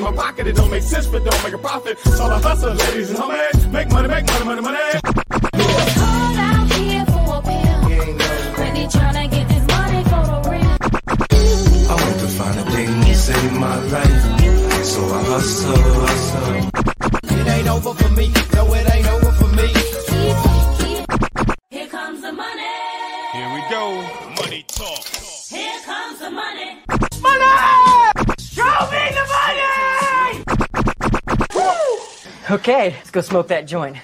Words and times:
In 0.00 0.14
my 0.14 0.22
pocket, 0.22 0.46
it 0.46 0.56
don't 0.56 0.70
make 0.70 0.82
sense, 0.82 1.06
but 1.06 1.24
don't 1.24 1.44
make 1.44 1.52
a 1.52 1.58
profit. 1.58 1.98
So 1.98 2.24
I 2.24 2.40
hustle, 2.40 2.74
ladies 2.74 3.10
and 3.10 3.18
homies. 3.18 3.72
Make 3.72 3.90
money, 3.90 4.08
make 4.08 4.26
money, 4.26 4.44
money, 4.44 4.62
money. 4.62 4.78
I 11.90 11.96
want 12.02 12.18
to 12.20 12.28
find 12.38 12.58
a 12.58 12.64
thing 12.70 12.90
to 13.04 13.14
save 13.14 13.52
my 13.58 13.76
life. 13.94 14.22
So 14.84 15.00
I 15.04 15.22
hustle, 15.32 15.76
hustle. 16.06 16.70
It 17.38 17.46
ain't 17.48 17.68
over 17.68 17.94
for 17.94 18.10
me. 18.10 18.32
No, 18.54 18.74
it 18.74 18.94
ain't 18.94 19.08
over 19.08 19.32
for 19.32 19.48
me. 19.48 19.68
Here 21.70 21.88
comes 21.88 22.20
the 22.22 22.32
money. 22.32 22.72
Here 23.34 23.50
we 23.54 23.60
go. 23.70 23.82
Money 24.40 24.64
talk. 24.68 25.04
Here 25.48 25.80
comes 25.84 26.18
the 26.20 26.30
money. 26.30 26.69
Okay, 32.50 32.90
let's 32.96 33.12
go 33.12 33.20
smoke 33.20 33.46
that 33.46 33.68
joint. 33.68 33.96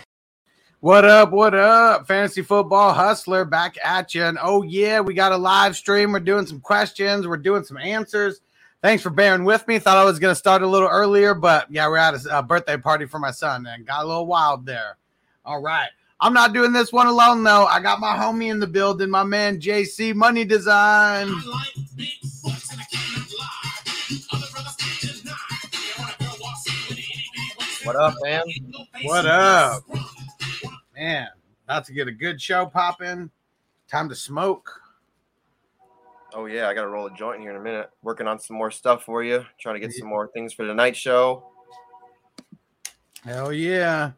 What 0.79 1.05
up? 1.05 1.33
What 1.33 1.53
up? 1.53 2.07
Fantasy 2.07 2.43
football 2.43 2.93
hustler 2.93 3.45
back 3.45 3.77
at 3.83 4.15
you. 4.15 4.23
And 4.23 4.39
oh, 4.41 4.63
yeah, 4.63 5.01
we 5.01 5.15
got 5.15 5.33
a 5.33 5.37
live 5.37 5.75
stream. 5.75 6.13
We're 6.13 6.21
doing 6.21 6.47
some 6.47 6.61
questions, 6.61 7.27
we're 7.27 7.39
doing 7.39 7.65
some 7.65 7.77
answers. 7.77 8.41
Thanks 8.83 9.03
for 9.03 9.11
bearing 9.11 9.43
with 9.43 9.67
me. 9.67 9.81
Thought 9.81 9.97
I 9.97 10.05
was 10.05 10.21
going 10.21 10.31
to 10.31 10.39
start 10.39 10.63
a 10.63 10.67
little 10.67 10.89
earlier, 10.89 11.35
but 11.35 11.69
yeah, 11.73 11.89
we're 11.89 11.97
at 11.97 12.15
a, 12.15 12.39
a 12.39 12.43
birthday 12.43 12.77
party 12.77 13.05
for 13.05 13.19
my 13.19 13.33
son 13.33 13.67
and 13.67 13.85
got 13.85 14.05
a 14.05 14.07
little 14.07 14.27
wild 14.27 14.65
there. 14.65 14.97
All 15.45 15.61
right. 15.61 15.89
I'm 16.21 16.33
not 16.33 16.53
doing 16.53 16.73
this 16.73 16.93
one 16.93 17.09
alone, 17.09 17.43
though. 17.43 17.67
I 17.67 17.81
got 17.81 17.99
my 17.99 18.17
homie 18.17 18.53
in 18.53 18.61
the 18.61 18.69
building, 18.69 19.11
my 19.11 19.25
man 19.25 19.61
JC 19.61 20.15
Money 20.15 20.45
Design. 20.45 21.33
What 27.87 27.95
up, 27.95 28.15
man? 28.21 28.43
What 29.05 29.27
up? 29.27 29.85
Man, 30.97 31.29
about 31.63 31.85
to 31.85 31.93
get 31.93 32.09
a 32.09 32.13
good 32.13 32.43
show 32.43 32.67
popping. 32.67 33.31
Time 33.89 34.09
to 34.09 34.15
smoke. 34.17 34.69
Oh 36.35 36.47
yeah, 36.47 36.67
I 36.67 36.75
gotta 36.75 36.89
roll 36.89 37.07
a 37.07 37.15
joint 37.15 37.43
here 37.43 37.51
in 37.51 37.57
a 37.57 37.61
minute. 37.61 37.89
Working 38.03 38.27
on 38.27 38.41
some 38.41 38.57
more 38.57 38.73
stuff 38.73 39.05
for 39.05 39.23
you. 39.23 39.45
Trying 39.61 39.77
to 39.77 39.81
get 39.81 39.93
some 39.93 40.09
more 40.09 40.27
things 40.27 40.53
for 40.53 40.67
the 40.67 40.75
night 40.75 40.97
show. 40.97 41.45
Hell 43.25 43.53
yeah. 43.53 44.11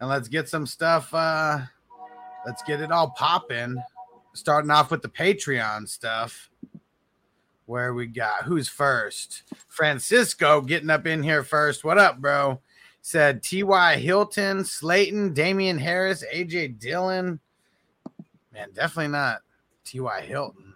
And 0.00 0.10
let's 0.10 0.28
get 0.28 0.46
some 0.46 0.66
stuff. 0.66 1.08
Uh 1.14 1.60
let's 2.44 2.62
get 2.64 2.82
it 2.82 2.92
all 2.92 3.08
popping. 3.16 3.82
Starting 4.34 4.70
off 4.70 4.90
with 4.90 5.00
the 5.00 5.08
Patreon 5.08 5.88
stuff. 5.88 6.50
Where 7.64 7.94
we 7.94 8.06
got 8.06 8.44
who's 8.44 8.68
first? 8.68 9.44
Francisco 9.66 10.60
getting 10.60 10.90
up 10.90 11.06
in 11.06 11.22
here 11.22 11.42
first. 11.42 11.84
What 11.84 11.96
up, 11.96 12.18
bro? 12.18 12.60
Said 13.06 13.42
T.Y. 13.42 13.96
Hilton, 13.96 14.64
Slayton, 14.64 15.34
Damien 15.34 15.76
Harris, 15.76 16.24
AJ 16.34 16.78
Dillon. 16.78 17.38
Man, 18.50 18.68
definitely 18.72 19.08
not 19.08 19.42
T.Y. 19.84 20.22
Hilton. 20.22 20.74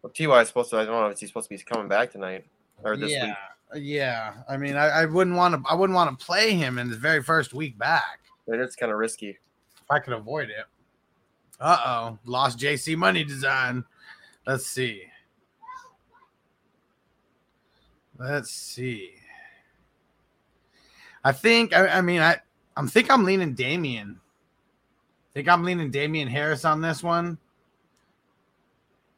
Well, 0.00 0.10
Ty 0.10 0.40
is 0.40 0.48
supposed 0.48 0.70
to. 0.70 0.78
I 0.78 0.86
don't 0.86 0.94
know 0.94 1.08
if 1.08 1.18
he's 1.18 1.28
supposed 1.28 1.50
to 1.50 1.54
be 1.54 1.62
coming 1.62 1.86
back 1.86 2.12
tonight 2.12 2.46
or 2.82 2.96
this 2.96 3.12
yeah, 3.12 3.34
week. 3.74 3.82
yeah. 3.84 4.32
I 4.48 4.56
mean, 4.56 4.74
I, 4.76 4.86
I 4.86 5.04
wouldn't 5.04 5.36
want 5.36 5.54
to. 5.54 5.70
I 5.70 5.74
wouldn't 5.74 5.94
want 5.94 6.18
to 6.18 6.24
play 6.24 6.54
him 6.54 6.78
in 6.78 6.88
his 6.88 6.96
very 6.96 7.22
first 7.22 7.52
week 7.52 7.76
back 7.76 8.20
But 8.46 8.58
it's 8.58 8.74
kind 8.74 8.90
of 8.90 8.96
risky. 8.96 9.28
if 9.28 9.90
I 9.90 9.98
could 9.98 10.14
avoid 10.14 10.48
it. 10.48 10.64
Uh 11.60 11.78
oh, 11.84 12.18
lost 12.24 12.58
JC 12.58 12.96
money 12.96 13.22
design. 13.22 13.84
Let's 14.46 14.66
see. 14.66 15.02
Let's 18.18 18.50
see. 18.50 19.17
I 21.28 21.32
think. 21.32 21.76
I, 21.76 21.88
I 21.88 22.00
mean, 22.00 22.22
I. 22.22 22.38
I'm 22.74 22.88
think 22.88 23.10
I'm 23.10 23.24
leaning 23.24 23.52
Damien. 23.52 24.18
Think 25.34 25.46
I'm 25.46 25.62
leaning 25.62 25.90
Damien 25.90 26.26
Harris 26.26 26.64
on 26.64 26.80
this 26.80 27.02
one. 27.02 27.36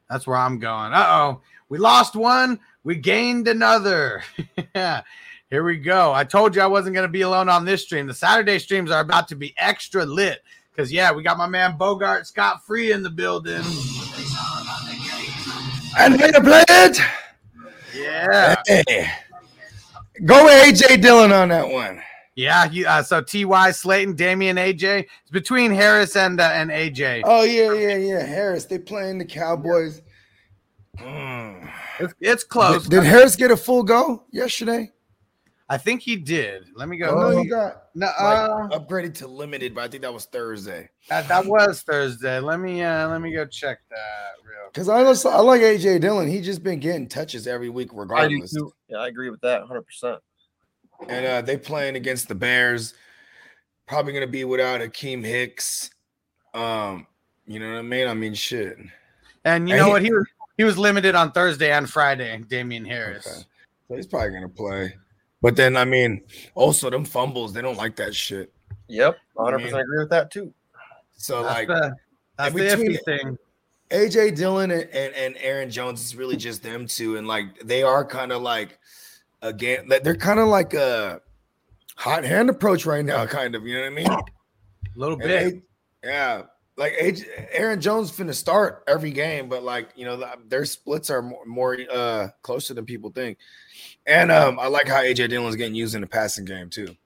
That's 0.08 0.26
where 0.26 0.36
I'm 0.36 0.58
going. 0.58 0.92
Uh 0.92 1.06
oh. 1.06 1.40
We 1.68 1.78
lost 1.78 2.16
one. 2.16 2.58
We 2.82 2.96
gained 2.96 3.46
another. 3.46 4.24
Here 4.74 5.64
we 5.64 5.76
go. 5.76 6.12
I 6.12 6.24
told 6.24 6.56
you 6.56 6.62
I 6.62 6.66
wasn't 6.66 6.94
going 6.94 7.06
to 7.06 7.12
be 7.12 7.20
alone 7.20 7.48
on 7.48 7.64
this 7.64 7.82
stream. 7.82 8.08
The 8.08 8.14
Saturday 8.14 8.58
streams 8.58 8.90
are 8.90 9.00
about 9.00 9.28
to 9.28 9.36
be 9.36 9.54
extra 9.56 10.04
lit 10.04 10.42
because, 10.72 10.90
yeah, 10.90 11.12
we 11.12 11.22
got 11.22 11.38
my 11.38 11.46
man 11.46 11.76
Bogart 11.76 12.26
Scott 12.26 12.66
Free 12.66 12.90
in 12.90 13.04
the 13.04 13.10
building. 13.10 13.62
And 15.96 16.20
way 16.20 16.32
to 16.32 16.40
play 16.40 16.64
it. 16.68 17.00
Yeah. 17.94 18.62
Hey. 18.66 19.10
Go 20.24 20.44
with 20.44 20.80
AJ 20.80 21.02
Dillon 21.02 21.32
on 21.32 21.48
that 21.48 21.68
one. 21.68 22.02
Yeah. 22.36 22.70
You, 22.70 22.86
uh, 22.86 23.02
so 23.02 23.22
Ty 23.22 23.70
Slayton, 23.72 24.14
Damien, 24.16 24.56
AJ. 24.56 25.06
It's 25.22 25.30
between 25.30 25.72
Harris 25.72 26.16
and 26.16 26.40
uh, 26.40 26.50
and 26.52 26.70
AJ. 26.70 27.22
Oh 27.24 27.42
yeah, 27.42 27.72
yeah, 27.72 27.96
yeah. 27.96 28.22
Harris, 28.24 28.64
they 28.64 28.78
playing 28.78 29.18
the 29.18 29.24
Cowboys. 29.24 30.02
Mm. 30.98 31.70
It's, 31.98 32.14
it's 32.20 32.44
close. 32.44 32.84
Did, 32.84 33.02
did 33.02 33.04
Harris 33.04 33.36
get 33.36 33.50
a 33.50 33.56
full 33.56 33.82
go 33.82 34.24
yesterday? 34.30 34.90
I 35.70 35.78
think 35.78 36.02
he 36.02 36.16
did. 36.16 36.64
Let 36.74 36.88
me 36.88 36.96
go. 36.96 37.10
Oh, 37.10 37.30
no, 37.30 37.42
he 37.42 37.48
got 37.48 37.84
No, 37.94 38.06
like, 38.06 38.16
uh, 38.18 38.68
upgraded 38.76 39.14
to 39.18 39.28
limited, 39.28 39.72
but 39.72 39.84
I 39.84 39.88
think 39.88 40.02
that 40.02 40.12
was 40.12 40.24
Thursday. 40.24 40.88
that, 41.08 41.28
that 41.28 41.46
was 41.46 41.82
Thursday. 41.82 42.40
Let 42.40 42.58
me 42.58 42.82
uh 42.82 43.08
let 43.08 43.20
me 43.20 43.32
go 43.32 43.46
check 43.46 43.78
that 43.88 44.32
real. 44.44 44.68
Because 44.72 44.88
I 44.88 45.04
also, 45.04 45.28
I 45.28 45.38
like 45.38 45.60
AJ 45.60 46.00
Dillon. 46.00 46.28
He 46.28 46.40
just 46.40 46.64
been 46.64 46.80
getting 46.80 47.08
touches 47.08 47.46
every 47.46 47.68
week, 47.68 47.90
I 47.92 47.98
regardless. 47.98 48.52
too. 48.52 48.72
Yeah, 48.88 48.98
I 48.98 49.06
agree 49.06 49.30
with 49.30 49.40
that 49.42 49.60
100. 49.60 49.82
percent 49.82 50.18
And 51.08 51.24
uh, 51.24 51.42
they 51.42 51.56
playing 51.56 51.94
against 51.94 52.26
the 52.26 52.34
Bears. 52.34 52.94
Probably 53.86 54.12
gonna 54.12 54.26
be 54.26 54.42
without 54.42 54.80
Akiem 54.80 55.24
Hicks. 55.24 55.90
Um, 56.52 57.06
you 57.46 57.60
know 57.60 57.70
what 57.70 57.78
I 57.78 57.82
mean? 57.82 58.08
I 58.08 58.14
mean, 58.14 58.34
shit. 58.34 58.76
And 59.44 59.68
you 59.68 59.76
know 59.76 59.88
what? 59.88 60.02
He 60.02 60.12
was 60.12 60.26
he 60.56 60.64
was 60.64 60.76
limited 60.76 61.14
on 61.14 61.30
Thursday 61.30 61.70
and 61.70 61.88
Friday. 61.88 62.42
Damien 62.48 62.84
Harris. 62.84 63.24
Okay. 63.24 63.46
So 63.86 63.94
he's 63.94 64.08
probably 64.08 64.30
gonna 64.30 64.48
play. 64.48 64.94
But 65.42 65.56
then 65.56 65.76
I 65.76 65.84
mean, 65.84 66.22
also 66.54 66.90
them 66.90 67.04
fumbles, 67.04 67.52
they 67.52 67.62
don't 67.62 67.76
like 67.78 67.96
that 67.96 68.14
shit. 68.14 68.52
Yep, 68.88 69.16
100 69.34 69.58
Man. 69.58 69.66
percent 69.66 69.82
agree 69.82 69.98
with 69.98 70.10
that 70.10 70.30
too. 70.30 70.52
So 71.16 71.42
That's 71.42 71.54
like 71.54 71.68
the, 71.68 71.94
that's 72.36 72.54
the 72.54 72.60
iffy 72.60 73.04
thing. 73.04 73.38
AJ 73.90 74.36
Dillon 74.36 74.70
and, 74.70 74.84
and, 74.92 75.14
and 75.14 75.36
Aaron 75.40 75.70
Jones 75.70 76.04
is 76.04 76.14
really 76.14 76.36
just 76.36 76.62
them 76.62 76.86
two, 76.86 77.16
and 77.16 77.26
like 77.26 77.60
they 77.64 77.82
are 77.82 78.04
kind 78.04 78.32
of 78.32 78.42
like 78.42 78.78
again, 79.42 79.88
like, 79.88 80.02
they're 80.02 80.16
kind 80.16 80.40
of 80.40 80.48
like 80.48 80.74
a 80.74 81.20
hot 81.96 82.24
hand 82.24 82.50
approach 82.50 82.86
right 82.86 83.04
now, 83.04 83.26
kind 83.26 83.54
of. 83.54 83.66
You 83.66 83.74
know 83.76 83.80
what 83.82 83.86
I 83.86 83.90
mean? 83.90 84.06
A 84.06 84.22
little 84.96 85.18
And 85.20 85.22
bit. 85.22 85.54
A- 85.54 86.06
yeah. 86.06 86.42
Like 86.76 86.94
AJ, 86.94 87.48
Aaron 87.52 87.80
Jones 87.80 88.10
finna 88.10 88.34
start 88.34 88.84
every 88.88 89.10
game, 89.10 89.48
but 89.48 89.62
like 89.62 89.90
you 89.96 90.06
know, 90.06 90.24
their 90.48 90.64
splits 90.64 91.10
are 91.10 91.20
more, 91.20 91.44
more 91.44 91.76
uh 91.92 92.28
closer 92.42 92.72
than 92.72 92.86
people 92.86 93.10
think. 93.10 93.36
And 94.06 94.32
um, 94.32 94.58
I 94.58 94.66
like 94.66 94.88
how 94.88 95.02
AJ 95.02 95.28
Dillon's 95.28 95.56
getting 95.56 95.74
used 95.74 95.94
in 95.94 96.00
the 96.00 96.06
passing 96.06 96.44
game 96.44 96.70
too. 96.70 96.96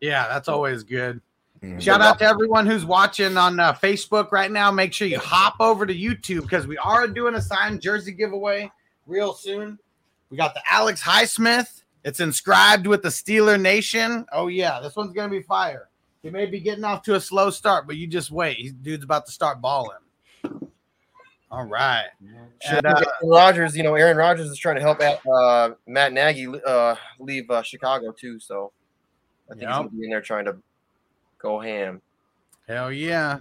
Yeah, 0.00 0.28
that's 0.28 0.48
always 0.48 0.82
good. 0.82 1.20
Mhm. 1.62 1.80
Shout 1.80 2.00
out 2.00 2.18
to 2.18 2.24
everyone 2.24 2.66
who's 2.66 2.84
watching 2.84 3.36
on 3.36 3.58
uh, 3.58 3.72
Facebook 3.72 4.30
right 4.30 4.50
now. 4.50 4.70
Make 4.70 4.92
sure 4.92 5.08
you 5.08 5.18
hop 5.18 5.56
over 5.60 5.86
to 5.86 5.94
YouTube 5.94 6.42
because 6.42 6.66
we 6.66 6.76
are 6.78 7.08
doing 7.08 7.34
a 7.34 7.40
signed 7.40 7.80
jersey 7.80 8.12
giveaway 8.12 8.70
real 9.06 9.32
soon. 9.32 9.78
We 10.30 10.36
got 10.36 10.54
the 10.54 10.62
Alex 10.70 11.02
Highsmith. 11.02 11.82
It's 12.04 12.20
inscribed 12.20 12.86
with 12.86 13.02
the 13.02 13.08
Steeler 13.08 13.60
Nation. 13.60 14.26
Oh 14.32 14.48
yeah, 14.48 14.80
this 14.80 14.96
one's 14.96 15.12
gonna 15.12 15.30
be 15.30 15.42
fire. 15.42 15.88
He 16.22 16.30
may 16.30 16.46
be 16.46 16.60
getting 16.60 16.84
off 16.84 17.02
to 17.02 17.14
a 17.14 17.20
slow 17.20 17.50
start, 17.50 17.86
but 17.86 17.96
you 17.96 18.06
just 18.06 18.30
wait. 18.30 18.56
He's 18.58 18.72
dude's 18.72 19.04
about 19.04 19.26
to 19.26 19.32
start 19.32 19.60
balling. 19.60 19.98
All 21.50 21.64
right. 21.64 22.06
And, 22.68 22.86
uh, 22.86 22.90
Aaron 22.96 23.04
Rodgers, 23.22 23.76
you 23.76 23.82
know, 23.82 23.94
Aaron 23.94 24.16
Rodgers 24.16 24.50
is 24.50 24.58
trying 24.58 24.76
to 24.76 24.80
help 24.82 25.00
out 25.00 25.20
uh, 25.26 25.74
Matt 25.86 26.12
Nagy 26.12 26.48
uh, 26.66 26.96
leave 27.20 27.48
uh, 27.50 27.62
Chicago 27.62 28.12
too. 28.12 28.40
So 28.40 28.72
I 29.48 29.52
think 29.52 29.60
he's 29.60 29.68
Yep. 29.68 29.76
gonna 29.76 29.88
be 29.90 30.04
in 30.04 30.10
there 30.10 30.20
trying 30.20 30.44
to 30.46 30.56
go 31.38 31.60
ham. 31.60 32.02
Hell 32.66 32.90
yeah. 32.92 33.38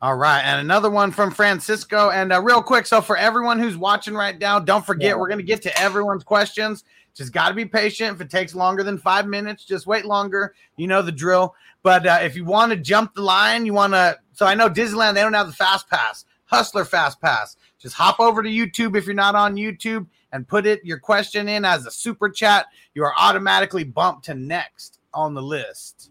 All 0.00 0.16
right. 0.16 0.40
And 0.40 0.60
another 0.60 0.90
one 0.90 1.10
from 1.10 1.30
Francisco. 1.30 2.10
And 2.10 2.32
uh, 2.32 2.40
real 2.42 2.62
quick. 2.62 2.86
So, 2.86 3.00
for 3.00 3.16
everyone 3.16 3.58
who's 3.58 3.76
watching 3.76 4.14
right 4.14 4.38
now, 4.38 4.58
don't 4.58 4.84
forget 4.84 5.18
we're 5.18 5.28
going 5.28 5.38
to 5.38 5.44
get 5.44 5.62
to 5.62 5.80
everyone's 5.80 6.24
questions. 6.24 6.84
Just 7.14 7.32
got 7.32 7.48
to 7.48 7.54
be 7.54 7.64
patient. 7.64 8.14
If 8.14 8.20
it 8.20 8.28
takes 8.30 8.54
longer 8.54 8.82
than 8.82 8.98
five 8.98 9.26
minutes, 9.26 9.64
just 9.64 9.86
wait 9.86 10.04
longer. 10.04 10.54
You 10.76 10.88
know 10.88 11.00
the 11.00 11.12
drill. 11.12 11.54
But 11.82 12.06
uh, 12.06 12.18
if 12.22 12.36
you 12.36 12.44
want 12.44 12.72
to 12.72 12.76
jump 12.76 13.14
the 13.14 13.22
line, 13.22 13.64
you 13.64 13.72
want 13.72 13.92
to. 13.94 14.18
So, 14.32 14.44
I 14.46 14.54
know 14.54 14.68
Disneyland, 14.68 15.14
they 15.14 15.22
don't 15.22 15.32
have 15.32 15.46
the 15.46 15.52
fast 15.54 15.88
pass, 15.88 16.26
Hustler 16.54 16.84
fast 16.84 17.20
pass. 17.20 17.56
Just 17.78 17.96
hop 17.96 18.20
over 18.20 18.42
to 18.42 18.48
YouTube 18.48 18.96
if 18.96 19.06
you're 19.06 19.14
not 19.14 19.34
on 19.34 19.56
YouTube 19.56 20.06
and 20.32 20.46
put 20.46 20.66
it 20.66 20.84
your 20.84 20.98
question 20.98 21.48
in 21.48 21.64
as 21.64 21.84
a 21.84 21.90
super 21.90 22.30
chat. 22.30 22.66
You 22.94 23.04
are 23.04 23.14
automatically 23.18 23.84
bumped 23.84 24.26
to 24.26 24.34
next 24.34 25.00
on 25.12 25.34
the 25.34 25.42
list. 25.42 26.10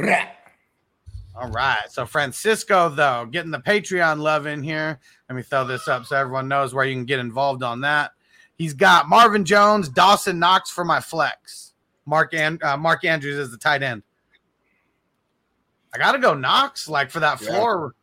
All 0.00 1.48
right. 1.50 1.84
So 1.90 2.04
Francisco, 2.04 2.88
though, 2.88 3.26
getting 3.30 3.52
the 3.52 3.60
Patreon 3.60 4.18
love 4.18 4.46
in 4.46 4.62
here. 4.62 4.98
Let 5.28 5.36
me 5.36 5.42
throw 5.42 5.64
this 5.64 5.86
up 5.86 6.04
so 6.06 6.16
everyone 6.16 6.48
knows 6.48 6.74
where 6.74 6.84
you 6.84 6.94
can 6.94 7.04
get 7.04 7.20
involved 7.20 7.62
on 7.62 7.80
that. 7.82 8.10
He's 8.56 8.74
got 8.74 9.08
Marvin 9.08 9.44
Jones, 9.44 9.88
Dawson 9.88 10.40
Knox 10.40 10.70
for 10.70 10.84
my 10.84 10.98
flex. 10.98 11.74
Mark 12.06 12.34
and 12.34 12.60
uh, 12.64 12.76
Mark 12.76 13.04
Andrews 13.04 13.36
is 13.36 13.52
the 13.52 13.56
tight 13.56 13.84
end. 13.84 14.02
I 15.94 15.98
gotta 15.98 16.18
go 16.18 16.34
Knox, 16.34 16.88
like 16.88 17.10
for 17.10 17.20
that 17.20 17.38
floor. 17.38 17.94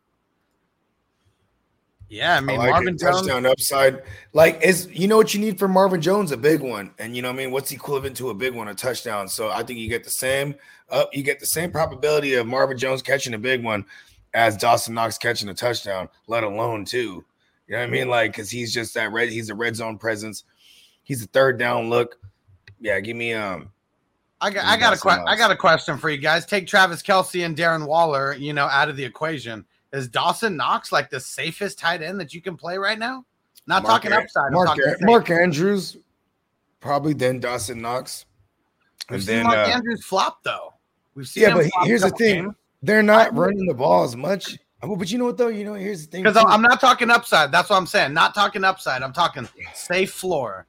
Yeah, 2.08 2.36
I 2.36 2.40
mean 2.40 2.60
I 2.60 2.64
like 2.64 2.70
Marvin 2.70 2.94
it. 2.94 3.00
Jones. 3.00 3.20
touchdown 3.22 3.46
upside. 3.46 4.02
Like 4.32 4.62
is 4.62 4.88
you 4.92 5.08
know 5.08 5.16
what 5.16 5.34
you 5.34 5.40
need 5.40 5.58
for 5.58 5.66
Marvin 5.66 6.00
Jones? 6.00 6.30
A 6.32 6.36
big 6.36 6.60
one. 6.60 6.92
And 6.98 7.16
you 7.16 7.22
know 7.22 7.28
what 7.28 7.34
I 7.34 7.44
mean? 7.44 7.50
What's 7.50 7.72
equivalent 7.72 8.16
to 8.18 8.30
a 8.30 8.34
big 8.34 8.54
one? 8.54 8.68
A 8.68 8.74
touchdown. 8.74 9.28
So 9.28 9.50
I 9.50 9.62
think 9.62 9.78
you 9.78 9.88
get 9.88 10.04
the 10.04 10.10
same 10.10 10.54
up, 10.90 11.10
you 11.12 11.22
get 11.22 11.40
the 11.40 11.46
same 11.46 11.72
probability 11.72 12.34
of 12.34 12.46
Marvin 12.46 12.78
Jones 12.78 13.02
catching 13.02 13.34
a 13.34 13.38
big 13.38 13.64
one 13.64 13.84
as 14.34 14.56
Dawson 14.56 14.94
Knox 14.94 15.18
catching 15.18 15.48
a 15.48 15.54
touchdown, 15.54 16.08
let 16.28 16.44
alone 16.44 16.84
two. 16.84 17.24
You 17.66 17.72
know 17.74 17.78
what 17.78 17.88
I 17.88 17.90
mean? 17.90 18.08
Like, 18.08 18.36
cause 18.36 18.50
he's 18.50 18.72
just 18.72 18.94
that 18.94 19.10
red, 19.10 19.30
he's 19.30 19.50
a 19.50 19.54
red 19.54 19.74
zone 19.74 19.98
presence. 19.98 20.44
He's 21.02 21.24
a 21.24 21.26
third 21.26 21.58
down 21.58 21.90
look. 21.90 22.18
Yeah, 22.80 23.00
give 23.00 23.16
me 23.16 23.32
um 23.32 23.70
I 24.40 24.50
got, 24.50 24.64
I 24.66 24.76
got 24.76 24.92
a 24.92 25.00
que- 25.00 25.24
I 25.26 25.34
got 25.36 25.50
a 25.50 25.56
question 25.56 25.96
for 25.96 26.10
you 26.10 26.18
guys. 26.18 26.44
Take 26.44 26.66
Travis 26.66 27.02
Kelce 27.02 27.44
and 27.44 27.56
Darren 27.56 27.86
Waller, 27.86 28.34
you 28.34 28.52
know, 28.52 28.66
out 28.66 28.88
of 28.88 28.96
the 28.96 29.04
equation. 29.04 29.64
Is 29.92 30.08
Dawson 30.08 30.56
Knox 30.56 30.92
like 30.92 31.10
the 31.10 31.20
safest 31.20 31.78
tight 31.78 32.02
end 32.02 32.20
that 32.20 32.34
you 32.34 32.42
can 32.42 32.56
play 32.56 32.78
right 32.78 32.98
now? 32.98 33.24
Not 33.66 33.82
Mark 33.82 34.02
talking 34.02 34.12
upside. 34.12 34.46
I'm 34.46 34.52
Mark, 34.52 34.66
talking 34.68 34.94
Mark 35.00 35.30
Andrews, 35.30 35.96
probably 36.80 37.14
then 37.14 37.40
Dawson 37.40 37.80
Knox. 37.80 38.26
We've 39.08 39.16
And 39.16 39.24
seen 39.24 39.36
then 39.36 39.44
Mark 39.44 39.68
uh, 39.68 39.72
Andrews 39.72 40.04
flop 40.04 40.42
though. 40.42 40.74
We've 41.14 41.26
seen 41.26 41.44
yeah, 41.44 41.54
but 41.54 41.66
here's 41.84 42.02
the 42.02 42.10
thing: 42.10 42.44
games. 42.44 42.54
they're 42.82 43.02
not 43.02 43.34
running 43.34 43.66
the 43.66 43.74
ball 43.74 44.04
as 44.04 44.16
much. 44.16 44.58
But 44.82 45.10
you 45.10 45.18
know 45.18 45.24
what 45.24 45.36
though? 45.36 45.48
You 45.48 45.64
know, 45.64 45.74
here's 45.74 46.04
the 46.04 46.10
thing. 46.10 46.22
Because. 46.22 46.44
I'm 46.46 46.62
not 46.62 46.80
talking 46.80 47.10
upside. 47.10 47.50
That's 47.50 47.70
what 47.70 47.76
I'm 47.76 47.86
saying. 47.86 48.12
Not 48.12 48.34
talking 48.34 48.62
upside. 48.62 49.02
I'm 49.02 49.12
talking 49.12 49.48
safe 49.72 50.12
floor. 50.12 50.66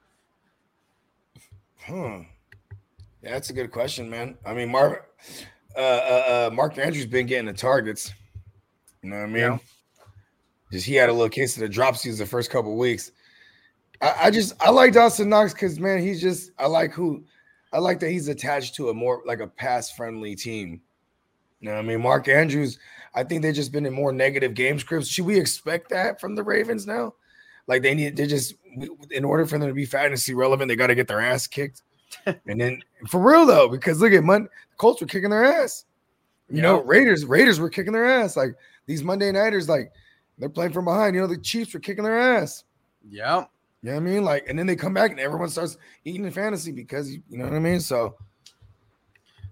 Hmm. 1.82 2.22
Yeah, 3.22 3.32
that's 3.32 3.50
a 3.50 3.52
good 3.52 3.70
question, 3.70 4.08
man. 4.08 4.36
I 4.46 4.54
mean, 4.54 4.70
Mark, 4.70 5.10
uh, 5.76 5.80
uh, 5.80 6.48
uh, 6.50 6.54
Mark 6.54 6.78
Andrews 6.78 7.06
been 7.06 7.26
getting 7.26 7.46
the 7.46 7.52
targets. 7.52 8.12
You 9.02 9.10
know 9.10 9.16
what 9.16 9.22
I 9.22 9.26
mean? 9.26 9.36
Yeah. 9.36 9.58
Just 10.72 10.86
he 10.86 10.94
had 10.94 11.08
a 11.08 11.12
little 11.12 11.28
case 11.28 11.56
of 11.56 11.60
the 11.60 11.68
dropsies 11.68 12.18
the 12.18 12.26
first 12.26 12.50
couple 12.50 12.76
weeks. 12.76 13.12
I, 14.00 14.14
I 14.24 14.30
just 14.30 14.54
I 14.60 14.70
like 14.70 14.92
Dawson 14.92 15.28
Knox 15.28 15.52
because 15.52 15.80
man, 15.80 16.00
he's 16.00 16.20
just 16.20 16.50
I 16.58 16.66
like 16.66 16.92
who 16.92 17.24
I 17.72 17.78
like 17.78 18.00
that 18.00 18.10
he's 18.10 18.28
attached 18.28 18.74
to 18.76 18.90
a 18.90 18.94
more 18.94 19.22
like 19.26 19.40
a 19.40 19.46
pass 19.46 19.90
friendly 19.90 20.34
team. 20.34 20.80
You 21.60 21.68
know 21.68 21.74
what 21.74 21.84
I 21.84 21.88
mean? 21.88 22.02
Mark 22.02 22.28
Andrews, 22.28 22.78
I 23.14 23.24
think 23.24 23.42
they've 23.42 23.54
just 23.54 23.72
been 23.72 23.86
in 23.86 23.92
more 23.92 24.12
negative 24.12 24.54
game 24.54 24.78
scripts. 24.78 25.08
Should 25.08 25.26
we 25.26 25.38
expect 25.38 25.90
that 25.90 26.20
from 26.20 26.34
the 26.34 26.42
Ravens 26.42 26.86
now? 26.86 27.14
Like 27.66 27.82
they 27.82 27.94
need, 27.94 28.16
they 28.16 28.26
just 28.26 28.54
in 29.10 29.24
order 29.24 29.44
for 29.44 29.58
them 29.58 29.68
to 29.68 29.74
be 29.74 29.84
fantasy 29.84 30.34
relevant, 30.34 30.68
they 30.68 30.76
got 30.76 30.86
to 30.86 30.94
get 30.94 31.08
their 31.08 31.20
ass 31.20 31.46
kicked. 31.46 31.82
and 32.26 32.60
then 32.60 32.82
for 33.08 33.20
real 33.20 33.44
though, 33.44 33.68
because 33.68 34.00
look 34.00 34.12
at 34.12 34.24
Mon- 34.24 34.48
Colts 34.76 35.00
were 35.00 35.06
kicking 35.06 35.30
their 35.30 35.44
ass. 35.44 35.84
You 36.50 36.62
know, 36.62 36.82
Raiders, 36.82 37.24
Raiders 37.26 37.60
were 37.60 37.68
kicking 37.70 37.92
their 37.92 38.06
ass. 38.06 38.36
Like 38.36 38.54
these 38.86 39.02
Monday 39.02 39.30
nighters, 39.32 39.68
like 39.68 39.92
they're 40.38 40.48
playing 40.48 40.72
from 40.72 40.84
behind. 40.86 41.14
You 41.14 41.20
know, 41.22 41.26
the 41.26 41.36
Chiefs 41.38 41.74
were 41.74 41.80
kicking 41.80 42.04
their 42.04 42.18
ass. 42.18 42.64
Yeah. 43.10 43.44
You 43.82 43.90
know 43.90 43.94
what 43.94 43.96
I 43.96 44.00
mean? 44.00 44.24
Like, 44.24 44.48
and 44.48 44.58
then 44.58 44.66
they 44.66 44.74
come 44.76 44.94
back 44.94 45.10
and 45.10 45.20
everyone 45.20 45.48
starts 45.50 45.76
eating 46.04 46.24
in 46.24 46.30
fantasy 46.32 46.72
because 46.72 47.12
you 47.12 47.22
know 47.30 47.44
what 47.44 47.54
I 47.54 47.58
mean. 47.60 47.80
So 47.80 48.16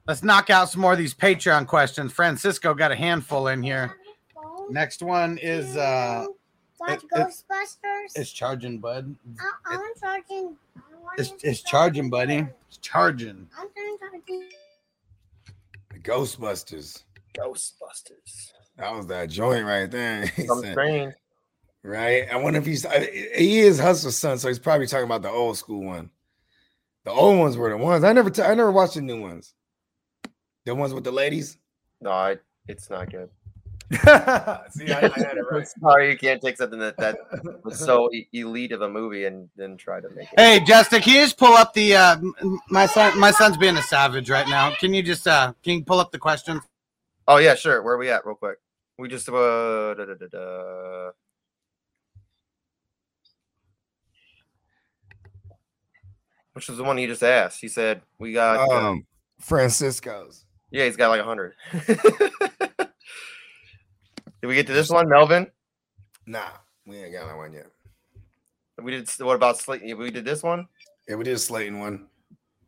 Let's 0.07 0.23
knock 0.23 0.51
out 0.51 0.71
some 0.71 0.81
more 0.83 0.93
of 0.93 0.99
these 0.99 1.15
Patreon 1.15 1.67
questions. 1.67 2.13
Francisco 2.13 2.75
got 2.75 2.93
a 2.93 2.97
handful 2.97 3.49
in 3.49 3.61
here. 3.63 3.97
Next 4.71 5.03
one 5.03 5.37
is 5.39 5.77
uh 5.77 6.27
it- 6.89 7.03
it- 7.03 7.11
Ghostbusters. 7.13 8.13
it's 8.15 8.31
charging, 8.31 8.79
bud. 8.79 9.15
I, 9.41 9.51
I'm 9.75 9.81
charging. 10.01 10.57
I 10.77 10.81
It's 11.19 11.33
it's 11.43 11.63
charging, 11.63 12.09
buddy. 12.11 12.47
It's 12.69 12.77
charging. 12.79 13.49
I'm 13.59 13.69
trying 13.75 13.99
to 13.99 14.23
the 14.29 14.45
Ghostbusters, 16.07 17.03
Ghostbusters. 17.37 18.53
that 18.77 18.95
was 18.95 19.07
that 19.09 19.29
joint 19.29 19.65
right 19.67 19.91
there. 19.91 20.27
He 20.37 20.47
I'm 20.49 20.61
said- 20.63 20.75
trained. 20.75 21.15
right? 21.83 22.27
I 22.31 22.37
wonder 22.37 22.59
if 22.61 22.67
he's 22.67 22.87
he 23.37 23.59
is 23.59 23.79
Hustle's 23.81 24.17
son, 24.17 24.39
so 24.39 24.49
he's 24.49 24.59
probably 24.59 24.87
talking 24.87 25.05
about 25.07 25.23
the 25.23 25.31
old 25.31 25.57
school 25.57 25.85
one. 25.85 26.11
The 27.05 27.11
old 27.13 27.39
ones 27.39 27.57
were 27.57 27.71
the 27.71 27.77
ones 27.77 28.05
I 28.05 28.13
never 28.13 28.31
t- 28.31 28.43
I 28.43 28.55
never 28.55 28.73
watched 28.73 28.95
the 28.95 29.01
new 29.03 29.21
ones. 29.21 29.53
The 30.65 30.75
ones 30.75 30.93
with 30.95 31.05
the 31.05 31.13
ladies. 31.13 31.59
No, 32.01 32.11
I, 32.11 32.37
it's 32.67 32.91
not 32.91 33.11
good. 33.11 33.31
See, 34.71 34.91
I, 34.91 34.99
I 35.15 35.19
had 35.19 35.37
it 35.37 35.45
right. 35.51 35.67
Sorry, 35.81 36.11
you 36.11 36.19
can't 36.19 36.43
take 36.43 36.57
something 36.57 36.79
that 36.81 36.97
that 36.97 37.19
was 37.63 37.79
so 37.79 38.13
e- 38.13 38.27
elite 38.33 38.73
of 38.73 38.83
a 38.83 38.89
movie 38.89 39.27
and 39.27 39.49
then 39.57 39.77
try 39.77 40.01
to 40.01 40.09
make 40.11 40.29
it. 40.33 40.41
Hey, 40.41 40.61
Justin, 40.61 41.01
can 41.03 41.15
you 41.15 41.21
just 41.21 41.39
pull 41.39 41.53
up 41.55 41.73
the 41.73 41.95
uh 41.95 42.17
my 42.69 42.87
son 42.87 43.19
my 43.19 43.31
son's 43.31 43.57
being 43.57 43.77
a 43.77 43.83
savage 43.83 44.29
right 44.29 44.49
now. 44.49 44.75
Can 44.75 44.93
you 44.93 45.03
just 45.03 45.29
uh 45.29 45.53
can 45.63 45.79
you 45.79 45.85
pull 45.85 46.01
up 46.01 46.11
the 46.11 46.19
questions? 46.19 46.63
Oh 47.29 47.37
yeah, 47.37 47.55
sure. 47.55 47.81
Where 47.83 47.95
are 47.95 47.99
we 47.99 48.11
at, 48.11 48.27
real 48.27 48.35
quick? 48.35 48.59
We 48.99 49.09
just 49.09 49.29
uh, 49.29 49.95
da, 49.95 50.05
da, 50.05 50.15
da, 50.15 50.27
da. 50.33 51.11
which 56.55 56.69
was 56.69 56.79
the 56.79 56.85
one 56.85 56.97
he 56.97 57.07
just 57.07 57.23
asked. 57.23 57.61
He 57.61 57.69
said 57.69 58.01
we 58.19 58.33
got. 58.33 58.69
uh, 58.71 58.89
Um, 58.91 59.07
Francisco's. 59.39 60.45
yeah, 60.71 60.87
he's 60.87 60.97
got 60.97 61.11
like 61.11 61.21
a 61.21 61.25
hundred. 61.25 61.53
Did 64.47 64.51
we 64.51 64.55
get 64.55 64.69
to 64.69 64.73
this 64.75 64.91
one, 64.91 65.09
Melvin? 65.09 65.51
Nah, 66.25 66.47
we 66.87 66.99
ain't 66.99 67.13
got 67.13 67.27
that 67.27 67.37
one 67.37 67.53
yet. 67.53 67.67
We 68.81 68.93
did. 68.93 69.11
What 69.19 69.35
about 69.35 69.59
Slayton? 69.59 69.99
We 69.99 70.13
did 70.13 70.25
this 70.25 70.45
one. 70.45 70.69
Yeah, 71.09 71.17
we 71.17 71.25
did 71.25 71.35
a 71.35 71.39
Slayton 71.39 71.81
one. 71.81 72.07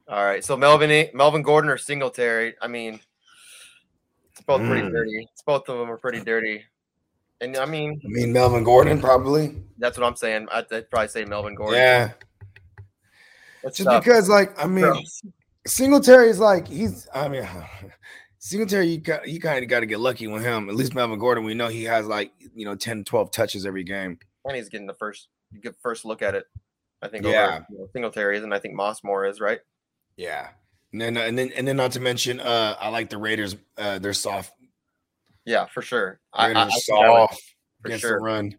All 0.09 0.25
right. 0.25 0.45
So 0.45 0.57
Melvin, 0.57 1.09
Melvin 1.15 1.43
Gordon 1.43 1.71
or 1.71 1.79
Singletary. 1.79 2.57
I 2.61 2.67
mean, 2.67 2.99
it's 4.33 4.41
both 4.41 4.61
pretty 4.67 4.89
Mm. 4.89 4.91
dirty. 4.91 5.29
It's 5.33 5.43
both 5.43 5.69
of 5.69 5.79
them 5.79 5.89
are 5.89 5.99
pretty 5.99 6.19
dirty. 6.19 6.65
And 7.41 7.57
I 7.57 7.65
mean, 7.65 8.01
I 8.05 8.09
mean 8.09 8.33
Melvin 8.33 8.65
Gordon 8.65 9.01
probably. 9.01 9.63
that's 9.79 9.97
what 9.97 10.05
I'm 10.05 10.17
saying. 10.17 10.49
I'd, 10.51 10.73
I'd 10.73 10.91
probably 10.91 11.07
say 11.07 11.25
Melvin 11.27 11.55
Gordon. 11.55 11.79
Yeah, 11.79 12.11
That's 13.63 13.77
just 13.77 13.89
tough. 13.89 14.03
because 14.03 14.29
like 14.29 14.61
I 14.61 14.67
mean 14.67 14.83
Gross. 14.83 15.23
Singletary 15.65 16.29
is 16.29 16.41
like 16.41 16.67
he's 16.67 17.07
I 17.15 17.29
mean 17.29 17.47
Singletary, 18.49 18.87
you 18.87 18.97
got 18.97 19.29
you 19.29 19.41
kind 19.41 19.63
of 19.63 19.69
got 19.69 19.81
to 19.81 19.87
get 19.87 20.01
lucky 20.01 20.27
with 20.27 20.43
him. 20.43 20.71
At 20.71 20.75
least 20.75 20.95
Melvin 20.95 21.19
Gordon, 21.19 21.45
we 21.45 21.53
know 21.53 21.69
he 21.69 21.85
has 21.85 22.07
like 22.07 22.33
you 22.55 22.65
know 22.65 22.75
10, 22.75 23.05
12 23.05 23.31
touches 23.31 23.67
every 23.67 23.85
game. 23.85 24.19
And 24.47 24.57
he's 24.57 24.71
getting 24.71 24.87
the 24.87 24.95
first 24.95 25.29
first 25.83 26.07
look 26.07 26.23
at 26.23 26.35
it. 26.35 26.47
I 27.03 27.09
think 27.09 27.27
Yeah. 27.27 27.45
over 27.45 27.67
you 27.69 27.79
know, 27.79 27.89
Singletary 27.93 28.39
is, 28.39 28.45
and 28.45 28.55
I 28.55 28.59
think 28.59 28.73
Moss 28.73 29.05
Mossmore 29.05 29.27
is 29.27 29.39
right. 29.39 29.61
Yeah, 30.17 30.49
and 30.93 31.01
then 31.03 31.19
and 31.19 31.39
then 31.39 31.53
and 31.55 31.69
then 31.69 31.77
not 31.77 31.93
to 31.93 32.01
mention, 32.01 32.41
uh, 32.41 32.75
I 32.81 32.89
like 32.89 33.11
the 33.11 33.19
Raiders. 33.19 33.55
Uh, 33.77 33.99
they're 33.99 34.15
soft. 34.15 34.55
Yeah, 35.45 35.67
for 35.67 35.83
sure. 35.83 36.19
I, 36.33 36.47
I, 36.47 36.49
Raiders 36.49 36.63
I 36.63 36.65
think 36.65 36.75
I 36.75 37.07
soft 37.07 37.43
for 37.83 37.89
against 37.89 38.01
sure. 38.01 38.13
the 38.13 38.25
run. 38.25 38.59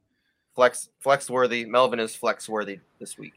Flex 0.54 0.90
flex 1.00 1.32
worthy. 1.32 1.66
Melvin 1.66 2.00
is 2.00 2.16
flex 2.16 2.48
worthy 2.48 2.80
this 3.00 3.18
week. 3.18 3.34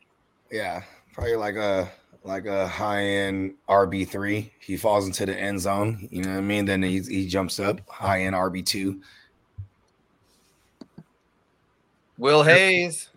Yeah, 0.50 0.82
probably 1.14 1.36
like 1.36 1.56
a 1.56 1.90
like 2.24 2.46
a 2.46 2.66
high 2.66 3.02
end 3.02 3.54
RB 3.68 4.08
three. 4.08 4.52
He 4.60 4.76
falls 4.76 5.06
into 5.06 5.26
the 5.26 5.38
end 5.38 5.60
zone. 5.60 6.08
You 6.10 6.22
know 6.22 6.30
what 6.30 6.38
I 6.38 6.42
mean? 6.42 6.64
Then 6.64 6.82
he 6.82 7.00
he 7.00 7.26
jumps 7.26 7.58
up 7.58 7.80
high 7.88 8.22
end 8.22 8.34
RB 8.34 8.64
two. 8.64 9.00
Will 12.18 12.42
Hayes. 12.42 13.08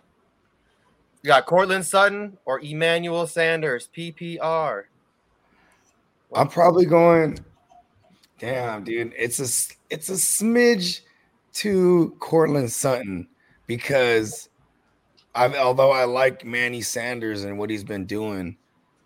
You 1.21 1.27
got 1.27 1.45
Courtland 1.45 1.85
Sutton 1.85 2.37
or 2.45 2.59
Emmanuel 2.59 3.27
Sanders, 3.27 3.89
PPR. 3.95 4.83
I'm 6.33 6.47
probably 6.47 6.85
going. 6.85 7.39
Damn, 8.39 8.83
dude, 8.83 9.13
it's 9.17 9.39
a 9.39 9.47
it's 9.89 10.09
a 10.09 10.13
smidge 10.13 11.01
to 11.53 12.15
Courtland 12.19 12.71
Sutton 12.71 13.27
because 13.65 14.49
I've 15.33 15.55
although 15.55 15.91
I 15.91 16.03
like 16.03 16.45
Manny 16.45 16.81
Sanders 16.81 17.43
and 17.43 17.57
what 17.57 17.69
he's 17.69 17.83
been 17.83 18.05
doing, 18.05 18.57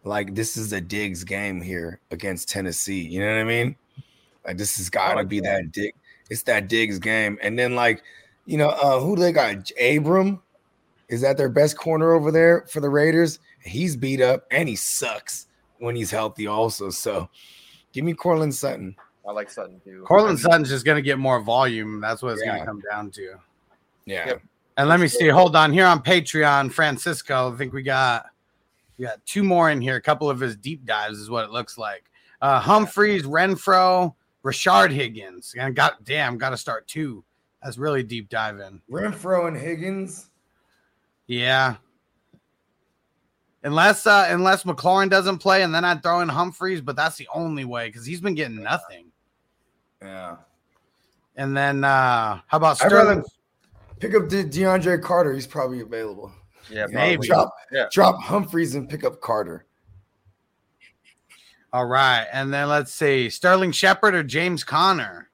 like 0.10 0.36
this 0.36 0.58
is 0.58 0.74
a 0.74 0.82
Diggs 0.82 1.24
game 1.24 1.62
here 1.62 2.00
against 2.12 2.50
Tennessee. 2.50 3.02
You 3.02 3.22
know 3.22 3.28
what 3.28 3.40
I 3.40 3.44
mean? 3.46 3.76
Like 4.46 4.58
this 4.58 4.78
has 4.78 4.90
got 4.90 5.16
to 5.16 5.24
be 5.24 5.40
that 5.42 5.72
dig. 5.72 5.94
It's 6.30 6.44
that 6.44 6.68
Diggs 6.68 7.00
game, 7.00 7.38
and 7.42 7.58
then 7.58 7.76
like 7.76 8.04
you 8.46 8.58
know 8.58 8.70
uh 8.70 9.00
who 9.00 9.16
they 9.16 9.32
got? 9.32 9.72
Abram 9.80 10.42
is 11.10 11.22
that 11.22 11.38
their 11.38 11.50
best 11.50 11.78
corner 11.78 12.14
over 12.14 12.32
there 12.32 12.66
for 12.70 12.80
the 12.80 12.90
Raiders? 12.90 13.40
He's 13.64 13.96
beat 13.96 14.22
up 14.22 14.46
and 14.52 14.70
he 14.70 14.76
sucks 14.76 15.48
when 15.80 15.96
he's 15.96 16.12
healthy 16.12 16.48
also. 16.48 16.92
So 16.92 17.30
give 17.92 18.06
me 18.06 18.14
Courtland 18.14 18.54
Sutton. 18.54 18.96
I 19.28 19.32
like 19.32 19.50
Sutton 19.50 19.82
too. 19.84 20.04
Courtland 20.08 20.40
Sutton's 20.40 20.70
just 20.70 20.86
going 20.86 20.96
to 20.96 21.02
get 21.02 21.20
more 21.20 21.42
volume. 21.42 22.00
That's 22.00 22.22
what 22.22 22.34
it's 22.34 22.44
going 22.44 22.60
to 22.60 22.66
come 22.66 22.82
down 22.90 23.12
to. 23.12 23.36
Yeah. 24.06 24.28
Yep. 24.28 24.42
And 24.78 24.88
let 24.88 25.00
me 25.00 25.08
see. 25.08 25.28
Hold 25.28 25.56
on 25.56 25.74
here 25.74 25.86
on 25.86 26.02
Patreon, 26.02 26.72
Francisco. 26.72 27.52
I 27.54 27.58
think 27.58 27.74
we 27.74 27.84
got 27.84 28.28
we 29.00 29.06
got 29.06 29.26
two 29.26 29.44
more 29.44 29.72
in 29.72 29.80
here. 29.82 29.96
A 29.96 30.02
couple 30.02 30.30
of 30.30 30.42
his 30.42 30.58
deep 30.58 30.86
dives 30.86 31.18
is 31.18 31.30
what 31.30 31.46
it 31.46 31.52
looks 31.52 31.78
like. 31.78 32.12
Uh, 32.42 32.60
Humphries, 32.60 33.24
Renfrow, 33.24 34.14
Rashard 34.44 34.92
Higgins. 34.92 35.56
And 35.58 35.74
got 35.74 36.04
damn, 36.04 36.38
got 36.38 36.50
to 36.50 36.58
start 36.58 36.86
two. 36.86 37.24
That's 37.64 37.78
really 37.78 38.04
deep 38.04 38.30
diving. 38.30 38.82
Renfrow 38.92 39.48
and 39.48 39.58
Higgins. 39.58 40.30
Yeah. 41.28 41.78
Unless 43.64 44.06
uh 44.08 44.28
unless 44.30 44.64
McLaurin 44.64 45.10
doesn't 45.10 45.40
play, 45.40 45.64
and 45.64 45.76
then 45.76 45.84
I'd 45.84 46.02
throw 46.02 46.22
in 46.22 46.30
Humphries, 46.30 46.80
but 46.80 46.96
that's 46.96 47.18
the 47.18 47.28
only 47.34 47.66
way 47.66 47.88
because 47.88 48.06
he's 48.06 48.22
been 48.22 48.36
getting 48.36 48.64
nothing. 48.64 49.12
Yeah. 50.02 50.38
And 51.36 51.56
then 51.56 51.84
uh 51.84 52.40
how 52.48 52.58
about 52.58 52.78
Sterling? 52.78 53.24
pick 54.00 54.16
up 54.16 54.30
De- 54.30 54.46
DeAndre 54.46 55.02
Carter. 55.02 55.34
He's 55.34 55.48
probably 55.48 55.82
available. 55.82 56.32
Yeah, 56.70 56.86
Maybe. 56.90 57.28
Drop, 57.28 57.54
Yeah. 57.72 57.88
drop 57.92 58.22
Humphries 58.22 58.76
and 58.76 58.88
pick 58.90 59.04
up 59.04 59.22
Carter. 59.22 59.66
All 61.72 61.86
right, 61.86 62.26
and 62.34 62.52
then 62.54 62.68
let's 62.68 62.92
see 62.92 63.30
Sterling 63.30 63.72
Shepard 63.72 64.16
or 64.16 64.24
James 64.24 64.64
Conner. 64.64 65.30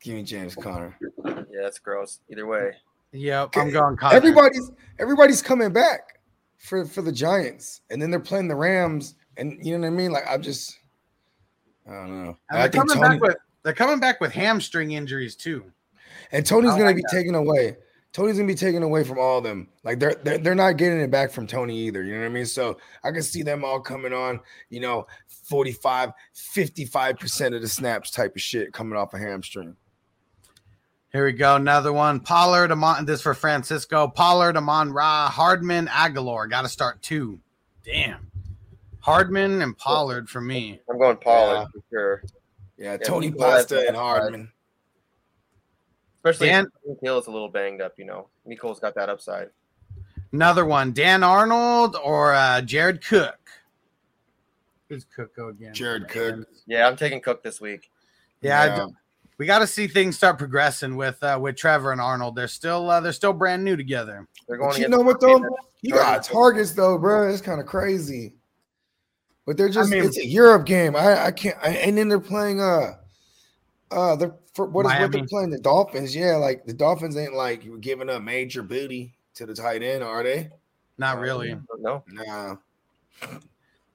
Give 0.00 0.14
me 0.14 0.22
James 0.22 0.54
Conner. 0.54 0.96
Yeah, 1.24 1.42
that's 1.62 1.78
gross. 1.78 2.20
Either 2.30 2.46
way. 2.46 2.72
Yep, 3.12 3.50
I'm 3.56 3.70
going 3.70 3.96
Conner. 3.96 4.14
Everybody's 4.14 4.70
everybody's 5.00 5.42
coming 5.42 5.72
back 5.72 6.20
for 6.58 6.84
for 6.84 7.02
the 7.02 7.10
Giants, 7.10 7.80
and 7.90 8.00
then 8.00 8.10
they're 8.10 8.20
playing 8.20 8.46
the 8.46 8.54
Rams, 8.54 9.16
and 9.36 9.58
you 9.64 9.76
know 9.76 9.80
what 9.80 9.86
I 9.88 9.90
mean. 9.96 10.12
Like 10.12 10.24
I'm 10.28 10.40
just, 10.40 10.78
I 11.88 11.92
don't 11.94 12.24
know. 12.24 12.36
And 12.50 12.58
I 12.58 12.68
they're 12.68 12.68
think 12.70 12.88
coming 12.88 13.02
Toney 13.02 13.18
back 13.18 13.28
with 13.28 13.36
they're 13.64 13.72
coming 13.74 13.98
back 13.98 14.20
with 14.20 14.32
hamstring 14.32 14.92
injuries 14.92 15.34
too. 15.34 15.64
and 16.30 16.46
Toney's 16.46 16.70
I 16.70 16.78
gonna 16.78 16.94
be 16.94 17.02
that. 17.02 17.10
taken 17.12 17.34
away. 17.34 17.76
Toney's 18.12 18.36
gonna 18.36 18.46
be 18.48 18.54
taken 18.54 18.82
away 18.82 19.04
from 19.04 19.18
all 19.18 19.38
of 19.38 19.44
them. 19.44 19.68
Like 19.84 20.00
they're, 20.00 20.16
they're 20.24 20.38
they're 20.38 20.54
not 20.54 20.76
getting 20.76 21.00
it 21.00 21.10
back 21.10 21.30
from 21.30 21.46
Toney 21.46 21.76
either. 21.86 22.02
You 22.02 22.14
know 22.14 22.20
what 22.20 22.26
I 22.26 22.30
mean? 22.30 22.46
So 22.46 22.78
I 23.04 23.12
can 23.12 23.22
see 23.22 23.42
them 23.42 23.64
all 23.64 23.80
coming 23.80 24.12
on, 24.12 24.40
you 24.68 24.80
know, 24.80 25.06
45, 25.28 26.10
55% 26.34 27.54
of 27.56 27.62
the 27.62 27.68
snaps 27.68 28.10
type 28.10 28.34
of 28.34 28.42
shit 28.42 28.72
coming 28.72 28.96
off 28.98 29.14
a 29.14 29.18
hamstring. 29.18 29.76
Here 31.12 31.24
we 31.24 31.32
go, 31.32 31.56
another 31.56 31.92
one. 31.92 32.20
Pollard, 32.20 32.70
Amon, 32.70 33.04
this 33.04 33.20
for 33.22 33.34
Francisco. 33.34 34.06
Pollard, 34.08 34.56
Amon 34.56 34.92
Ra, 34.92 35.28
Hardman, 35.28 35.86
Agholor. 35.88 36.48
Got 36.48 36.62
to 36.62 36.68
start 36.68 37.02
two. 37.02 37.40
Damn, 37.84 38.30
Hardman 39.00 39.60
and 39.62 39.76
Pollard 39.76 40.28
for 40.28 40.40
me. 40.40 40.80
I'm 40.88 40.98
going 40.98 41.16
Pollard 41.16 41.54
Yeah. 41.54 41.64
for 41.72 41.82
sure. 41.90 42.22
Yeah, 42.76 42.96
Tony 42.96 43.30
Pasta 43.32 43.78
and 43.80 43.88
upside. 43.90 43.96
Hardman. 43.96 44.52
Especially 46.24 46.48
Dan- 46.48 46.66
if 46.86 46.98
Hill's 47.02 47.26
a 47.28 47.30
little 47.30 47.48
banged 47.48 47.80
up, 47.80 47.94
you 47.98 48.04
know. 48.04 48.28
Mecole's 48.46 48.78
got 48.80 48.94
that 48.94 49.08
upside. 49.08 49.48
Another 50.32 50.64
one. 50.66 50.92
Dan 50.92 51.22
Arnold 51.24 51.96
or 52.02 52.34
uh, 52.34 52.60
Jared 52.60 53.04
Cook. 53.04 53.36
Who's 54.88 55.04
Cook 55.04 55.34
go 55.34 55.48
again? 55.48 55.72
Jared 55.72 56.08
Cook. 56.08 56.46
Yeah, 56.66 56.86
I'm 56.86 56.96
taking 56.96 57.20
Cook 57.20 57.42
this 57.42 57.60
week. 57.60 57.90
Yeah, 58.42 58.64
Yeah. 58.76 58.86
we 59.38 59.46
got 59.46 59.60
to 59.60 59.66
see 59.66 59.86
things 59.86 60.16
start 60.16 60.36
progressing 60.38 60.96
with 60.96 61.22
uh, 61.22 61.38
with 61.40 61.56
Trevor 61.56 61.92
and 61.92 62.00
Arnold. 62.00 62.36
They're 62.36 62.48
still 62.48 62.90
uh, 62.90 63.00
they're 63.00 63.12
still 63.12 63.32
brand 63.32 63.64
new 63.64 63.76
together. 63.76 64.26
They're 64.48 64.56
going 64.58 64.80
you 64.80 64.88
know 64.88 65.00
what 65.00 65.20
though? 65.20 65.44
You 65.82 65.94
got 65.94 66.22
targets 66.24 66.72
though, 66.72 66.98
bro. 66.98 67.28
It's 67.30 67.40
kind 67.40 67.60
of 67.60 67.66
crazy. 67.66 68.34
But 69.46 69.56
they're 69.56 69.68
just 69.68 69.90
mean- 69.90 70.04
it's 70.04 70.18
a 70.18 70.26
Europe 70.26 70.66
game. 70.66 70.94
I 70.96 71.26
I 71.26 71.30
can't 71.32 71.56
I, 71.62 71.70
and 71.70 71.96
then 71.96 72.08
they're 72.08 72.20
playing 72.20 72.60
uh 72.60 72.94
uh 73.90 74.16
they're 74.16 74.34
for 74.54 74.66
what 74.66 74.86
is 74.86 74.92
what 75.00 75.12
they're 75.12 75.26
playing? 75.26 75.50
The 75.50 75.58
Dolphins. 75.58 76.14
Yeah, 76.14 76.36
like 76.36 76.64
the 76.66 76.72
Dolphins 76.72 77.16
ain't 77.16 77.34
like 77.34 77.64
giving 77.80 78.08
up 78.10 78.22
major 78.22 78.62
booty 78.62 79.14
to 79.34 79.46
the 79.46 79.54
tight 79.54 79.82
end, 79.82 80.02
are 80.02 80.22
they? 80.22 80.50
Not 80.98 81.18
really. 81.18 81.56
No. 81.78 82.04
Nah. 82.08 82.56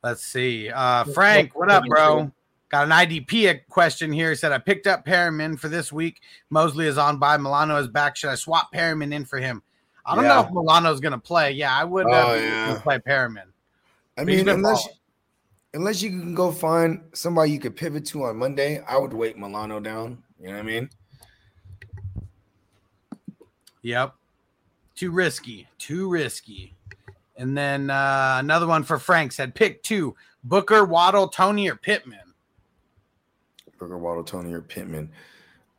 Let's 0.03 0.23
see. 0.25 0.69
Uh, 0.69 1.03
Frank, 1.03 1.55
what 1.55 1.69
up, 1.69 1.83
bro? 1.87 2.31
Got 2.69 2.85
an 2.85 2.89
IDP 2.91 3.61
question 3.69 4.11
here. 4.11 4.29
He 4.31 4.35
said, 4.35 4.51
I 4.51 4.57
picked 4.57 4.87
up 4.87 5.05
Perriman 5.05 5.57
for 5.59 5.67
this 5.67 5.91
week. 5.91 6.21
Mosley 6.49 6.87
is 6.87 6.97
on 6.97 7.17
bye. 7.19 7.37
Milano 7.37 7.77
is 7.77 7.87
back. 7.87 8.15
Should 8.15 8.29
I 8.31 8.35
swap 8.35 8.73
Perriman 8.73 9.13
in 9.13 9.23
for 9.25 9.37
him? 9.39 9.61
I 10.05 10.15
don't 10.15 10.23
know 10.25 10.41
Yeah. 10.41 10.45
if 10.47 10.51
Milano's 10.51 10.99
going 10.99 11.11
to 11.13 11.17
play. 11.19 11.51
Yeah, 11.51 11.75
I 11.75 11.83
would 11.83 12.05
uh, 12.07 12.09
Oh, 12.29 12.35
yeah. 12.35 12.79
play 12.83 12.99
Perriman. 12.99 13.45
I 14.17 14.21
But 14.21 14.25
mean, 14.25 14.49
unless 14.49 14.83
balling. 14.83 14.97
Unless 15.75 16.01
you 16.01 16.09
can 16.09 16.33
go 16.33 16.53
find 16.53 17.01
somebody 17.11 17.51
you 17.51 17.59
could 17.59 17.75
pivot 17.75 18.05
to 18.05 18.23
on 18.23 18.37
Monday, 18.37 18.81
I 18.87 18.97
would 18.97 19.13
wait 19.13 19.37
Milano 19.37 19.81
down. 19.81 20.23
You 20.39 20.47
know 20.47 20.53
what 20.53 20.59
I 20.59 20.63
mean? 20.63 20.89
Yep. 23.81 24.15
Too 24.95 25.11
risky. 25.11 25.67
Too 25.77 26.09
risky. 26.09 26.73
And 27.35 27.57
then 27.57 27.89
uh, 27.89 28.37
another 28.39 28.67
one 28.67 28.83
for 28.83 28.97
Frank 28.97 29.33
said, 29.33 29.53
pick 29.53 29.83
two 29.83 30.15
Booker, 30.45 30.85
Waddle, 30.85 31.27
Toney, 31.27 31.69
or 31.69 31.75
Pittman. 31.75 32.33
Booker 33.77 33.97
Waddle, 33.97 34.23
Toney, 34.23 34.53
or 34.53 34.61
Pittman. 34.61 35.11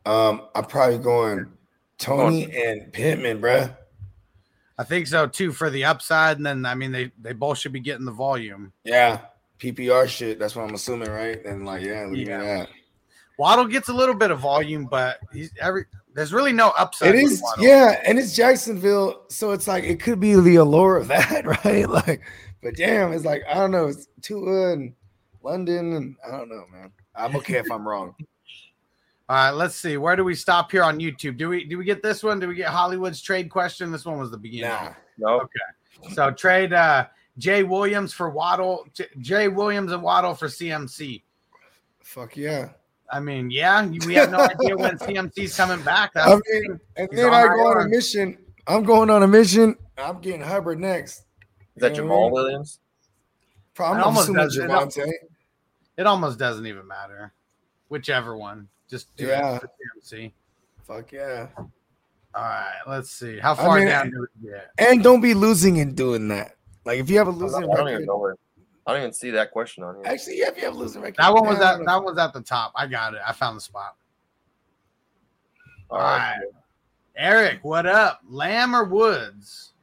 Um, 0.05 0.43
I'm 0.53 0.65
probably 0.65 0.99
going 0.99 1.47
Toney 1.97 2.55
and 2.55 2.93
Pittman, 2.93 3.41
bruh. 3.41 3.75
I 4.77 4.83
think 4.83 5.07
so 5.07 5.25
too 5.25 5.51
for 5.51 5.71
the 5.71 5.85
upside. 5.85 6.37
And 6.37 6.45
then, 6.45 6.67
I 6.67 6.75
mean, 6.75 6.91
they, 6.91 7.11
they 7.19 7.33
both 7.33 7.57
should 7.57 7.73
be 7.73 7.79
getting 7.79 8.05
the 8.05 8.11
volume. 8.11 8.73
Yeah, 8.83 9.21
PPR 9.59 10.07
shit. 10.07 10.39
That's 10.39 10.55
what 10.55 10.67
I'm 10.67 10.75
assuming, 10.75 11.09
right? 11.09 11.43
And 11.45 11.65
like, 11.65 11.81
yeah, 11.83 12.05
leave 12.05 12.27
Yeah. 12.27 12.37
me 12.39 12.43
that. 12.45 12.69
Waddle 13.37 13.65
gets 13.65 13.89
a 13.89 13.93
little 13.93 14.15
bit 14.15 14.31
of 14.31 14.39
volume, 14.39 14.85
but 14.89 15.19
he's 15.31 15.51
every 15.59 15.85
there's 16.15 16.33
really 16.33 16.53
no 16.53 16.69
upside. 16.77 17.13
It 17.13 17.23
with 17.23 17.33
is, 17.33 17.41
Waddle. 17.41 17.65
yeah, 17.65 18.01
and 18.05 18.17
it's 18.17 18.35
Jacksonville, 18.35 19.25
so 19.29 19.51
it's 19.51 19.67
like 19.67 19.83
it 19.83 19.99
could 19.99 20.19
be 20.19 20.33
the 20.39 20.55
allure 20.55 20.97
of 20.97 21.07
that, 21.09 21.45
right? 21.63 21.87
Like, 21.87 22.21
but 22.63 22.75
damn, 22.75 23.13
it's 23.13 23.25
like 23.25 23.43
I 23.47 23.53
don't 23.53 23.69
know, 23.71 23.87
it's 23.87 24.07
Tua 24.23 24.73
and 24.73 24.93
London, 25.43 25.93
and 25.93 26.15
I 26.27 26.31
don't 26.31 26.49
know, 26.49 26.63
man. 26.71 26.91
I'm 27.15 27.35
okay 27.37 27.57
if 27.59 27.71
I'm 27.71 27.87
wrong. 27.87 28.15
All 29.29 29.35
right, 29.35 29.51
let's 29.51 29.75
see. 29.75 29.97
Where 29.97 30.15
do 30.15 30.23
we 30.23 30.33
stop 30.35 30.71
here 30.71 30.83
on 30.83 30.99
YouTube? 30.99 31.37
Do 31.37 31.49
we 31.49 31.65
do 31.65 31.77
we 31.77 31.83
get 31.85 32.01
this 32.01 32.23
one? 32.23 32.39
Do 32.39 32.47
we 32.47 32.55
get 32.55 32.69
Hollywood's 32.69 33.21
trade 33.21 33.49
question? 33.51 33.91
This 33.91 34.05
one 34.05 34.17
was 34.17 34.31
the 34.31 34.37
beginning. 34.37 34.69
Nah, 34.69 34.93
No. 35.17 35.41
Okay. 35.41 36.13
So 36.13 36.31
trade 36.31 36.71
uh 36.73 37.07
Jay 37.37 37.63
Williams 37.63 38.13
for 38.13 38.29
Waddle. 38.29 38.85
J- 38.93 39.07
Jay 39.19 39.47
Williams 39.47 39.91
and 39.91 40.01
Waddle 40.01 40.33
for 40.35 40.47
CMC. 40.47 41.21
fuck 42.01 42.35
yeah. 42.37 42.69
I 43.11 43.19
mean, 43.21 43.49
yeah, 43.49 43.85
we 43.85 44.15
have 44.15 44.31
no 44.31 44.39
idea 44.39 44.75
when 44.75 44.97
CMC's 44.99 45.55
coming 45.55 45.81
back. 45.85 46.13
That's 46.13 46.27
I 46.27 46.35
the 46.35 46.41
mean, 46.51 46.61
thing. 46.63 46.79
and 46.97 47.07
He's 47.09 47.19
then 47.19 47.27
on 47.27 47.33
I 47.33 47.43
go 47.47 47.67
on 47.67 47.77
IR. 47.77 47.85
a 47.85 47.89
mission. 47.89 48.37
I'm 48.67 48.83
going 48.83 49.09
on 49.09 49.23
a 49.23 49.27
mission. 49.27 49.77
I'm 49.97 50.19
getting 50.19 50.41
Hubbard 50.41 50.79
next. 50.79 51.19
Is 51.19 51.23
that 51.77 51.95
You 51.95 52.01
know 52.03 52.07
what 52.09 52.15
I 52.15 52.17
Jamaal 52.17 52.23
mean? 52.23 52.31
Williams? 52.33 52.79
Probably 53.75 54.01
It 54.01 54.05
almost 54.05 54.33
does- 54.33 54.57
it 54.57 54.69
Javonte. 54.69 55.11
It 55.95 56.05
almost 56.05 56.37
doesn't 56.37 56.65
even 56.65 56.85
matter. 56.87 57.33
whichever 57.89 58.35
one. 58.35 58.67
Just 58.89 59.15
do 59.15 59.27
Yeah. 59.27 59.55
it 59.55 59.61
for 59.61 59.69
TMC. 60.03 60.33
Fuck 60.83 61.13
yeah. 61.13 61.47
All 61.57 62.43
right, 62.43 62.79
let's 62.85 63.09
see. 63.11 63.39
How 63.39 63.53
I 63.53 63.55
far 63.55 63.77
mean, 63.79 63.87
down 63.87 64.09
do 64.11 64.27
we 64.43 64.49
get? 64.49 64.71
And 64.77 65.01
don't 65.01 65.21
be 65.21 65.33
losing 65.33 65.79
and 65.79 65.95
doing 65.95 66.27
that. 66.27 66.56
Like 66.87 66.99
if 66.99 67.09
you 67.09 67.17
have 67.17 67.27
a 67.27 67.31
losing 67.31 67.61
don't, 67.61 67.73
I 67.73 67.77
don't 67.77 67.87
even 67.89 67.91
record, 68.01 68.07
know 68.07 68.17
where. 68.17 68.35
I 68.87 68.93
don't 68.93 69.01
even 69.01 69.13
see 69.13 69.31
that 69.31 69.51
question 69.51 69.83
on 69.83 69.95
here. 69.95 70.03
actually, 70.05 70.39
yeah, 70.39 70.47
if 70.47 70.57
you 70.57 70.63
have 70.63 70.73
a 70.73 70.77
losing 70.77 71.01
record, 71.01 71.17
That 71.19 71.33
one 71.33 71.45
was 71.45 71.59
yeah, 71.59 71.73
at 71.73 71.85
that 71.85 72.03
was 72.03 72.17
at 72.17 72.33
the 72.33 72.41
top. 72.41 72.71
I 72.75 72.87
got 72.87 73.13
it. 73.13 73.19
I 73.27 73.33
found 73.33 73.57
the 73.57 73.61
spot. 73.61 73.95
All 75.89 75.99
All 75.99 76.03
right. 76.05 76.37
right. 76.37 76.47
Eric, 77.17 77.59
what 77.63 77.85
up? 77.85 78.21
Lamb 78.29 78.73
or 78.75 78.85
Woods? 78.85 79.73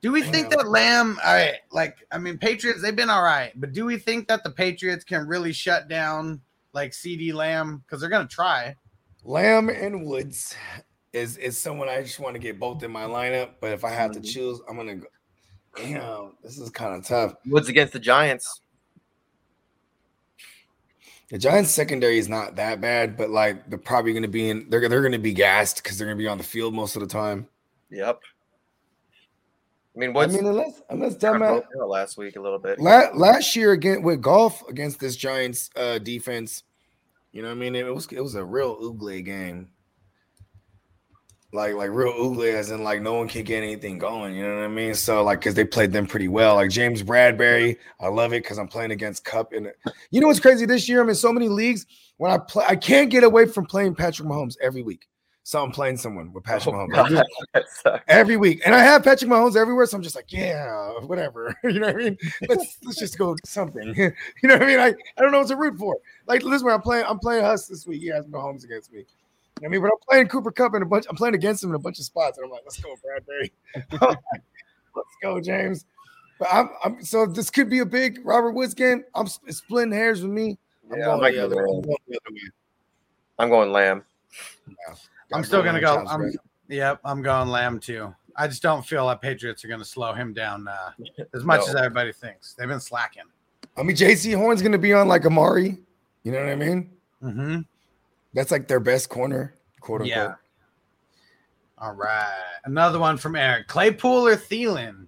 Do 0.00 0.12
we 0.12 0.22
think 0.22 0.50
that 0.50 0.68
Lamb, 0.68 1.18
all 1.24 1.34
right, 1.34 1.56
like, 1.72 1.96
I 2.12 2.18
mean, 2.18 2.38
Patriots, 2.38 2.80
they've 2.80 2.94
been 2.94 3.10
all 3.10 3.22
right, 3.24 3.50
but 3.56 3.72
do 3.72 3.84
we 3.84 3.98
think 3.98 4.28
that 4.28 4.44
the 4.44 4.50
Patriots 4.50 5.04
can 5.04 5.26
really 5.26 5.52
shut 5.52 5.88
down 5.88 6.40
like 6.72 6.92
CeeDee 6.92 7.34
Lamb? 7.34 7.82
Because 7.84 8.00
they're 8.00 8.10
going 8.10 8.26
to 8.28 8.32
try. 8.32 8.76
Lamb 9.24 9.68
and 9.68 10.06
Woods 10.06 10.54
is 11.12 11.36
is 11.38 11.60
someone 11.60 11.88
I 11.88 12.02
just 12.02 12.20
want 12.20 12.34
to 12.34 12.38
get 12.38 12.60
both 12.60 12.82
in 12.84 12.90
my 12.92 13.04
lineup. 13.04 13.54
But 13.60 13.72
if 13.72 13.84
I 13.84 13.90
have 13.90 14.12
Mm-hmm. 14.12 14.20
to 14.20 14.32
choose, 14.32 14.60
I'm 14.68 14.76
gonna 14.76 14.96
go. 14.96 15.06
Damn, 15.76 16.32
this 16.42 16.58
is 16.58 16.70
kind 16.70 16.94
of 16.96 17.04
tough. 17.04 17.34
Woods 17.46 17.68
against 17.68 17.92
the 17.92 17.98
Giants. 17.98 18.62
The 21.28 21.38
Giants 21.38 21.70
secondary 21.70 22.18
is 22.18 22.28
not 22.28 22.56
that 22.56 22.80
bad, 22.80 23.16
but 23.16 23.30
like 23.30 23.68
they're 23.68 23.78
probably 23.78 24.12
gonna 24.12 24.28
be 24.28 24.48
in. 24.48 24.70
They're 24.70 24.88
they're 24.88 25.02
gonna 25.02 25.18
be 25.18 25.32
gassed 25.32 25.82
because 25.82 25.98
they're 25.98 26.06
gonna 26.06 26.16
be 26.16 26.28
on 26.28 26.38
the 26.38 26.44
field 26.44 26.72
most 26.72 26.96
of 26.96 27.02
the 27.02 27.08
time. 27.08 27.48
Yep. 27.90 28.20
I 29.96 29.98
mean, 29.98 30.12
what? 30.12 30.30
I 30.30 30.32
mean, 30.32 30.46
unless 30.46 30.82
unless 30.88 31.16
dumbass. 31.16 31.64
last 31.88 32.16
week 32.16 32.36
a 32.36 32.40
little 32.40 32.58
bit. 32.58 32.78
La- 32.78 33.10
last 33.14 33.56
year 33.56 33.72
again 33.72 34.02
with 34.02 34.20
golf 34.20 34.62
against 34.68 35.00
this 35.00 35.16
Giants 35.16 35.68
uh 35.74 35.98
defense, 35.98 36.62
you 37.32 37.42
know 37.42 37.48
what 37.48 37.54
I 37.54 37.58
mean? 37.58 37.74
It 37.74 37.92
was 37.92 38.06
it 38.12 38.20
was 38.20 38.34
a 38.34 38.44
real 38.44 38.78
ugly 38.80 39.22
game. 39.22 39.70
Like 41.52 41.74
like 41.74 41.90
real 41.90 42.12
ugly 42.18 42.50
as 42.50 42.70
in 42.70 42.82
like 42.82 43.00
no 43.00 43.14
one 43.14 43.28
can 43.28 43.44
get 43.44 43.62
anything 43.62 43.98
going, 43.98 44.34
you 44.34 44.42
know 44.42 44.56
what 44.56 44.64
I 44.64 44.68
mean? 44.68 44.94
So 44.94 45.22
like 45.22 45.40
cuz 45.40 45.54
they 45.54 45.64
played 45.64 45.92
them 45.92 46.06
pretty 46.06 46.28
well. 46.28 46.56
Like 46.56 46.70
James 46.70 47.02
Bradberry, 47.02 47.78
I 48.00 48.08
love 48.08 48.32
it 48.32 48.42
cuz 48.42 48.58
I'm 48.58 48.68
playing 48.68 48.90
against 48.90 49.24
Kupp 49.24 49.52
and 49.52 49.72
you 50.10 50.20
know 50.20 50.26
what's 50.26 50.40
crazy 50.40 50.66
this 50.66 50.88
year 50.88 51.00
I'm 51.00 51.08
in 51.08 51.14
so 51.14 51.32
many 51.32 51.48
leagues 51.48 51.86
when 52.16 52.30
I 52.32 52.38
play 52.38 52.64
I 52.68 52.76
can't 52.76 53.10
get 53.10 53.22
away 53.24 53.46
from 53.46 53.64
playing 53.64 53.94
Patrick 53.94 54.28
Mahomes 54.28 54.56
every 54.60 54.82
week. 54.82 55.08
So 55.46 55.62
I'm 55.62 55.70
playing 55.70 55.96
someone 55.96 56.32
with 56.32 56.42
Patrick 56.42 56.74
Oh, 56.74 56.88
Mahomes. 56.88 57.22
God, 57.54 58.00
every 58.08 58.36
week. 58.36 58.62
And 58.66 58.74
I 58.74 58.80
have 58.82 59.04
Patrick 59.04 59.30
Mahomes 59.30 59.54
everywhere. 59.54 59.86
So 59.86 59.96
I'm 59.96 60.02
just 60.02 60.16
like, 60.16 60.32
yeah, 60.32 60.90
whatever. 61.02 61.54
You 61.62 61.78
know 61.78 61.86
what 61.86 61.94
I 61.94 61.98
mean? 61.98 62.18
Let's 62.48 62.78
let's 62.82 62.98
just 62.98 63.16
go 63.16 63.36
something. 63.44 63.94
you 63.96 64.12
know 64.42 64.54
what 64.54 64.64
I 64.64 64.66
mean? 64.66 64.80
I, 64.80 64.88
I 64.88 65.22
don't 65.22 65.30
know 65.30 65.38
what 65.38 65.46
to 65.46 65.54
root 65.56 65.78
for. 65.78 65.98
Like 66.26 66.42
listen, 66.42 66.68
I'm 66.68 66.82
playing, 66.82 67.04
I'm 67.06 67.20
playing 67.20 67.44
Huss 67.44 67.68
this 67.68 67.86
week. 67.86 68.00
He 68.00 68.08
has 68.08 68.26
Mahomes 68.26 68.64
against 68.64 68.92
me. 68.92 69.04
I 69.64 69.68
mean, 69.68 69.80
but 69.80 69.86
I'm 69.86 69.98
playing 70.08 70.28
Cooper 70.28 70.50
Kupp 70.52 70.74
in 70.74 70.82
a 70.82 70.86
bunch, 70.86 71.06
I'm 71.08 71.16
playing 71.16 71.34
against 71.34 71.64
him 71.64 71.70
in 71.70 71.76
a 71.76 71.78
bunch 71.78 71.98
of 71.98 72.04
spots. 72.04 72.38
And 72.38 72.44
I'm 72.44 72.50
like, 72.50 72.62
let's 72.64 72.78
go, 72.78 72.94
Bradberry. 72.96 73.50
let's 74.94 75.16
go, 75.22 75.40
James. 75.40 75.86
But 76.38 76.48
I'm, 76.52 76.70
I'm 76.84 77.02
so 77.02 77.24
this 77.24 77.48
could 77.48 77.70
be 77.70 77.78
a 77.78 77.86
big 77.86 78.20
Robert 78.24 78.50
Woods 78.52 78.74
game. 78.74 79.04
I'm 79.14 79.26
splitting 79.26 79.92
hairs 79.92 80.20
with 80.22 80.30
me. 80.30 80.58
I'm 80.92 80.98
Yeah, 80.98 81.14
I 81.14 81.18
going 81.18 81.34
the 81.34 81.44
other 81.44 81.56
way. 81.56 81.62
Lamb. 81.62 81.74
I'm 81.78 81.88
going 81.88 81.98
the 82.08 82.16
other 82.16 82.34
way. 82.34 82.40
I'm 83.38 83.48
going 83.48 83.72
Lamb. 83.72 84.04
I'm 85.32 85.44
still 85.44 85.62
going 85.62 85.74
to 85.74 85.80
go. 85.80 86.04
I'm, 86.06 86.22
right? 86.22 86.36
yep, 86.68 87.00
I'm 87.04 87.22
going 87.22 87.48
Lamb 87.48 87.80
too. 87.80 88.14
I 88.36 88.46
just 88.46 88.62
don't 88.62 88.84
feel 88.84 89.06
like 89.06 89.22
Patriots 89.22 89.64
are 89.64 89.68
going 89.68 89.80
to 89.80 89.86
slow 89.86 90.12
him 90.12 90.34
down 90.34 90.68
uh, 90.68 90.90
as 91.34 91.44
much 91.44 91.60
No. 91.62 91.68
as 91.68 91.74
everybody 91.76 92.12
thinks. 92.12 92.52
They've 92.52 92.68
been 92.68 92.80
slacking. 92.80 93.24
I 93.78 93.82
mean, 93.82 93.96
JC 93.96 94.34
Horn's 94.34 94.62
gonna 94.62 94.78
be 94.78 94.94
on 94.94 95.06
like 95.06 95.26
Amari. 95.26 95.76
You 96.22 96.32
know 96.32 96.40
what 96.40 96.48
I 96.48 96.54
mean? 96.54 96.90
Mm-hmm. 97.22 97.60
That's 98.36 98.50
like 98.50 98.68
their 98.68 98.80
best 98.80 99.08
corner, 99.08 99.54
quote 99.80 100.02
unquote. 100.02 100.16
Yeah. 100.16 100.34
All 101.78 101.94
right. 101.94 102.44
Another 102.66 102.98
one 102.98 103.16
from 103.16 103.34
Eric. 103.34 103.66
Claypool 103.66 104.26
or 104.28 104.36
Thielen? 104.36 105.06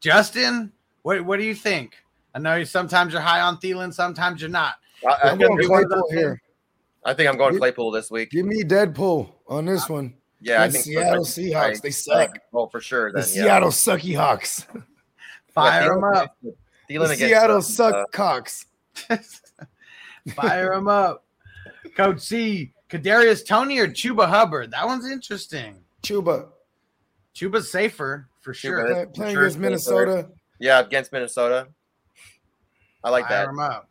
Justin, 0.00 0.72
what 1.02 1.22
what 1.26 1.38
do 1.38 1.44
you 1.44 1.54
think? 1.54 1.96
I 2.34 2.38
know 2.38 2.56
you 2.56 2.64
sometimes 2.64 3.12
you're 3.12 3.20
high 3.20 3.40
on 3.42 3.58
Thielen, 3.58 3.92
sometimes 3.92 4.40
you're 4.40 4.48
not. 4.50 4.76
I, 5.06 5.10
I, 5.12 5.30
I'm 5.30 5.38
going 5.38 5.56
be 5.58 5.66
one 5.66 5.84
of 5.84 5.90
Claypool 5.90 6.10
here. 6.10 6.42
I 7.04 7.12
think 7.12 7.28
I'm 7.28 7.36
going 7.36 7.52
Give- 7.52 7.60
Claypool 7.60 7.90
this 7.90 8.10
week. 8.10 8.30
Give 8.30 8.46
me 8.46 8.62
Deadpool 8.62 9.30
on 9.46 9.66
this 9.66 9.88
one. 9.90 10.14
Yeah, 10.40 10.62
I 10.62 10.64
And 10.64 10.72
think 10.72 10.84
so. 10.86 10.90
Seattle 10.90 11.24
I- 11.24 11.70
Seahawks, 11.72 11.80
they 11.82 11.88
I- 11.88 11.90
suck. 11.90 12.38
Oh, 12.54 12.68
for 12.68 12.80
sure. 12.80 13.12
The 13.12 13.18
yeah. 13.18 13.24
Seattle 13.24 13.68
Sucky 13.70 14.16
Hawks. 14.16 14.66
Fire 15.48 15.82
Yeah, 15.82 15.88
them 15.88 16.04
up. 16.04 16.36
Thielen 16.42 16.54
The 16.88 17.02
against, 17.04 17.18
Seattle 17.18 17.56
uh, 17.58 17.60
Suck 17.60 17.94
uh, 17.94 18.04
Cocks. 18.12 18.66
Fire 20.34 20.74
them 20.74 20.88
up. 20.88 21.24
Coach 21.98 22.20
C, 22.20 22.72
Kadarius 22.88 23.44
Toney 23.46 23.78
or 23.80 23.88
Chuba 23.88 24.28
Hubbard? 24.28 24.70
That 24.70 24.86
one's 24.86 25.10
interesting. 25.10 25.82
Chuba 26.02 26.48
Chuba's 27.34 27.70
safer 27.70 28.28
for 28.40 28.54
sure. 28.54 28.84
Chuba. 28.84 28.92
play- 28.94 29.06
playing 29.14 29.34
sure 29.34 29.42
against 29.42 29.56
it's 29.56 29.60
Minnesota. 29.62 30.30
Yeah, 30.60 30.80
against 30.80 31.12
Minnesota. 31.12 31.68
I 33.04 33.10
like 33.10 33.26
Fire 33.26 33.42
that. 33.42 33.46
them 33.46 33.58
up. 33.60 33.88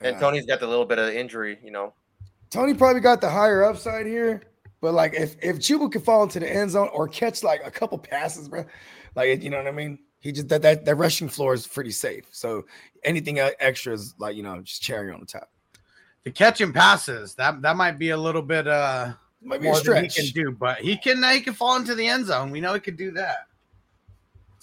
And 0.00 0.14
Yeah. 0.14 0.20
Toney's 0.20 0.46
got 0.46 0.60
the 0.60 0.66
little 0.66 0.84
bit 0.84 0.98
of 0.98 1.08
injury, 1.08 1.58
you 1.62 1.70
know. 1.70 1.92
Toney 2.50 2.74
probably 2.74 3.00
got 3.00 3.20
the 3.20 3.28
higher 3.28 3.62
upside 3.64 4.06
here, 4.06 4.42
but 4.80 4.94
like 4.94 5.12
if 5.14 5.36
if 5.42 5.56
Chuba 5.58 5.92
could 5.92 6.02
fall 6.04 6.22
into 6.22 6.40
the 6.40 6.50
end 6.50 6.70
zone 6.70 6.88
or 6.92 7.08
catch 7.08 7.42
like 7.42 7.60
a 7.64 7.70
couple 7.70 7.98
passes, 7.98 8.48
bro, 8.48 8.64
like 9.14 9.42
you 9.42 9.50
know 9.50 9.58
what 9.58 9.66
I 9.66 9.72
mean. 9.72 9.98
He 10.20 10.32
just 10.32 10.48
that 10.48 10.62
that, 10.62 10.84
that 10.86 10.94
rushing 10.96 11.28
floor 11.28 11.52
is 11.54 11.66
pretty 11.66 11.90
safe. 11.90 12.24
So 12.32 12.64
anything 13.04 13.38
extra 13.38 13.92
is 13.92 14.14
like 14.18 14.34
you 14.34 14.42
know 14.42 14.60
just 14.62 14.82
cherry 14.82 15.12
on 15.12 15.20
the 15.20 15.26
top. 15.26 15.50
The 16.24 16.30
catching 16.30 16.72
passes, 16.72 17.34
that 17.36 17.62
that 17.62 17.76
might 17.76 17.98
be 17.98 18.10
a 18.10 18.16
little 18.16 18.42
bit 18.42 18.66
uh 18.66 19.12
Might 19.42 19.60
be 19.60 19.68
a 19.68 19.70
more 19.70 19.80
than 19.80 20.04
he 20.04 20.10
stretch. 20.10 20.32
can 20.34 20.44
do, 20.44 20.50
but 20.52 20.78
he 20.78 20.96
can 20.96 21.22
he 21.32 21.40
can 21.40 21.54
fall 21.54 21.76
into 21.76 21.94
the 21.94 22.06
end 22.06 22.26
zone. 22.26 22.50
We 22.50 22.60
know 22.60 22.74
he 22.74 22.80
could 22.80 22.96
do 22.96 23.10
that. 23.12 23.46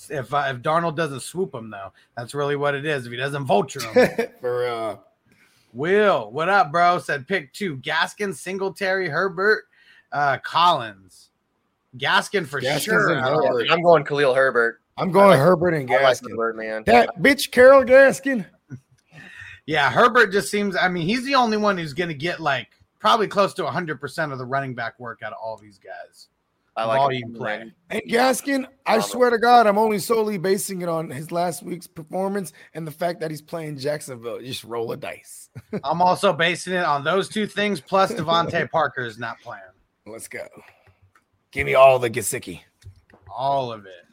If 0.10 0.34
uh, 0.34 0.46
if 0.50 0.58
Darnold 0.58 0.96
doesn't 0.96 1.22
swoop 1.22 1.56
him 1.56 1.70
though, 1.70 1.92
that's 2.18 2.36
really 2.36 2.56
what 2.56 2.76
it 2.76 2.86
is. 2.86 3.06
If 3.06 3.12
he 3.12 3.18
doesn't 3.18 3.46
vulture 3.46 3.80
him, 3.82 4.28
For 4.42 4.68
uh, 4.68 4.98
Will, 5.74 6.30
what 6.32 6.50
up, 6.50 6.72
bro? 6.72 7.00
Said 7.00 7.28
pick 7.28 7.54
two: 7.54 7.78
Gaskin, 7.78 8.34
Singletary, 8.36 9.10
Herbert, 9.10 9.66
uh, 10.12 10.38
Collins. 10.44 11.30
Gaskin 11.98 12.46
for 12.46 12.60
Gaskins 12.60 12.84
sure. 12.84 13.14
and 13.14 13.22
Herbert. 13.26 13.68
I'm 13.72 13.82
going 13.82 14.04
Khalil 14.04 14.34
Herbert. 14.36 14.82
I'm 14.98 15.12
going 15.12 15.30
like- 15.30 15.40
Herbert 15.40 15.74
and 15.74 15.90
I 15.90 16.04
like 16.04 16.18
Gaskin. 16.18 16.30
Herbert, 16.32 16.58
man. 16.58 16.84
That 16.86 17.10
bitch 17.20 17.50
Carol 17.52 17.84
Gaskin. 17.84 18.46
Yeah, 19.66 19.92
Herbert 19.92 20.32
just 20.32 20.52
seems. 20.52 20.76
I 20.76 20.88
mean, 20.88 21.08
he's 21.08 21.26
the 21.26 21.36
only 21.36 21.58
one 21.58 21.78
who's 21.78 21.94
going 21.94 22.10
to 22.10 22.16
get 22.16 22.40
like 22.40 22.68
probably 23.00 23.28
close 23.28 23.54
to 23.56 23.64
100 23.64 24.00
percent 24.00 24.32
of 24.32 24.38
the 24.38 24.46
running 24.46 24.76
back 24.76 25.00
work 25.00 25.22
out 25.24 25.32
of 25.32 25.40
all 25.42 25.58
these 25.58 25.80
guys. 25.80 26.28
I 26.78 26.86
like 26.86 26.98
volume 26.98 27.30
him. 27.30 27.36
play. 27.36 27.72
And 27.90 28.02
Gaskin, 28.04 28.68
I 28.86 29.00
swear 29.00 29.30
to 29.30 29.38
God, 29.38 29.66
I'm 29.66 29.78
only 29.78 29.98
solely 29.98 30.38
basing 30.38 30.82
it 30.82 30.90
on 30.90 31.10
his 31.10 31.32
last 31.32 31.64
week's 31.64 31.88
performance 31.88 32.52
and 32.74 32.86
the 32.86 32.92
fact 32.92 33.22
that 33.22 33.32
he's 33.32 33.42
playing 33.42 33.78
Jacksonville. 33.78 34.42
You 34.42 34.50
just 34.50 34.66
roll 34.66 34.92
a 34.92 34.98
dice. 34.98 35.50
I'm 35.86 36.02
also 36.02 36.34
basing 36.34 36.74
it 36.74 36.84
on 36.84 37.06
those 37.06 37.30
two 37.30 37.48
things. 37.48 37.80
Plus, 37.80 38.12
DeVante 38.12 38.70
Parker 38.72 39.06
is 39.06 39.18
not 39.18 39.40
playing 39.40 39.62
Let's 40.06 40.28
go. 40.28 40.46
Give 41.52 41.66
me 41.66 41.74
all 41.74 41.98
the 41.98 42.10
Gasicki. 42.10 42.62
all 43.34 43.72
of 43.72 43.86
it. 43.86 44.06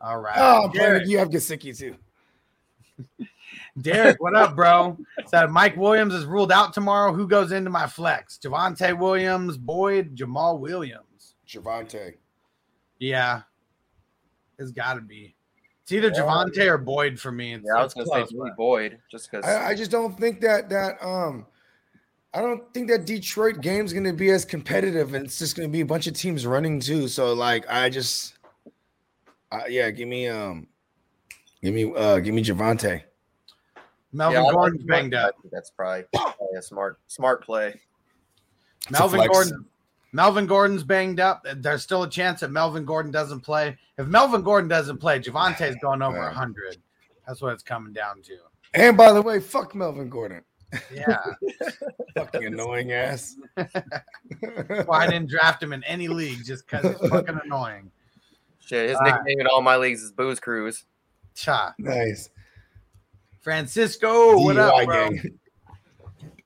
All 0.00 0.18
right. 0.18 0.36
Oh, 0.38 0.70
Derek, 0.72 0.74
Derek, 0.74 1.08
you 1.08 1.18
have 1.18 1.30
Gasicki 1.30 1.76
too. 1.76 1.96
Derek, 3.80 4.22
what 4.22 4.34
up, 4.34 4.56
bro? 4.56 4.96
Said 5.26 5.50
Mike 5.50 5.76
Williams 5.76 6.14
is 6.14 6.24
ruled 6.24 6.50
out 6.50 6.72
tomorrow. 6.72 7.12
Who 7.12 7.28
goes 7.28 7.52
into 7.52 7.68
my 7.70 7.86
flex? 7.86 8.38
Javonte 8.42 8.98
Williams, 8.98 9.58
Boyd, 9.58 10.16
Jamaal 10.16 10.58
Williams. 10.58 11.34
Javonte. 11.46 12.14
Yeah, 12.98 13.42
it's 14.58 14.70
got 14.72 14.94
to 14.94 15.02
be. 15.02 15.34
It's 15.82 15.92
either 15.92 16.10
Javonte 16.10 16.66
or 16.66 16.78
Boyd 16.78 17.20
for 17.20 17.30
me. 17.30 17.54
It's, 17.54 17.64
Yeah, 17.66 17.80
I 17.80 17.82
was 17.84 17.94
gonna 17.94 18.06
close, 18.06 18.30
say 18.30 18.34
Billy 18.36 18.50
but- 18.50 18.56
Boyd 18.56 18.98
just 19.10 19.30
because. 19.30 19.44
I, 19.44 19.68
I 19.68 19.74
just 19.74 19.90
don't 19.90 20.18
think 20.18 20.40
that 20.40 20.68
that 20.70 20.96
um 21.04 21.46
I 22.34 22.40
don't 22.40 22.72
think 22.74 22.88
that 22.90 23.04
Detroit 23.06 23.60
game's 23.60 23.92
gonna 23.92 24.12
be 24.12 24.30
as 24.30 24.44
competitive 24.44 25.14
and 25.14 25.26
it's 25.26 25.38
just 25.38 25.54
gonna 25.56 25.68
be 25.68 25.82
a 25.82 25.86
bunch 25.86 26.06
of 26.06 26.14
teams 26.14 26.44
running 26.46 26.80
too. 26.80 27.06
So 27.08 27.34
like 27.34 27.64
I 27.70 27.88
just 27.88 28.34
uh, 29.52 29.60
yeah, 29.68 29.90
give 29.90 30.08
me 30.08 30.26
um 30.26 30.66
give 31.62 31.72
me 31.74 31.92
uh 31.94 32.18
give 32.18 32.34
me 32.34 32.42
Javonte. 32.42 33.02
Melvin 34.16 34.38
I 34.38 34.42
like 34.42 34.52
Gordon's 34.54 34.82
Javonte. 34.84 34.88
banged 34.88 35.14
up. 35.14 35.34
That's 35.52 35.70
probably, 35.70 36.04
probably 36.14 36.56
a 36.58 36.62
smart 36.62 36.98
smart 37.06 37.44
play. 37.44 37.74
It's 38.82 38.90
Melvin. 38.98 39.26
Gordon. 39.26 39.64
Melvin 40.12 40.46
Gordon's 40.46 40.82
banged 40.82 41.20
up. 41.20 41.44
There's 41.56 41.82
still 41.82 42.04
a 42.04 42.08
chance 42.10 42.40
that 42.40 42.50
Melvin 42.50 42.84
Gordon 42.84 43.12
doesn't 43.12 43.40
play. 43.40 43.76
If 43.98 44.06
Melvin 44.06 44.42
Gordon 44.42 44.68
doesn't 44.68 44.98
play, 44.98 45.20
Javonte's 45.20 45.76
going 45.82 46.00
over 46.00 46.16
Yeah. 46.16 46.24
100. 46.26 46.78
That's 47.26 47.42
what 47.42 47.52
it's 47.52 47.62
coming 47.62 47.92
down 47.92 48.22
to. 48.22 48.36
And 48.74 48.96
by 48.96 49.12
the 49.12 49.20
way, 49.20 49.40
fuck 49.40 49.74
Melvin 49.74 50.08
Gordon. 50.08 50.42
Yeah. 50.92 51.18
Fucking 52.16 52.44
annoying 52.46 52.92
ass. 52.92 53.36
Why 53.56 55.04
I 55.04 55.06
didn't 55.06 55.28
draft 55.28 55.62
him 55.62 55.72
in 55.72 55.84
any 55.84 56.08
league 56.08 56.44
just 56.44 56.66
because 56.66 56.84
it's 56.84 57.08
fucking 57.08 57.38
annoying. 57.44 57.90
Shit, 58.60 58.88
his 58.90 58.96
All 58.96 59.02
right. 59.02 59.14
nickname 59.24 59.40
in 59.40 59.46
all 59.46 59.62
my 59.62 59.76
leagues 59.76 60.02
is 60.02 60.12
Booze 60.12 60.40
Cruise. 60.40 60.84
Cha. 61.34 61.74
nice. 61.78 62.30
Francisco, 63.46 64.40
what 64.40 64.56
up, 64.56 64.74
bro? 64.86 65.08
gang. 65.08 65.38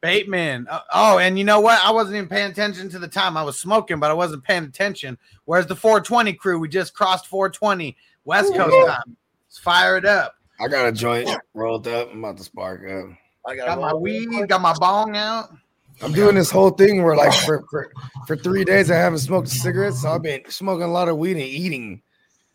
Bateman. 0.03 0.67
Uh, 0.69 0.81
oh, 0.93 1.19
and 1.19 1.39
you 1.39 1.45
know 1.45 1.59
what? 1.59 1.83
I 1.83 1.91
wasn't 1.93 2.17
even 2.17 2.29
paying 2.29 2.51
attention 2.51 2.91
to 2.91 2.99
the 2.99 3.09
time. 3.09 3.39
I 3.39 3.43
was 3.43 3.59
smoking, 3.59 3.99
but 3.99 4.11
I 4.11 4.13
wasn't 4.13 4.45
paying 4.45 4.65
attention. 4.65 5.17
Where's 5.47 5.65
the 5.65 5.75
420 5.75 6.35
crew? 6.35 6.59
We 6.59 6.69
just 6.69 6.93
crossed 6.93 7.27
420 7.29 7.97
West 8.27 8.55
Coast 8.55 8.77
time. 8.87 9.17
Let's 9.47 9.57
fire 9.57 9.97
it 9.97 10.05
up. 10.05 10.35
I 10.61 10.69
got 10.69 10.89
a 10.89 10.93
joint 10.93 11.31
rolled 11.55 11.89
up. 11.89 12.11
I'm 12.13 12.19
about 12.19 12.37
to 12.37 12.45
spark 12.45 12.83
up. 12.87 13.17
I 13.47 13.57
Got 13.57 13.81
my 13.81 13.95
weed, 13.95 14.29
got 14.47 14.61
my 14.61 14.75
bong 14.75 15.17
out. 15.17 15.55
I'm 16.03 16.13
doing 16.13 16.35
this 16.35 16.51
whole 16.51 16.69
thing 16.69 17.03
where 17.03 17.17
like 17.17 17.33
for, 17.33 17.65
for 17.71 17.91
for 18.27 18.37
three 18.37 18.65
days 18.67 18.91
I 18.91 18.97
haven't 18.97 19.21
smoked 19.21 19.49
cigarettes, 19.49 20.03
so 20.03 20.11
I've 20.11 20.23
been 20.23 20.43
smoking 20.51 20.85
a 20.85 20.93
lot 20.93 21.09
of 21.09 21.17
weed 21.17 21.39
and 21.39 21.41
eating, 21.41 22.03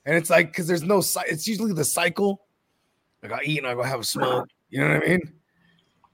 and 0.05 0.15
it's 0.15 0.29
like 0.29 0.51
because 0.51 0.67
there's 0.67 0.83
no 0.83 0.99
it's 1.25 1.47
usually 1.47 1.73
the 1.73 1.83
cycle. 1.83 2.44
Like 3.29 3.41
I 3.41 3.43
eat 3.43 3.57
and 3.59 3.67
I 3.67 3.73
go 3.73 3.83
have 3.83 3.99
a 3.99 4.03
smoke, 4.15 4.47
you 4.69 4.81
know 4.81 4.93
what 4.93 5.03
I 5.03 5.07
mean? 5.07 5.33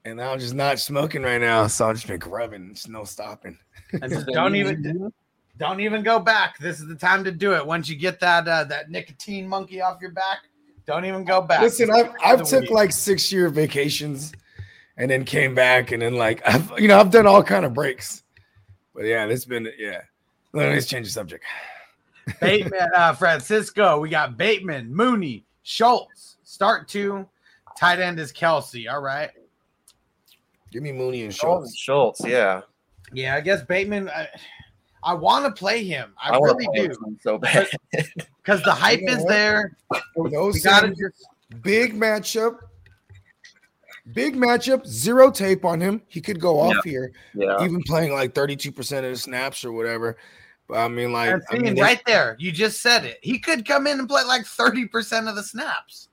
And 0.04 0.20
I'm 0.20 0.38
just 0.38 0.54
not 0.54 0.80
smoking 0.80 1.22
right 1.22 1.40
now, 1.40 1.66
so 1.68 1.88
I've 1.88 1.96
just 1.96 2.08
been 2.08 2.18
grubbing. 2.18 2.70
It's 2.72 2.88
no 2.88 3.04
stopping. 3.04 3.56
And 3.92 4.10
just 4.10 4.26
don't 4.32 4.56
even 4.56 5.12
don't 5.58 5.80
even 5.80 6.02
go 6.02 6.18
back. 6.18 6.58
This 6.58 6.80
is 6.80 6.88
the 6.88 6.96
time 6.96 7.22
to 7.24 7.30
do 7.30 7.54
it. 7.54 7.64
Once 7.64 7.88
you 7.88 7.96
get 7.96 8.18
that 8.20 8.48
uh, 8.48 8.64
that 8.64 8.90
nicotine 8.90 9.46
monkey 9.46 9.80
off 9.80 10.00
your 10.00 10.10
back, 10.10 10.38
don't 10.86 11.04
even 11.04 11.24
go 11.24 11.40
back. 11.40 11.60
Listen, 11.60 11.90
I've 11.90 12.10
I've 12.24 12.42
took 12.42 12.62
weed. 12.62 12.70
like 12.70 12.92
six 12.92 13.30
year 13.30 13.48
vacations, 13.48 14.32
and 14.96 15.10
then 15.10 15.24
came 15.24 15.54
back, 15.54 15.92
and 15.92 16.02
then 16.02 16.16
like 16.16 16.42
I've 16.46 16.72
you 16.78 16.88
know 16.88 16.98
I've 16.98 17.10
done 17.10 17.26
all 17.26 17.42
kind 17.44 17.64
of 17.64 17.74
breaks, 17.74 18.24
but 18.94 19.04
yeah, 19.04 19.24
it's 19.26 19.44
been 19.44 19.68
yeah. 19.78 20.00
Let 20.52 20.74
me 20.74 20.80
change 20.80 21.06
the 21.06 21.12
subject. 21.12 21.44
Bateman, 22.40 22.88
uh, 22.94 23.14
Francisco. 23.14 24.00
We 24.00 24.08
got 24.10 24.36
Bateman, 24.36 24.94
Mooney, 24.94 25.44
Schultz. 25.62 26.31
Start 26.52 26.86
two. 26.86 27.26
Tight 27.78 27.98
end 27.98 28.20
is 28.20 28.30
Kelce. 28.30 28.86
All 28.92 29.00
right. 29.00 29.30
Give 30.70 30.82
me 30.82 30.92
Mooney 30.92 31.22
and 31.22 31.34
Schultz. 31.34 31.74
Schultz, 31.74 32.20
yeah. 32.26 32.60
Yeah, 33.10 33.36
I 33.36 33.40
guess 33.40 33.62
Bateman. 33.62 34.10
I, 34.10 34.28
I 35.02 35.14
want 35.14 35.46
to 35.46 35.58
play 35.58 35.82
him. 35.82 36.12
I, 36.22 36.28
I 36.34 36.38
really 36.38 36.68
do. 36.74 36.92
so 37.22 37.38
bad. 37.38 37.68
Because 37.90 38.62
the 38.64 38.72
hype 38.72 39.00
is 39.04 39.24
there. 39.24 39.78
For 40.14 40.28
those 40.28 40.52
We 40.56 40.60
gotta 40.60 40.88
things, 40.88 41.24
big 41.62 41.94
matchup. 41.98 42.58
Big 44.12 44.36
matchup, 44.36 44.86
zero 44.86 45.30
tape 45.30 45.64
on 45.64 45.80
him. 45.80 46.02
He 46.08 46.20
could 46.20 46.38
go 46.38 46.60
off 46.60 46.74
Yeah. 46.84 46.90
here, 46.90 47.12
Yeah. 47.34 47.64
even 47.64 47.82
playing 47.84 48.12
like 48.12 48.34
32% 48.34 48.98
of 48.98 49.04
the 49.04 49.16
snaps 49.16 49.64
or 49.64 49.72
whatever. 49.72 50.18
But 50.68 50.78
I 50.80 50.88
mean, 50.88 51.14
like, 51.14 51.30
I 51.30 51.32
mean, 51.32 51.42
seeing 51.50 51.62
there's- 51.76 51.80
right 51.80 52.02
there, 52.04 52.36
you 52.38 52.52
just 52.52 52.82
said 52.82 53.06
it. 53.06 53.20
He 53.22 53.38
could 53.38 53.66
come 53.66 53.86
in 53.86 53.98
and 54.00 54.06
play 54.08 54.22
like 54.24 54.42
30% 54.42 55.30
of 55.30 55.34
the 55.36 55.42
snaps. 55.42 56.08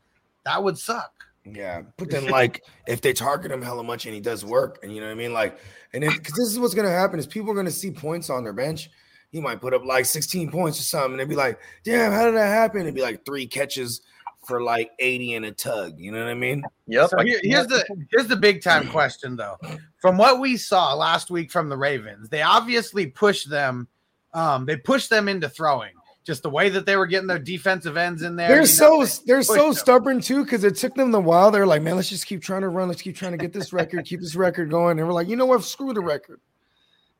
That 0.49 0.63
would 0.63 0.77
suck. 0.79 1.13
Yeah, 1.45 1.83
but 1.97 2.09
then 2.12 2.27
like 2.27 2.63
if 2.88 3.01
they 3.01 3.13
target 3.13 3.51
him 3.51 3.62
hella 3.62 3.83
much 3.83 4.05
and 4.05 4.15
he 4.15 4.21
does 4.21 4.43
work, 4.43 4.79
and 4.81 4.93
you 4.93 4.99
know 4.99 5.07
what 5.07 5.12
I 5.13 5.15
mean, 5.15 5.31
like, 5.33 5.59
and 5.93 6.01
then 6.03 6.12
because 6.12 6.33
this 6.33 6.47
is 6.47 6.57
what's 6.59 6.73
gonna 6.73 6.89
happen 6.89 7.19
is 7.19 7.27
people 7.27 7.51
are 7.51 7.55
gonna 7.55 7.71
see 7.71 7.91
points 7.91 8.29
on 8.29 8.43
their 8.43 8.53
bench. 8.53 8.89
He 9.31 9.39
might 9.39 9.62
put 9.62 9.75
up 9.75 9.85
like 9.85 10.05
16 10.05 10.49
points 10.49 10.79
or 10.79 10.83
something, 10.83 11.12
and 11.12 11.19
they'd 11.19 11.29
be 11.29 11.35
like, 11.35 11.59
"Damn, 11.83 12.12
how 12.12 12.25
did 12.25 12.33
that 12.33 12.47
happen?" 12.47 12.81
It'd 12.81 12.95
be 12.95 13.03
like 13.03 13.25
three 13.25 13.45
catches 13.45 14.01
for 14.47 14.63
like 14.63 14.89
80 14.97 15.35
and 15.35 15.45
a 15.45 15.51
tug. 15.51 15.99
You 15.99 16.12
know 16.12 16.17
what 16.23 16.31
I 16.31 16.33
mean? 16.33 16.63
Yep. 16.88 17.09
So 17.12 17.17
here- 17.19 17.39
here's 17.43 17.67
the 17.67 17.85
here's 18.09 18.27
the 18.27 18.35
big 18.35 18.63
time 18.63 18.88
question 18.88 19.35
though. 19.35 19.57
From 20.01 20.17
what 20.17 20.39
we 20.39 20.57
saw 20.57 20.95
last 20.95 21.29
week 21.29 21.51
from 21.51 21.69
the 21.69 21.77
Ravens, 21.77 22.29
they 22.29 22.41
obviously 22.41 23.05
pushed 23.05 23.49
them. 23.49 23.88
Um, 24.33 24.65
they 24.65 24.77
pushed 24.77 25.09
them 25.12 25.29
into 25.29 25.47
throwing. 25.47 25.93
Just 26.29 26.43
the 26.43 26.49
way 26.51 26.69
that 26.69 26.85
they 26.85 26.95
were 26.95 27.07
getting 27.07 27.25
their 27.25 27.39
defensive 27.39 27.97
ends 27.97 28.21
in 28.21 28.35
there. 28.35 28.49
They're 28.49 28.65
so 28.67 28.99
know, 28.99 29.07
they're 29.25 29.41
so 29.41 29.55
them. 29.69 29.73
stubborn 29.73 30.21
too 30.21 30.43
because 30.43 30.63
it 30.63 30.75
took 30.75 30.93
them 30.93 31.15
a 31.15 31.19
while. 31.19 31.49
They're 31.49 31.65
like, 31.65 31.81
man, 31.81 31.95
let's 31.95 32.07
just 32.09 32.27
keep 32.27 32.43
trying 32.43 32.61
to 32.61 32.69
run. 32.69 32.87
Let's 32.87 33.01
keep 33.01 33.15
trying 33.15 33.31
to 33.31 33.37
get 33.39 33.51
this 33.51 33.73
record, 33.73 34.05
keep 34.05 34.19
this 34.19 34.35
record 34.35 34.69
going. 34.69 34.99
And 34.99 35.07
we're 35.07 35.13
like, 35.15 35.27
you 35.27 35.35
know 35.35 35.47
what? 35.47 35.63
Screw 35.63 35.91
the 35.91 36.01
record. 36.01 36.39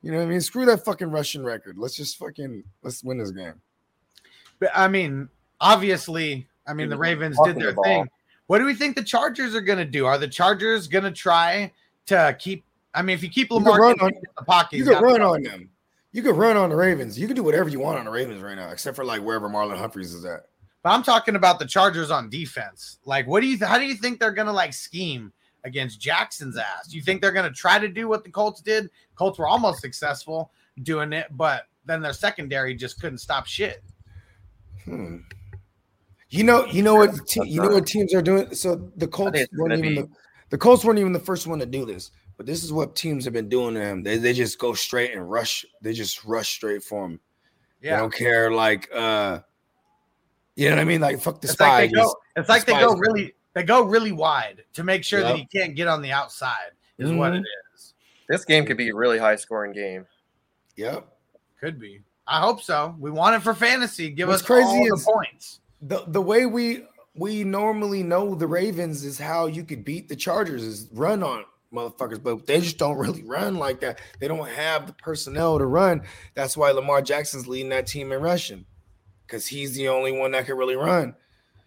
You 0.04 0.12
know 0.12 0.20
what 0.20 0.26
I 0.26 0.28
mean? 0.28 0.42
Screw 0.42 0.64
that 0.68 0.86
fucking 0.86 1.10
Russian 1.10 1.44
record. 1.44 1.80
Let's 1.80 1.96
just 1.96 2.20
fucking 2.20 2.64
let's 2.84 3.04
win 3.04 3.18
this 3.18 3.32
game. 3.32 3.56
But 4.60 4.70
I 4.76 4.88
mean, 4.88 5.28
obviously, 5.60 6.48
I 6.68 6.76
mean 6.76 6.90
the 6.90 6.96
Ravens 6.98 7.36
did 7.46 7.56
their 7.56 7.70
about- 7.70 7.86
thing. 7.86 8.08
What 8.46 8.60
do 8.60 8.66
we 8.66 8.76
think 8.76 8.96
the 8.96 9.04
Chargers 9.04 9.56
are 9.56 9.62
going 9.62 9.80
to 9.80 9.86
do? 9.86 10.06
Are 10.06 10.20
the 10.20 10.28
Chargers 10.28 10.88
going 10.88 11.04
to 11.06 11.12
try 11.12 11.72
to 12.06 12.36
keep? 12.38 12.64
I 12.94 13.02
mean, 13.02 13.16
if 13.16 13.24
you 13.24 13.30
keep 13.30 13.50
You 13.50 13.56
Lamar 13.56 13.92
in 13.92 14.00
on- 14.02 14.12
the 14.38 14.44
pocket, 14.46 14.78
You 14.78 14.86
he's 14.86 14.94
can 14.94 15.04
run 15.04 15.22
on 15.24 15.42
them. 15.42 15.70
You 16.12 16.24
can 16.24 16.36
run 16.36 16.58
on 16.58 16.70
the 16.70 16.76
Ravens. 16.76 17.20
You 17.20 17.28
can 17.28 17.36
do 17.36 17.44
whatever 17.44 17.70
you 17.70 17.80
want 17.80 18.00
on 18.00 18.06
the 18.06 18.12
Ravens 18.12 18.42
right 18.42 18.56
now, 18.56 18.70
except 18.70 18.96
for 18.96 19.06
like 19.06 19.22
wherever 19.22 19.48
Marlon 19.48 19.78
Humphreys 19.78 20.14
is 20.14 20.26
at. 20.26 20.46
But 20.82 20.90
I'm 20.92 21.04
talking 21.04 21.36
about 21.36 21.60
the 21.60 21.66
Chargers 21.66 22.10
on 22.10 22.30
defense. 22.30 23.00
Like, 23.06 23.28
what 23.28 23.42
do 23.42 23.48
you? 23.48 23.64
How 23.64 23.78
do 23.78 23.86
you 23.86 23.96
think 23.96 24.20
they're 24.20 24.32
going 24.32 24.48
to 24.48 24.54
like 24.54 24.74
scheme 24.74 25.32
against 25.66 26.00
Jackson's 26.00 26.58
ass? 26.58 26.88
Do 26.90 26.96
you 26.96 27.04
think 27.04 27.22
they're 27.22 27.32
going 27.32 27.50
to 27.50 27.56
try 27.56 27.78
to 27.78 27.88
do 27.88 28.08
what 28.08 28.24
the 28.24 28.32
Colts 28.32 28.62
did? 28.62 28.90
Colts 29.16 29.38
were 29.38 29.48
almost 29.48 29.82
successful 29.82 30.52
doing 30.84 31.14
it, 31.14 31.28
but 31.32 31.64
then 31.86 32.02
their 32.02 32.14
secondary 32.14 32.74
just 32.76 33.00
couldn't 33.02 33.18
stop 33.18 33.46
shit. 33.46 33.84
Hmm. 34.86 35.18
You 36.30 36.44
know, 36.44 36.66
you 36.66 36.84
know 36.84 36.96
what 36.96 37.16
te- 37.28 37.48
you 37.48 37.62
know 37.62 37.70
what 37.70 37.88
teams 37.88 38.14
are 38.14 38.22
doing. 38.22 38.54
So 38.54 38.92
the 38.96 39.08
Colts 39.08 39.40
weren't 39.52 39.74
even 39.74 39.96
the, 39.96 40.10
the 40.50 40.58
Colts 40.58 40.86
weren't 40.86 41.00
even 41.00 41.12
the 41.12 41.20
first 41.20 41.48
one 41.48 41.60
to 41.60 41.66
do 41.66 41.86
this, 41.86 42.12
but 42.40 42.46
this 42.46 42.64
is 42.64 42.72
what 42.72 42.96
teams 42.96 43.26
have 43.26 43.34
been 43.34 43.50
doing 43.50 43.74
to 43.74 43.82
them. 43.82 44.02
They 44.02 44.18
they 44.18 44.32
just 44.32 44.58
go 44.60 44.74
straight 44.74 45.12
and 45.14 45.30
rush. 45.30 45.66
They 45.82 45.92
just 45.92 46.24
rush 46.24 46.48
straight 46.56 46.82
for 46.82 47.04
him. 47.06 47.20
They 47.82 47.90
Yeah, 47.90 48.00
don't 48.00 48.14
care. 48.14 48.50
Like, 48.50 48.90
uh, 48.96 49.42
you 50.56 50.70
know 50.70 50.78
what 50.78 50.82
I 50.82 50.86
mean? 50.86 51.02
Like, 51.02 51.20
fuck 51.20 51.42
the 51.42 51.48
it's 51.48 51.54
spy. 51.54 51.82
like 51.82 51.90
they 51.90 51.96
go. 51.98 52.16
It's 52.38 52.48
like 52.48 52.64
they 52.66 52.72
go 52.80 52.92
are- 52.94 52.98
really. 52.98 53.34
They 53.56 53.64
go 53.64 53.82
really 53.84 54.14
wide 54.14 54.64
to 54.76 54.84
make 54.86 55.04
sure 55.04 55.20
that 55.22 55.38
Yep. 55.38 55.48
he 55.52 55.60
can't 55.60 55.76
get 55.76 55.90
on 55.90 56.02
the 56.02 56.14
outside. 56.14 56.72
Is 56.98 57.12
what 57.12 57.34
Mhm. 57.34 57.40
it 57.42 57.46
is. 57.76 57.94
This 58.30 58.46
game 58.46 58.66
could 58.66 58.78
be 58.78 58.88
a 58.88 58.96
really 58.96 59.18
high 59.18 59.36
scoring 59.36 59.74
game. 59.74 60.06
Yep. 60.78 61.06
Could 61.60 61.78
be. 61.78 62.02
I 62.26 62.40
hope 62.40 62.62
so. 62.62 62.96
We 63.00 63.12
want 63.12 63.36
it 63.36 63.42
for 63.42 63.54
fantasy. 63.54 64.12
Give 64.12 64.30
What's 64.30 64.44
us 64.44 64.46
crazy 64.48 64.66
all 64.66 64.94
is- 64.94 65.04
the 65.04 65.12
points. 65.12 65.60
the 65.82 66.04
the 66.08 66.22
way 66.22 66.46
we 66.46 66.86
we 67.16 67.44
normally 67.44 68.02
know 68.02 68.34
the 68.34 68.48
Ravens 68.48 69.04
is 69.04 69.18
how 69.18 69.48
you 69.48 69.66
could 69.66 69.84
beat 69.84 70.08
the 70.08 70.16
Chargers 70.16 70.64
is 70.64 70.88
run 70.94 71.22
on 71.22 71.44
motherfuckers, 71.74 72.22
but 72.22 72.46
they 72.48 72.60
just 72.60 72.78
don't 72.78 72.98
really 72.98 73.24
run 73.24 73.56
like 73.58 73.80
that. 73.82 74.00
They 74.20 74.28
don't 74.28 74.48
have 74.50 74.88
the 74.88 74.94
personnel 74.94 75.58
to 75.60 75.66
run. 75.66 76.02
That's 76.34 76.58
why 76.58 76.72
Lamar 76.72 77.02
Jackson's 77.02 77.48
leading 77.48 77.70
that 77.70 77.88
team 77.88 78.12
in 78.12 78.22
rushing 78.22 78.66
because 79.28 79.46
he's 79.48 79.76
the 79.76 79.88
only 79.90 80.12
one 80.12 80.32
that 80.32 80.46
can 80.46 80.58
really 80.58 80.76
run. 80.76 81.16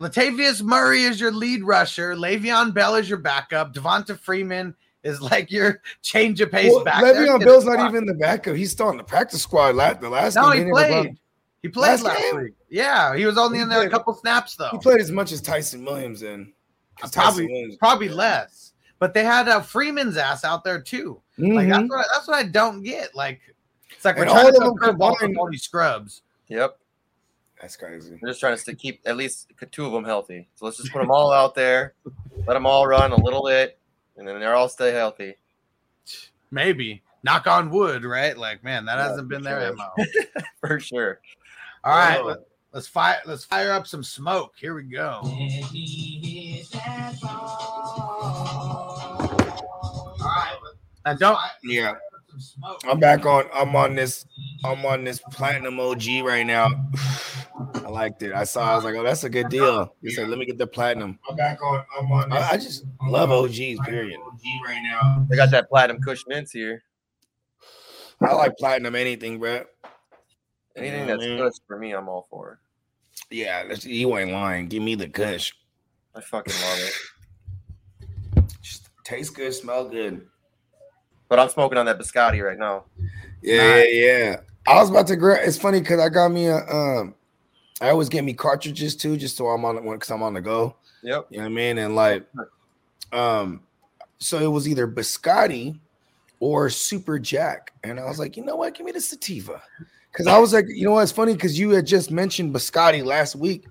Latavius 0.00 0.62
Murray 0.62 1.04
is 1.04 1.20
your 1.20 1.30
lead 1.30 1.62
rusher. 1.62 2.16
Le'Veon 2.16 2.74
Bell 2.74 2.96
is 2.96 3.08
your 3.08 3.18
backup. 3.18 3.72
Devonta 3.72 4.18
Freeman 4.18 4.74
is 5.04 5.20
like 5.22 5.50
your 5.50 5.80
change 6.02 6.40
of 6.40 6.50
pace 6.50 6.72
Well, 6.74 6.82
back. 6.84 7.04
Le'Veon 7.04 7.44
Bell's 7.44 7.64
not 7.64 7.88
even 7.88 8.06
the 8.06 8.14
backup. 8.14 8.56
He's 8.56 8.72
still 8.72 8.88
on 8.88 8.96
the 8.96 9.04
practice 9.04 9.42
squad. 9.42 9.76
La- 9.76 9.94
The 9.94 10.08
last 10.08 10.34
No, 10.34 10.50
game, 10.50 10.52
he 10.52 10.58
they 10.58 10.64
never 10.64 10.72
brought 10.72 11.02
played. 11.04 11.18
He 11.62 11.68
played 11.68 11.90
Last 11.90 12.02
last, 12.02 12.36
week. 12.36 12.54
Yeah, 12.68 13.14
he 13.14 13.24
was 13.24 13.38
only 13.38 13.58
He 13.58 13.62
in 13.62 13.68
there 13.68 13.82
a 13.82 13.88
couple 13.90 14.12
snaps 14.14 14.56
though. 14.56 14.70
He 14.72 14.78
played 14.78 15.00
as 15.00 15.12
much 15.12 15.30
as 15.30 15.40
Ty'Son 15.40 15.84
Williams 15.84 16.20
Ty'Son 16.22 16.52
probably 17.12 17.46
Williams- 17.46 17.76
probably 17.76 18.08
less. 18.08 18.61
But 19.02 19.14
they 19.14 19.24
had 19.24 19.48
a 19.48 19.60
Freeman's 19.60 20.16
ass 20.16 20.44
out 20.44 20.62
there 20.62 20.80
too. 20.80 21.20
Like 21.36 21.66
Mhm. 21.66 21.70
that's 21.70 21.88
what 21.90 22.06
that's 22.12 22.28
what 22.28 22.36
I 22.36 22.44
don't 22.44 22.84
get. 22.84 23.16
Like 23.16 23.40
it's 23.90 24.04
like 24.04 24.14
we're 24.14 24.22
And 24.22 24.30
trying 24.30 24.44
all 24.46 24.52
to 24.52 24.56
of 24.58 24.62
throw 24.62 24.74
them 24.74 24.78
combined- 24.90 25.16
with 25.22 25.38
only 25.40 25.56
scrubs. 25.58 26.22
Yep. 26.46 26.78
That's 27.60 27.76
crazy. 27.76 28.16
They're 28.22 28.30
just 28.30 28.38
trying 28.38 28.56
to 28.56 28.74
keep 28.76 29.00
at 29.04 29.16
least 29.16 29.50
two 29.72 29.86
of 29.86 29.90
them 29.90 30.04
healthy. 30.04 30.48
So 30.54 30.66
let's 30.66 30.76
just 30.76 30.92
put 30.92 31.00
them 31.00 31.10
all 31.10 31.32
out 31.42 31.56
there, 31.56 31.94
let 32.46 32.54
them 32.54 32.64
all 32.64 32.86
run 32.86 33.10
a 33.10 33.16
little 33.16 33.44
bit, 33.44 33.76
and 34.16 34.28
then 34.28 34.38
they're 34.38 34.54
all 34.54 34.68
stay 34.68 34.92
healthy. 34.92 35.34
Maybe 36.52 37.02
knock 37.24 37.48
on 37.48 37.70
wood, 37.70 38.04
right? 38.04 38.38
Like 38.38 38.62
man, 38.62 38.84
that 38.84 38.98
Yeah, 38.98 39.08
hasn't 39.08 39.28
been 39.28 39.42
for 39.42 39.48
their 39.50 39.74
mo. 39.74 39.88
For 40.60 40.78
sure. 40.78 41.18
All 41.82 41.96
right, 41.96 42.20
Whoa. 42.20 42.26
let, 42.28 42.38
us 42.74 42.86
fire 42.86 43.18
let's 43.26 43.44
fire 43.44 43.72
up 43.72 43.88
some 43.88 44.04
smoke. 44.04 44.52
Here 44.56 44.74
we 44.76 44.84
go. 44.84 45.22
All 51.04 51.10
right, 51.10 51.10
and 51.12 51.18
don't 51.18 51.38
Yeah. 51.62 51.94
I'm 52.88 52.98
back 52.98 53.26
on. 53.26 53.44
I'm 53.52 53.74
on 53.76 53.94
this. 53.94 54.24
I'm 54.64 54.84
on 54.86 55.04
this 55.04 55.20
platinum 55.30 55.78
OG 55.78 56.04
right 56.24 56.46
now. 56.46 56.68
I 57.74 57.88
liked 57.88 58.22
it. 58.22 58.32
I 58.32 58.44
saw. 58.44 58.72
I 58.72 58.76
was 58.76 58.84
like, 58.84 58.94
oh, 58.94 59.02
that's 59.02 59.24
a 59.24 59.30
good 59.30 59.48
deal. 59.48 59.94
He 60.02 60.10
said, 60.10 60.28
let 60.28 60.38
me 60.38 60.46
get 60.46 60.56
the 60.56 60.66
platinum. 60.66 61.18
I'm 61.28 61.36
back 61.36 61.62
on. 61.62 61.84
I'm 61.98 62.10
on. 62.10 62.32
I, 62.32 62.50
I 62.52 62.56
just 62.56 62.84
love 63.06 63.30
OGs. 63.30 63.80
Period. 63.84 64.18
OG 64.26 64.40
right 64.64 64.82
now. 64.82 65.26
They 65.28 65.36
got 65.36 65.50
that 65.50 65.68
platinum 65.68 66.00
Kush 66.00 66.24
mints 66.26 66.52
here. 66.52 66.82
I 68.20 68.34
like 68.34 68.56
platinum 68.56 68.94
anything, 68.94 69.38
bro. 69.38 69.64
Anything 70.76 71.00
Yeah, 71.00 71.06
that's 71.06 71.26
man. 71.26 71.38
Kush 71.38 71.54
for 71.66 71.78
me, 71.78 71.92
I'm 71.92 72.08
all 72.08 72.26
for. 72.30 72.60
Yeah, 73.30 73.66
that's, 73.66 73.84
you 73.84 74.16
ain't 74.16 74.30
lying. 74.30 74.68
Give 74.68 74.82
me 74.82 74.94
the 74.94 75.08
Kush. 75.08 75.52
I 76.14 76.20
fucking 76.20 76.54
love 76.54 76.78
it. 76.78 78.44
Just 78.62 78.90
taste 79.04 79.34
good, 79.34 79.52
smell 79.52 79.88
good. 79.88 80.26
But 81.32 81.40
I'm 81.40 81.48
smoking 81.48 81.78
on 81.78 81.86
that 81.86 81.98
biscotti 81.98 82.44
right 82.46 82.58
now. 82.58 82.84
Yeah, 83.40 83.84
yeah, 83.84 83.84
yeah. 83.84 84.40
I 84.66 84.74
was 84.74 84.90
about 84.90 85.06
to 85.06 85.16
grab. 85.16 85.48
It's 85.48 85.56
funny 85.56 85.80
because 85.80 85.98
I 85.98 86.10
got 86.10 86.28
me 86.28 86.48
a. 86.48 86.58
Um, 86.58 87.14
I 87.80 87.88
always 87.88 88.10
get 88.10 88.22
me 88.22 88.34
cartridges 88.34 88.94
too, 88.94 89.16
just 89.16 89.38
so 89.38 89.46
I'm 89.46 89.64
on 89.64 89.78
it 89.78 89.82
because 89.82 90.10
I'm 90.10 90.22
on 90.22 90.34
the 90.34 90.42
go. 90.42 90.76
Yep. 91.02 91.28
You 91.30 91.38
know 91.38 91.44
what 91.44 91.50
I 91.50 91.54
mean? 91.54 91.78
And 91.78 91.96
like, 91.96 92.26
um, 93.14 93.62
so 94.18 94.40
it 94.40 94.46
was 94.48 94.68
either 94.68 94.86
biscotti 94.86 95.78
or 96.38 96.68
Super 96.68 97.18
Jack. 97.18 97.72
And 97.82 97.98
I 97.98 98.04
was 98.04 98.18
like, 98.18 98.36
you 98.36 98.44
know 98.44 98.56
what? 98.56 98.74
Give 98.74 98.84
me 98.84 98.92
the 98.92 99.00
sativa. 99.00 99.62
Because 100.12 100.26
I 100.26 100.36
was 100.38 100.52
like, 100.52 100.66
you 100.68 100.84
know 100.84 100.92
what? 100.92 101.04
It's 101.04 101.12
funny 101.12 101.32
because 101.32 101.58
you 101.58 101.70
had 101.70 101.86
just 101.86 102.10
mentioned 102.10 102.54
biscotti 102.54 103.02
last 103.02 103.36
week. 103.36 103.64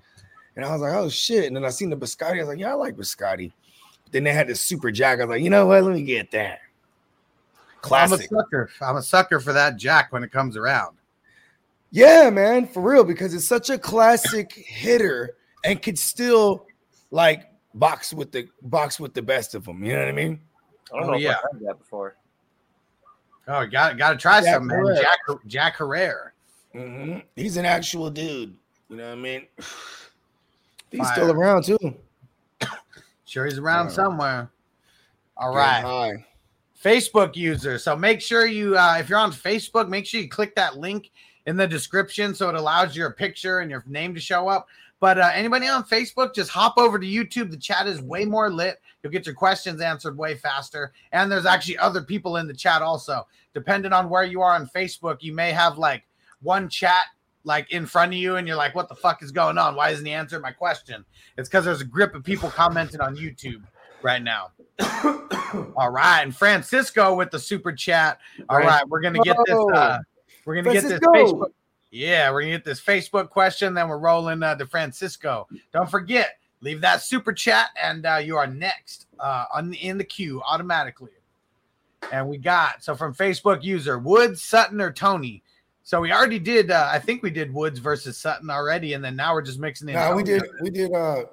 And 0.55 0.65
I 0.65 0.71
was 0.71 0.81
like, 0.81 0.93
oh 0.93 1.09
shit. 1.09 1.45
And 1.45 1.55
then 1.55 1.63
I 1.63 1.69
seen 1.69 1.91
the 1.91 1.95
biscotti. 1.95 2.37
I 2.37 2.39
was 2.39 2.47
like, 2.47 2.57
yeah, 2.57 2.71
I 2.71 2.73
like 2.73 2.97
biscotti. 2.97 3.51
Then 4.09 4.23
they 4.23 4.33
had 4.33 4.47
the 4.47 4.55
Super 4.55 4.89
Jack. 4.89 5.19
I 5.19 5.25
was 5.25 5.29
like, 5.29 5.43
you 5.43 5.51
know 5.51 5.67
what? 5.67 5.83
Let 5.83 5.93
me 5.93 6.01
get 6.01 6.31
that. 6.31 6.57
Classic. 7.81 8.27
I'm 8.31 8.37
a 8.37 8.41
sucker. 8.41 8.69
I'm 8.81 8.95
a 8.97 9.01
sucker 9.01 9.39
for 9.39 9.53
that 9.53 9.77
Jack 9.77 10.11
when 10.13 10.23
it 10.23 10.31
comes 10.31 10.55
around. 10.57 10.97
Yeah, 11.91 12.29
man, 12.29 12.67
for 12.67 12.81
real, 12.81 13.03
because 13.03 13.33
it's 13.33 13.47
such 13.47 13.69
a 13.69 13.77
classic 13.77 14.53
hitter 14.53 15.35
and 15.65 15.81
could 15.81 15.99
still 15.99 16.65
like 17.11 17.49
box 17.73 18.13
with 18.13 18.31
the 18.31 18.47
box 18.61 18.99
with 18.99 19.13
the 19.13 19.21
best 19.21 19.55
of 19.55 19.65
them. 19.65 19.83
You 19.83 19.93
know 19.93 19.99
what 19.99 20.07
I 20.07 20.11
mean? 20.13 20.39
I 20.93 20.97
don't 20.99 21.05
Oh, 21.05 21.11
know 21.11 21.17
if 21.17 21.21
yeah. 21.21 21.31
I've 21.43 21.59
had 21.59 21.67
that 21.67 21.79
before. 21.79 22.15
Oh, 23.47 23.65
got 23.65 23.97
got 23.97 24.11
to 24.11 24.17
try 24.17 24.41
Jack 24.41 24.53
some, 24.55 24.67
man. 24.67 24.77
Herrera. 24.77 25.01
Jack 25.01 25.37
Jack 25.47 25.75
Herrera. 25.75 26.31
hmm 26.73 27.17
He's 27.35 27.57
an 27.57 27.65
actual 27.65 28.09
dude. 28.09 28.55
You 28.89 28.95
know 28.97 29.09
what 29.09 29.17
I 29.17 29.21
mean? 29.21 29.47
He's 30.91 30.99
Fire. 31.01 31.13
still 31.13 31.31
around 31.31 31.63
too. 31.65 31.77
Sure, 33.25 33.45
he's 33.45 33.57
around 33.57 33.85
Yeah. 33.87 33.91
somewhere. 33.93 34.49
All 35.37 35.55
right. 35.55 35.81
Getting 35.81 35.89
right. 36.17 36.25
Facebook 36.83 37.35
user. 37.35 37.77
So 37.77 37.95
make 37.95 38.21
sure 38.21 38.45
you, 38.45 38.77
uh, 38.77 38.97
if 38.99 39.09
you're 39.09 39.19
on 39.19 39.31
Facebook, 39.31 39.87
make 39.87 40.05
sure 40.05 40.19
you 40.19 40.29
click 40.29 40.55
that 40.55 40.77
link 40.77 41.11
in 41.45 41.55
the 41.57 41.67
description 41.67 42.33
so 42.33 42.49
it 42.49 42.55
allows 42.55 42.95
your 42.95 43.11
picture 43.11 43.59
and 43.59 43.69
your 43.69 43.83
name 43.87 44.13
to 44.13 44.19
show 44.19 44.47
up. 44.47 44.67
But 44.99 45.19
uh, 45.19 45.31
anybody 45.33 45.67
on 45.67 45.83
Facebook, 45.83 46.33
just 46.33 46.51
hop 46.51 46.75
over 46.77 46.99
to 46.99 47.05
YouTube. 47.05 47.49
The 47.49 47.57
chat 47.57 47.87
is 47.87 48.01
way 48.01 48.23
more 48.25 48.51
lit. 48.51 48.79
You'll 49.01 49.11
get 49.11 49.25
your 49.25 49.33
questions 49.33 49.81
answered 49.81 50.17
way 50.17 50.35
faster. 50.35 50.93
And 51.11 51.31
there's 51.31 51.47
actually 51.47 51.77
other 51.79 52.01
people 52.01 52.37
in 52.37 52.47
the 52.47 52.53
chat 52.53 52.81
also. 52.81 53.27
Depending 53.53 53.93
on 53.93 54.09
where 54.09 54.23
you 54.23 54.41
are 54.41 54.53
on 54.53 54.67
Facebook, 54.67 55.17
you 55.21 55.33
may 55.33 55.51
have 55.51 55.77
like 55.77 56.03
one 56.41 56.69
chat 56.69 57.05
like 57.43 57.71
in 57.71 57.87
front 57.87 58.13
of 58.13 58.19
you 58.19 58.35
and 58.35 58.47
you're 58.47 58.57
like, 58.57 58.75
what 58.75 58.89
the 58.89 58.95
fuck 58.95 59.23
is 59.23 59.31
going 59.31 59.57
on? 59.57 59.75
Why 59.75 59.89
isn't 59.89 60.05
he 60.05 60.13
answering 60.13 60.43
my 60.43 60.51
question? 60.51 61.03
It's 61.37 61.49
because 61.49 61.65
there's 61.65 61.81
a 61.81 61.85
grip 61.85 62.13
of 62.13 62.23
people 62.23 62.49
commenting 62.49 63.01
on 63.01 63.15
YouTube 63.15 63.63
right 64.03 64.21
now. 64.21 64.51
All 65.75 65.89
right, 65.89 66.21
and 66.21 66.35
Francisco 66.35 67.15
with 67.15 67.31
the 67.31 67.39
super 67.39 67.73
chat. 67.73 68.19
All 68.49 68.57
Right. 68.57 68.67
right, 68.67 68.89
we're 68.89 69.01
gonna 69.01 69.19
get 69.23 69.37
this. 69.45 69.57
Uh, 69.73 69.99
we're 70.45 70.55
gonna 70.55 70.73
get 70.73 70.83
this 70.83 70.99
Facebook. 70.99 71.51
Yeah, 71.91 72.31
we're 72.31 72.41
gonna 72.41 72.53
get 72.53 72.65
this 72.65 72.81
Facebook 72.81 73.29
question. 73.29 73.73
Then 73.73 73.89
we're 73.89 73.97
rolling 73.97 74.41
uh, 74.43 74.55
to 74.55 74.65
Francisco. 74.65 75.47
Don't 75.73 75.89
forget, 75.89 76.39
leave 76.61 76.81
that 76.81 77.01
super 77.01 77.33
chat, 77.33 77.69
and 77.81 78.05
uh, 78.05 78.15
you 78.15 78.37
are 78.37 78.47
next 78.47 79.07
uh, 79.19 79.45
on 79.53 79.73
in 79.73 79.97
the 79.97 80.03
queue 80.03 80.41
automatically. 80.43 81.11
And 82.11 82.27
we 82.27 82.37
got 82.37 82.83
so 82.83 82.95
from 82.95 83.13
Facebook 83.13 83.63
user 83.63 83.99
Woods, 83.99 84.41
Sutton, 84.41 84.81
or 84.81 84.91
Toney. 84.91 85.43
So 85.83 85.99
we 85.99 86.11
already 86.11 86.39
did. 86.39 86.71
Uh, 86.71 86.89
I 86.91 86.99
think 86.99 87.23
we 87.23 87.29
did 87.29 87.53
Woods 87.53 87.79
versus 87.79 88.17
Sutton 88.17 88.49
already, 88.49 88.93
and 88.93 89.03
then 89.03 89.15
now 89.15 89.33
we're 89.33 89.41
just 89.41 89.59
mixing 89.59 89.89
in. 89.89 89.95
Nah, 89.95 90.15
we 90.15 90.23
did 90.23 90.43
we 90.61 90.69
did 90.69 90.93
uh 90.93 91.25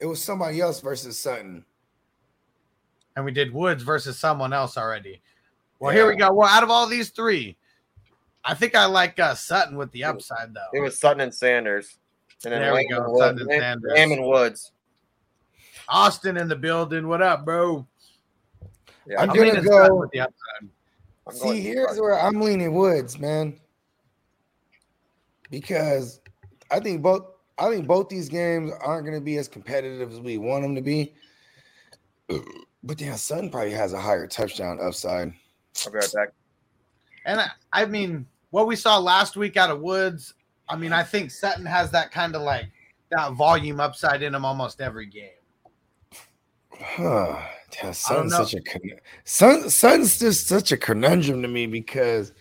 it 0.00 0.06
was 0.06 0.22
somebody 0.22 0.60
else 0.60 0.80
versus 0.80 1.18
Sutton. 1.18 1.64
And 3.16 3.24
we 3.24 3.32
did 3.32 3.52
Woods 3.52 3.82
versus 3.82 4.18
someone 4.18 4.52
else 4.52 4.76
already. 4.76 5.20
Well, 5.80 5.92
here 5.92 6.06
we 6.06 6.16
go. 6.16 6.32
Well, 6.32 6.48
out 6.48 6.62
of 6.62 6.70
all 6.70 6.86
these 6.86 7.10
three, 7.10 7.56
I 8.44 8.54
think 8.54 8.74
I 8.74 8.84
like 8.86 9.18
uh, 9.18 9.34
Sutton 9.34 9.76
with 9.76 9.90
the 9.92 10.04
upside 10.04 10.54
though. 10.54 10.68
It 10.72 10.80
was 10.80 10.98
Sutton 10.98 11.20
and 11.20 11.34
Sanders. 11.34 11.98
And 12.44 12.52
then 12.52 12.60
There 12.60 12.74
we 12.74 12.86
go, 12.86 13.02
Woods. 13.08 13.18
Sutton 13.18 13.40
and 13.40 13.60
Sanders. 13.60 13.92
Lamb 13.94 14.12
and 14.12 14.24
Woods. 14.24 14.72
Austin 15.88 16.36
in 16.36 16.48
the 16.48 16.56
building. 16.56 17.08
What 17.08 17.22
up, 17.22 17.44
bro? 17.44 17.86
Yeah, 19.06 19.20
I'm 19.22 19.30
I'm 19.30 19.36
gonna 19.36 19.62
go- 19.62 19.70
Sutton 19.70 19.98
with 19.98 20.10
the 20.10 20.20
upside. 20.20 20.70
I'm 21.28 21.34
See, 21.34 21.60
here's 21.60 21.98
where 21.98 22.18
I'm 22.20 22.40
leaning 22.40 22.74
Woods, 22.74 23.18
man. 23.18 23.58
Because 25.50 26.20
I 26.70 26.78
think 26.80 27.02
both 27.02 27.26
I 27.58 27.70
think 27.70 27.86
both 27.86 28.08
these 28.08 28.28
games 28.28 28.70
aren't 28.80 29.06
going 29.06 29.18
to 29.18 29.24
be 29.24 29.38
as 29.38 29.48
competitive 29.48 30.12
as 30.12 30.20
we 30.20 30.38
want 30.38 30.62
them 30.62 30.74
to 30.74 30.82
be. 30.82 31.14
But 32.86 32.98
damn, 32.98 33.16
Sutton 33.16 33.50
probably 33.50 33.72
has 33.72 33.92
a 33.92 34.00
higher 34.00 34.28
touchdown 34.28 34.78
upside. 34.80 35.32
I'll 35.84 35.92
be 35.92 35.98
right 35.98 36.12
back. 36.14 36.28
And 37.24 37.40
I, 37.40 37.50
I 37.72 37.84
mean, 37.84 38.24
what 38.50 38.68
we 38.68 38.76
saw 38.76 38.96
last 38.98 39.36
week 39.36 39.56
out 39.56 39.70
of 39.70 39.80
Woods, 39.80 40.34
I 40.68 40.76
mean, 40.76 40.92
I 40.92 41.02
think 41.02 41.32
Sutton 41.32 41.66
has 41.66 41.90
that 41.90 42.12
kind 42.12 42.36
of 42.36 42.42
like 42.42 42.66
that 43.10 43.32
volume 43.32 43.80
upside 43.80 44.22
in 44.22 44.34
him 44.34 44.44
almost 44.44 44.80
every 44.80 45.06
game. 45.06 45.30
Huh. 46.80 47.40
Damn, 47.72 47.90
I 47.90 47.92
Sutton's 47.92 48.36
such 48.36 48.54
a 48.54 48.60
con- 48.60 48.80
Sutton, 49.24 49.70
Sutton's 49.70 50.18
just 50.20 50.46
such 50.46 50.70
a 50.70 50.76
conundrum 50.76 51.42
to 51.42 51.48
me 51.48 51.66
because 51.66 52.32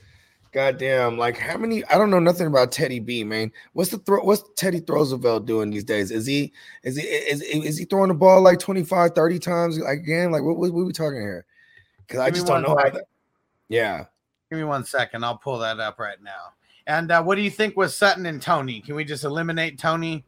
goddamn, 0.56 1.18
like 1.18 1.38
how 1.38 1.58
many 1.58 1.84
I 1.86 1.98
don't 1.98 2.10
know 2.10 2.20
nothing 2.20 2.48
about 2.48 2.72
Teddy 2.72 3.00
B, 3.00 3.24
man. 3.24 3.52
What's 3.74 3.92
the 3.92 3.98
throw 4.00 4.24
what's 4.24 4.44
Teddy 4.56 4.82
Roosevelt 4.88 5.46
doing 5.46 5.70
these 5.70 5.84
days? 5.84 6.10
Is 6.10 6.26
he 6.26 6.54
is 6.84 6.96
he 6.96 7.04
is, 7.04 7.42
is 7.42 7.78
he 7.78 7.84
throwing 7.86 8.08
the 8.08 8.16
ball 8.16 8.42
like 8.42 8.60
25, 8.60 9.12
30 9.12 9.40
times 9.40 9.78
again? 9.78 10.32
Like 10.32 10.42
what, 10.42 10.58
what, 10.58 10.72
what 10.72 10.82
are 10.82 10.86
we 10.86 10.94
talking 10.94 11.20
here? 11.20 11.46
Because 12.08 12.22
I 12.22 12.32
just 12.32 12.48
don't 12.48 12.64
know 12.64 12.78
how 12.78 12.90
that. 12.90 13.04
Yeah. 13.68 14.06
Give 14.50 14.58
me 14.58 14.64
one 14.64 14.86
second. 14.86 15.26
I'll 15.26 15.38
pull 15.38 15.60
that 15.60 15.80
up 15.80 16.00
right 16.00 16.22
now. 16.24 16.54
And 16.88 17.12
uh, 17.12 17.22
what 17.22 17.36
do 17.36 17.42
you 17.42 17.52
think 17.52 17.76
with 17.76 17.92
Sutton 17.94 18.26
and 18.26 18.42
Toney? 18.42 18.80
Can 18.80 18.96
we 18.96 19.04
just 19.04 19.24
eliminate 19.24 19.78
Toney 19.80 20.24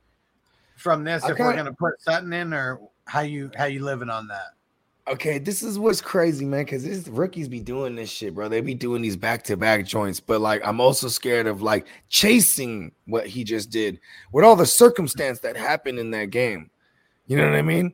from 0.75 1.03
this 1.03 1.23
I 1.23 1.31
if 1.31 1.39
we're 1.39 1.53
going 1.53 1.65
to 1.65 1.73
put 1.73 2.01
Sutton 2.01 2.33
in, 2.33 2.51
or 2.51 2.79
how 3.05 3.21
you 3.21 3.51
how 3.55 3.65
you 3.65 3.83
living 3.83 4.09
on 4.09 4.27
that? 4.27 4.56
Okay, 5.09 5.39
this 5.39 5.63
is 5.63 5.79
what's 5.79 6.01
crazy, 6.01 6.43
man. 6.43 6.65
Because 6.65 6.83
these 6.83 7.07
rookies 7.07 7.47
be 7.47 7.61
doing 7.61 7.95
this 7.95 8.09
shit, 8.09 8.35
bro. 8.35 8.49
They 8.49 8.59
be 8.59 8.73
doing 8.73 9.01
these 9.01 9.15
back 9.15 9.41
to 9.43 9.55
back 9.55 9.85
joints, 9.85 10.19
but 10.19 10.41
like 10.41 10.61
I'm 10.67 10.81
also 10.81 11.07
scared 11.07 11.47
of 11.47 11.61
like 11.61 11.87
chasing 12.09 12.91
what 13.05 13.25
he 13.25 13.45
just 13.45 13.69
did 13.69 13.99
with 14.33 14.43
all 14.43 14.57
the 14.57 14.65
circumstance 14.65 15.39
that 15.39 15.55
happened 15.55 15.97
in 15.97 16.11
that 16.11 16.25
game. 16.25 16.69
You 17.25 17.37
know 17.37 17.45
what 17.45 17.55
I 17.55 17.61
mean? 17.61 17.93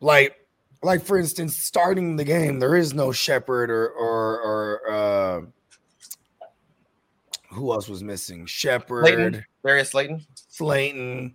Like, 0.00 0.36
like 0.82 1.04
for 1.04 1.16
instance, 1.16 1.56
starting 1.56 2.16
the 2.16 2.24
game, 2.24 2.58
there 2.58 2.74
is 2.74 2.92
no 2.92 3.12
Shepard 3.12 3.70
or 3.70 3.88
or 3.88 4.40
or 4.40 4.90
uh, 4.90 5.40
who 7.54 7.72
else 7.72 7.88
was 7.88 8.02
missing? 8.02 8.46
Shepard. 8.46 9.06
Slayton. 9.06 9.44
Darius 9.64 9.90
Slayton. 9.90 10.26
Slayton, 10.48 11.34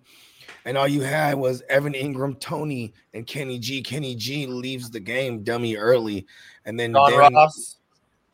and 0.66 0.78
all 0.78 0.88
you 0.88 1.02
had 1.02 1.36
was 1.38 1.62
Evan 1.70 1.94
Engram, 1.94 2.40
Toney, 2.40 2.94
and 3.14 3.26
Kenny 3.26 3.60
G. 3.60 3.82
Kenny 3.82 4.16
G 4.16 4.46
leaves 4.48 4.90
the 4.90 5.00
game 5.00 5.44
dummy 5.44 5.76
early, 5.76 6.26
and 6.66 6.80
then 6.80 6.94
John 6.94 7.12
then- 7.12 7.34
Ross. 7.34 7.78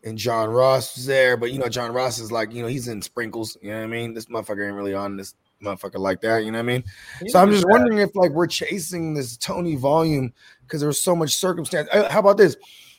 and 0.03 0.17
John 0.17 0.49
Ross 0.49 0.95
was 0.95 1.05
there, 1.05 1.38
but 1.38 1.51
you 1.51 1.59
know 1.59 1.69
John 1.69 1.91
Ross 1.91 2.19
is 2.19 2.31
like 2.31 2.53
you 2.53 2.61
know 2.61 2.67
he's 2.67 2.88
in 2.88 3.01
sprinkles. 3.01 3.57
You 3.61 3.71
know 3.71 3.77
what 3.77 3.83
I 3.83 3.88
mean? 3.88 4.13
This 4.13 4.25
motherfucker 4.25 4.65
ain't 4.65 4.75
really 4.75 4.93
on 4.93 5.17
this 5.17 5.35
motherfucker 5.63 5.97
like 5.99 6.21
that. 6.21 6.43
You 6.43 6.51
know 6.51 6.59
what 6.59 6.63
I 6.69 6.73
mean? 6.73 6.83
so 7.27 7.39
I'm 7.41 7.49
just 7.51 7.65
wondering 7.67 7.97
if 7.99 8.15
like 8.15 8.31
we're 8.31 8.47
chasing 8.47 9.13
this 9.13 9.38
Toney 9.38 9.75
volume 9.75 10.33
because 10.61 10.79
there 10.81 10.88
was 10.88 11.01
so 11.01 11.15
much 11.15 11.35
circumstance. 11.35 11.88
Uh, 11.91 12.09
How 12.09 12.19
about 12.19 12.38
this? 12.38 12.55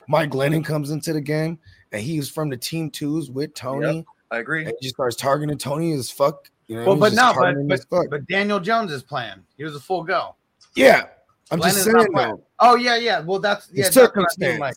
Mike 0.08 0.30
Glennon 0.30 0.64
comes 0.64 0.90
into 0.90 1.12
the 1.12 1.20
game 1.20 1.58
and 1.92 2.00
he's 2.00 2.28
from 2.30 2.48
the 2.48 2.56
team 2.56 2.90
twos 2.90 3.30
with 3.30 3.54
Toney. 3.54 4.04
I 4.30 4.38
agree. 4.38 4.62
And 4.64 4.72
he 4.80 4.86
just 4.86 4.94
starts 4.94 5.16
targeting 5.16 5.58
Toney 5.58 5.92
as 5.92 6.10
fuck. 6.10 6.50
You 6.68 6.76
know, 6.76 6.86
Well, 6.86 6.96
but 6.96 7.12
no, 7.12 7.32
but, 7.68 7.80
but, 7.90 8.10
but 8.10 8.26
Daniel 8.26 8.58
Jones 8.60 8.90
is 8.92 9.02
playing. 9.02 9.44
He 9.56 9.64
was 9.64 9.76
a 9.76 9.80
full 9.80 10.02
go. 10.02 10.34
Yeah, 10.74 11.06
I'm 11.50 11.60
just 11.60 11.84
saying 11.84 12.08
though. 12.14 12.42
Oh 12.58 12.74
yeah, 12.76 12.96
yeah. 12.96 13.20
Well, 13.20 13.38
that's 13.38 13.68
The 13.68 13.78
yeah. 13.82 13.90
Circumstance 13.90 14.52
mean, 14.54 14.60
like, 14.60 14.74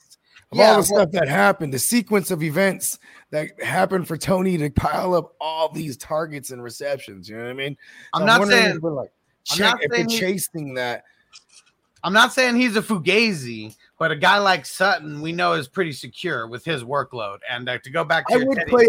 of 0.51 0.57
yeah, 0.57 0.65
all 0.65 0.71
the 0.73 0.77
well- 0.93 1.01
stuff 1.01 1.11
that 1.13 1.27
happened, 1.27 1.73
the 1.73 1.79
sequence 1.79 2.29
of 2.31 2.43
events 2.43 2.99
that 3.31 3.61
happened 3.63 4.07
for 4.07 4.17
Toney 4.17 4.57
to 4.57 4.69
pile 4.69 5.13
up 5.15 5.33
all 5.41 5.71
these 5.71 5.97
targets 5.97 6.51
and 6.51 6.61
receptions. 6.63 7.27
You 7.27 7.37
know 7.37 7.43
what 7.43 7.49
I 7.49 7.53
mean? 7.53 7.77
I'm 8.13 8.21
So 8.21 8.25
not 8.25 8.39
wondering 8.39 8.61
saying- 8.63 8.75
if 8.77 8.81
we're 8.81 8.93
like 8.93 9.11
I'm 9.51 9.59
not 9.59 9.83
if 9.83 9.89
we're 9.89 9.95
saying 9.97 10.09
chasing 10.09 10.73
that. 10.75 11.03
I'm 12.03 12.13
not 12.13 12.31
saying 12.31 12.55
he's 12.55 12.77
a 12.77 12.81
fugazi, 12.81 13.75
but 13.97 14.09
a 14.11 14.15
guy 14.15 14.37
like 14.37 14.65
Sutton, 14.65 15.21
we 15.21 15.33
know 15.33 15.53
is 15.53 15.67
pretty 15.67 15.91
secure 15.91 16.47
with 16.47 16.63
his 16.63 16.81
workload. 16.83 17.39
And 17.49 17.67
uh, 17.67 17.77
to 17.79 17.89
go 17.89 18.05
back 18.05 18.25
to 18.27 18.35
I 18.35 18.37
would 18.37 18.57
Teddy- 18.57 18.69
play 18.69 18.87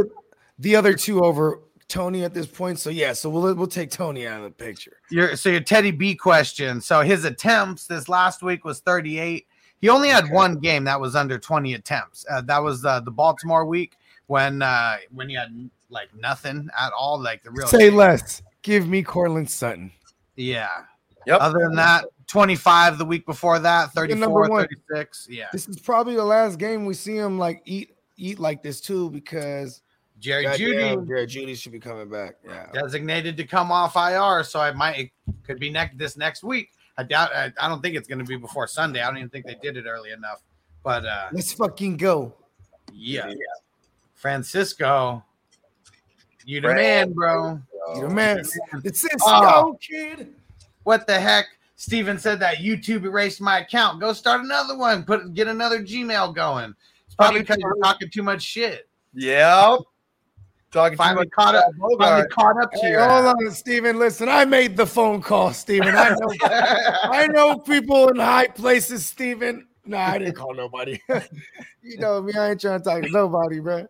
the 0.61 0.77
other 0.77 0.95
two 0.95 1.25
over 1.25 1.61
Toney 1.91 2.25
at 2.25 2.33
this 2.33 2.47
point. 2.47 2.79
So 2.79 2.89
yeah, 2.91 3.13
so 3.13 3.29
we'll 3.29 3.55
we'll 3.55 3.67
take 3.67 3.91
Toney 3.91 4.27
out 4.27 4.39
of 4.39 4.45
the 4.45 4.65
picture. 4.65 4.97
your 5.11 5.37
so 5.37 5.49
your 5.51 5.61
Teddy 5.61 5.91
B 5.91 6.15
question. 6.15 6.81
So 6.81 7.03
his 7.03 7.25
attempts 7.25 7.87
this 7.87 8.09
last 8.09 8.43
week 8.43 8.65
was 8.65 8.81
38. 8.81 9.47
He 9.81 9.89
only 9.89 10.09
had 10.09 10.31
one 10.31 10.59
game 10.59 10.85
that 10.85 11.01
was 11.01 11.17
under 11.17 11.39
20 11.39 11.75
attempts. 11.75 12.27
Uh, 12.31 12.43
that 12.43 12.59
was 12.59 12.85
uh, 12.85 13.01
the 13.01 13.11
Baltimore 13.11 13.65
week 13.65 13.97
when 14.27 14.63
uh, 14.63 14.97
when 15.13 15.29
he 15.29 15.35
had 15.35 15.71
like 15.91 16.15
nothing 16.15 16.69
at 16.79 16.93
all, 16.93 17.21
like 17.21 17.43
the 17.43 17.51
real 17.51 17.67
Say 17.67 17.91
less. 17.91 18.43
Give 18.63 18.89
me 18.89 19.03
Courtland 19.03 19.51
Sutton. 19.51 19.91
Yeah. 20.37 20.69
Yep. 21.27 21.41
Other 21.41 21.59
than 21.61 21.75
that, 21.77 22.05
25 22.29 22.99
the 22.99 23.05
week 23.05 23.27
before 23.27 23.59
that, 23.59 23.93
The 23.95 24.01
34, 24.01 24.49
36. 24.49 25.29
Yeah. 25.31 25.49
This 25.53 25.69
is 25.69 25.79
probably 25.79 26.15
the 26.15 26.25
last 26.25 26.59
game 26.59 26.87
we 26.87 26.95
see 26.95 27.17
him 27.17 27.39
like 27.39 27.63
eat 27.65 27.95
eat 28.17 28.39
like 28.39 28.63
this 28.63 28.81
too 28.81 29.11
because 29.11 29.83
Jerry 30.21 30.45
goddamn, 30.45 30.59
Jeudy 30.69 31.09
Jerry 31.09 31.27
Jeudy 31.27 31.57
should 31.57 31.73
be 31.73 31.81
coming 31.81 32.09
back. 32.09 32.37
Yeah. 32.47 32.67
designated 32.73 33.37
to 33.39 33.45
come 33.45 33.73
off 33.73 33.97
IR, 33.97 34.45
so 34.45 34.61
I 34.61 34.71
might 34.73 34.99
it 34.99 35.11
could 35.45 35.59
be 35.59 35.71
next 35.71 35.99
this 35.99 36.17
next 36.17 36.45
week. 36.45 36.71
I 36.99 37.03
doubt. 37.03 37.35
I, 37.35 37.51
I 37.59 37.69
don't 37.69 37.81
think 37.83 37.97
it's 37.97 38.07
going 38.07 38.19
to 38.19 38.25
be 38.25 38.37
before 38.37 38.67
Sunday. 38.67 39.01
I 39.01 39.07
don't 39.07 39.17
even 39.17 39.31
think 39.31 39.47
they 39.47 39.57
did 39.63 39.77
it 39.79 39.87
early 39.89 40.11
enough 40.13 40.43
But 40.83 41.07
uh 41.07 41.29
Let's 41.33 41.53
fucking 41.53 41.97
go. 41.97 42.35
yeah. 42.93 43.33
Francisco, 44.15 45.25
you 46.45 46.61
the 46.61 46.75
man, 46.75 47.13
bro. 47.13 47.59
You 47.95 48.03
the 48.03 48.09
man. 48.11 48.43
The 48.83 48.93
Cisco 48.93 49.19
Oh. 49.25 49.79
kid. 49.81 50.35
What 50.85 51.07
the 51.07 51.19
heck? 51.19 51.47
Steven 51.77 52.19
said 52.19 52.39
that 52.41 52.57
YouTube 52.59 53.05
erased 53.05 53.41
my 53.41 53.61
account. 53.61 54.01
Go 54.01 54.13
start 54.13 54.43
another 54.43 54.77
one. 54.77 55.03
Put 55.05 55.33
get 55.33 55.49
another 55.49 55.81
Gmail 55.83 56.35
going. 56.35 56.75
It's 57.07 57.15
probably 57.15 57.41
because 57.41 57.57
you're 57.59 57.77
talking 57.83 58.11
too 58.11 58.23
much 58.23 58.43
shit. 58.43 58.87
Yeah. 59.15 59.79
Talking 60.71 60.97
Finally 60.97 61.29
caught 61.31 61.57
up. 61.57 61.73
Finally 61.99 62.29
caught 62.29 62.63
up 62.63 62.71
to 62.73 62.79
Hey, 62.79 62.93
you. 62.93 62.99
hold 62.99 63.27
on, 63.27 63.51
Steven. 63.51 63.99
Listen, 63.99 64.29
I 64.29 64.45
made 64.45 64.77
the 64.77 64.87
phone 64.87 65.21
call, 65.21 65.53
Steven. 65.53 65.97
I 65.97 66.11
know, 66.11 66.35
I 67.05 67.27
know 67.27 67.59
people 67.59 68.09
in 68.09 68.17
high 68.17 68.47
places, 68.47 69.05
Steven. 69.05 69.67
No, 69.85 69.97
I 69.97 70.19
didn't 70.19 70.35
call 70.35 70.55
nobody. 70.55 71.01
you 71.83 71.99
know 71.99 72.23
me, 72.23 72.35
I 72.35 72.51
ain't 72.51 72.61
trying 72.61 72.79
to 72.81 72.85
talk 72.85 73.03
to 73.03 73.11
nobody, 73.11 73.59
bro. 73.59 73.87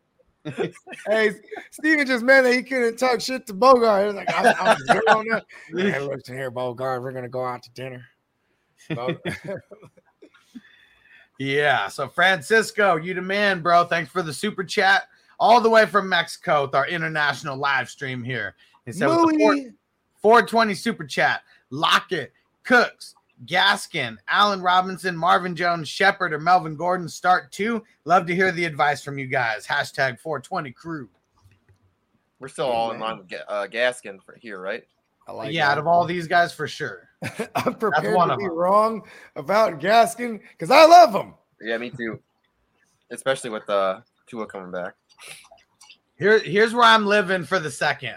hey, 1.07 1.33
Steven 1.71 2.07
just 2.07 2.25
meant 2.25 2.45
that 2.45 2.55
he 2.55 2.63
couldn't 2.63 2.97
talk 2.97 3.21
shit 3.21 3.47
to 3.49 3.53
Bogart. 3.53 4.01
He 4.01 4.07
was 4.07 4.17
like, 4.17 4.33
I'm, 4.35 4.55
I'm 4.59 4.77
good 4.87 5.09
on 5.09 5.27
that. 5.29 5.45
Hey, 5.77 6.01
listen 6.01 6.35
here, 6.35 6.51
Bogart. 6.51 7.03
We're 7.03 7.13
gonna 7.13 7.29
go 7.29 7.45
out 7.45 7.63
to 7.65 7.71
dinner. 7.73 8.07
Yeah. 11.39 11.89
So 11.89 12.09
Francisco, 12.09 12.97
you 12.97 13.13
the 13.13 13.23
man, 13.23 13.61
bro. 13.61 13.85
Thanks 13.85 14.11
for 14.11 14.23
the 14.23 14.33
super 14.33 14.65
chat. 14.65 15.05
All 15.41 15.61
the 15.61 15.71
way 15.71 15.87
from 15.87 16.09
Mexico 16.09 16.67
with 16.67 16.75
our 16.75 16.87
international 16.87 17.57
live 17.57 17.91
stream 17.91 18.23
here. 18.23 18.55
He 18.87 18.93
said 18.93 19.09
with 19.09 19.31
the 19.31 19.39
four- 19.39 19.73
420 20.21 20.75
super 20.75 21.05
chat. 21.05 21.43
Lockett, 21.71 22.33
Cooks, 22.63 23.15
Gaskin, 23.47 24.19
Allen 24.29 24.61
Robinson, 24.61 25.17
Marvin 25.17 25.57
Jones, 25.57 25.89
Shepard, 25.89 26.33
or 26.33 26.39
Melvin 26.39 26.77
Gordon 26.77 27.09
start 27.09 27.51
two. 27.53 27.83
Love 28.05 28.27
to 28.27 28.35
hear 28.35 28.53
the 28.53 28.65
advice 28.65 29.03
from 29.03 29.19
you 29.19 29.27
guys. 29.27 29.67
Hashtag 29.67 30.21
420 30.21 30.73
crew. 30.73 31.09
We're 32.39 32.49
still 32.49 32.67
all 32.67 32.93
in 32.93 33.01
line 33.01 33.19
with 33.19 33.33
uh, 33.49 33.67
Gaskin 33.67 34.23
for 34.23 34.37
here, 34.41 34.61
right? 34.61 34.85
I 35.27 35.33
like 35.33 35.53
yeah, 35.53 35.67
that. 35.67 35.73
out 35.73 35.79
of 35.79 35.87
all 35.87 36.05
these 36.05 36.27
guys, 36.27 36.53
for 36.53 36.67
sure. 36.67 37.09
I'm 37.55 37.75
prepared 37.75 38.17
one 38.17 38.29
to 38.29 38.37
be 38.37 38.49
wrong 38.49 39.03
about 39.37 39.79
Gaskin 39.79 40.41
because 40.53 40.71
I 40.71 40.87
love 40.87 41.15
him. 41.15 41.35
Yeah, 41.61 41.77
me 41.79 41.91
too. 41.91 42.19
Especially 43.11 43.51
with 43.51 43.69
uh, 43.69 44.01
Tua 44.27 44.47
coming 44.47 44.71
back. 44.71 44.95
Here, 46.19 46.39
here's 46.39 46.75
where 46.75 46.85
I'm 46.85 47.07
living 47.07 47.45
for 47.45 47.59
the 47.59 47.71
second. 47.71 48.17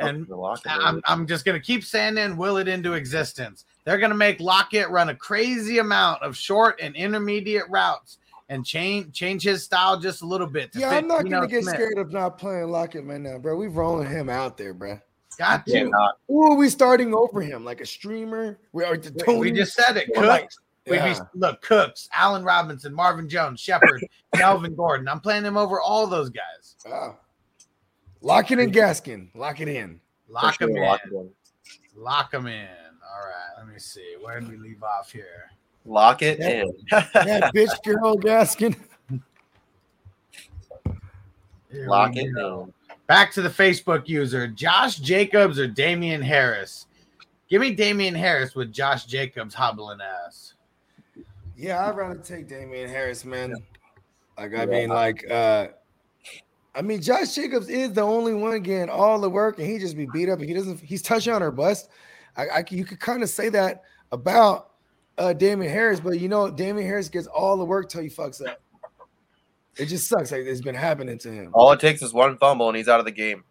Oh, 0.00 0.06
and 0.06 0.26
The 0.26 0.34
Lockett, 0.36 0.72
I'm, 0.72 1.00
I'm 1.06 1.26
just 1.26 1.44
going 1.44 1.60
to 1.60 1.64
keep 1.64 1.84
saying 1.84 2.18
and 2.18 2.36
will 2.36 2.56
it 2.56 2.66
into 2.68 2.94
existence. 2.94 3.64
They're 3.84 3.98
going 3.98 4.10
to 4.10 4.16
make 4.16 4.40
Lockett 4.40 4.88
run 4.90 5.10
a 5.10 5.14
crazy 5.14 5.78
amount 5.78 6.22
of 6.22 6.36
short 6.36 6.80
and 6.80 6.96
intermediate 6.96 7.68
routes 7.68 8.18
and 8.48 8.64
change 8.66 9.14
change 9.14 9.42
his 9.42 9.62
style 9.62 9.98
just 9.98 10.20
a 10.22 10.26
little 10.26 10.46
bit. 10.46 10.70
Yeah, 10.74 10.90
I'm 10.90 11.08
not 11.08 11.26
gonna 11.30 11.46
get 11.48 11.62
Smith. 11.62 11.76
scared 11.76 11.96
of 11.96 12.12
not 12.12 12.36
playing 12.36 12.68
Lockett 12.70 13.04
right 13.06 13.18
now, 13.18 13.38
bro. 13.38 13.56
We've 13.56 13.74
rolling 13.74 14.06
him 14.10 14.28
out 14.28 14.58
there, 14.58 14.74
bro. 14.74 15.00
Got 15.38 15.62
Yeah, 15.66 15.84
to. 15.84 15.90
Who 16.28 16.52
are 16.52 16.54
we 16.54 16.68
starting 16.68 17.14
over 17.14 17.40
him? 17.40 17.64
Like 17.64 17.80
a 17.80 17.86
streamer? 17.86 18.58
We 18.72 18.84
are 18.84 18.98
the 18.98 19.12
We, 19.12 19.22
Tony. 19.22 19.38
we 19.40 19.52
just 19.52 19.72
said 19.72 19.96
it. 19.96 20.10
or 20.10 20.16
Cooks. 20.16 20.26
like- 20.28 20.48
We'd 20.86 21.02
be, 21.02 21.14
look, 21.34 21.62
Cooks, 21.62 22.08
Allen 22.12 22.44
Robinson, 22.44 22.92
Marvin 22.92 23.28
Jones, 23.28 23.58
Shepard, 23.60 24.04
Melvin 24.36 24.74
Gordon. 24.76 25.08
I'm 25.08 25.20
playing 25.20 25.44
him 25.44 25.56
over 25.56 25.80
all 25.80 26.06
those 26.06 26.28
guys. 26.28 26.76
Wow. 26.86 27.16
Lock 28.20 28.50
it 28.50 28.58
in 28.58 28.70
Gaskin. 28.70 29.28
Lock 29.34 29.60
it 29.60 29.68
in. 29.68 29.98
Lock 30.28 30.58
For 30.58 30.66
them 30.66 30.76
in. 30.76 30.82
lock 30.82 31.00
it 31.06 31.12
in. 31.12 31.30
Lock 31.96 32.30
them 32.32 32.46
in. 32.46 32.66
All 32.66 33.20
right. 33.20 33.56
Let 33.58 33.66
me 33.72 33.78
see. 33.78 34.16
Where 34.20 34.40
did 34.40 34.50
we 34.50 34.56
leave 34.56 34.82
off 34.82 35.10
here? 35.10 35.50
Lock 35.86 36.22
it 36.22 36.38
Yeah. 36.38 36.62
in. 36.62 36.74
That 37.14 37.54
bitch 37.54 37.82
girl 37.84 38.16
Gaskin. 38.16 38.76
Here 41.70 41.86
Lock 41.88 42.16
it 42.16 42.26
in. 42.26 42.72
Back 43.06 43.32
to 43.32 43.42
the 43.42 43.48
Facebook 43.50 44.08
user, 44.08 44.46
Josh 44.48 44.96
Jacobs 44.96 45.58
or 45.58 45.66
Damien 45.66 46.22
Harris. 46.22 46.86
Give 47.50 47.60
me 47.60 47.74
Damien 47.74 48.14
Harris 48.14 48.54
with 48.54 48.72
Josh 48.72 49.04
Jacobs 49.04 49.54
hobbling 49.54 49.98
ass. 50.00 50.53
Yeah, 51.56 51.86
I'd 51.86 51.96
rather 51.96 52.16
take 52.16 52.48
Damien 52.48 52.88
Harris, 52.88 53.24
man. 53.24 53.54
Like 54.36 54.54
I 54.56 54.66
mean, 54.66 54.88
like 54.88 55.30
uh 55.30 55.68
I 56.74 56.82
mean, 56.82 57.00
Josh 57.00 57.34
Jacobs 57.34 57.68
is 57.68 57.92
the 57.92 58.02
only 58.02 58.34
one 58.34 58.60
getting 58.62 58.88
all 58.88 59.20
the 59.20 59.30
work, 59.30 59.58
and 59.58 59.66
he 59.68 59.78
just 59.78 59.96
be 59.96 60.06
beat 60.12 60.28
up. 60.28 60.40
He 60.40 60.52
doesn't. 60.52 60.80
He's 60.80 61.02
touchdown 61.02 61.42
or 61.42 61.52
bust. 61.52 61.88
I, 62.36 62.48
I 62.48 62.64
you 62.68 62.84
could 62.84 62.98
kind 62.98 63.22
of 63.22 63.28
say 63.28 63.48
that 63.50 63.82
about 64.10 64.70
uh 65.18 65.32
Damien 65.32 65.72
Harris, 65.72 66.00
but 66.00 66.18
you 66.18 66.28
know, 66.28 66.50
Damien 66.50 66.86
Harris 66.86 67.08
gets 67.08 67.28
all 67.28 67.56
the 67.56 67.64
work 67.64 67.88
till 67.88 68.02
he 68.02 68.08
fucks 68.08 68.44
up. 68.44 68.60
It 69.76 69.86
just 69.86 70.08
sucks. 70.08 70.32
Like 70.32 70.42
it's 70.42 70.60
been 70.60 70.74
happening 70.74 71.18
to 71.18 71.30
him. 71.30 71.50
All 71.52 71.70
it 71.72 71.80
takes 71.80 72.02
is 72.02 72.12
one 72.12 72.36
fumble 72.38 72.68
and 72.68 72.76
he's 72.76 72.88
out 72.88 72.98
of 72.98 73.06
the 73.06 73.12
game. 73.12 73.44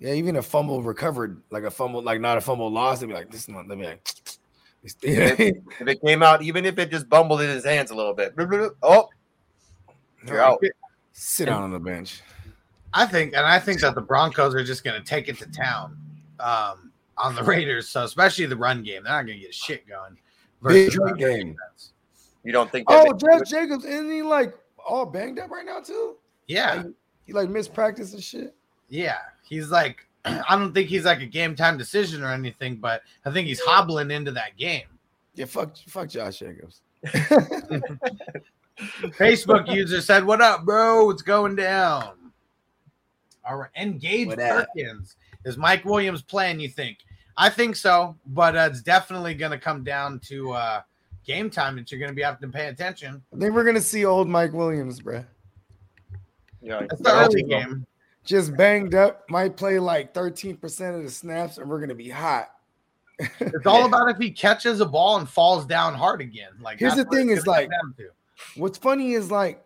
Yeah, 0.00 0.12
even 0.12 0.36
a 0.36 0.42
fumble 0.42 0.82
recovered, 0.82 1.42
like 1.50 1.64
a 1.64 1.70
fumble, 1.70 2.02
like 2.02 2.20
not 2.20 2.38
a 2.38 2.40
fumble 2.40 2.70
lost. 2.70 3.00
They'd 3.00 3.08
be 3.08 3.14
like, 3.14 3.32
this 3.32 3.48
one. 3.48 3.66
They'd 3.66 3.78
be 3.78 3.84
like, 3.84 4.08
If, 5.02 5.40
if 5.80 5.88
it 5.88 6.00
came 6.02 6.22
out, 6.22 6.42
even 6.42 6.64
if 6.64 6.78
it 6.78 6.90
just 6.90 7.08
bumbled 7.08 7.40
in 7.40 7.48
his 7.50 7.64
hands 7.64 7.90
a 7.90 7.94
little 7.94 8.14
bit. 8.14 8.34
Oh, 8.82 9.08
you're 10.26 10.40
out. 10.40 10.62
sit 11.12 11.46
down 11.46 11.62
on 11.62 11.70
the 11.70 11.78
bench. 11.78 12.22
I 12.94 13.06
think, 13.06 13.34
and 13.34 13.44
I 13.44 13.58
think 13.58 13.80
that 13.80 13.94
the 13.94 14.00
Broncos 14.00 14.54
are 14.54 14.64
just 14.64 14.82
going 14.82 15.00
to 15.00 15.06
take 15.06 15.28
it 15.28 15.38
to 15.38 15.46
town 15.50 15.96
um, 16.40 16.90
on 17.18 17.34
the 17.34 17.42
Raiders. 17.42 17.88
So, 17.88 18.04
especially 18.04 18.46
the 18.46 18.56
run 18.56 18.82
game, 18.82 19.04
they're 19.04 19.12
not 19.12 19.26
going 19.26 19.38
to 19.38 19.44
get 19.44 19.54
shit 19.54 19.86
going. 19.86 20.16
Big 20.66 20.98
run 20.98 21.16
game. 21.16 21.52
defense. 21.52 21.92
You 22.44 22.52
don't 22.52 22.70
think 22.72 22.88
that 22.88 23.06
Oh, 23.06 23.12
Josh 23.12 23.48
Jacobs, 23.50 23.84
isn't 23.84 24.10
he 24.10 24.22
like 24.22 24.54
all 24.84 25.04
banged 25.04 25.38
up 25.38 25.50
right 25.50 25.66
now 25.66 25.80
too? 25.80 26.16
Yeah, 26.46 26.74
Like, 26.74 26.86
he 27.26 27.32
like 27.34 27.50
missed 27.50 27.74
practice 27.74 28.14
and 28.14 28.22
shit. 28.22 28.54
yeah. 28.88 29.18
He's 29.46 29.70
like, 29.70 30.07
I 30.48 30.56
don't 30.56 30.72
think 30.72 30.88
he's 30.88 31.04
like 31.04 31.20
a 31.20 31.26
game 31.26 31.54
time 31.54 31.78
decision 31.78 32.22
or 32.22 32.32
anything, 32.32 32.76
but 32.76 33.02
I 33.24 33.30
think 33.30 33.48
he's 33.48 33.60
hobbling 33.60 34.10
into 34.10 34.30
that 34.32 34.56
game. 34.56 34.86
Yeah, 35.34 35.46
fuck, 35.46 35.76
fuck 35.86 36.08
Josh 36.08 36.40
Jacobs. 36.40 36.80
Facebook 39.18 39.68
user 39.74 40.00
said, 40.00 40.24
"What 40.24 40.40
up, 40.40 40.64
bro? 40.64 41.06
What's 41.06 41.22
going 41.22 41.56
down?" 41.56 42.32
All 43.44 43.56
right, 43.56 43.70
engage 43.76 44.28
What? 44.28 44.38
Perkins. 44.38 45.16
Is 45.44 45.56
Mike 45.56 45.84
Williams 45.84 46.22
playing? 46.22 46.60
You 46.60 46.68
think? 46.68 46.98
I 47.36 47.48
think 47.48 47.76
so, 47.76 48.16
but 48.26 48.56
uh, 48.56 48.68
it's 48.70 48.82
definitely 48.82 49.34
going 49.34 49.52
to 49.52 49.58
come 49.58 49.84
down 49.84 50.18
to 50.24 50.52
uh, 50.52 50.80
game 51.24 51.48
time 51.48 51.76
that 51.76 51.92
you're 51.92 52.00
going 52.00 52.10
to 52.10 52.16
be 52.16 52.22
having 52.22 52.40
to 52.40 52.48
pay 52.48 52.66
attention. 52.66 53.22
I 53.32 53.38
think 53.38 53.54
we're 53.54 53.64
gonna 53.64 53.80
see 53.80 54.04
old 54.04 54.28
Mike 54.28 54.52
Williams, 54.52 55.00
bro. 55.00 55.24
Yeah, 56.60 56.80
It's 56.90 57.00
the 57.00 57.12
early 57.12 57.44
game. 57.44 57.86
Just 58.28 58.54
banged 58.58 58.94
up, 58.94 59.24
might 59.30 59.56
play 59.56 59.78
like 59.78 60.12
13% 60.12 60.94
of 60.94 61.02
the 61.02 61.10
snaps, 61.10 61.56
and 61.56 61.66
we're 61.66 61.80
gonna 61.80 61.94
be 61.94 62.10
hot. 62.10 62.50
It's 63.18 63.64
all 63.64 63.86
about 63.86 64.10
if 64.10 64.18
he 64.18 64.30
catches 64.30 64.82
a 64.82 64.84
ball 64.84 65.16
and 65.16 65.26
falls 65.26 65.64
down 65.64 65.94
hard 65.94 66.20
again. 66.20 66.50
Like 66.60 66.78
Here's 66.78 66.94
the 66.94 67.06
thing: 67.06 67.30
is 67.30 67.46
like, 67.46 67.70
to. 67.70 68.10
what's 68.56 68.76
funny 68.76 69.14
is 69.14 69.30
like 69.30 69.64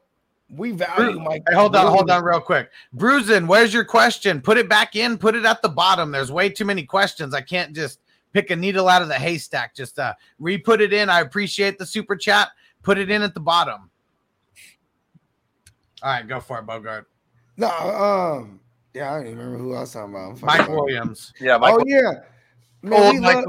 we 0.48 0.70
value 0.70 1.18
Mike. 1.18 1.42
Hey, 1.48 1.56
hold 1.56 1.74
on, 1.74 1.88
hold 1.88 2.08
on, 2.08 2.22
real 2.22 2.40
quick. 2.40 2.70
Bruisin, 2.94 3.48
where's 3.48 3.74
your 3.74 3.84
question? 3.84 4.40
Put 4.40 4.58
it 4.58 4.68
back 4.68 4.94
in. 4.94 5.18
Put 5.18 5.34
it 5.34 5.44
at 5.44 5.60
the 5.60 5.68
bottom. 5.68 6.12
There's 6.12 6.30
way 6.30 6.48
too 6.48 6.64
many 6.64 6.84
questions. 6.84 7.34
I 7.34 7.40
can't 7.40 7.74
just 7.74 7.98
pick 8.32 8.52
a 8.52 8.54
needle 8.54 8.88
out 8.88 9.02
of 9.02 9.08
the 9.08 9.18
haystack. 9.18 9.74
Just 9.74 9.98
uh, 9.98 10.14
re-put 10.38 10.80
it 10.80 10.92
in. 10.92 11.10
I 11.10 11.18
appreciate 11.18 11.78
the 11.78 11.86
super 11.86 12.14
chat. 12.14 12.50
Put 12.84 12.96
it 12.96 13.10
in 13.10 13.22
at 13.22 13.34
the 13.34 13.40
bottom. 13.40 13.90
All 16.00 16.12
right, 16.12 16.28
go 16.28 16.38
for 16.38 16.60
it, 16.60 16.66
Bogart. 16.66 17.08
No, 17.62 17.68
um, 17.68 18.60
yeah, 18.94 19.12
I 19.12 19.18
don't 19.18 19.26
even 19.26 19.38
remember 19.38 19.58
who 19.58 19.74
I 19.74 19.80
was 19.80 19.92
talking 19.92 20.14
about. 20.14 20.42
Mike 20.42 20.66
sorry. 20.66 20.76
Williams. 20.76 21.32
Yeah, 21.40 21.56
Mike. 21.58 21.74
Oh 21.74 21.84
yeah. 21.86 22.12
Man, 22.82 23.14
we, 23.14 23.20
love- 23.20 23.44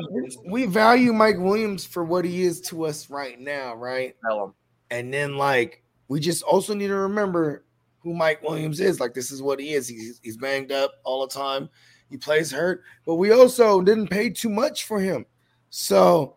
we 0.45 0.65
value 0.67 1.11
Mike 1.11 1.39
Williams 1.39 1.85
for 1.85 2.03
what 2.03 2.23
he 2.23 2.43
is 2.43 2.61
to 2.61 2.85
us 2.85 3.09
right 3.09 3.39
now, 3.39 3.73
right? 3.73 4.15
Tell 4.23 4.45
him. 4.45 4.53
And 4.91 5.11
then 5.11 5.37
like 5.37 5.81
we 6.07 6.19
just 6.19 6.43
also 6.43 6.75
need 6.75 6.87
to 6.87 6.95
remember 6.95 7.65
who 8.03 8.13
Mike 8.13 8.43
Williams 8.43 8.79
is. 8.79 8.99
Like 8.99 9.15
this 9.15 9.31
is 9.31 9.41
what 9.41 9.59
he 9.59 9.73
is. 9.73 9.87
He's 9.87 10.19
he's 10.21 10.37
banged 10.37 10.71
up 10.71 10.91
all 11.03 11.25
the 11.25 11.33
time. 11.33 11.69
He 12.11 12.17
plays 12.17 12.51
hurt, 12.51 12.83
but 13.07 13.15
we 13.15 13.31
also 13.31 13.81
didn't 13.81 14.09
pay 14.09 14.29
too 14.29 14.49
much 14.49 14.83
for 14.83 14.99
him. 14.99 15.25
So, 15.71 16.35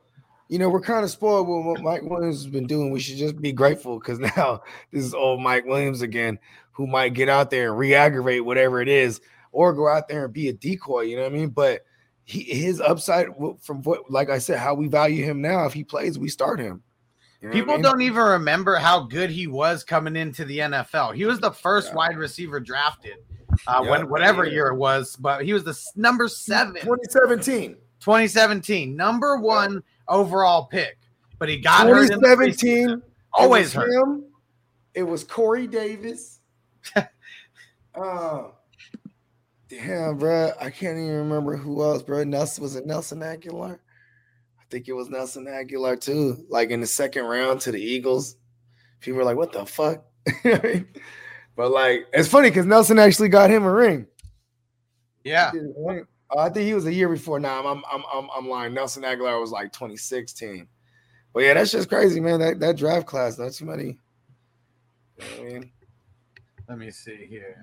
you 0.48 0.58
know, 0.58 0.68
we're 0.68 0.80
kind 0.80 1.04
of 1.04 1.10
spoiled 1.10 1.48
with 1.48 1.66
what 1.66 1.82
Mike 1.82 2.02
Williams 2.02 2.36
has 2.42 2.46
been 2.46 2.66
doing. 2.66 2.90
We 2.90 3.00
should 3.00 3.16
just 3.16 3.40
be 3.40 3.52
grateful 3.52 3.98
because 3.98 4.18
now 4.36 4.62
this 4.92 5.04
is 5.04 5.14
old 5.14 5.40
Mike 5.40 5.64
Williams 5.66 6.02
again, 6.02 6.38
who 6.72 6.86
might 6.86 7.14
get 7.14 7.28
out 7.28 7.50
there 7.50 7.70
and 7.70 7.78
re-aggravate 7.78 8.44
whatever 8.44 8.80
it 8.80 8.88
is, 8.88 9.20
or 9.52 9.72
go 9.72 9.88
out 9.88 10.08
there 10.08 10.24
and 10.26 10.32
be 10.34 10.48
a 10.48 10.52
decoy. 10.52 11.02
You 11.02 11.16
know 11.16 11.22
what 11.22 11.32
I 11.32 11.34
mean? 11.34 11.48
But 11.48 11.84
he, 12.24 12.42
his 12.42 12.80
upside 12.80 13.28
from 13.60 13.82
what, 13.82 14.10
like 14.10 14.30
I 14.30 14.38
said, 14.38 14.58
how 14.58 14.74
we 14.74 14.88
value 14.88 15.24
him 15.24 15.40
now. 15.40 15.64
If 15.66 15.72
he 15.72 15.84
plays, 15.84 16.18
we 16.18 16.28
start 16.28 16.58
him. 16.60 16.82
You 17.40 17.48
know 17.48 17.52
what 17.52 17.56
I 17.56 17.60
People 17.60 17.74
mean? 17.74 17.82
don't 17.82 18.02
even 18.02 18.22
remember 18.22 18.76
how 18.76 19.00
good 19.00 19.30
he 19.30 19.46
was 19.46 19.84
coming 19.84 20.16
into 20.16 20.44
the 20.44 20.58
NFL. 20.58 21.14
He 21.14 21.24
was 21.24 21.38
the 21.38 21.50
first 21.52 21.94
wide 21.94 22.16
receiver 22.16 22.60
drafted, 22.60 23.16
uh, 23.66 23.80
Yeah, 23.84 23.90
when 23.90 24.08
whatever 24.08 24.44
yeah. 24.44 24.52
year 24.52 24.66
it 24.68 24.76
was, 24.76 25.16
but 25.16 25.44
he 25.44 25.52
was 25.52 25.62
the 25.64 25.78
number 25.96 26.28
seven. 26.28 26.74
2017. 26.74 27.76
2017, 28.00 28.94
number 28.94 29.36
one 29.38 29.82
overall 30.08 30.66
pick. 30.66 30.98
But 31.38 31.48
he 31.48 31.58
got 31.58 31.86
hurt. 31.86 32.10
in 32.10 32.20
the 32.20 32.26
2017. 32.26 33.02
Always 33.32 33.72
hurt. 33.72 33.90
Him, 33.92 34.24
It 34.94 35.02
was 35.02 35.24
Corey 35.24 35.66
Davis. 35.66 36.40
uh, 37.94 38.42
damn, 39.68 40.18
bro. 40.18 40.52
I 40.60 40.70
can't 40.70 40.98
even 40.98 41.16
remember 41.16 41.56
who 41.56 41.82
else, 41.82 42.02
bro. 42.02 42.24
Nelson 42.24 42.62
was 42.62 42.76
it 42.76 42.86
Nelson 42.86 43.20
Agholor? 43.20 43.74
I 43.74 44.64
think 44.70 44.88
it 44.88 44.94
was 44.94 45.10
Nelson 45.10 45.46
Agholor 45.46 46.00
too. 46.00 46.44
Like 46.48 46.70
in 46.70 46.80
the 46.80 46.86
second 46.86 47.24
round 47.24 47.60
to 47.62 47.72
the 47.72 47.80
Eagles. 47.80 48.36
People 49.00 49.18
were 49.18 49.24
like, 49.24 49.36
"What 49.36 49.52
the 49.52 49.66
fuck?" 49.66 50.04
You 50.44 50.50
know 50.50 50.56
what 50.56 50.64
I 50.64 50.68
mean? 50.68 50.88
but 51.54 51.70
like, 51.70 52.06
it's 52.12 52.28
funny 52.28 52.48
because 52.48 52.66
Nelson 52.66 52.98
actually 52.98 53.28
got 53.28 53.50
him 53.50 53.64
a 53.64 53.72
ring. 53.72 54.06
Yeah. 55.22 55.52
He 56.30 56.34
did 56.34 56.40
a 56.40 56.40
ring. 56.40 56.46
Uh, 56.46 56.50
I 56.50 56.52
think 56.52 56.66
he 56.66 56.74
was 56.74 56.86
a 56.86 56.92
year 56.92 57.08
before. 57.08 57.38
Now 57.40 57.66
I'm, 57.66 57.82
I'm 57.92 58.02
I'm 58.12 58.28
I'm 58.36 58.48
lying. 58.48 58.74
Nelson 58.74 59.02
Agholor 59.02 59.40
was 59.40 59.50
like 59.50 59.72
2016. 59.72 60.66
But 61.32 61.40
yeah, 61.42 61.54
that's 61.54 61.70
just 61.70 61.88
crazy, 61.88 62.20
man. 62.20 62.40
That 62.40 62.60
that 62.60 62.76
draft 62.76 63.06
class, 63.06 63.38
not 63.38 63.52
too 63.52 63.64
many. 63.66 63.84
You 63.84 65.24
know 65.24 65.26
what 65.26 65.40
I 65.40 65.44
mean, 65.52 65.70
Let 66.68 66.78
me 66.78 66.90
see 66.90 67.26
here. 67.28 67.62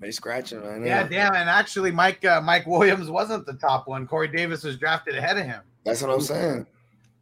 they 0.00 0.10
scratching, 0.10 0.60
man. 0.60 0.84
Yeah, 0.84 1.06
damn. 1.08 1.34
And 1.34 1.48
actually, 1.50 1.90
Mike 1.90 2.24
uh, 2.24 2.40
Mike 2.40 2.66
Williams 2.66 3.10
wasn't 3.10 3.46
the 3.46 3.54
top 3.54 3.88
one. 3.88 4.06
Corey 4.06 4.28
Davis 4.28 4.62
was 4.64 4.76
drafted 4.76 5.16
ahead 5.16 5.38
of 5.38 5.44
him. 5.46 5.62
That's 5.84 6.02
what 6.02 6.10
I'm 6.10 6.20
saying. 6.20 6.66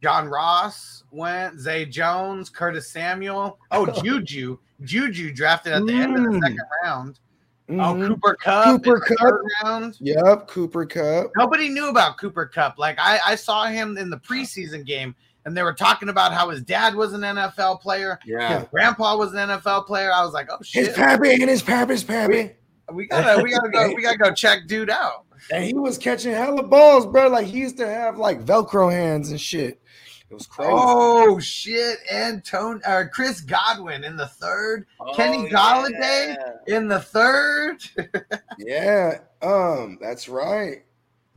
John 0.03 0.27
Ross 0.27 1.03
went. 1.11 1.59
Zay 1.59 1.85
Jones, 1.85 2.49
Curtis 2.49 2.91
Samuel. 2.91 3.57
Oh, 3.71 3.85
Juju. 4.03 4.57
Juju 4.83 5.33
drafted 5.33 5.73
at 5.73 5.85
the 5.85 5.93
end 5.93 6.15
of 6.17 6.23
the 6.23 6.29
Mm. 6.29 6.41
second 6.41 6.59
round. 6.83 7.19
Oh, 7.67 7.73
Mhm. 7.73 8.07
Cooper 8.07 8.35
Kupp. 8.35 8.65
Cooper 8.83 8.99
Kupp. 8.99 9.17
the 9.17 9.49
round. 9.63 9.97
Yep, 9.99 10.47
Cooper 10.47 10.85
Kupp. 10.85 11.31
Nobody 11.35 11.69
knew 11.69 11.89
about 11.89 12.17
Cooper 12.19 12.45
Kupp. 12.45 12.77
Like 12.77 12.97
I, 12.99 13.19
I 13.25 13.35
saw 13.35 13.65
him 13.65 13.97
in 13.97 14.09
the 14.11 14.17
preseason 14.17 14.85
game, 14.85 15.15
and 15.45 15.57
they 15.57 15.63
were 15.63 15.73
talking 15.73 16.09
about 16.09 16.31
how 16.31 16.49
his 16.49 16.61
dad 16.61 16.93
was 16.93 17.13
an 17.13 17.21
NFL 17.21 17.81
player. 17.81 18.19
Yeah. 18.25 18.59
His 18.59 18.67
grandpa 18.69 19.17
was 19.17 19.33
an 19.33 19.49
NFL 19.49 19.87
player. 19.87 20.11
I 20.13 20.23
was 20.23 20.33
like, 20.33 20.47
oh 20.51 20.57
shit. 20.61 20.87
His 20.87 20.95
pappy 20.95 21.31
and 21.33 21.49
his 21.49 21.63
pappy's 21.63 22.03
pappy. 22.03 22.51
We 22.93 23.07
gotta, 23.07 23.41
we 23.41 23.49
gotta 23.51 23.69
go, 23.69 23.87
we 23.95 24.03
gotta 24.03 24.17
go 24.19 24.31
check 24.31 24.67
dude 24.67 24.91
out. 24.91 25.25
And 25.51 25.63
he 25.63 25.73
was 25.73 25.97
catching 25.97 26.33
hella 26.33 26.61
balls, 26.63 27.07
bro. 27.07 27.29
Like 27.29 27.47
he 27.47 27.59
used 27.59 27.77
to 27.77 27.87
have 27.87 28.17
like 28.19 28.45
Velcro 28.45 28.91
hands 28.91 29.31
and 29.31 29.41
shit. 29.41 29.81
It 30.29 30.33
was 30.33 30.47
crazy. 30.47 30.71
Oh 30.73 31.39
shit! 31.39 31.99
And 32.11 32.43
Tone 32.43 32.81
or 32.87 33.07
Chris 33.09 33.41
Godwin 33.41 34.03
in 34.03 34.17
the 34.17 34.27
third. 34.27 34.87
Oh, 34.99 35.13
Kenny 35.13 35.49
Golladay 35.49 36.35
in 36.67 36.87
the 36.87 36.99
third. 36.99 37.77
Yeah, 38.57 39.19
um, 39.41 39.97
that's 40.01 40.27
right. 40.29 40.83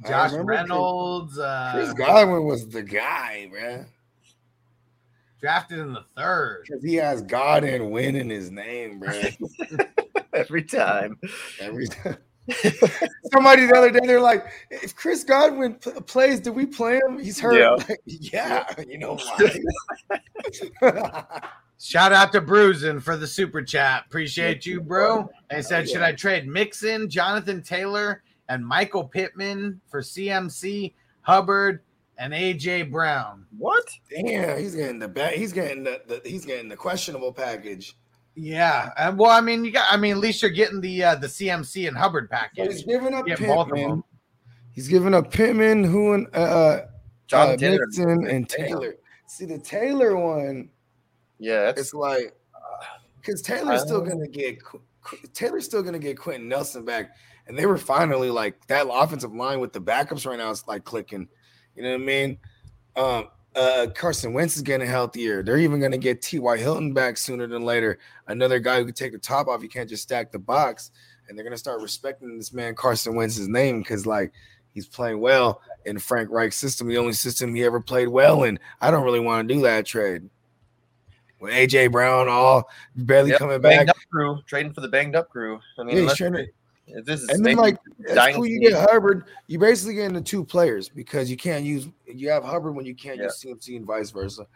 I 0.04 0.08
Josh 0.08 0.30
remember 0.30 0.52
Chris- 0.52 0.60
Reynolds. 0.62 1.38
Uh, 1.38 1.70
Chris 1.74 1.92
Godwin 1.94 2.44
was 2.44 2.68
the 2.68 2.82
guy, 2.82 3.50
man. 3.52 3.86
drafted 5.40 5.80
in 5.80 5.92
the 5.92 6.04
third. 6.16 6.64
Because 6.66 6.82
he 6.84 6.94
has 6.94 7.22
God 7.22 7.64
and 7.64 7.90
win 7.90 8.14
in 8.16 8.30
his 8.30 8.50
name, 8.50 9.00
bro. 9.00 9.20
Every 10.32 10.62
time. 10.62 11.18
Every 11.60 11.88
time. 11.88 12.18
Somebody 13.32 13.66
the 13.66 13.74
other 13.76 13.90
day, 13.90 14.00
they're 14.04 14.20
like, 14.20 14.46
if 14.70 14.94
Chris 14.96 15.24
Godwin 15.24 15.74
pl- 15.74 16.00
plays, 16.02 16.40
do 16.40 16.52
we 16.52 16.66
play 16.66 16.96
him? 16.96 17.18
He's 17.18 17.38
hurt. 17.38 17.58
Yeah. 17.58 17.70
Like, 17.70 18.00
yeah, 18.06 18.64
you 18.86 18.98
know 18.98 19.18
why? 19.18 20.20
Shout 21.80 22.12
out 22.12 22.32
to 22.32 22.40
Bruisin 22.40 23.00
for 23.00 23.16
the 23.16 23.26
super 23.26 23.62
chat. 23.62 24.04
Appreciate 24.06 24.66
you, 24.66 24.80
bro. 24.80 25.30
And 25.50 25.64
said, 25.64 25.88
should 25.88 26.02
I 26.02 26.12
trade 26.12 26.48
Mixon, 26.48 27.08
Jonathan 27.08 27.62
Taylor, 27.62 28.22
and 28.48 28.66
Michael 28.66 29.04
Pittman 29.04 29.80
for 29.86 30.00
CMC, 30.00 30.94
Hubbard, 31.20 31.82
and 32.18 32.32
AJ 32.32 32.90
Brown? 32.90 33.46
What? 33.56 33.84
Damn, 34.10 34.58
he's 34.58 34.74
getting 34.74 34.98
the 34.98 35.06
ba- 35.08 35.30
he's 35.30 35.52
getting 35.52 35.84
the, 35.84 36.02
the 36.08 36.20
he's 36.24 36.44
getting 36.44 36.68
the 36.68 36.76
questionable 36.76 37.32
package. 37.32 37.96
Yeah. 38.40 38.90
And 38.96 39.18
well, 39.18 39.32
I 39.32 39.40
mean, 39.40 39.64
you 39.64 39.72
got 39.72 39.92
I 39.92 39.96
mean, 39.96 40.12
at 40.12 40.18
least 40.18 40.42
you're 40.42 40.50
getting 40.50 40.80
the 40.80 41.02
uh 41.02 41.14
the 41.16 41.26
CMC 41.26 41.88
and 41.88 41.96
Hubbard 41.96 42.28
But 42.30 42.36
package. 42.38 42.72
he's 42.72 42.84
giving 42.84 43.12
up 43.12 43.26
Get 43.26 43.40
both 43.40 43.68
of 43.68 43.74
Pittman. 43.74 44.04
He's 44.72 44.86
giving 44.86 45.12
up 45.12 45.32
Pittman, 45.32 45.82
who 45.82 46.12
and 46.12 46.28
uh, 46.34 46.82
uh 47.32 47.56
Taylor. 47.56 47.78
Mixon 47.80 48.26
and 48.28 48.48
Taylor. 48.48 48.94
See 49.26 49.44
the 49.44 49.58
Taylor 49.58 50.16
one, 50.16 50.70
Yeah, 51.40 51.64
that's 51.66 51.80
it's 51.80 51.94
like 51.94 52.32
because 53.20 53.42
Taylor's 53.42 53.82
still 53.82 54.02
Uh, 54.02 54.08
gonna 54.08 54.28
get 54.28 54.62
Qu- 54.62 54.80
Qu- 55.02 55.26
Taylor's 55.34 55.64
still 55.64 55.82
gonna 55.82 55.98
get 55.98 56.16
Quenton 56.16 56.48
Nelson 56.48 56.84
back, 56.84 57.10
and 57.48 57.58
they 57.58 57.66
were 57.66 57.76
finally 57.76 58.30
like 58.30 58.64
that 58.68 58.86
offensive 58.88 59.34
line 59.34 59.58
with 59.58 59.72
the 59.72 59.80
backups 59.80 60.26
right 60.26 60.38
now 60.38 60.50
is 60.50 60.64
like 60.68 60.84
clicking. 60.84 61.28
You 61.74 61.82
know 61.82 61.90
what 61.92 62.02
I 62.02 62.04
mean? 62.04 62.38
Um, 62.96 63.28
uh, 63.58 63.86
Carson 63.94 64.32
Wentz 64.32 64.56
is 64.56 64.62
getting 64.62 64.86
healthier. 64.88 65.42
They're 65.42 65.58
even 65.58 65.80
gonna 65.80 65.98
get 65.98 66.22
T.Y. 66.22 66.56
Hilton 66.58 66.92
back 66.94 67.16
sooner 67.16 67.46
than 67.46 67.64
later. 67.64 67.98
Another 68.28 68.58
guy 68.58 68.78
who 68.78 68.84
can 68.84 68.94
take 68.94 69.12
the 69.12 69.18
top 69.18 69.48
off. 69.48 69.62
You 69.62 69.68
can't 69.68 69.88
just 69.88 70.02
stack 70.02 70.30
the 70.32 70.38
box, 70.38 70.90
and 71.28 71.36
they're 71.36 71.44
gonna 71.44 71.56
start 71.58 71.80
respecting 71.82 72.36
this 72.36 72.52
man 72.52 72.74
Carson 72.74 73.14
Wentz's 73.16 73.48
name 73.48 73.80
because 73.80 74.06
like 74.06 74.32
he's 74.72 74.86
playing 74.86 75.20
well 75.20 75.60
in 75.86 75.98
Frank 75.98 76.30
Reich's 76.30 76.56
system, 76.56 76.88
the 76.88 76.98
only 76.98 77.12
system 77.12 77.54
he 77.54 77.64
ever 77.64 77.80
played 77.80 78.08
well 78.08 78.44
in. 78.44 78.58
I 78.80 78.90
don't 78.90 79.04
really 79.04 79.20
want 79.20 79.48
to 79.48 79.54
do 79.54 79.60
that 79.62 79.86
trade. 79.86 80.28
With 81.40 81.52
AJ 81.52 81.92
Brown 81.92 82.28
all 82.28 82.68
barely 82.96 83.30
Yep, 83.30 83.38
coming 83.38 83.60
back. 83.60 83.76
banged 83.78 83.90
up 83.90 83.96
crew 84.10 84.40
trading 84.46 84.72
for 84.72 84.80
the 84.80 84.88
banged 84.88 85.14
up 85.14 85.30
crew. 85.30 85.60
I 85.78 85.82
mean, 85.84 85.88
Yeah, 85.88 85.92
he's 85.94 86.00
unless- 86.02 86.16
trying 86.16 86.32
to- 86.32 86.42
if 86.42 86.48
this 87.04 87.22
is 87.22 87.28
and 87.28 87.44
then 87.44 87.56
like 87.56 87.76
cool. 88.34 88.46
You 88.46 88.60
get 88.60 88.72
Hubbard. 88.74 89.24
You 89.46 89.58
basically 89.58 89.94
get 89.94 90.06
into 90.06 90.20
two 90.20 90.44
players 90.44 90.88
because 90.88 91.30
you 91.30 91.36
can't 91.36 91.64
use 91.64 91.88
you 92.06 92.30
have 92.30 92.44
Hubbard 92.44 92.74
when 92.74 92.86
you 92.86 92.94
can't 92.94 93.16
Yeah. 93.18 93.24
use 93.24 93.40
CMC 93.44 93.76
and 93.76 93.86
vice 93.86 94.10
versa. 94.10 94.46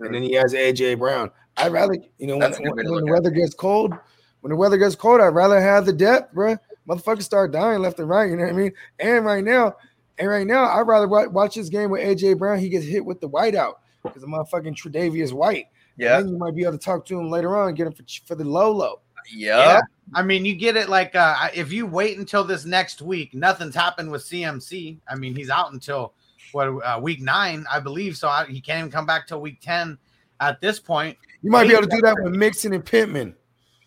And 0.00 0.14
then 0.14 0.22
he 0.22 0.32
has 0.34 0.54
AJ 0.54 0.98
Brown. 0.98 1.30
I'd 1.56 1.72
rather 1.72 1.94
you 2.18 2.26
know 2.26 2.34
when, 2.38 2.40
That's 2.50 2.58
when, 2.60 2.74
when 2.74 2.86
the 3.04 3.06
at 3.08 3.12
weather 3.12 3.30
gets 3.30 3.54
cold. 3.54 3.94
When 4.40 4.50
the 4.50 4.56
weather 4.56 4.76
gets 4.76 4.96
cold, 4.96 5.20
I'd 5.20 5.28
rather 5.28 5.60
have 5.60 5.86
the 5.86 5.92
depth, 5.92 6.34
bruh. 6.34 6.58
Motherfuckers 6.88 7.22
start 7.22 7.52
dying 7.52 7.80
left 7.80 8.00
and 8.00 8.08
right. 8.08 8.28
You 8.28 8.36
know 8.36 8.42
what 8.44 8.52
I 8.54 8.56
mean? 8.56 8.72
And 8.98 9.24
right 9.24 9.44
now, 9.44 9.76
and 10.18 10.28
right 10.28 10.46
now, 10.46 10.64
I'd 10.64 10.80
rather 10.80 11.06
watch 11.06 11.54
this 11.54 11.68
game 11.68 11.90
with 11.90 12.00
AJ 12.02 12.38
Brown. 12.38 12.58
He 12.58 12.68
gets 12.68 12.84
hit 12.84 13.04
with 13.04 13.20
the 13.20 13.28
whiteout 13.28 13.74
because 14.02 14.20
the 14.22 14.26
motherfucking 14.26 14.74
Tre'Davious 14.76 15.32
White. 15.32 15.66
yeah, 15.96 16.16
And 16.18 16.26
then 16.26 16.32
you 16.32 16.38
might 16.40 16.56
be 16.56 16.62
able 16.62 16.72
to 16.72 16.78
talk 16.78 17.06
to 17.06 17.20
him 17.20 17.30
later 17.30 17.56
on 17.56 17.74
get 17.74 17.86
him 17.86 17.92
for, 17.92 18.02
for 18.26 18.34
the 18.34 18.44
low 18.44 18.72
low. 18.72 19.00
yeah, 19.32 19.58
Yeah. 19.74 19.80
I 20.14 20.22
mean, 20.22 20.44
you 20.44 20.54
get 20.54 20.76
it 20.76 20.88
like 20.88 21.14
uh 21.14 21.48
if 21.54 21.72
you 21.72 21.86
wait 21.86 22.18
until 22.18 22.44
this 22.44 22.64
next 22.64 23.00
week, 23.02 23.34
nothing's 23.34 23.74
happened 23.74 24.10
with 24.10 24.22
CMC. 24.22 24.98
I 25.08 25.14
mean, 25.14 25.34
he's 25.34 25.50
out 25.50 25.72
until 25.72 26.12
what 26.52 26.66
uh, 26.84 26.98
week 27.00 27.20
nine, 27.20 27.64
I 27.70 27.80
believe. 27.80 28.16
So 28.16 28.28
I, 28.28 28.44
he 28.46 28.60
can't 28.60 28.78
even 28.80 28.90
come 28.90 29.06
back 29.06 29.26
till 29.26 29.40
week 29.40 29.58
10 29.62 29.96
at 30.40 30.60
this 30.60 30.78
point. 30.78 31.16
You 31.42 31.50
might 31.50 31.66
be 31.66 31.72
able 31.72 31.82
to 31.84 31.88
do 31.88 32.00
that 32.02 32.16
with 32.20 32.34
Mixon 32.34 32.72
and 32.74 32.84
Pittman 32.84 33.34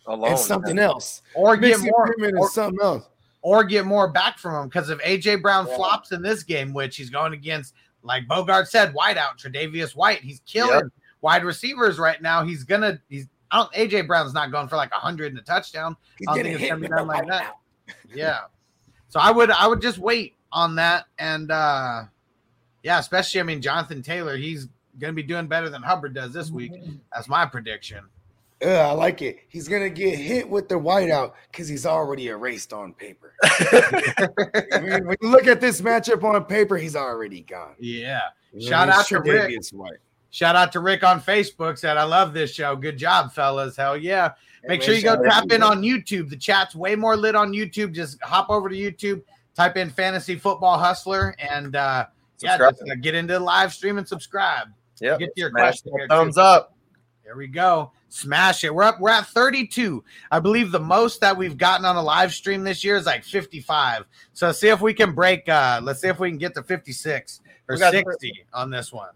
alone. 0.07 0.31
and 0.31 0.39
something 0.39 0.79
else. 0.79 1.21
Or 1.35 1.55
get 1.57 1.79
more 1.79 2.07
Pittman 2.07 2.35
or, 2.37 2.45
and 2.45 2.51
something 2.51 2.79
else. 2.81 3.07
or 3.41 3.63
get 3.63 3.85
more 3.85 4.07
back 4.11 4.39
from 4.39 4.55
him. 4.63 4.67
Because 4.67 4.89
if 4.89 4.99
AJ 4.99 5.41
Brown 5.41 5.67
Yeah. 5.67 5.75
flops 5.75 6.11
in 6.11 6.21
this 6.21 6.43
game, 6.43 6.73
which 6.73 6.97
he's 6.97 7.09
going 7.11 7.33
against, 7.33 7.75
like 8.01 8.27
Bogart 8.27 8.67
said, 8.67 8.93
whiteout, 8.95 9.37
Tre'Davious 9.39 9.95
White, 9.95 10.21
he's 10.21 10.41
killing 10.47 10.73
Yep. 10.85 10.91
wide 11.21 11.43
receivers 11.43 11.99
right 11.99 12.21
now. 12.21 12.43
He's 12.43 12.63
gonna 12.63 12.99
he's 13.09 13.27
I 13.51 13.57
don't 13.57 13.73
AJ 13.73 14.07
Brown's 14.07 14.33
not 14.33 14.51
going 14.51 14.67
for 14.67 14.75
like 14.75 14.91
a 14.91 14.95
hundred 14.99 15.31
and 15.31 15.39
a 15.39 15.41
touchdown. 15.41 15.95
He's 16.17 16.27
I 16.27 16.31
don't 16.31 16.37
getting 16.37 16.51
think 16.53 16.61
it's 16.61 16.63
hit 16.63 16.69
gonna 16.69 16.81
be 16.81 16.87
the 16.87 16.95
done 16.95 17.07
like 17.07 17.23
whiteout. 17.25 17.27
that. 17.27 17.55
yeah. 18.13 18.39
So 19.09 19.19
I 19.19 19.31
would 19.31 19.51
I 19.51 19.67
would 19.67 19.81
just 19.81 19.97
wait 19.97 20.35
on 20.51 20.75
that 20.75 21.05
and 21.19 21.51
uh 21.51 22.03
yeah, 22.83 22.99
especially 22.99 23.39
I 23.41 23.43
mean 23.43 23.61
Jonathan 23.61 24.01
Taylor, 24.01 24.37
he's 24.37 24.67
gonna 24.99 25.13
be 25.13 25.23
doing 25.23 25.47
better 25.47 25.69
than 25.69 25.81
Hubbard 25.81 26.13
does 26.13 26.33
this 26.33 26.51
week. 26.51 26.73
That's 27.13 27.27
my 27.27 27.45
prediction. 27.45 28.03
Yeah, 28.61 28.87
I 28.87 28.91
like 28.93 29.21
it. 29.21 29.39
He's 29.49 29.67
gonna 29.67 29.89
get 29.89 30.17
hit 30.17 30.49
with 30.49 30.69
the 30.69 30.75
whiteout 30.75 31.33
because 31.51 31.67
he's 31.67 31.85
already 31.85 32.27
erased 32.27 32.73
on 32.73 32.93
paper. 32.93 33.33
I 33.43 34.79
mean, 34.81 35.05
when 35.05 35.17
you 35.21 35.29
look 35.29 35.47
at 35.47 35.59
this 35.59 35.81
matchup 35.81 36.23
on 36.23 36.43
paper, 36.45 36.77
he's 36.77 36.95
already 36.95 37.41
gone. 37.41 37.75
Yeah. 37.79 38.21
Shout 38.59 38.71
what 38.71 38.73
I 38.73 38.85
mean? 38.85 38.91
out 38.91 39.05
to 39.07 39.19
Rick. 39.19 39.63
White. 39.73 39.97
Shout 40.35 40.57
out 40.57 40.73
to 40.73 40.81
Rick 40.81 41.01
on 41.05 41.21
Facebook 41.21 41.77
said 41.77 41.95
I 41.95 42.03
love 42.03 42.33
this 42.33 42.53
show. 42.53 42.75
Good 42.75 42.97
job, 42.97 43.31
fellas. 43.31 43.77
Hell 43.77 43.95
yeah. 43.95 44.33
Make 44.67 44.81
sure 44.81 44.93
you 44.93 45.01
go 45.01 45.23
tap 45.23 45.49
in 45.49 45.63
on 45.63 45.81
YouTube. 45.81 46.29
The 46.29 46.35
chat's 46.35 46.75
way 46.75 46.93
more 46.93 47.15
lit 47.15 47.35
on 47.35 47.53
YouTube. 47.53 47.93
Just 47.93 48.21
hop 48.21 48.49
over 48.49 48.67
to 48.67 48.75
YouTube, 48.75 49.21
type 49.55 49.77
in 49.77 49.89
fantasy 49.89 50.35
football 50.35 50.77
hustler, 50.77 51.37
and 51.39 51.77
uh 51.77 52.07
yeah, 52.41 52.57
just, 52.57 52.81
uh, 52.81 52.95
get 53.01 53.15
into 53.15 53.35
the 53.35 53.39
live 53.39 53.73
stream 53.73 53.97
and 53.97 54.05
subscribe. 54.05 54.67
Yep. 54.99 55.19
Get 55.19 55.35
to 55.35 55.39
your 55.39 55.51
question 55.51 55.93
thumbs 56.09 56.35
too. 56.35 56.41
up. 56.41 56.75
There 57.23 57.37
we 57.37 57.47
go. 57.47 57.93
Smash 58.09 58.65
it. 58.65 58.75
We're 58.75 58.83
up. 58.83 58.99
We're 58.99 59.11
at 59.11 59.27
32. 59.27 60.03
I 60.31 60.41
believe 60.41 60.73
the 60.73 60.81
most 60.81 61.21
that 61.21 61.37
we've 61.37 61.55
gotten 61.57 61.85
on 61.85 61.95
a 61.95 62.03
live 62.03 62.33
stream 62.33 62.65
this 62.65 62.83
year 62.83 62.97
is 62.97 63.05
like 63.05 63.23
55. 63.23 64.03
So 64.33 64.51
see 64.51 64.67
if 64.67 64.81
we 64.81 64.93
can 64.93 65.13
break. 65.13 65.47
uh 65.47 65.79
Let's 65.81 66.01
see 66.01 66.09
if 66.09 66.19
we 66.19 66.29
can 66.29 66.37
get 66.37 66.55
to 66.55 66.61
56 66.63 67.39
or 67.69 67.75
We 67.75 67.79
got- 67.79 67.93
60 67.93 68.45
on 68.53 68.69
this 68.69 68.91
one. 68.91 69.11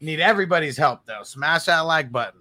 Need 0.00 0.20
everybody's 0.20 0.76
help 0.76 1.06
though. 1.06 1.22
Smash 1.22 1.64
that 1.64 1.80
like 1.80 2.10
button. 2.10 2.40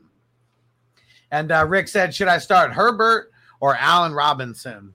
And 1.31 1.51
uh 1.51 1.65
Rick 1.67 1.87
said, 1.87 2.13
should 2.13 2.27
I 2.27 2.37
start 2.37 2.71
Herbert 2.71 3.31
or 3.59 3.75
Allen 3.75 4.13
Robinson? 4.13 4.93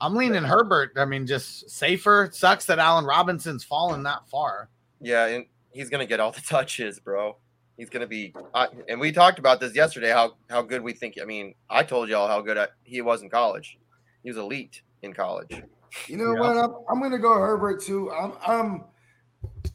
I'm 0.00 0.14
leaning 0.14 0.42
Herbert. 0.42 0.92
I 0.96 1.04
mean, 1.04 1.26
just 1.26 1.70
safer. 1.70 2.24
It 2.24 2.34
sucks 2.34 2.66
that 2.66 2.78
Allen 2.78 3.04
Robinson's 3.04 3.64
fallen 3.64 4.02
that 4.02 4.28
far. 4.28 4.68
Yeah, 5.00 5.26
and 5.26 5.46
he's 5.72 5.88
gonna 5.88 6.06
get 6.06 6.20
all 6.20 6.32
the 6.32 6.40
touches, 6.48 6.98
bro. 6.98 7.36
He's 7.76 7.90
going 7.90 8.02
to 8.02 8.06
be, 8.06 8.32
uh, 8.54 8.68
and 8.88 9.00
we 9.00 9.10
talked 9.10 9.40
about 9.40 9.58
this 9.58 9.74
yesterday. 9.74 10.10
How 10.10 10.36
how 10.48 10.62
good 10.62 10.80
we 10.80 10.92
think. 10.92 11.16
I 11.20 11.24
mean, 11.24 11.54
I 11.68 11.82
told 11.82 12.08
y'all 12.08 12.28
how 12.28 12.40
good 12.40 12.56
I, 12.56 12.68
he 12.84 13.02
was 13.02 13.22
in 13.22 13.28
college. 13.28 13.78
He 14.22 14.30
was 14.30 14.36
elite 14.36 14.82
in 15.02 15.12
college. 15.12 15.60
You 16.06 16.16
know 16.16 16.34
what? 16.34 16.56
I'm, 16.56 16.74
I'm 16.88 17.02
gonna 17.02 17.18
go 17.18 17.34
Herbert 17.34 17.82
too. 17.82 18.12
I'm, 18.12 18.32
I'm 18.46 18.84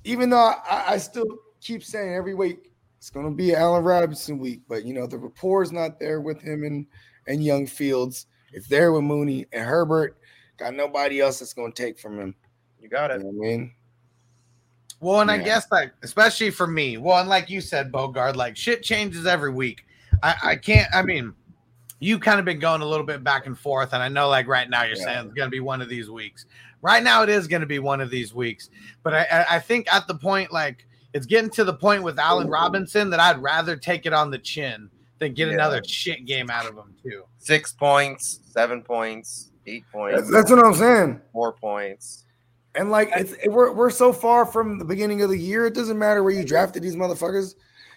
even 0.05 0.29
though 0.29 0.37
I, 0.37 0.93
I 0.93 0.97
still 0.97 1.25
keep 1.61 1.83
saying 1.83 2.13
every 2.13 2.33
week 2.35 2.71
it's 2.97 3.09
gonna 3.09 3.31
be 3.31 3.55
Allen 3.55 3.83
Robinson 3.83 4.39
week, 4.39 4.61
but 4.67 4.83
you 4.85 4.93
know 4.93 5.07
the 5.07 5.17
rapport's 5.17 5.71
not 5.71 5.99
there 5.99 6.19
with 6.21 6.41
him 6.41 6.63
and 6.63 6.85
and 7.27 7.43
Young 7.43 7.65
Fields. 7.67 8.27
It's 8.51 8.67
there 8.67 8.91
with 8.91 9.03
Mooney 9.03 9.45
and 9.53 9.63
Herbert. 9.65 10.17
Got 10.57 10.73
nobody 10.73 11.21
else 11.21 11.39
that's 11.39 11.53
gonna 11.53 11.71
take 11.71 11.97
from 11.99 12.19
him. 12.19 12.35
You 12.81 12.89
got 12.89 13.11
it. 13.11 13.19
You 13.19 13.25
know 13.25 13.29
what 13.31 13.45
I 13.45 13.49
mean, 13.49 13.73
Well, 14.99 15.21
and 15.21 15.31
I 15.31 15.37
guess 15.37 15.67
like 15.71 15.93
especially 16.03 16.49
for 16.51 16.67
me, 16.67 16.97
well, 16.97 17.19
and 17.19 17.29
like 17.29 17.49
you 17.49 17.61
said, 17.61 17.91
Bogart, 17.91 18.35
like 18.35 18.57
shit 18.57 18.83
changes 18.83 19.25
every 19.25 19.51
week. 19.51 19.85
I, 20.21 20.35
I 20.43 20.55
can't. 20.57 20.93
I 20.93 21.01
mean, 21.01 21.33
you 21.99 22.19
kind 22.19 22.39
of 22.39 22.45
been 22.45 22.59
going 22.59 22.81
a 22.81 22.85
little 22.85 23.05
bit 23.05 23.23
back 23.23 23.45
and 23.45 23.57
forth, 23.57 23.93
and 23.93 24.03
I 24.03 24.09
know 24.09 24.27
like 24.27 24.47
right 24.47 24.69
now 24.69 24.83
you're 24.83 24.97
Yeah. 24.97 25.05
saying 25.05 25.25
it's 25.27 25.33
going 25.35 25.47
to 25.47 25.51
be 25.51 25.61
one 25.61 25.81
of 25.81 25.87
these 25.87 26.09
weeks. 26.09 26.45
Right 26.81 27.03
now, 27.03 27.23
it 27.23 27.29
is 27.29 27.47
going 27.47 27.61
to 27.61 27.67
be 27.67 27.79
one 27.79 28.01
of 28.01 28.09
these 28.09 28.33
weeks, 28.33 28.69
but 29.03 29.13
I, 29.13 29.27
I, 29.31 29.55
I 29.55 29.59
think 29.59 29.93
at 29.93 30.07
the 30.07 30.15
point 30.15 30.51
like 30.51 30.85
it's 31.13 31.25
getting 31.25 31.49
to 31.51 31.63
the 31.63 31.73
point 31.73 32.03
with 32.03 32.19
Allen 32.19 32.47
Robinson 32.49 33.09
that 33.09 33.19
I'd 33.19 33.41
rather 33.41 33.75
take 33.75 34.05
it 34.05 34.13
on 34.13 34.29
the 34.31 34.37
chin 34.37 34.89
than 35.19 35.33
get 35.33 35.47
Yeah. 35.47 35.55
another 35.55 35.81
shit 35.83 36.25
game 36.25 36.49
out 36.49 36.65
of 36.67 36.75
him 36.75 36.95
too. 37.03 37.23
Six 37.37 37.71
points, 37.73 38.39
seven 38.51 38.81
points, 38.81 39.51
eight 39.67 39.83
points, 39.91 40.19
that's, 40.19 40.31
that's 40.31 40.51
what 40.51 40.65
I'm 40.65 40.73
saying. 40.73 41.21
four 41.33 41.53
points. 41.53 42.25
And 42.75 42.91
like 42.91 43.09
it's 43.15 43.33
it, 43.33 43.51
we're 43.51 43.71
we're 43.73 43.89
so 43.89 44.13
far 44.13 44.45
from 44.45 44.77
the 44.77 44.85
beginning 44.85 45.21
of 45.23 45.29
the 45.29 45.37
year. 45.37 45.65
It 45.65 45.73
doesn't 45.73 45.97
matter 45.97 46.23
where 46.23 46.33
you 46.33 46.45
drafted 46.45 46.83
these 46.83 46.95
motherfuckers. 46.95 47.55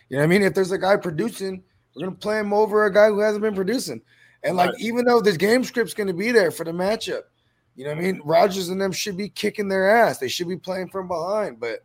You 0.08 0.16
know 0.16 0.22
what 0.22 0.24
I 0.24 0.28
mean? 0.28 0.42
If 0.42 0.54
there's 0.54 0.72
a 0.72 0.78
guy 0.78 0.96
producing, 0.96 1.62
we're 1.94 2.06
gonna 2.06 2.16
play 2.16 2.38
him 2.40 2.52
over 2.54 2.86
a 2.86 2.92
guy 2.92 3.08
who 3.08 3.20
hasn't 3.20 3.42
been 3.42 3.54
producing. 3.54 4.00
And 4.42 4.56
like 4.56 4.70
even 4.80 5.04
though 5.04 5.20
this 5.20 5.36
game 5.36 5.62
script's 5.62 5.94
gonna 5.94 6.14
be 6.14 6.32
there 6.32 6.50
for 6.50 6.64
the 6.64 6.72
matchup, 6.72 7.22
you 7.76 7.84
know 7.84 7.90
what 7.90 7.98
I 7.98 8.02
mean? 8.02 8.22
Rodgers 8.24 8.70
and 8.70 8.80
them 8.80 8.92
should 8.92 9.16
be 9.16 9.28
kicking 9.28 9.68
their 9.68 9.88
ass. 9.88 10.18
They 10.18 10.28
should 10.28 10.48
be 10.48 10.56
playing 10.56 10.88
from 10.88 11.06
behind. 11.06 11.60
But 11.60 11.84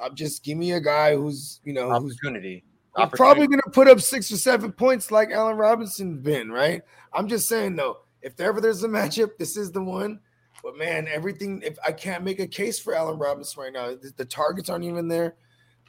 I'm 0.00 0.14
just 0.14 0.44
give 0.44 0.58
me 0.58 0.72
a 0.72 0.80
guy 0.80 1.14
who's 1.14 1.60
you 1.64 1.72
know 1.72 1.90
who's, 1.90 2.14
Opportunity. 2.14 2.64
who's 2.94 3.08
probably 3.10 3.46
gonna 3.46 3.62
put 3.72 3.88
up 3.88 4.00
six 4.00 4.32
or 4.32 4.36
seven 4.36 4.72
points 4.72 5.10
like 5.10 5.30
Allen 5.30 5.56
Robinson 5.56 6.20
been, 6.20 6.50
right? 6.50 6.82
I'm 7.12 7.28
just 7.28 7.48
saying 7.48 7.76
though, 7.76 7.98
if 8.22 8.38
ever 8.40 8.60
there's 8.60 8.84
a 8.84 8.88
matchup, 8.88 9.36
this 9.38 9.56
is 9.56 9.72
the 9.72 9.82
one. 9.82 10.20
But 10.62 10.76
man, 10.76 11.08
everything 11.08 11.62
if 11.62 11.78
I 11.86 11.92
can't 11.92 12.24
make 12.24 12.40
a 12.40 12.46
case 12.46 12.78
for 12.78 12.94
Allen 12.94 13.18
Robinson 13.18 13.62
right 13.62 13.72
now, 13.72 13.88
the, 13.88 14.12
the 14.16 14.24
targets 14.24 14.68
aren't 14.68 14.84
even 14.84 15.08
there. 15.08 15.36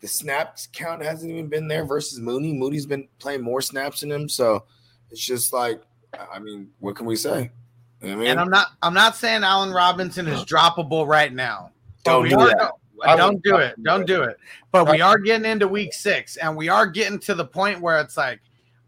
The 0.02 0.08
snaps 0.08 0.68
count 0.72 1.04
hasn't 1.04 1.32
even 1.32 1.48
been 1.48 1.68
there 1.68 1.86
versus 1.86 2.20
Mooney. 2.20 2.54
Mooney's 2.54 2.88
been 2.88 3.08
playing 3.20 3.44
more 3.44 3.62
snaps 3.62 4.02
than 4.02 4.12
him, 4.12 4.28
so 4.28 4.66
it's 5.12 5.24
just 5.24 5.54
like, 5.54 5.82
I 6.32 6.40
mean, 6.40 6.70
what 6.80 6.96
can 6.96 7.06
we 7.06 7.16
say? 7.16 7.52
You 8.02 8.08
know 8.08 8.14
I 8.14 8.16
mean? 8.16 8.28
And 8.30 8.40
I'm 8.40 8.50
not 8.50 8.68
I'm 8.82 8.94
not 8.94 9.16
saying 9.16 9.44
Allen 9.44 9.72
Robinson 9.72 10.28
is 10.28 10.44
droppable 10.44 11.08
right 11.08 11.32
now. 11.32 11.72
Don't 12.04 12.28
do 12.28 12.36
that. 12.36 12.72
I 13.04 13.16
don't 13.16 13.42
do 13.44 13.58
it. 13.58 13.76
do 13.78 13.84
Don't 13.84 14.08
do 14.08 14.24
it. 14.24 14.38
But 14.72 14.90
we 14.90 15.02
are 15.02 15.18
getting 15.18 15.50
into 15.50 15.68
week 15.68 15.94
six, 15.94 16.38
and 16.38 16.56
we 16.56 16.70
are 16.70 16.88
getting 16.88 17.20
to 17.20 17.36
the 17.36 17.46
point 17.46 17.82
where 17.82 18.00
it's 18.00 18.18
like, 18.18 18.40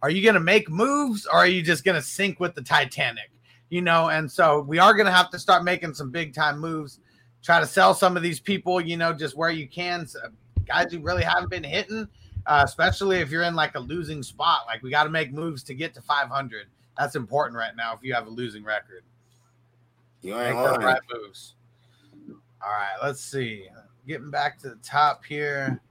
are 0.02 0.10
you 0.10 0.22
going 0.22 0.36
to 0.36 0.40
make 0.40 0.70
moves, 0.70 1.26
or 1.26 1.40
are 1.40 1.48
you 1.48 1.62
just 1.62 1.84
going 1.84 1.96
to 1.96 2.02
sink 2.02 2.40
with 2.40 2.56
the 2.56 2.62
Titanic? 2.62 3.32
You 3.70 3.82
know, 3.82 4.10
and 4.10 4.32
so 4.32 4.62
we 4.62 4.80
are 4.80 4.94
going 4.94 5.06
to 5.06 5.12
have 5.12 5.30
to 5.32 5.40
start 5.40 5.64
making 5.64 5.94
some 5.94 6.12
big 6.12 6.34
time 6.34 6.60
moves. 6.60 7.00
Try 7.42 7.60
to 7.60 7.66
sell 7.66 7.94
some 7.94 8.16
of 8.16 8.24
these 8.24 8.40
people, 8.40 8.80
you 8.80 8.98
know, 8.98 9.14
just 9.14 9.36
where 9.36 9.50
you 9.50 9.68
can. 9.68 10.06
So, 10.06 10.20
guys 10.66 10.92
who 10.92 11.00
really 11.00 11.24
haven't 11.24 11.50
been 11.50 11.64
hitting, 11.64 12.08
uh, 12.46 12.62
especially 12.66 13.18
if 13.18 13.32
you're 13.32 13.44
in 13.44 13.56
like 13.56 13.76
a 13.76 13.80
losing 13.80 14.24
spot. 14.24 14.62
Like 14.68 14.84
we 14.84 14.90
got 14.90 15.06
to 15.06 15.10
make 15.10 15.34
moves 15.34 15.64
to 15.64 15.74
get 15.74 15.94
to 15.96 16.02
500. 16.02 16.68
That's 16.98 17.16
important 17.16 17.58
right 17.58 17.76
now 17.76 17.94
if 17.94 18.00
you 18.04 18.14
have 18.14 18.28
a 18.28 18.30
losing 18.30 18.64
record. 18.64 19.04
you 20.22 20.36
Make 20.36 20.54
ain't 20.54 20.58
the 20.58 20.80
right 20.80 21.02
moves. 21.12 21.56
All 22.64 22.72
right, 22.72 22.96
let's 23.02 23.22
see. 23.22 23.68
Getting 24.08 24.32
back 24.32 24.60
to 24.60 24.70
the 24.70 24.80
top 24.84 25.24
here. 25.24 25.82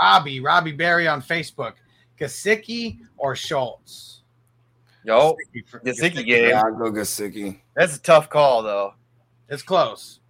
Robbie, 0.00 0.40
Robbie 0.40 0.72
Berry 0.72 1.06
on 1.06 1.22
Facebook. 1.22 1.74
Gesicki 2.18 2.98
or 3.16 3.36
Schultz? 3.36 4.22
Yo, 5.04 5.36
Gesicki 5.54 6.14
for- 6.16 6.22
game. 6.22 6.48
Yeah, 6.48 6.62
I'll 6.64 6.74
go 6.74 6.90
Gesicki. 6.90 7.60
That's 7.74 7.96
a 7.96 8.00
tough 8.00 8.30
call 8.30 8.62
though. 8.62 8.94
It's 9.48 9.62
close. 9.62 10.20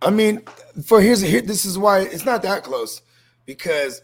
I 0.00 0.10
mean, 0.10 0.42
for 0.84 1.00
here's 1.00 1.20
here. 1.20 1.42
This 1.42 1.64
is 1.64 1.78
why 1.78 2.00
it's 2.00 2.24
not 2.24 2.42
that 2.42 2.64
close 2.64 3.02
because 3.46 4.02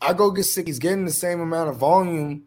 I 0.00 0.12
go 0.12 0.32
Gesicki's 0.32 0.80
getting 0.80 1.04
the 1.04 1.12
same 1.12 1.40
amount 1.40 1.70
of 1.70 1.76
volume 1.76 2.44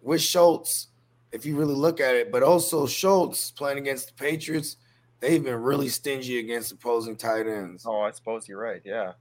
with 0.00 0.22
Schultz 0.22 0.88
if 1.32 1.44
you 1.44 1.56
really 1.56 1.74
look 1.74 1.98
at 1.98 2.14
it, 2.14 2.30
but 2.30 2.42
also 2.42 2.86
Schultz 2.86 3.50
playing 3.50 3.78
against 3.78 4.08
the 4.08 4.12
Patriots. 4.12 4.76
They've 5.22 5.42
been 5.42 5.62
really 5.62 5.88
stingy 5.88 6.40
against 6.40 6.72
opposing 6.72 7.16
tight 7.16 7.46
ends. 7.46 7.86
Oh, 7.86 8.00
I 8.00 8.10
suppose 8.10 8.48
you're 8.48 8.60
right. 8.60 8.82
Yeah. 8.84 9.12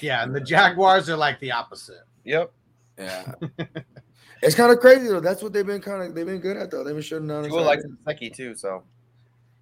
Yeah, 0.00 0.22
and 0.24 0.34
the 0.34 0.40
Jaguars 0.40 1.08
are 1.10 1.16
like 1.16 1.38
the 1.40 1.52
opposite. 1.52 2.02
Yep. 2.24 2.50
Yeah, 2.98 3.32
it's 4.42 4.54
kind 4.56 4.72
of 4.72 4.80
crazy 4.80 5.06
though. 5.06 5.20
That's 5.20 5.40
what 5.42 5.52
they've 5.52 5.64
been 5.66 5.80
kind 5.80 6.02
of 6.02 6.14
they've 6.14 6.26
been 6.26 6.40
good 6.40 6.56
at 6.56 6.70
though. 6.70 6.82
They've 6.82 6.94
been 6.94 7.02
shutting 7.02 7.28
down. 7.28 7.44
Tua 7.44 7.60
likes 7.60 7.84
Gesicki 7.84 8.34
too, 8.34 8.54
so 8.56 8.82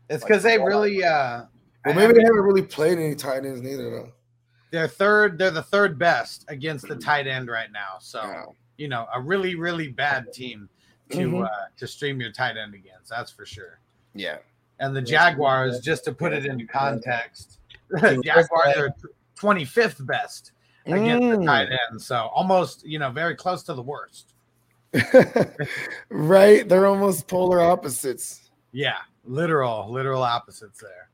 It's 0.08 0.24
because 0.24 0.42
they 0.42 0.56
really 0.58 1.04
uh 1.04 1.42
Well, 1.84 1.94
maybe 1.94 2.14
they 2.14 2.22
haven't 2.22 2.40
really 2.42 2.62
played 2.62 2.98
any 2.98 3.14
tight 3.14 3.44
ends 3.44 3.60
neither 3.60 3.90
though. 3.90 4.12
they're 4.70 4.88
third, 4.88 5.36
they're 5.38 5.50
the 5.50 5.62
third 5.62 5.98
best 5.98 6.44
against 6.48 6.88
the 6.88 6.96
tight 6.96 7.26
end 7.26 7.48
right 7.48 7.70
now. 7.70 7.96
So 8.00 8.22
Yeah. 8.22 8.44
you 8.78 8.88
know, 8.88 9.06
a 9.14 9.20
really, 9.20 9.54
really 9.54 9.88
bad 9.88 10.32
team 10.32 10.68
to 11.10 11.18
Mhm. 11.18 11.44
uh 11.44 11.48
to 11.76 11.86
stream 11.86 12.20
your 12.20 12.32
tight 12.32 12.56
end 12.56 12.74
against, 12.74 13.10
that's 13.10 13.30
for 13.30 13.44
sure. 13.44 13.80
Yeah. 14.14 14.38
And 14.78 14.94
the 14.94 15.02
Jaguars, 15.02 15.80
just 15.80 16.04
to 16.04 16.12
put 16.12 16.32
it 16.32 16.44
into 16.46 16.66
context, 16.66 17.58
the 17.90 18.20
Jaguars 18.22 18.76
are 18.76 18.90
25th 19.38 20.04
best 20.06 20.52
against 20.86 21.28
the 21.30 21.36
Mm. 21.38 21.46
tight 21.46 21.68
end. 21.90 22.00
So 22.00 22.16
almost, 22.34 22.84
you 22.86 22.98
know, 22.98 23.10
very 23.10 23.34
close 23.34 23.62
to 23.64 23.74
the 23.74 23.82
worst. 23.82 24.34
right? 26.08 26.68
They're 26.68 26.86
almost 26.86 27.26
polar 27.26 27.60
opposites. 27.60 28.50
Yeah, 28.72 28.98
literal, 29.24 29.90
literal 29.90 30.22
opposites 30.22 30.80
there. 30.80 31.08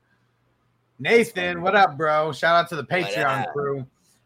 Nathan, 0.99 1.61
what 1.61 1.75
up, 1.75 1.97
bro? 1.97 2.31
Shout 2.31 2.55
out 2.55 2.69
to 2.69 2.75
the 2.75 2.83
Patreon 2.83 3.51
crew. 3.51 3.85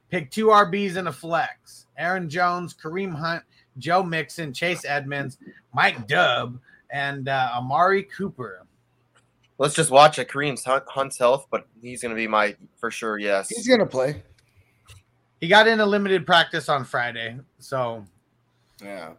Pick 0.09 0.31
two 0.31 0.47
RBs 0.47 0.95
and 0.95 1.07
a 1.07 1.11
flex. 1.11 1.85
Aaron 1.97 2.29
Jones, 2.29 2.73
Kareem 2.73 3.13
Hunt, 3.13 3.43
Joe 3.77 4.03
Mixon, 4.03 4.53
Chase 4.53 4.85
Edmonds, 4.85 5.37
Mike 5.73 6.07
Dubb, 6.07 6.59
and 6.91 7.27
uh, 7.29 7.51
Amari 7.55 8.03
Cooper. 8.03 8.63
Let's 9.57 9.73
just 9.73 9.91
watch 9.91 10.19
at 10.19 10.29
Kareem's 10.29 10.63
Hunt, 10.63 10.83
Hunt's 10.87 11.17
health, 11.17 11.47
but 11.49 11.67
he's 11.81 12.01
gonna 12.01 12.15
be 12.15 12.27
my 12.27 12.55
for 12.77 12.91
sure. 12.91 13.17
Yes. 13.17 13.49
He's 13.49 13.67
gonna 13.67 13.85
play. 13.85 14.23
He 15.39 15.47
got 15.47 15.67
in 15.67 15.79
a 15.79 15.85
limited 15.85 16.25
practice 16.25 16.69
on 16.69 16.83
Friday, 16.83 17.37
so 17.59 18.05
Yeah. 18.81 19.11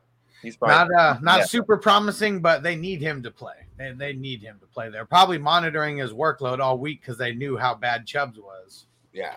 He's 0.43 0.57
probably 0.57 0.95
not 0.95 1.01
uh, 1.01 1.19
not 1.21 1.39
yeah. 1.41 1.45
super 1.47 1.77
promising, 1.77 2.41
but 2.41 2.63
they 2.63 2.77
need 2.77 3.01
him 3.01 3.23
to 3.25 3.31
play. 3.31 3.55
They, 3.77 3.93
they 3.93 4.13
need 4.13 4.41
him 4.43 4.59
to 4.61 4.67
play. 4.67 4.89
They're 4.89 5.05
probably 5.05 5.39
monitoring 5.39 5.99
his 5.99 6.13
workload 6.13 6.61
all 6.61 6.79
week 6.79 7.01
because 7.01 7.19
they 7.19 7.35
knew 7.35 7.57
how 7.57 7.75
bad 7.75 8.07
Chubbs 8.07 8.39
was. 8.39 8.87
Yeah. 9.13 9.35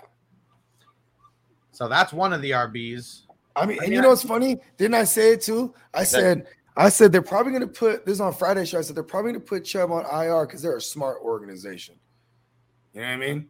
So 1.71 1.87
that's 1.87 2.13
one 2.13 2.33
of 2.33 2.41
the 2.41 2.51
RBs. 2.51 3.21
I 3.55 3.65
mean, 3.65 3.79
I 3.79 3.83
and 3.83 3.89
mean, 3.89 3.91
you 3.93 4.01
know 4.01 4.09
what's 4.09 4.23
funny? 4.23 4.59
Didn't 4.77 4.95
I 4.95 5.03
say 5.03 5.33
it 5.33 5.41
too? 5.41 5.73
I 5.93 6.03
said, 6.03 6.45
I 6.77 6.89
said 6.89 7.11
they're 7.11 7.21
probably 7.21 7.51
going 7.51 7.63
to 7.63 7.67
put 7.67 8.05
this 8.05 8.19
on 8.19 8.33
Friday 8.33 8.65
show. 8.65 8.79
I 8.79 8.81
said 8.81 8.95
they're 8.95 9.03
probably 9.03 9.33
going 9.33 9.41
to 9.43 9.47
put 9.47 9.65
Chubb 9.65 9.91
on 9.91 10.05
IR 10.05 10.45
because 10.45 10.61
they're 10.61 10.77
a 10.77 10.81
smart 10.81 11.17
organization. 11.21 11.95
You 12.93 13.01
know 13.01 13.07
what 13.07 13.13
I 13.13 13.17
mean? 13.17 13.49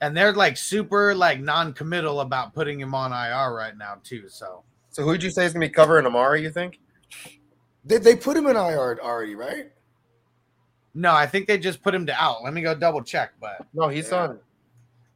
And 0.00 0.16
they're 0.16 0.32
like 0.32 0.56
super 0.56 1.14
like 1.14 1.40
non-committal 1.40 2.20
about 2.20 2.54
putting 2.54 2.80
him 2.80 2.94
on 2.94 3.12
IR 3.12 3.52
right 3.54 3.76
now 3.76 3.96
too. 4.04 4.28
So 4.28 4.62
So 4.90 5.02
who'd 5.02 5.22
you 5.22 5.30
say 5.30 5.44
is 5.44 5.52
gonna 5.52 5.66
be 5.66 5.70
covering 5.70 6.06
Amari? 6.06 6.42
You 6.42 6.50
think? 6.50 6.78
They, 7.84 7.98
they 7.98 8.14
put 8.14 8.36
him 8.36 8.46
in 8.46 8.56
IR 8.56 8.98
already, 9.02 9.34
right? 9.34 9.72
no, 10.94 11.12
I 11.12 11.26
think 11.26 11.46
they 11.46 11.58
just 11.58 11.82
put 11.82 11.94
him 11.94 12.06
to 12.06 12.14
out. 12.22 12.42
Let 12.42 12.52
me 12.54 12.60
go 12.60 12.74
double 12.74 13.02
check, 13.02 13.32
but 13.40 13.66
No, 13.72 13.88
he's 13.88 14.10
Yeah. 14.10 14.22
on. 14.22 14.40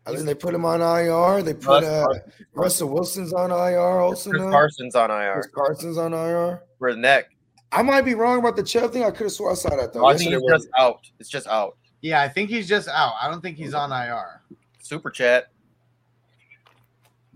I 0.05 0.11
think 0.13 0.25
they 0.27 0.35
put 0.35 0.53
him 0.55 0.65
on 0.65 0.81
IR. 0.81 1.43
They 1.43 1.55
put 1.55 1.85
uh, 1.85 2.07
Russell 2.55 2.89
Wilson's 2.89 3.33
on 3.33 3.51
IR 3.53 4.01
also. 4.01 4.31
Chris 4.31 4.43
now. 4.43 4.51
Carson's 4.51 4.95
on 4.97 5.11
IR 5.13 5.35
Chris 5.35 5.47
Carson's 5.55 5.97
on 5.99 6.13
IR. 6.13 6.63
For 6.83 6.93
the 6.93 6.99
neck. 7.01 7.27
I 7.71 7.81
might 7.83 8.03
be 8.03 8.15
wrong 8.15 8.41
about 8.41 8.57
the 8.57 8.63
Chubb 8.65 8.93
thing. 8.93 9.05
I 9.05 9.11
could 9.13 9.23
have 9.27 9.33
swore 9.33 9.53
I 9.53 9.55
saw 9.55 9.71
that 9.71 9.93
though. 9.93 10.01
No, 10.01 10.07
I 10.07 10.17
think 10.17 10.33
Yesterday 10.33 10.53
he's 10.53 10.63
just 10.65 10.69
out. 10.77 11.01
It's 11.21 11.29
just 11.29 11.47
out. 11.47 11.77
yeah, 12.01 12.21
I 12.21 12.29
think 12.29 12.51
he's 12.51 12.69
just 12.69 12.89
out. 12.89 13.15
I 13.23 13.31
don't 13.31 13.41
think 13.41 13.57
he's 13.57 13.73
on 13.73 13.93
IR. 13.93 14.43
Super 14.81 15.09
chat. 15.09 15.53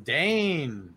Dane. 0.02 0.94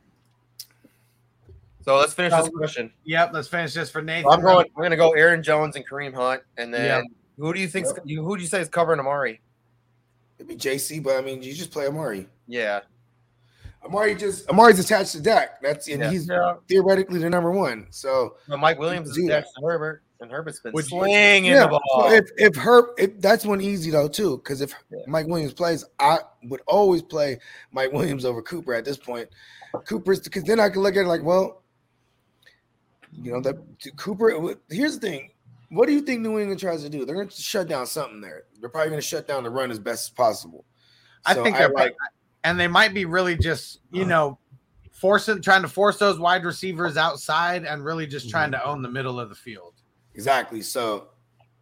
So 1.86 1.96
let's 1.96 2.14
finish 2.14 2.34
this 2.34 2.50
question. 2.50 2.92
Yep, 3.06 3.32
let's 3.34 3.48
finish 3.48 3.74
this 3.74 3.90
for 3.92 4.02
Nathan. 4.02 4.32
I'm 4.32 4.42
going. 4.42 4.66
We're 4.76 4.84
gonna 4.84 4.98
go 4.98 5.12
Aaron 5.12 5.44
Jones 5.44 5.76
and 5.76 5.88
Kareem 5.88 6.14
Hunt, 6.14 6.42
and 6.58 6.74
then 6.74 6.86
Yep. 6.86 7.04
who 7.38 7.54
do 7.54 7.60
you 7.62 7.68
think? 7.68 7.86
You 8.06 8.24
who 8.24 8.36
do 8.36 8.42
you 8.42 8.50
say 8.50 8.62
is 8.62 8.68
covering 8.68 9.00
Amari? 9.00 9.42
It'd 10.40 10.48
be 10.48 10.56
JC, 10.56 11.02
but 11.04 11.18
I 11.18 11.22
mean, 11.22 11.44
you 11.44 11.54
just 11.54 11.72
play 11.72 11.86
Amari. 11.88 12.28
Yeah, 12.48 12.82
Amari 13.84 14.16
just 14.16 14.50
Amari's 14.50 14.80
attached 14.80 15.14
to 15.14 15.22
Dak. 15.22 15.62
That's 15.62 15.88
and 15.88 16.02
Yeah. 16.02 16.12
he's 16.12 16.28
Yeah. 16.28 16.56
theoretically 16.68 17.20
the 17.20 17.30
number 17.30 17.52
one. 17.52 17.88
So 17.92 18.36
But 18.48 18.58
Mike 18.58 18.78
Williams 18.80 19.10
is 19.10 19.16
Do 19.16 19.26
attached 19.26 19.50
to 19.58 19.66
Herbert, 19.66 20.04
and 20.20 20.30
Herbert's 20.30 20.60
been 20.60 20.74
Would 20.74 20.86
slinging 20.86 21.46
yeah, 21.46 21.62
the 21.64 21.70
ball. 21.70 21.82
so 22.10 22.12
if 22.12 22.30
if 22.38 22.56
Herb, 22.56 22.86
if 22.98 23.20
that's 23.22 23.46
one 23.46 23.62
easy 23.62 23.90
though 23.92 24.08
too, 24.10 24.38
because 24.38 24.62
if 24.62 24.74
Mike 25.08 25.28
Williams 25.28 25.54
plays, 25.54 25.86
I 26.00 26.20
would 26.44 26.62
always 26.68 27.02
play 27.02 27.40
Mike 27.72 27.92
Williams 27.94 28.26
over 28.26 28.42
Cooper 28.42 28.74
at 28.74 28.84
this 28.86 28.98
point. 28.98 29.30
Cooper's 29.86 30.20
because 30.20 30.44
then 30.44 30.60
I 30.60 30.70
can 30.70 30.82
look 30.82 30.96
at 30.96 31.06
it 31.06 31.08
like, 31.08 31.24
well, 31.24 31.64
you 33.14 33.32
know 33.32 33.42
that 33.42 33.56
Cooper. 33.98 34.56
Here's 34.70 35.00
the 35.00 35.08
thing. 35.08 35.32
What 35.72 35.86
do 35.88 35.94
you 35.94 36.02
think 36.02 36.22
New 36.22 36.40
England 36.40 36.60
tries 36.60 36.82
to 36.84 36.90
do? 36.90 37.06
They're 37.06 37.16
going 37.16 37.30
to 37.30 37.42
shut 37.42 37.68
down 37.68 37.86
something 37.86 38.22
there. 38.22 38.44
They're 38.60 38.70
probably 38.70 38.90
going 38.90 39.02
to 39.02 39.08
shut 39.08 39.28
down 39.28 39.44
the 39.44 39.52
run 39.52 39.70
as 39.70 39.78
best 39.78 40.08
as 40.08 40.10
possible. 40.10 40.66
I 41.26 41.36
So 41.36 41.44
think 41.44 41.58
they're 41.58 41.70
like 41.70 41.96
and 42.44 42.60
they 42.60 42.68
might 42.68 42.94
be 42.94 43.06
really 43.06 43.36
just 43.36 43.80
you 43.92 44.02
uh-huh. 44.02 44.10
know 44.10 44.40
forcing 45.00 45.42
trying 45.42 45.62
to 45.62 45.68
force 45.68 45.98
those 45.98 46.20
wide 46.20 46.44
receivers 46.44 46.98
outside 46.98 47.64
and 47.64 47.84
really 47.84 48.06
just 48.06 48.28
mm-hmm. 48.28 48.32
trying 48.32 48.52
to 48.52 48.64
own 48.66 48.82
the 48.82 48.90
middle 48.90 49.20
of 49.20 49.30
the 49.30 49.36
field. 49.36 49.76
Exactly. 50.14 50.62
So 50.62 51.08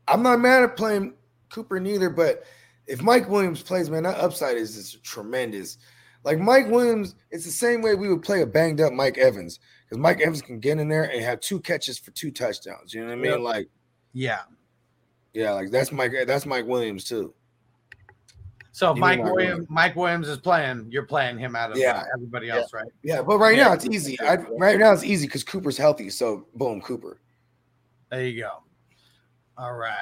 I'm 0.07 0.23
not 0.23 0.39
mad 0.39 0.63
at 0.63 0.75
playing 0.75 1.13
Cooper 1.49 1.79
neither, 1.79 2.09
but 2.09 2.43
if 2.87 3.01
Mike 3.01 3.29
Williams 3.29 3.61
plays, 3.61 3.89
man, 3.89 4.03
that 4.03 4.17
upside 4.17 4.57
is 4.57 4.75
just 4.75 5.03
tremendous. 5.03 5.77
Like 6.23 6.39
Mike 6.39 6.67
Williams, 6.67 7.15
it's 7.29 7.45
the 7.45 7.51
same 7.51 7.81
way 7.81 7.93
we 7.93 8.09
would 8.09 8.23
play 8.23 8.41
a 8.41 8.45
banged 8.45 8.81
up 8.81 8.91
Mike 8.93 9.17
Evans 9.17 9.59
because 9.85 9.99
Mike 9.99 10.19
Evans 10.19 10.41
can 10.41 10.59
get 10.59 10.79
in 10.79 10.89
there 10.89 11.03
and 11.03 11.23
have 11.23 11.39
two 11.39 11.59
catches 11.59 11.99
for 11.99 12.11
two 12.11 12.31
touchdowns. 12.31 12.93
You 12.93 13.01
know 13.01 13.07
what 13.07 13.13
I 13.13 13.31
mean? 13.31 13.43
Like, 13.43 13.69
Yeah. 14.13 14.41
yeah, 15.33 15.51
like 15.51 15.69
that's 15.69 15.91
Mike. 15.91 16.11
That's 16.25 16.45
Mike 16.45 16.65
Williams 16.65 17.03
too. 17.03 17.33
So 18.77 18.91
if 18.91 18.97
Mike 18.99 19.17
know 19.23 19.33
Williams, 19.33 19.65
Mike 19.71 19.95
Williams 19.95 20.27
is 20.27 20.37
playing, 20.37 20.85
you're 20.91 21.07
playing 21.07 21.39
him 21.39 21.55
out 21.55 21.71
of 21.71 21.77
Yeah. 21.79 22.03
everybody 22.13 22.51
else, 22.51 22.71
right? 22.73 22.85
Yeah, 23.01 23.23
but 23.23 23.39
right 23.39 23.57
Yeah. 23.57 23.69
now 23.69 23.73
it's 23.73 23.87
easy. 23.87 24.21
I, 24.21 24.35
right 24.35 24.77
now 24.77 24.93
it's 24.93 25.03
easy 25.03 25.25
because 25.25 25.43
Cooper's 25.43 25.79
healthy. 25.79 26.11
So 26.11 26.45
boom, 26.53 26.79
Cooper. 26.81 27.19
There 28.11 28.23
you 28.23 28.39
go. 28.39 28.51
All 29.57 29.73
right. 29.73 29.97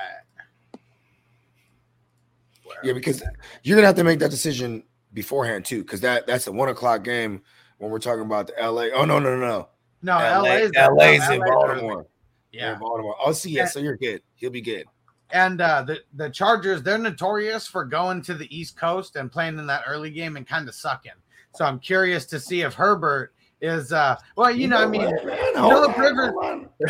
Yeah, 2.84 2.92
because 2.92 3.24
you're 3.64 3.78
gonna 3.78 3.88
have 3.88 3.96
to 3.96 4.04
make 4.04 4.20
that 4.20 4.30
decision 4.32 4.84
beforehand 5.14 5.64
too, 5.64 5.82
because 5.82 6.02
that 6.02 6.28
that's 6.28 6.48
a 6.48 6.52
one 6.52 6.68
o'clock 6.68 7.06
game 7.06 7.44
when 7.78 7.92
we're 7.92 8.00
talking 8.00 8.26
about 8.26 8.48
the 8.48 8.62
LA. 8.62 8.90
Oh 8.94 9.06
no, 9.06 9.20
no, 9.20 9.38
no, 9.38 9.40
no. 9.40 9.70
No, 10.02 10.18
LA, 10.18 10.42
LA's 10.42 10.72
LA's 10.76 11.30
in 11.30 11.40
Baltimore. 11.40 12.08
Yeah. 12.52 12.74
in 12.74 12.80
Baltimore. 12.80 13.16
Oh, 13.26 13.32
see, 13.32 13.52
yeah, 13.52 13.62
Yeah. 13.62 13.68
so 13.68 13.80
you're 13.80 13.96
good. 13.96 14.22
He'll 14.36 14.50
be 14.50 14.60
good. 14.60 14.86
And 15.32 15.60
uh, 15.60 15.84
the 15.84 16.00
the 16.14 16.30
Chargers, 16.30 16.84
they're 16.84 16.98
notorious 16.98 17.68
for 17.68 17.84
going 17.84 18.22
to 18.24 18.34
the 18.34 18.56
East 18.56 18.78
Coast 18.78 19.16
and 19.16 19.32
playing 19.32 19.58
in 19.58 19.68
that 19.68 19.84
early 19.88 20.12
game 20.12 20.38
and 20.38 20.48
kind 20.48 20.68
of 20.68 20.76
sucking. 20.76 21.12
So 21.56 21.66
I'm 21.66 21.80
curious 21.80 22.26
to 22.28 22.40
see 22.40 22.62
if 22.62 22.74
Herbert 22.74 23.34
is 23.62 23.92
uh 23.92 24.18
well, 24.36 24.52
you 24.52 24.68
know, 24.68 24.78
I 24.78 24.86
mean, 24.86 25.10
Philip 25.54 25.98
Rivers, 25.98 26.34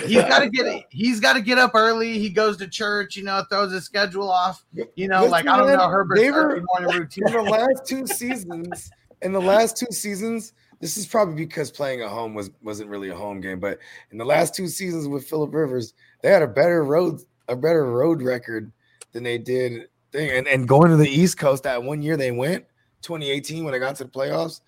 he's 0.05 0.23
got 0.23 0.39
to 0.39 0.49
get 0.49 0.85
he's 0.89 1.19
got 1.19 1.33
to 1.33 1.41
get 1.41 1.57
up 1.57 1.71
early. 1.75 2.19
He 2.19 2.29
goes 2.29 2.57
to 2.57 2.67
church, 2.67 3.15
you 3.15 3.23
know, 3.23 3.43
throws 3.49 3.71
his 3.71 3.85
schedule 3.85 4.29
off. 4.29 4.65
You 4.95 5.07
know, 5.07 5.19
Listen, 5.19 5.31
like 5.31 5.47
I 5.47 5.57
don't 5.57 5.71
know 5.71 5.87
Herbert's 5.87 6.21
were- 6.21 6.61
morning 6.79 6.99
routine. 6.99 7.27
in 7.27 7.33
the 7.33 7.41
last 7.41 7.85
two 7.85 8.05
seasons, 8.07 8.89
in 9.21 9.31
the 9.31 9.41
last 9.41 9.77
two 9.77 9.91
seasons, 9.91 10.53
this 10.79 10.97
is 10.97 11.05
probably 11.05 11.35
because 11.35 11.71
playing 11.71 12.01
at 12.01 12.09
home 12.09 12.33
was 12.33 12.49
wasn't 12.61 12.89
really 12.89 13.09
a 13.09 13.15
home 13.15 13.39
game, 13.41 13.59
but 13.59 13.79
in 14.11 14.17
the 14.17 14.25
last 14.25 14.55
two 14.55 14.67
seasons 14.67 15.07
with 15.07 15.27
Philip 15.27 15.53
Rivers, 15.53 15.93
they 16.21 16.29
had 16.29 16.41
a 16.41 16.47
better 16.47 16.83
road 16.83 17.21
a 17.47 17.55
better 17.55 17.85
road 17.85 18.21
record 18.21 18.71
than 19.11 19.23
they 19.23 19.37
did 19.37 19.87
thing. 20.15 20.31
And 20.31 20.47
and 20.47 20.67
going 20.67 20.89
to 20.89 20.97
the 20.97 21.09
East 21.09 21.37
Coast 21.37 21.63
that 21.63 21.83
one 21.83 22.01
year 22.01 22.17
they 22.17 22.31
went 22.31 22.65
2018 23.01 23.63
when 23.63 23.73
they 23.73 23.79
got 23.79 23.95
to 23.97 24.03
the 24.05 24.09
playoffs. 24.09 24.61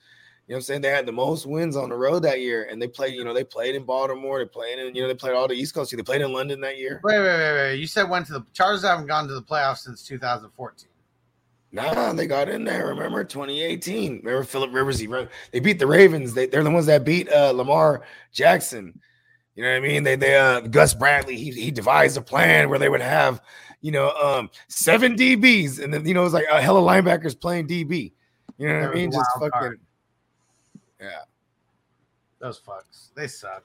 You 0.48 0.54
know 0.54 0.56
what 0.56 0.60
I'm 0.60 0.62
saying? 0.62 0.82
They 0.82 0.90
had 0.90 1.06
the 1.06 1.12
most 1.12 1.46
wins 1.46 1.76
on 1.76 1.90
the 1.90 1.96
road 1.96 2.24
that 2.24 2.40
year, 2.40 2.70
and 2.72 2.82
they 2.82 2.88
played. 2.88 3.14
You 3.14 3.26
know, 3.26 3.34
they 3.34 3.44
played 3.44 3.76
in 3.76 3.84
Baltimore. 3.84 4.40
They 4.40 4.48
played 4.48 4.80
in. 4.80 4.96
You 4.96 5.02
know, 5.02 5.10
they 5.10 5.14
played 5.14 5.34
all 5.34 5.48
the 5.48 5.56
East 5.56 5.74
Coast. 5.74 5.94
They 5.96 6.02
played 6.02 6.22
in 6.22 6.32
London 6.32 6.62
that 6.62 6.78
year. 6.78 7.02
Wait, 7.04 7.20
wait, 7.20 7.26
wait, 7.26 7.54
wait. 7.54 7.76
You 7.76 7.88
said 7.88 8.10
went 8.10 8.28
to 8.28 8.34
the 8.34 8.46
Chargers 8.54 8.84
haven't 8.84 9.08
gone 9.08 9.28
to 9.28 9.34
the 9.34 9.42
playoffs 9.42 9.80
since 9.80 10.04
2014. 10.04 10.88
Nah, 11.74 12.14
they 12.14 12.28
got 12.28 12.48
in 12.48 12.64
there. 12.64 12.88
Remember 12.88 13.26
2018? 13.26 14.22
Remember 14.24 14.44
Philip 14.44 14.74
Rivers? 14.74 15.00
He 15.00 15.08
they 15.52 15.60
beat 15.60 15.80
the 15.80 15.88
Ravens. 15.88 16.34
They, 16.34 16.46
they're 16.46 16.64
the 16.64 16.72
ones 16.72 16.86
that 16.86 17.04
beat 17.04 17.30
uh, 17.30 17.52
Lamar 17.52 18.04
Jackson. 18.32 19.02
You 19.58 19.64
know 19.64 19.72
what 19.72 19.78
I 19.78 19.80
mean? 19.80 20.04
They 20.04 20.16
they 20.16 20.38
uh, 20.38 20.62
Gus 20.62 20.94
Bradley. 20.94 21.36
He 21.36 21.52
he 21.52 21.72
devised 21.72 22.16
a 22.16 22.22
plan 22.22 22.70
where 22.70 22.78
they 22.78 22.90
would 22.90 23.02
have 23.02 23.42
you 23.82 23.92
know 23.92 24.12
um 24.12 24.52
seven 24.68 25.16
DBs 25.16 25.84
and 25.84 25.92
then 25.92 26.06
you 26.06 26.14
know 26.14 26.22
it 26.22 26.26
was 26.26 26.34
like 26.34 26.46
a 26.50 26.62
hell 26.62 26.78
of 26.78 26.84
linebackers 26.84 27.38
playing 27.38 27.68
DB. 27.68 28.14
You 28.60 28.68
know 28.70 28.82
what 28.82 28.90
I 28.90 28.94
mean? 28.94 29.12
Just 29.12 29.30
fucking 29.34 29.50
card. 29.50 29.80
yeah. 31.02 31.10
Those 32.40 32.62
fucks, 32.62 33.10
they 33.16 33.28
suck. 33.28 33.64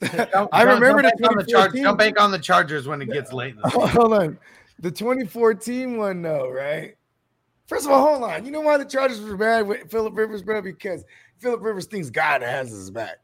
I 0.52 0.62
remember 0.62 1.02
the 1.02 1.28
on 1.28 1.36
the 1.36 1.46
Chargers. 1.48 1.80
Don't 1.80 1.98
bank 1.98 2.20
on 2.20 2.30
the 2.30 2.38
Chargers 2.38 2.86
when 2.86 3.02
it 3.02 3.10
gets 3.10 3.32
late. 3.32 3.56
The. 3.60 3.68
Hold 3.70 4.12
on. 4.12 4.38
The 4.78 4.90
2014 4.90 5.96
one, 5.96 6.22
though, 6.22 6.48
right? 6.48 6.96
First 7.66 7.86
of 7.86 7.92
all, 7.92 8.04
hold 8.04 8.24
on. 8.24 8.44
You 8.44 8.50
know 8.50 8.60
why 8.60 8.76
the 8.76 8.84
Chargers 8.84 9.20
were 9.20 9.36
bad 9.36 9.66
with 9.66 9.90
Philip 9.90 10.16
Rivers, 10.16 10.42
bro? 10.42 10.60
Because 10.60 11.04
Philip 11.38 11.62
Rivers 11.62 11.86
thinks 11.86 12.10
God 12.10 12.42
has 12.42 12.70
his 12.70 12.90
back. 12.90 13.18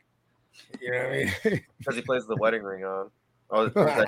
You 0.80 0.92
know 0.92 0.98
what 0.98 1.06
I 1.06 1.16
mean? 1.16 1.32
because 1.78 1.96
he 1.96 2.02
plays 2.02 2.26
the 2.26 2.36
wedding 2.36 2.62
ring 2.62 2.84
on. 2.84 3.10
Oh, 3.50 3.70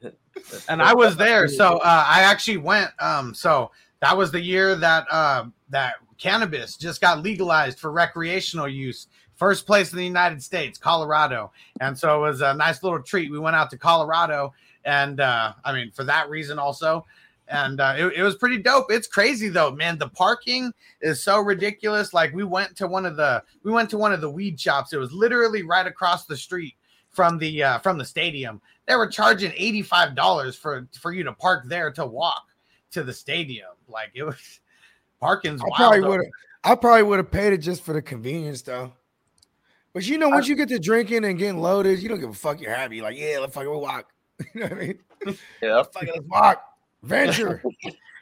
and 0.68 0.82
I 0.82 0.94
was 0.94 1.16
there. 1.16 1.48
So 1.48 1.78
uh, 1.78 2.04
I 2.06 2.22
actually 2.22 2.58
went. 2.58 2.90
Um, 3.00 3.34
so 3.34 3.70
that 4.00 4.16
was 4.16 4.30
the 4.30 4.40
year 4.40 4.76
that 4.76 5.06
uh, 5.10 5.46
that 5.70 5.94
cannabis 6.18 6.76
just 6.76 7.00
got 7.00 7.22
legalized 7.22 7.78
for 7.78 7.90
recreational 7.92 8.68
use. 8.68 9.08
First 9.36 9.66
place 9.66 9.92
in 9.92 9.98
the 9.98 10.04
United 10.04 10.42
States, 10.42 10.78
Colorado, 10.78 11.52
and 11.80 11.96
so 11.96 12.16
it 12.16 12.28
was 12.28 12.40
a 12.40 12.54
nice 12.54 12.82
little 12.82 13.00
treat. 13.00 13.30
We 13.30 13.38
went 13.38 13.54
out 13.54 13.70
to 13.70 13.78
Colorado, 13.78 14.52
and 14.84 15.20
uh, 15.20 15.52
I 15.64 15.72
mean 15.72 15.92
for 15.92 16.04
that 16.04 16.28
reason 16.28 16.58
also, 16.58 17.06
and 17.50 17.80
uh, 17.80 17.94
it, 17.96 18.06
it 18.16 18.22
was 18.22 18.36
pretty 18.36 18.58
dope. 18.58 18.86
It's 18.90 19.06
crazy 19.06 19.48
though, 19.48 19.70
man. 19.70 19.98
The 19.98 20.08
parking 20.08 20.72
is 21.00 21.22
so 21.22 21.40
ridiculous. 21.40 22.12
Like 22.12 22.32
we 22.32 22.44
went 22.44 22.76
to 22.76 22.86
one 22.86 23.06
of 23.06 23.16
the 23.16 23.42
we 23.62 23.72
went 23.72 23.90
to 23.90 23.98
one 23.98 24.12
of 24.12 24.20
the 24.20 24.30
weed 24.30 24.58
shops. 24.58 24.92
It 24.92 24.98
was 24.98 25.12
literally 25.12 25.62
right 25.62 25.86
across 25.86 26.26
the 26.26 26.36
street 26.36 26.76
from 27.10 27.38
the 27.38 27.62
uh, 27.62 27.78
from 27.78 27.98
the 27.98 28.04
stadium. 28.04 28.60
They 28.86 28.96
were 28.96 29.08
charging 29.08 29.52
eighty 29.56 29.82
five 29.82 30.14
dollars 30.14 30.56
for 30.56 30.88
for 30.98 31.12
you 31.12 31.24
to 31.24 31.32
park 31.32 31.64
there 31.68 31.90
to 31.92 32.06
walk 32.06 32.44
to 32.92 33.02
the 33.02 33.12
stadium. 33.12 33.70
Like 33.88 34.10
it 34.14 34.24
was 34.24 34.60
parking's 35.20 35.60
I 35.60 35.64
wild. 35.64 35.76
probably 35.76 36.00
would 36.00 36.20
have. 36.20 36.32
I 36.64 36.74
probably 36.74 37.02
would 37.04 37.18
have 37.18 37.30
paid 37.30 37.52
it 37.52 37.58
just 37.58 37.82
for 37.82 37.92
the 37.92 38.02
convenience, 38.02 38.62
though. 38.62 38.92
But 39.92 40.06
you 40.06 40.18
know, 40.18 40.28
once 40.28 40.48
you 40.48 40.56
get 40.56 40.68
to 40.68 40.78
drinking 40.78 41.24
and 41.24 41.38
getting 41.38 41.60
loaded, 41.60 42.00
you 42.00 42.08
don't 42.08 42.20
give 42.20 42.30
a 42.30 42.34
fuck. 42.34 42.60
You're 42.60 42.74
happy. 42.74 43.00
Like, 43.00 43.16
yeah, 43.16 43.38
let's 43.40 43.54
fucking 43.54 43.70
walk. 43.72 44.06
you 44.54 44.60
know 44.60 44.66
what 44.66 44.72
I 44.72 44.80
mean? 44.80 44.98
Yeah, 45.60 45.82
fucking 45.82 46.10
let's 46.14 46.26
walk. 46.28 46.62
Venture. 47.02 47.62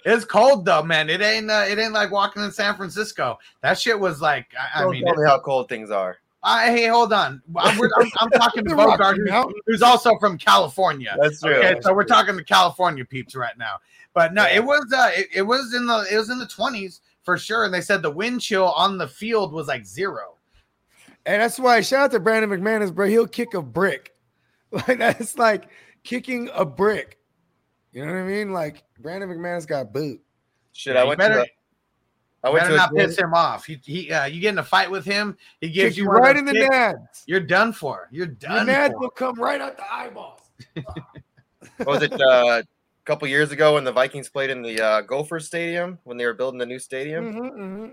It's 0.08 0.24
cold 0.24 0.64
though, 0.64 0.84
man. 0.84 1.10
It 1.10 1.20
ain't 1.20 1.50
uh, 1.50 1.64
it 1.68 1.80
ain't 1.80 1.92
like 1.92 2.12
walking 2.12 2.44
in 2.44 2.52
San 2.52 2.76
Francisco. 2.76 3.40
That 3.60 3.76
shit 3.76 3.98
was 3.98 4.20
like 4.20 4.46
I, 4.56 4.84
I 4.84 4.88
mean, 4.88 5.04
tell 5.04 5.16
me 5.16 5.26
how 5.26 5.40
cold 5.40 5.68
things 5.68 5.90
are. 5.90 6.18
I, 6.44 6.70
hey, 6.70 6.86
hold 6.86 7.12
on. 7.12 7.42
I'm, 7.56 7.80
I'm, 7.80 8.10
I'm 8.20 8.30
talking 8.30 8.62
to 8.66 8.70
The 8.70 8.76
Rocky 8.76 8.98
Bogart, 8.98 9.16
who's, 9.48 9.62
who's 9.66 9.82
also 9.82 10.16
from 10.18 10.38
California. 10.38 11.16
That's 11.20 11.40
true. 11.40 11.54
Okay, 11.54 11.72
That's 11.74 11.84
so 11.84 11.92
we're 11.92 12.04
talking 12.04 12.36
to 12.36 12.44
California 12.44 13.04
peeps 13.04 13.34
right 13.34 13.58
now. 13.58 13.78
But 14.14 14.32
no, 14.32 14.44
it 14.46 14.64
was 14.64 14.86
uh, 14.96 15.10
it, 15.12 15.26
it 15.34 15.42
was 15.42 15.74
in 15.74 15.86
the 15.86 16.06
it 16.08 16.16
was 16.16 16.30
in 16.30 16.38
the 16.38 16.46
20s 16.46 17.00
for 17.24 17.36
sure. 17.36 17.64
And 17.64 17.74
they 17.74 17.80
said 17.80 18.00
the 18.00 18.10
wind 18.10 18.40
chill 18.40 18.70
on 18.72 18.98
the 18.98 19.08
field 19.08 19.52
was 19.52 19.66
like 19.66 19.84
zero. 19.84 20.36
And 21.26 21.42
that's 21.42 21.58
why 21.58 21.80
shout 21.80 22.04
out 22.04 22.10
to 22.12 22.20
Brandon 22.20 22.48
McManus, 22.48 22.94
bro. 22.94 23.08
He'll 23.08 23.26
kick 23.26 23.54
a 23.54 23.62
brick. 23.62 24.12
Like 24.72 24.98
that's 24.98 25.38
like 25.38 25.68
kicking 26.02 26.50
a 26.52 26.64
brick. 26.64 27.18
You 27.96 28.04
know 28.04 28.12
what 28.12 28.18
I 28.20 28.24
mean? 28.26 28.52
Like 28.52 28.84
Brandon 29.00 29.30
McManus 29.30 29.66
got 29.66 29.90
boot. 29.90 30.20
Shit, 30.74 30.96
Yeah, 30.96 31.00
I 31.00 31.04
went 31.04 31.18
better- 31.18 31.34
to 31.36 31.40
the, 31.40 31.46
I 32.46 32.50
went 32.50 32.64
Better 32.64 32.68
to 32.68 32.74
a 32.74 32.76
not 32.76 32.94
game- 32.94 33.06
piss 33.06 33.18
him 33.18 33.32
off. 33.32 33.64
He, 33.64 33.80
he 33.82 34.12
uh, 34.12 34.26
you 34.26 34.38
get 34.42 34.50
in 34.50 34.58
a 34.58 34.62
fight 34.62 34.90
with 34.90 35.06
him, 35.06 35.34
he 35.62 35.70
gives 35.70 35.92
Kick 35.94 35.96
you 35.96 36.02
you 36.04 36.08
one 36.10 36.18
of 36.18 36.22
right 36.24 36.36
in 36.36 36.44
the 36.44 36.52
kicks, 36.52 36.68
nads. 36.76 37.22
You're 37.26 37.40
done 37.40 37.72
for. 37.72 38.08
You're 38.12 38.26
Your 38.26 38.34
done. 38.34 38.66
nads 38.66 38.92
for. 38.92 38.98
will 38.98 39.10
come 39.10 39.40
right 39.40 39.60
out 39.62 39.78
the 39.78 39.90
eyeballs. 39.90 40.42
what 40.74 41.86
was 41.86 42.02
it 42.02 42.12
uh, 42.20 42.60
a 42.60 42.64
couple 43.06 43.26
years 43.28 43.50
ago 43.50 43.74
when 43.74 43.84
the 43.84 43.92
Vikings 43.92 44.28
played 44.28 44.50
in 44.50 44.60
the 44.60 44.78
uh, 44.78 45.00
Gopher 45.00 45.40
Stadium 45.40 45.98
when 46.04 46.18
they 46.18 46.26
were 46.26 46.34
building 46.34 46.58
the 46.58 46.66
new 46.66 46.78
stadium? 46.78 47.32
Mhm, 47.32 47.52
mhm. 47.56 47.90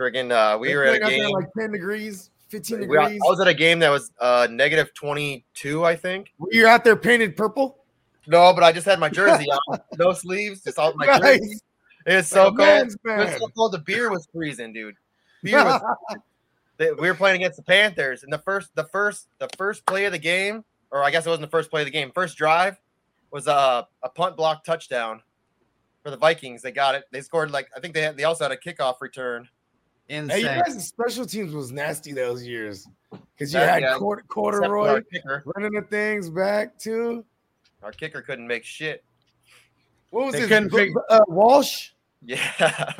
Friggin', 0.00 0.32
uh, 0.32 0.58
we 0.58 0.68
They 0.68 0.74
were 0.76 0.84
at 0.84 0.96
a 0.96 1.00
played 1.00 1.12
there 1.20 1.26
game. 1.26 1.34
like 1.34 1.48
10 1.58 1.72
degrees, 1.72 2.30
15 2.48 2.88
we- 2.88 2.96
I 2.96 3.02
degrees. 3.04 3.20
was 3.24 3.38
at 3.42 3.46
a 3.48 3.54
game 3.54 3.78
that 3.80 3.90
was 3.90 4.10
uh, 4.18 4.48
negative 4.50 4.94
22, 4.94 5.84
I 5.84 5.94
think. 5.94 6.32
You're 6.50 6.66
out 6.68 6.82
there 6.82 6.96
painted 6.96 7.36
purple. 7.36 7.81
No, 8.26 8.52
but 8.52 8.62
I 8.62 8.72
just 8.72 8.86
had 8.86 8.98
my 9.00 9.08
jersey 9.08 9.46
on, 9.68 9.78
no 9.98 10.12
sleeves, 10.12 10.62
just 10.62 10.78
all 10.78 10.92
my 10.94 11.06
Nice. 11.06 11.20
jersey. 11.40 11.58
It 12.06 12.16
was 12.16 12.28
so 12.28 12.48
Like 12.48 12.56
cold. 12.56 12.58
man's 12.58 12.94
It 13.04 13.16
was 13.18 13.36
so 13.40 13.48
cold. 13.48 13.72
The 13.72 13.78
beer 13.78 14.10
was 14.10 14.26
freezing, 14.32 14.72
dude. 14.72 14.96
Beer 15.42 15.64
was. 15.64 15.80
they, 16.76 16.92
we 16.92 17.08
were 17.08 17.14
playing 17.14 17.36
against 17.36 17.56
the 17.56 17.62
Panthers, 17.64 18.22
and 18.24 18.32
the 18.32 18.38
first, 18.38 18.74
the 18.74 18.84
first, 18.84 19.28
the 19.38 19.48
first 19.56 19.84
play 19.86 20.04
of 20.04 20.12
the 20.12 20.18
game, 20.18 20.64
or 20.90 21.02
I 21.02 21.10
guess 21.10 21.26
it 21.26 21.28
wasn't 21.30 21.48
the 21.48 21.56
first 21.56 21.70
play 21.70 21.82
of 21.82 21.86
the 21.86 21.90
game. 21.92 22.10
First 22.14 22.36
drive 22.36 22.76
was 23.30 23.46
a 23.46 23.86
a 24.02 24.08
punt 24.08 24.36
block 24.36 24.64
touchdown 24.64 25.22
for 26.02 26.10
the 26.10 26.16
Vikings. 26.16 26.62
They 26.62 26.72
got 26.72 26.94
it. 26.94 27.04
They 27.12 27.20
scored 27.22 27.50
like 27.50 27.68
I 27.76 27.80
think 27.80 27.94
they 27.94 28.02
had. 28.02 28.16
They 28.16 28.24
also 28.24 28.44
had 28.44 28.52
a 28.52 28.56
kickoff 28.56 29.00
return 29.00 29.48
Insane. 30.08 30.44
Hey, 30.44 30.56
you 30.58 30.62
guys' 30.64 30.86
special 30.86 31.24
teams 31.24 31.54
was 31.54 31.70
nasty 31.72 32.12
those 32.12 32.44
years 32.44 32.86
because 33.10 33.52
you 33.54 33.60
That- 33.60 33.68
had 33.74 33.82
yeah, 33.82 33.94
Cord- 33.96 34.18
except 34.18 34.32
for 34.34 34.78
our 34.78 35.00
corduroy 35.02 35.42
running 35.54 35.72
the 35.72 35.86
things 35.88 36.28
back 36.28 36.76
too. 36.78 37.24
Our 37.82 37.92
kicker 37.92 38.22
couldn't 38.22 38.46
make 38.46 38.64
shit. 38.64 39.04
What 40.10 40.26
was 40.26 40.34
They 40.34 40.40
his 40.40 40.48
couldn't 40.48 40.70
fig- 40.70 40.92
uh, 41.08 41.20
Walsh? 41.28 41.90
Yeah. 42.24 42.38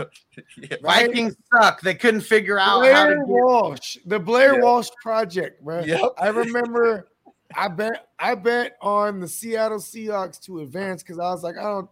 yeah. 0.57 0.77
Vikings 0.83 1.37
suck. 1.53 1.81
They 1.81 1.95
couldn't 1.95 2.23
figure 2.23 2.59
out 2.59 2.85
how 2.85 3.07
to 3.07 3.15
Blair 3.15 3.25
Walsh, 3.27 3.99
the 4.07 4.19
Blair 4.19 4.55
Yeah. 4.57 4.63
Walsh 4.63 4.89
project, 5.01 5.65
man. 5.65 5.87
Yep. 5.87 6.01
I 6.19 6.29
remember. 6.29 7.09
I 7.55 7.69
bet 7.69 8.09
I 8.19 8.35
bet 8.35 8.77
on 8.81 9.21
the 9.21 9.29
Seattle 9.29 9.79
Seahawks 9.79 10.41
to 10.47 10.61
advance 10.61 11.03
because 11.03 11.19
I 11.19 11.31
was 11.31 11.43
like, 11.43 11.57
I 11.59 11.63
don't. 11.63 11.89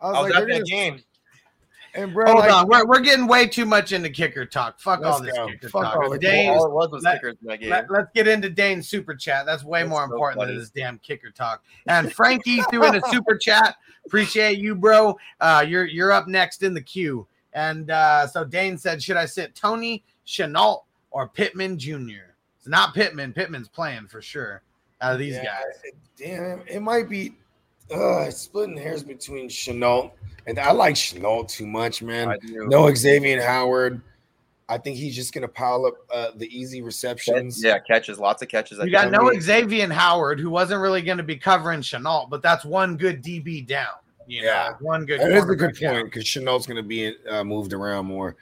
I 0.00 0.08
was, 0.08 0.16
I 0.16 0.20
was 0.22 0.30
like, 0.30 0.42
at 0.42 0.46
they're 0.46 0.46
that 0.46 0.52
gonna, 0.52 0.64
game. 0.64 1.00
And 1.96 2.12
bro, 2.12 2.26
Hold 2.26 2.38
like, 2.40 2.52
on, 2.52 2.66
we're, 2.68 2.84
we're 2.86 3.00
getting 3.00 3.26
way 3.28 3.46
too 3.46 3.64
much 3.64 3.92
into 3.92 4.10
kicker 4.10 4.44
talk. 4.44 4.80
Fuck 4.80 5.04
all 5.04 5.22
this 5.22 5.32
go. 5.36 5.46
kicker 5.46 5.68
Fuck 5.68 5.84
talk. 5.84 5.96
all 5.96 6.10
the 6.10 6.18
Dane, 6.18 6.50
All 6.50 6.70
was 6.72 6.90
was 6.90 7.04
let- 7.04 7.14
kickers 7.16 7.36
in 7.40 7.46
that 7.48 7.60
game. 7.60 7.70
let, 7.70 7.88
us 7.90 8.08
get 8.14 8.26
into 8.26 8.50
Dane's 8.50 8.88
super 8.88 9.14
chat. 9.14 9.46
That's 9.46 9.62
way 9.62 9.80
That's 9.80 9.90
more 9.90 10.00
so 10.00 10.12
important 10.12 10.40
funny. 10.40 10.52
than 10.52 10.60
this 10.60 10.70
damn 10.70 10.98
kicker 10.98 11.30
talk. 11.30 11.62
And 11.86 12.12
Frankie 12.12 12.62
threw 12.62 12.84
in 12.84 12.96
a 12.96 13.00
super 13.10 13.36
chat. 13.36 13.76
Appreciate 14.06 14.58
you, 14.58 14.74
bro. 14.74 15.16
Uh, 15.40 15.64
you're 15.66 15.86
you're 15.86 16.10
up 16.12 16.26
next 16.26 16.62
in 16.64 16.74
the 16.74 16.82
queue. 16.82 17.26
And 17.52 17.90
uh, 17.92 18.26
so 18.26 18.44
Dane 18.44 18.76
said, 18.76 19.00
should 19.00 19.16
I 19.16 19.26
sit 19.26 19.54
Toney, 19.54 20.02
Shenault, 20.26 20.82
or 21.12 21.28
Pittman 21.28 21.78
Jr.? 21.78 22.32
It's 22.58 22.66
not 22.66 22.92
Pittman. 22.94 23.32
Pittman's 23.32 23.68
playing 23.68 24.08
for 24.08 24.20
sure. 24.20 24.62
Out 25.00 25.12
of 25.12 25.18
these 25.20 25.34
Yeah, 25.34 25.44
guys, 25.44 25.92
Damn, 26.16 26.62
it 26.66 26.80
might 26.80 27.08
be 27.08 27.36
uh 27.92 28.30
splitting 28.30 28.76
hairs 28.76 29.02
between 29.02 29.48
Shenault 29.48 30.10
and 30.46 30.58
I 30.58 30.72
like 30.72 30.94
Shenault 30.94 31.48
too 31.48 31.66
much, 31.66 32.02
man. 32.02 32.36
No 32.44 32.82
Xavien 32.84 33.42
Howard. 33.44 34.00
I 34.68 34.78
think 34.78 34.96
he's 34.96 35.14
just 35.14 35.34
gonna 35.34 35.48
pile 35.48 35.84
up 35.86 35.94
uh, 36.12 36.30
the 36.36 36.46
easy 36.46 36.80
receptions. 36.82 37.62
Yeah, 37.62 37.78
catches, 37.78 38.18
lots 38.18 38.42
of 38.42 38.48
catches. 38.48 38.78
you 38.78 38.90
got 38.90 39.10
no 39.10 39.22
mean- 39.30 39.40
Xavien 39.40 39.90
Howard, 39.92 40.40
who 40.40 40.48
wasn't 40.50 40.80
really 40.80 41.02
going 41.02 41.18
to 41.18 41.24
be 41.24 41.36
covering 41.36 41.80
Shenault, 41.80 42.30
but 42.30 42.40
that's 42.42 42.64
one 42.64 42.96
good 42.96 43.22
DB 43.22 43.66
down. 43.66 43.92
You 44.26 44.40
know, 44.42 44.46
Yeah. 44.48 44.72
one 44.80 45.04
good. 45.04 45.20
That 45.20 45.32
is 45.32 45.44
a 45.44 45.54
good 45.54 45.76
point 45.78 46.06
because 46.06 46.24
Shenault's 46.24 46.66
gonna 46.66 46.82
be 46.82 47.14
uh, 47.28 47.44
moved 47.44 47.74
around 47.74 48.06
more. 48.06 48.36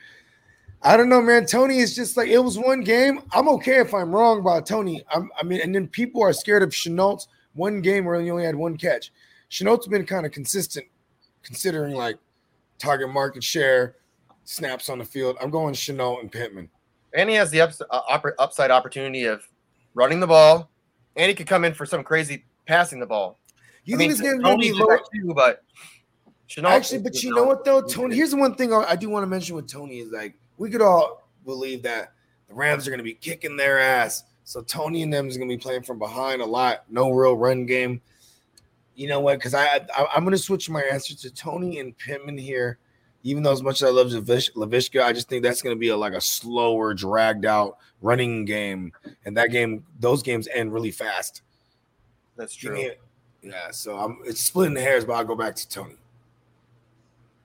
I 0.84 0.96
don't 0.96 1.08
know, 1.08 1.20
man. 1.20 1.46
Toney 1.46 1.78
is 1.78 1.94
just 1.94 2.16
like 2.16 2.28
it 2.28 2.38
was 2.38 2.58
one 2.58 2.82
game. 2.82 3.20
I'm 3.32 3.48
okay 3.50 3.78
if 3.78 3.92
I'm 3.94 4.12
wrong 4.14 4.40
about 4.40 4.66
Toney. 4.66 5.02
I'm, 5.12 5.30
I 5.40 5.44
mean, 5.44 5.60
and 5.60 5.74
then 5.74 5.86
people 5.88 6.22
are 6.22 6.32
scared 6.32 6.62
of 6.62 6.70
Shenault's 6.70 7.28
one 7.54 7.80
game 7.80 8.04
where 8.04 8.20
he 8.20 8.30
only 8.30 8.44
had 8.44 8.56
one 8.56 8.76
catch. 8.76 9.12
Shenault's 9.52 9.86
been 9.86 10.06
kind 10.06 10.24
of 10.24 10.32
consistent, 10.32 10.86
considering 11.42 11.94
like 11.94 12.16
target 12.78 13.10
market 13.10 13.44
share, 13.44 13.96
snaps 14.44 14.88
on 14.88 14.98
the 14.98 15.04
field. 15.04 15.36
I'm 15.42 15.50
going 15.50 15.74
Shenault 15.74 16.20
and 16.20 16.32
Pittman. 16.32 16.70
and 17.12 17.28
he 17.28 17.36
has 17.36 17.50
the 17.50 17.60
ups, 17.60 17.82
uh, 17.90 18.00
oppor- 18.10 18.32
upside 18.38 18.70
opportunity 18.70 19.24
of 19.26 19.46
running 19.92 20.20
the 20.20 20.26
ball, 20.26 20.70
and 21.16 21.28
he 21.28 21.34
could 21.34 21.46
come 21.46 21.66
in 21.66 21.74
for 21.74 21.84
some 21.84 22.02
crazy 22.02 22.46
passing 22.66 22.98
the 22.98 23.04
ball. 23.06 23.38
You 23.84 23.96
I 23.96 23.98
think 23.98 24.08
mean, 24.08 24.18
this 24.18 24.20
game's 24.22 24.42
gonna 24.42 24.56
be 24.56 24.72
low? 24.72 24.96
too, 25.12 25.34
but 25.34 25.62
Shenault 26.48 26.70
Actually, 26.70 27.02
but 27.02 27.22
you 27.22 27.34
know 27.34 27.44
what 27.44 27.62
though, 27.62 27.82
Toney? 27.82 28.16
Here's 28.16 28.30
the 28.30 28.38
one 28.38 28.54
thing 28.54 28.72
I 28.72 28.84
I 28.88 28.96
do 28.96 29.10
want 29.10 29.22
to 29.22 29.26
mention 29.26 29.54
with 29.54 29.70
Toney 29.70 29.98
is 29.98 30.10
like 30.10 30.34
we 30.56 30.70
could 30.70 30.80
all 30.80 31.28
believe 31.44 31.82
that 31.82 32.12
the 32.48 32.54
Rams 32.54 32.86
are 32.86 32.90
going 32.90 32.98
to 32.98 33.04
be 33.04 33.14
kicking 33.14 33.56
their 33.56 33.78
ass. 33.78 34.24
So 34.44 34.62
Toney 34.62 35.02
and 35.02 35.12
them 35.12 35.28
is 35.28 35.36
going 35.36 35.48
to 35.48 35.54
be 35.54 35.60
playing 35.60 35.82
from 35.82 35.98
behind 35.98 36.40
a 36.40 36.46
lot. 36.46 36.84
No 36.90 37.10
real 37.10 37.36
run 37.36 37.66
game. 37.66 38.00
You 38.94 39.08
know 39.08 39.20
what? 39.20 39.38
Because 39.38 39.54
I, 39.54 39.64
I 39.64 40.06
I'm 40.14 40.24
going 40.24 40.32
to 40.32 40.38
switch 40.38 40.68
my 40.68 40.82
answer 40.82 41.14
to 41.14 41.30
Toney 41.30 41.78
and 41.78 41.96
Pittman 41.96 42.38
here. 42.38 42.78
Even 43.24 43.44
though 43.44 43.52
as 43.52 43.62
much 43.62 43.82
as 43.82 43.88
I 43.88 43.92
love 43.92 44.08
Lavish- 44.08 44.52
Laviska, 44.54 45.02
I 45.02 45.12
just 45.12 45.28
think 45.28 45.44
that's 45.44 45.62
going 45.62 45.76
to 45.76 45.78
be 45.78 45.90
a, 45.90 45.96
like 45.96 46.12
a 46.12 46.20
slower, 46.20 46.92
dragged 46.92 47.46
out 47.46 47.78
running 48.00 48.44
game, 48.44 48.92
and 49.24 49.36
that 49.36 49.50
game, 49.50 49.84
those 50.00 50.22
games 50.24 50.48
end 50.52 50.72
really 50.72 50.90
fast. 50.90 51.42
That's 52.36 52.54
true. 52.54 52.74
me 52.74 52.82
it. 52.82 53.00
Yeah, 53.42 53.70
so 53.70 53.96
I'm 53.96 54.18
it's 54.24 54.40
splitting 54.40 54.76
hairs, 54.76 55.04
but 55.04 55.14
I'll 55.14 55.24
go 55.24 55.34
back 55.34 55.54
to 55.56 55.68
Toney. 55.68 55.96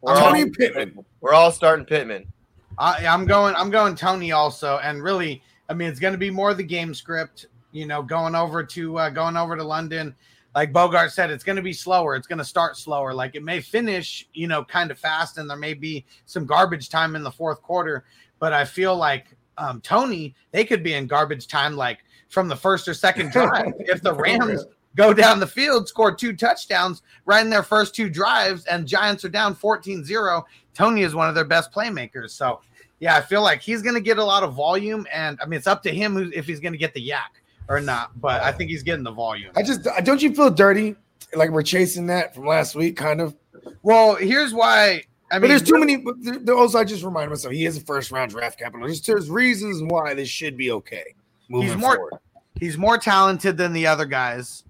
We're 0.02 0.16
Toney 0.16 0.43
all, 0.43 0.50
Pittman. 0.50 1.06
we're 1.22 1.34
all 1.34 1.52
starting 1.52 1.86
Pittman. 1.86 2.32
I, 2.78 3.06
I'm 3.08 3.26
going. 3.26 3.56
I'm 3.56 3.72
going 3.72 3.95
Toney 3.95 4.32
also, 4.32 4.78
and 4.84 5.02
really, 5.02 5.41
I 5.70 5.74
mean, 5.74 5.89
it's 5.89 6.00
going 6.00 6.14
to 6.14 6.20
be 6.20 6.30
more 6.30 6.54
the 6.54 6.64
game 6.64 6.93
script. 6.93 7.48
You 7.72 7.86
know, 7.86 8.02
going 8.02 8.36
over 8.36 8.64
to 8.64 8.98
uh, 8.98 9.10
going 9.10 9.38
over 9.38 9.56
to 9.56 9.64
London, 9.64 10.16
like 10.56 10.74
Bogart 10.74 11.12
said, 11.12 11.30
it's 11.30 11.43
going 11.43 11.56
to 11.56 11.62
be 11.62 11.74
slower. 11.74 12.16
It's 12.16 12.28
going 12.28 12.39
to 12.39 12.45
start 12.45 12.78
slower. 12.78 13.14
Like 13.14 13.36
it 13.36 13.43
may 13.43 13.62
finish, 13.62 14.28
you 14.34 14.48
know, 14.48 14.64
kind 14.64 14.91
of 14.91 14.98
fast, 14.98 15.38
and 15.38 15.50
there 15.50 15.58
may 15.58 15.74
be 15.74 16.06
some 16.26 16.45
garbage 16.45 16.89
time 16.89 17.16
in 17.16 17.24
the 17.24 17.32
fourth 17.32 17.62
quarter. 17.62 18.06
But 18.39 18.54
I 18.54 18.66
feel 18.66 18.95
like 18.95 19.36
um, 19.58 19.82
Toney, 19.82 20.36
they 20.52 20.66
could 20.66 20.84
be 20.84 20.93
in 20.93 21.08
garbage 21.08 21.48
time, 21.48 21.76
like 21.76 22.00
from 22.30 22.48
the 22.48 22.56
first 22.56 22.88
or 22.88 22.93
second 22.93 23.32
drive. 23.34 23.74
if 23.80 24.02
the 24.02 24.14
Rams 24.14 24.66
go 24.95 25.14
down 25.14 25.39
the 25.39 25.48
field, 25.48 25.88
score 25.88 26.14
two 26.14 26.36
touchdowns 26.36 27.04
right 27.26 27.43
in 27.43 27.50
their 27.50 27.64
first 27.64 27.93
two 27.93 28.10
drives, 28.10 28.66
and 28.66 28.88
Giants 28.88 29.24
are 29.26 29.30
down 29.30 29.56
14 29.56 30.04
0. 30.04 30.45
Toney 30.74 31.04
is 31.04 31.16
one 31.16 31.30
of 31.30 31.36
their 31.36 31.45
best 31.45 31.72
playmakers. 31.72 32.32
So, 32.32 32.62
yeah, 33.00 33.16
I 33.16 33.22
feel 33.22 33.43
like 33.43 33.62
he's 33.62 33.82
going 33.82 33.95
to 33.95 34.02
get 34.02 34.18
a 34.18 34.24
lot 34.24 34.43
of 34.43 34.54
volume. 34.54 35.06
And 35.14 35.38
I 35.41 35.45
mean, 35.45 35.58
it's 35.58 35.68
up 35.68 35.84
to 35.84 35.91
him 35.91 36.14
who, 36.14 36.32
if 36.34 36.45
he's 36.45 36.60
going 36.60 36.74
to 36.74 36.80
get 36.80 36.93
the 36.93 37.02
yak 37.02 37.41
or 37.70 37.80
not. 37.80 38.20
But 38.20 38.41
I 38.41 38.51
think 38.51 38.70
he's 38.70 38.84
getting 38.84 39.03
the 39.03 39.11
volume. 39.11 39.51
I 39.55 39.63
just 39.63 39.88
don't 40.03 40.22
you 40.22 40.34
feel 40.34 40.49
dirty 40.49 40.95
like 41.34 41.49
we're 41.49 41.63
chasing 41.63 42.07
that 42.07 42.34
from 42.34 42.45
last 42.45 42.76
week, 42.76 42.95
kind 42.95 43.22
of. 43.22 43.36
Well, 43.84 44.15
here's 44.15 44.53
why. 44.53 45.03
I 45.30 45.36
but 45.36 45.41
mean, 45.41 45.49
there's 45.49 45.63
too 45.63 45.80
many. 45.80 45.97
But 45.97 46.15
there 46.45 46.55
also, 46.55 46.80
I 46.80 46.84
just 46.84 47.03
remind 47.03 47.30
myself 47.30 47.53
he 47.53 47.65
is 47.65 47.78
a 47.78 47.82
first 47.82 48.11
round 48.11 48.32
draft 48.32 48.59
capital. 48.59 48.88
There's, 48.88 49.01
there's 49.01 49.30
reasons 49.30 49.84
why 49.84 50.13
this 50.13 50.30
should 50.30 50.57
be 50.57 50.72
okay. 50.72 51.15
Moving 51.49 51.70
he's 51.70 51.78
more 51.78 51.95
forward. 51.95 52.13
he's 52.59 52.78
more 52.78 52.97
talented 52.97 53.57
than 53.57 53.74
the 53.74 53.88
other 53.88 54.05
guys. 54.05 54.63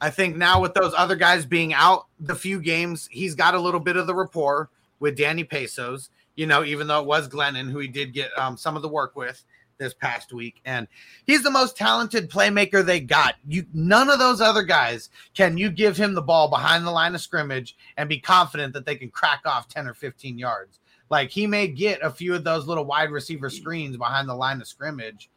I 0.00 0.10
think 0.10 0.36
now 0.36 0.60
with 0.60 0.74
those 0.74 0.92
other 0.96 1.14
guys 1.14 1.46
being 1.46 1.72
out 1.72 2.06
the 2.18 2.34
few 2.34 2.60
games, 2.60 3.08
he's 3.12 3.36
got 3.36 3.54
a 3.54 3.60
little 3.60 3.80
bit 3.80 3.96
of 3.96 4.08
the 4.08 4.14
rapport 4.14 4.68
with 4.98 5.16
Danny 5.16 5.44
Pesos. 5.44 6.10
You 6.34 6.46
know, 6.46 6.64
even 6.64 6.86
though 6.86 7.00
it 7.00 7.06
was 7.06 7.28
Glennon 7.28 7.70
who 7.70 7.78
he 7.78 7.88
did 7.88 8.12
get 8.12 8.36
um, 8.38 8.56
some 8.56 8.74
of 8.74 8.82
the 8.82 8.88
work 8.88 9.14
with 9.14 9.44
this 9.78 9.94
past 9.94 10.32
week, 10.32 10.60
and 10.64 10.86
he's 11.26 11.42
the 11.42 11.50
most 11.50 11.76
talented 11.76 12.30
playmaker 12.30 12.84
they 12.84 13.00
got. 13.00 13.34
You 13.48 13.66
none 13.72 14.08
of 14.10 14.18
those 14.18 14.40
other 14.40 14.62
guys 14.62 15.10
can 15.34 15.56
you 15.58 15.70
give 15.70 15.96
him 15.96 16.14
the 16.14 16.22
ball 16.22 16.48
behind 16.48 16.86
the 16.86 16.90
line 16.90 17.14
of 17.14 17.20
scrimmage 17.20 17.76
and 17.96 18.08
be 18.08 18.18
confident 18.18 18.72
that 18.74 18.86
they 18.86 18.96
can 18.96 19.10
crack 19.10 19.40
off 19.44 19.68
ten 19.68 19.86
or 19.86 19.94
fifteen 19.94 20.38
yards. 20.38 20.80
Like 21.10 21.30
he 21.30 21.46
may 21.46 21.68
get 21.68 22.00
a 22.02 22.10
few 22.10 22.34
of 22.34 22.44
those 22.44 22.66
little 22.66 22.84
wide 22.84 23.10
receiver 23.10 23.50
screens 23.50 23.96
behind 23.96 24.28
the 24.28 24.34
line 24.34 24.60
of 24.60 24.66
scrimmage 24.66 25.28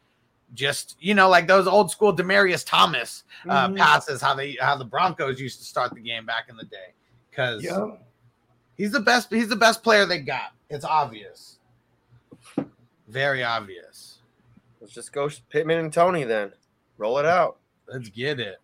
just 0.54 0.96
you 1.00 1.12
know 1.12 1.28
like 1.28 1.48
those 1.48 1.66
old 1.66 1.90
school 1.90 2.14
Demaryius 2.14 2.64
Thomas 2.64 3.24
uh, 3.48 3.68
Mhm. 3.68 3.76
passes 3.76 4.22
how 4.22 4.32
they 4.32 4.56
how 4.60 4.76
the 4.76 4.84
Broncos 4.84 5.40
used 5.40 5.58
to 5.58 5.64
start 5.64 5.92
the 5.92 6.00
game 6.00 6.24
back 6.24 6.44
in 6.48 6.56
the 6.56 6.64
day 6.66 6.94
because 7.28 7.64
Yeah. 7.64 7.96
he's 8.76 8.92
the 8.92 9.00
best 9.00 9.28
he's 9.28 9.48
the 9.48 9.56
best 9.56 9.82
player 9.82 10.06
they 10.06 10.20
got 10.20 10.52
it's 10.70 10.84
obvious 10.84 11.58
very 13.08 13.42
obvious 13.42 14.05
just 14.96 15.12
go 15.12 15.30
Pittman 15.50 15.78
and 15.78 15.92
Toney 15.92 16.24
then. 16.24 16.50
Roll 16.98 17.18
it 17.18 17.26
out. 17.26 17.58
let's 17.86 18.08
get 18.08 18.40
it 18.40 18.56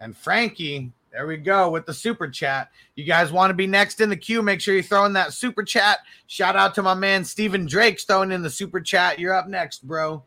and 0.00 0.16
Frankie 0.16 0.92
there 1.12 1.26
we 1.26 1.36
go 1.36 1.68
with 1.68 1.84
the 1.84 1.92
super 1.92 2.28
chat 2.28 2.70
you 2.94 3.04
guys 3.04 3.32
want 3.32 3.50
to 3.50 3.54
be 3.54 3.66
next 3.66 4.00
in 4.00 4.08
the 4.08 4.16
queue 4.16 4.40
make 4.40 4.60
sure 4.60 4.74
you 4.74 4.82
throw 4.82 5.04
in 5.04 5.12
that 5.12 5.32
super 5.34 5.62
chat 5.62 5.98
shout 6.28 6.56
out 6.56 6.74
to 6.76 6.82
my 6.82 6.94
man 6.94 7.24
Stephen 7.24 7.66
Drake's 7.66 8.04
throwing 8.04 8.32
in 8.32 8.42
the 8.42 8.48
super 8.48 8.80
chat 8.80 9.18
you're 9.18 9.34
up 9.34 9.48
next 9.48 9.86
bro 9.86 10.22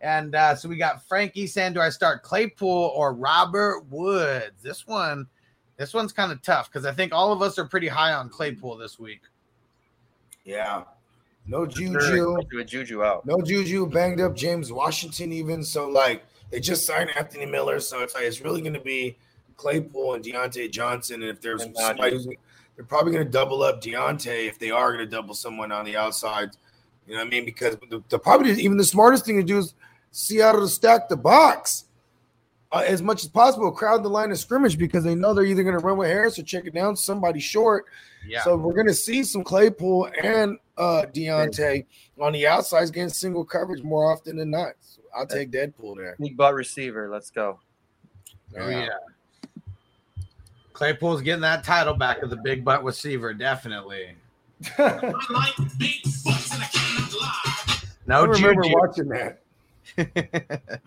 And 0.00 0.34
uh, 0.34 0.56
so 0.56 0.68
we 0.68 0.76
got 0.76 1.06
Frankie 1.06 1.46
saying, 1.46 1.74
"Do 1.74 1.80
I 1.80 1.88
start 1.90 2.24
Claypool 2.24 2.92
or 2.96 3.14
Robert 3.14 3.84
Woods?" 3.88 4.60
This 4.60 4.84
one, 4.84 5.28
this 5.76 5.94
one's 5.94 6.12
kind 6.12 6.32
of 6.32 6.42
tough 6.42 6.68
because 6.68 6.84
I 6.84 6.92
think 6.92 7.12
all 7.14 7.32
of 7.32 7.40
us 7.40 7.56
are 7.56 7.64
pretty 7.66 7.86
high 7.86 8.12
on 8.12 8.28
Claypool 8.28 8.76
this 8.78 8.98
week. 8.98 9.20
Yeah. 10.44 10.82
No 11.46 11.66
Juju. 11.66 12.36
do 12.50 12.58
a 12.60 12.64
Juju 12.64 13.02
out. 13.02 13.26
No 13.26 13.40
Juju. 13.40 13.86
Banged 13.86 14.20
up 14.20 14.36
James 14.36 14.72
Washington 14.72 15.32
even. 15.32 15.62
So 15.64 15.88
like 15.88 16.24
they 16.50 16.60
just 16.60 16.86
signed 16.86 17.10
Anthony 17.16 17.46
Miller. 17.46 17.80
So 17.80 18.02
it's 18.02 18.14
like 18.14 18.24
it's 18.24 18.40
really 18.40 18.60
going 18.60 18.74
to 18.74 18.80
be 18.80 19.16
Claypool 19.56 20.14
and 20.14 20.24
Diontae 20.24 20.70
Johnson. 20.70 21.22
And 21.22 21.30
if 21.30 21.40
there's 21.40 21.62
And 21.62 21.76
somebody 21.76 22.12
who's 22.12 22.28
they're 22.76 22.84
probably 22.84 23.12
going 23.12 23.24
to 23.24 23.30
double 23.30 23.62
up 23.62 23.82
Diontae 23.82 24.48
if 24.48 24.58
they 24.58 24.70
are 24.70 24.92
going 24.92 25.04
to 25.04 25.10
double 25.10 25.34
someone 25.34 25.72
on 25.72 25.84
the 25.84 25.96
outside. 25.96 26.50
You 27.06 27.14
know 27.14 27.20
what 27.20 27.26
I 27.26 27.30
mean? 27.30 27.44
Because 27.44 27.76
the, 27.90 28.02
the 28.08 28.18
probably 28.18 28.52
even 28.52 28.76
the 28.76 28.84
smartest 28.84 29.26
thing 29.26 29.36
to 29.36 29.42
do 29.42 29.58
is 29.58 29.74
Seattle 30.12 30.60
to 30.60 30.68
stack 30.68 31.08
the 31.08 31.16
box 31.16 31.84
uh, 32.70 32.82
as 32.86 33.02
much 33.02 33.22
as 33.22 33.28
possible, 33.28 33.70
crowd 33.70 34.02
the 34.02 34.08
line 34.08 34.30
of 34.30 34.38
scrimmage 34.38 34.78
because 34.78 35.04
they 35.04 35.14
know 35.14 35.34
they're 35.34 35.44
either 35.44 35.62
going 35.62 35.78
to 35.78 35.84
run 35.84 35.98
with 35.98 36.08
Harris 36.08 36.38
or 36.38 36.42
check 36.42 36.64
it 36.64 36.74
down 36.74 36.96
somebody 36.96 37.40
short. 37.40 37.86
Yeah. 38.26 38.42
So 38.42 38.56
we're 38.56 38.74
going 38.74 38.86
to 38.86 38.94
see 38.94 39.24
some 39.24 39.44
Claypool 39.44 40.10
and 40.22 40.58
uh, 40.82 41.06
Diontae 41.06 41.86
on 42.20 42.32
the 42.32 42.46
outsides 42.46 42.90
getting 42.90 43.08
single 43.08 43.44
coverage 43.44 43.82
more 43.82 44.10
often 44.12 44.36
than 44.36 44.50
not. 44.50 44.72
So 44.80 45.00
I'll 45.16 45.26
take 45.26 45.50
Deadpool 45.50 45.96
there. 45.96 46.16
Big 46.18 46.36
butt 46.36 46.54
receiver. 46.54 47.08
Let's 47.08 47.30
go. 47.30 47.60
Oh 48.58 48.68
yeah. 48.68 48.88
Claypool's 50.72 51.22
getting 51.22 51.42
that 51.42 51.62
title 51.64 51.94
back 51.94 52.22
of 52.22 52.30
the 52.30 52.36
big 52.36 52.64
butt 52.64 52.82
receiver, 52.84 53.32
definitely. 53.32 54.16
No 58.04 58.22
I 58.22 58.24
remember 58.24 58.62
juju. 58.62 58.74
watching 58.76 59.08
that. 59.08 59.38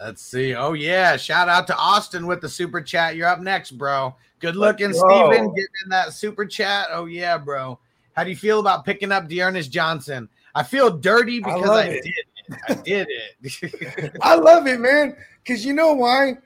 Let's 0.00 0.22
see. 0.22 0.54
Oh 0.54 0.74
yeah, 0.74 1.16
shout 1.16 1.48
out 1.48 1.66
to 1.66 1.76
Austin 1.76 2.26
with 2.26 2.40
the 2.40 2.48
super 2.48 2.80
chat. 2.80 3.16
You're 3.16 3.28
up 3.28 3.40
next, 3.40 3.72
bro. 3.72 4.14
Good 4.38 4.54
looking, 4.54 4.88
Let's. 4.88 5.00
Steven, 5.00 5.48
getting 5.54 5.66
in 5.84 5.90
that 5.90 6.12
super 6.12 6.46
chat. 6.46 6.88
Oh 6.92 7.06
yeah, 7.06 7.36
bro. 7.36 7.78
How 8.12 8.24
do 8.24 8.30
you 8.30 8.36
feel 8.36 8.60
about 8.60 8.84
picking 8.84 9.12
up 9.12 9.28
D'Ernest 9.28 9.70
Johnson? 9.70 10.28
I 10.54 10.62
feel 10.62 10.90
dirty 10.90 11.38
because 11.38 11.62
love 11.62 11.76
I, 11.76 11.82
it. 11.84 12.04
did 12.04 12.14
it. 12.14 12.58
I 12.68 12.74
did 12.74 13.08
it. 13.10 14.16
I 14.22 14.34
love 14.34 14.66
it, 14.66 14.80
man. 14.80 15.16
Because 15.42 15.64
you 15.64 15.72
know 15.72 15.94
why? 15.94 16.38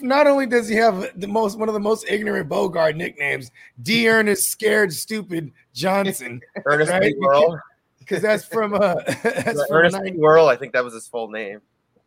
Not 0.00 0.26
only 0.26 0.46
does 0.46 0.68
he 0.68 0.74
have 0.76 1.08
the 1.18 1.26
most 1.26 1.58
one 1.58 1.68
of 1.68 1.74
the 1.74 1.80
most 1.80 2.06
ignorant 2.08 2.48
Bogart 2.48 2.96
nicknames, 2.96 3.50
D. 3.82 4.08
Ernest 4.08 4.50
Scared 4.50 4.92
Stupid 4.92 5.52
Johnson, 5.72 6.40
Ernest 6.66 6.90
Right, 6.90 7.00
Big 7.00 7.18
World. 7.18 7.58
because 7.98 8.20
that's 8.20 8.44
from 8.44 8.74
uh 8.74 8.94
that's 9.22 9.66
from 9.66 9.76
Ernest 9.76 9.96
90 9.96 10.10
Big 10.10 10.20
World. 10.20 10.50
I 10.50 10.56
think 10.56 10.72
that 10.74 10.84
was 10.84 10.92
his 10.92 11.08
full 11.08 11.28
name. 11.28 11.60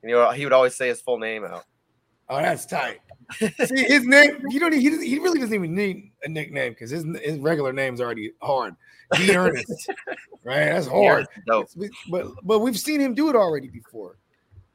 You 0.03 0.11
know, 0.11 0.31
he 0.31 0.43
would 0.45 0.53
always 0.53 0.75
say 0.75 0.87
his 0.87 1.01
full 1.01 1.17
name 1.19 1.43
out. 1.43 1.65
Oh, 2.29 2.37
that's 2.37 2.65
tight. 2.65 2.99
See 3.39 3.83
his 3.83 4.05
name. 4.05 4.41
You 4.49 4.59
don't. 4.59 4.73
He, 4.73 4.81
he 5.05 5.19
really 5.19 5.39
doesn't 5.39 5.53
even 5.55 5.73
need 5.75 6.11
a 6.23 6.29
nickname 6.29 6.71
because 6.73 6.91
his 6.91 7.05
his 7.23 7.39
regular 7.39 7.73
name's 7.73 7.99
already 8.01 8.31
hard. 8.41 8.75
D. 9.15 9.33
Ernest, 9.35 9.89
right? 10.43 10.65
That's 10.65 10.87
hard. 10.87 11.27
Dope. 11.47 11.69
But 12.09 12.27
but 12.43 12.59
we've 12.59 12.77
seen 12.77 12.99
him 12.99 13.13
do 13.13 13.29
it 13.29 13.35
already 13.35 13.69
before. 13.69 14.17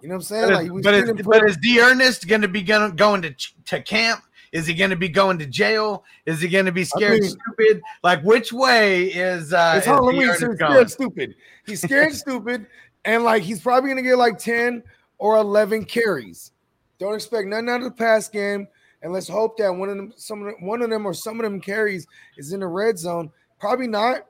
You 0.00 0.08
know 0.08 0.14
what 0.14 0.20
I'm 0.20 0.22
saying? 0.22 0.48
but 0.48 0.54
Like 0.54 0.66
is, 0.66 0.72
we've 0.72 0.84
but 0.84 0.94
seen 0.94 1.02
is, 1.04 1.10
him 1.10 1.16
but 1.24 1.44
is 1.44 1.56
D 1.58 1.80
Ernest 1.80 2.26
going 2.26 2.40
to 2.42 2.48
be 2.48 2.62
gonna, 2.62 2.92
going 2.92 3.22
to 3.22 3.34
to 3.66 3.82
camp? 3.82 4.22
Is 4.52 4.66
he 4.66 4.74
going 4.74 4.90
to 4.90 4.96
be 4.96 5.08
going 5.08 5.38
to 5.38 5.46
jail? 5.46 6.04
Is 6.26 6.40
he 6.40 6.48
going 6.48 6.66
to 6.66 6.72
be 6.72 6.84
scared 6.84 7.20
mean- 7.20 7.30
stupid? 7.30 7.82
Like 8.02 8.22
which 8.22 8.52
way 8.52 9.04
is 9.04 9.52
uh 9.52 9.74
It's 9.76 9.86
is 9.86 9.92
Halloween, 9.92 10.34
so 10.34 10.50
he's 10.50 10.58
going? 10.58 10.72
scared 10.72 10.90
stupid. 10.90 11.34
He's 11.66 11.82
scared 11.82 12.14
stupid, 12.14 12.66
and 13.04 13.24
like 13.24 13.42
he's 13.42 13.60
probably 13.60 13.90
gonna 13.90 14.02
get 14.02 14.16
like 14.18 14.38
10 14.38 14.82
or 15.22 15.36
11 15.36 15.84
carries. 15.84 16.50
Don't 16.98 17.14
expect 17.14 17.46
nothing 17.46 17.68
out 17.68 17.76
of 17.76 17.84
the 17.84 17.90
pass 17.92 18.28
game, 18.28 18.66
and 19.02 19.12
let's 19.12 19.28
hope 19.28 19.56
that 19.58 19.72
one 19.72 19.88
of 19.88 19.96
them, 19.96 20.12
some 20.16 20.40
of 20.40 20.46
them, 20.46 20.66
one 20.66 20.82
of 20.82 20.90
them 20.90 21.06
or 21.06 21.14
some 21.14 21.38
of 21.38 21.44
them 21.44 21.60
carries 21.60 22.08
is 22.36 22.52
in 22.52 22.58
the 22.58 22.66
red 22.66 22.98
zone. 22.98 23.30
Probably 23.60 23.86
not, 23.86 24.26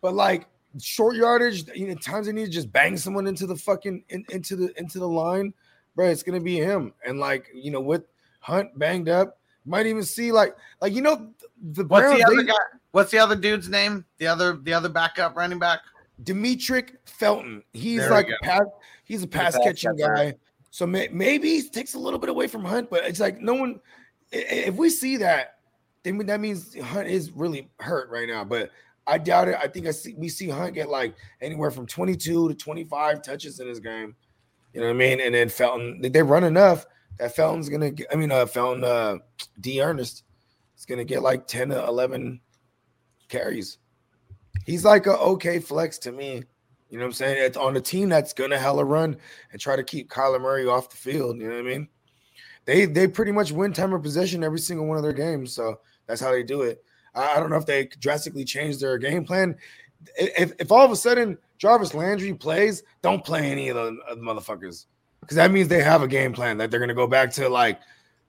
but 0.00 0.14
like 0.14 0.46
short 0.80 1.16
yardage, 1.16 1.64
you 1.74 1.88
know, 1.88 1.96
times 1.96 2.26
they 2.26 2.32
need 2.32 2.44
to 2.44 2.52
just 2.52 2.70
bang 2.70 2.96
someone 2.96 3.26
into 3.26 3.48
the 3.48 3.56
fucking 3.56 4.04
in, 4.10 4.24
into 4.30 4.54
the 4.54 4.72
into 4.78 5.00
the 5.00 5.08
line, 5.08 5.52
bro. 5.96 6.06
It's 6.08 6.22
gonna 6.22 6.38
be 6.40 6.56
him, 6.56 6.92
and 7.04 7.18
like 7.18 7.46
you 7.52 7.72
know, 7.72 7.80
with 7.80 8.04
Hunt 8.38 8.78
banged 8.78 9.08
up, 9.08 9.40
might 9.66 9.86
even 9.86 10.04
see 10.04 10.30
like 10.30 10.54
like 10.80 10.92
you 10.92 11.02
know 11.02 11.30
the 11.72 11.84
What's 11.84 12.16
the 12.16 12.24
other 12.24 12.36
they- 12.36 12.44
guy? 12.44 12.54
What's 12.92 13.10
the 13.10 13.18
other 13.18 13.34
dude's 13.34 13.68
name? 13.68 14.04
The 14.18 14.28
other 14.28 14.52
the 14.62 14.72
other 14.72 14.88
backup 14.88 15.36
running 15.36 15.58
back. 15.58 15.80
Demetric 16.22 16.96
Felton. 17.06 17.62
He's 17.72 18.00
There 18.00 18.10
like 18.10 18.28
a 18.28 18.44
pass. 18.44 18.62
He's 19.04 19.22
a 19.22 19.26
pass 19.26 19.54
pass 19.54 19.64
catching 19.64 19.96
guy. 19.96 20.34
So 20.70 20.86
may, 20.86 21.08
maybe 21.08 21.48
he 21.48 21.68
takes 21.68 21.94
a 21.94 21.98
little 21.98 22.18
bit 22.18 22.28
away 22.28 22.46
from 22.46 22.64
Hunt, 22.64 22.90
but 22.90 23.04
it's 23.04 23.20
like 23.20 23.40
no 23.40 23.54
one. 23.54 23.80
If 24.30 24.74
we 24.74 24.90
see 24.90 25.16
that, 25.18 25.58
then 26.02 26.18
that 26.26 26.40
means 26.40 26.78
Hunt 26.78 27.08
is 27.08 27.30
really 27.30 27.70
hurt 27.80 28.10
right 28.10 28.28
now. 28.28 28.44
But 28.44 28.70
I 29.06 29.18
doubt 29.18 29.48
it. 29.48 29.56
I 29.60 29.68
think 29.68 29.86
I 29.86 29.92
see 29.92 30.14
we 30.14 30.28
see 30.28 30.48
Hunt 30.48 30.74
get 30.74 30.88
like 30.88 31.14
anywhere 31.40 31.70
from 31.70 31.86
22 31.86 32.48
to 32.48 32.54
25 32.54 33.22
touches 33.22 33.60
in 33.60 33.68
his 33.68 33.80
game. 33.80 34.14
You 34.74 34.80
know 34.80 34.88
what 34.88 34.94
I 34.94 34.98
mean? 34.98 35.20
And 35.20 35.34
then 35.34 35.48
Felton, 35.48 36.00
they, 36.00 36.10
they 36.10 36.22
run 36.22 36.44
enough 36.44 36.86
that 37.18 37.34
Felton's 37.34 37.68
gonna. 37.68 37.90
Get, 37.90 38.06
I 38.12 38.16
mean, 38.16 38.30
uh, 38.30 38.44
Felton, 38.46 38.84
uh, 38.84 39.16
D. 39.60 39.80
Ernest 39.82 40.24
is 40.76 40.84
gonna 40.84 41.04
get 41.04 41.22
like 41.22 41.46
10 41.46 41.70
to 41.70 41.86
11 41.86 42.40
carries. 43.28 43.78
He's 44.68 44.84
like 44.84 45.06
a 45.06 45.16
okay 45.18 45.60
flex 45.60 45.96
to 46.00 46.12
me. 46.12 46.42
You 46.90 46.98
know 46.98 47.04
what 47.04 47.08
I'm 47.08 47.12
saying? 47.14 47.42
It's 47.42 47.56
on 47.56 47.74
a 47.78 47.80
team 47.80 48.10
that's 48.10 48.34
gonna 48.34 48.58
hella 48.58 48.84
run 48.84 49.16
and 49.50 49.58
try 49.58 49.76
to 49.76 49.82
keep 49.82 50.10
Kyler 50.10 50.38
Murray 50.38 50.66
off 50.66 50.90
the 50.90 50.96
field. 50.98 51.38
You 51.38 51.48
know 51.48 51.54
what 51.54 51.60
I 51.60 51.70
mean? 51.70 51.88
They 52.66 52.84
they 52.84 53.08
pretty 53.08 53.32
much 53.32 53.50
win 53.50 53.72
time 53.72 53.94
of 53.94 54.02
possession 54.02 54.44
every 54.44 54.58
single 54.58 54.84
one 54.84 54.98
of 54.98 55.02
their 55.02 55.14
games. 55.14 55.54
So 55.54 55.80
that's 56.06 56.20
how 56.20 56.32
they 56.32 56.42
do 56.42 56.62
it. 56.62 56.84
I, 57.14 57.36
I 57.36 57.40
don't 57.40 57.48
know 57.48 57.56
if 57.56 57.64
they 57.64 57.86
drastically 57.98 58.44
change 58.44 58.76
their 58.76 58.98
game 58.98 59.24
plan. 59.24 59.56
If, 60.18 60.52
if 60.58 60.70
all 60.70 60.84
of 60.84 60.90
a 60.90 60.96
sudden 60.96 61.38
Jarvis 61.56 61.94
Landry 61.94 62.34
plays, 62.34 62.82
don't 63.00 63.24
play 63.24 63.50
any 63.50 63.70
of 63.70 63.76
the, 63.76 63.96
of 64.06 64.18
the 64.18 64.22
motherfuckers. 64.22 64.84
Because 65.20 65.36
that 65.36 65.50
means 65.50 65.68
they 65.68 65.82
have 65.82 66.02
a 66.02 66.08
game 66.08 66.34
plan 66.34 66.58
that 66.58 66.70
they're 66.70 66.80
gonna 66.80 66.92
go 66.92 67.06
back 67.06 67.32
to 67.32 67.48
like 67.48 67.80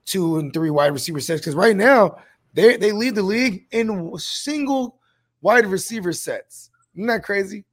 two 0.06 0.38
and 0.38 0.54
three 0.54 0.70
wide 0.70 0.94
receiver 0.94 1.20
sets. 1.20 1.42
Because 1.42 1.54
right 1.54 1.76
now 1.76 2.16
they 2.54 2.78
they 2.78 2.92
lead 2.92 3.14
the 3.14 3.22
league 3.22 3.66
in 3.72 4.16
single 4.18 4.99
wide 5.42 5.66
receiver 5.66 6.12
sets. 6.12 6.70
Isn't 6.94 7.06
that 7.06 7.22
crazy? 7.22 7.64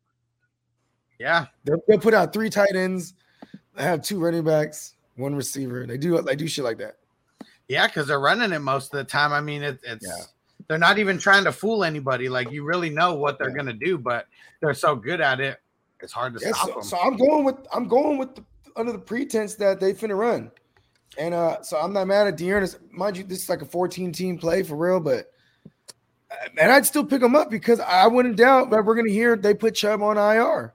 Yeah, 1.20 1.48
They'll, 1.64 1.82
they'll 1.88 1.98
put 2.00 2.14
out 2.14 2.32
three 2.32 2.50
tight 2.50 2.76
ends, 2.76 3.16
they 3.76 3.82
have 3.84 4.04
two 4.04 4.20
running 4.20 4.44
backs, 4.44 4.94
one 5.16 5.34
receiver. 5.36 5.86
They 5.88 5.98
do 5.98 6.22
they 6.22 6.36
do 6.36 6.48
shit 6.48 6.64
like 6.64 6.78
that. 6.78 6.98
yeah, 7.68 7.88
because 7.88 8.08
they're 8.08 8.20
running 8.20 8.52
it 8.54 8.60
most 8.60 8.94
of 8.94 8.98
the 9.00 9.04
time. 9.04 9.34
I 9.34 9.42
mean, 9.42 9.64
it, 9.64 9.80
it's 9.84 10.06
Yeah. 10.06 10.24
they're 10.68 10.78
not 10.78 11.00
even 11.00 11.18
trying 11.18 11.44
to 11.46 11.52
fool 11.52 11.84
anybody. 11.84 12.30
Like 12.30 12.52
you 12.52 12.64
really 12.64 12.92
know 12.92 13.16
what 13.16 13.40
they're 13.40 13.50
Yeah. 13.50 13.56
gonna 13.56 13.74
do, 13.74 13.98
but 13.98 14.28
they're 14.62 14.76
so 14.76 14.96
good 14.96 15.20
at 15.20 15.40
it. 15.40 15.60
It's 16.02 16.14
hard 16.14 16.38
to 16.38 16.40
Yeah, 16.40 16.52
stop 16.52 16.68
so, 16.68 16.74
them. 16.76 16.84
so 16.84 17.00
I'm 17.00 17.18
going 17.18 17.44
with 17.44 17.56
I'm 17.74 17.88
going 17.88 18.20
with 18.20 18.36
the, 18.36 18.44
under 18.76 18.92
the 18.92 19.00
pretense 19.00 19.56
that 19.56 19.80
they 19.80 19.94
finna 19.94 20.16
run, 20.16 20.52
and 21.18 21.34
uh, 21.34 21.64
so 21.64 21.80
I'm 21.80 21.94
not 21.94 22.06
mad 22.06 22.28
at 22.28 22.38
D'Ernest. 22.38 22.78
Mind 22.92 23.18
you, 23.18 23.24
this 23.24 23.42
is 23.42 23.50
like 23.50 23.64
a 23.64 23.66
14 23.66 24.12
team 24.12 24.38
play 24.38 24.62
for 24.62 24.76
real, 24.76 25.00
but 25.00 25.32
and 26.58 26.72
I'd 26.72 26.86
still 26.86 27.06
pick 27.06 27.22
them 27.22 27.36
up 27.36 27.50
because 27.50 27.80
I 27.80 28.08
wouldn't 28.08 28.38
doubt 28.38 28.70
that 28.72 28.84
we're 28.84 28.96
gonna 28.96 29.12
hear 29.12 29.36
they 29.36 29.54
put 29.54 29.76
Chubb 29.76 30.02
on 30.02 30.18
IR. 30.18 30.74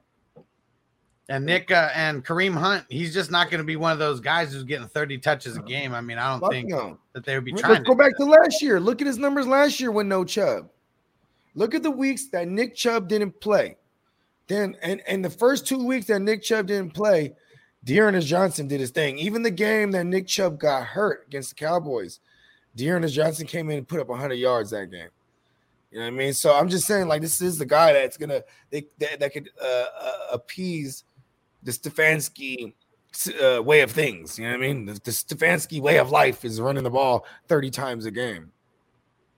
And 1.29 1.47
Nick 1.47 1.71
uh, 1.71 1.89
and 1.95 2.25
Kareem 2.25 2.55
Hunt, 2.55 2.85
he's 2.89 3.15
just 3.15 3.31
not 3.31 3.49
going 3.49 3.61
to 3.61 3.65
be 3.65 3.77
one 3.77 3.93
of 3.93 3.99
those 3.99 4.21
guys 4.21 4.53
who's 4.53 4.65
getting 4.65 4.89
30 4.89 5.19
touches 5.19 5.57
a 5.57 5.63
game. 5.63 5.95
I 5.95 6.01
mean, 6.01 6.19
I 6.19 6.37
don't 6.37 6.51
think 6.51 6.69
no. 6.69 6.99
that 7.15 7.25
they 7.25 7.37
would 7.37 7.45
be 7.45 7.53
Let's 7.53 7.63
trying 7.63 7.83
go 7.85 7.95
back 7.95 8.15
to 8.19 8.25
last 8.25 8.61
year. 8.61 8.81
Look 8.81 9.01
at 9.01 9.07
his 9.07 9.19
numbers 9.19 9.47
last 9.47 9.81
year 9.81 9.93
with 9.93 10.07
no 10.07 10.25
Chubb. 10.25 10.69
Look 11.55 11.75
at 11.75 11.83
the 11.83 11.91
weeks 11.91 12.27
that 12.31 12.49
Nick 12.49 12.75
Chubb 12.75 13.09
didn't 13.09 13.41
play. 13.41 13.77
Then 14.49 14.77
and 14.83 15.01
and 15.07 15.25
the 15.25 15.31
first 15.31 15.67
two 15.67 15.87
weeks 15.87 16.07
that 16.07 16.21
Nick 16.21 16.43
Chubb 16.43 16.67
didn't 16.67 16.93
play, 16.93 17.35
D'Ernest 17.85 18.27
Johnson 18.27 18.69
did 18.69 18.81
his 18.81 18.91
thing. 18.91 19.19
Even 19.19 19.43
the 19.43 19.51
game 19.51 19.93
that 19.93 20.05
Nick 20.05 20.27
Chubb 20.27 20.59
got 20.59 20.85
hurt 20.85 21.25
against 21.29 21.51
the 21.51 21.55
Cowboys, 21.55 22.21
D'Ernest 22.77 23.15
Johnson 23.15 23.47
came 23.47 23.71
in 23.71 23.79
and 23.79 23.89
put 23.89 24.01
up 24.01 24.09
100 24.09 24.35
yards 24.35 24.71
that 24.71 24.91
game. 24.91 25.09
You 25.93 25.99
know 25.99 26.07
what 26.07 26.15
I 26.15 26.17
mean? 26.17 26.33
So 26.33 26.55
I'm 26.55 26.71
just 26.71 26.87
saying, 26.87 27.07
like, 27.07 27.21
this 27.21 27.43
is 27.43 27.59
the 27.59 27.67
guy 27.67 27.93
that's 27.93 28.17
gonna 28.17 28.43
they, 28.71 28.87
that, 28.99 29.21
that 29.21 29.33
could 29.33 29.51
uh, 29.63 29.85
uh, 30.01 30.13
appease 30.33 31.05
the 31.63 31.71
Stefanski 31.71 32.73
uh, 33.43 33.63
way 33.63 33.83
of 33.83 33.91
things. 33.91 34.39
You 34.39 34.47
know 34.47 34.53
what 34.53 34.65
I 34.65 34.69
mean? 34.73 34.87
The, 34.87 34.95
the 34.95 35.11
Stefanski 35.11 35.81
way 35.81 35.99
of 35.99 36.11
life 36.11 36.47
is 36.47 36.61
running 36.63 36.83
the 36.83 36.91
ball 36.91 37.27
30 37.49 37.71
times 37.71 38.07
a 38.07 38.11
game. 38.11 38.51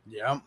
Yep. 0.07 0.43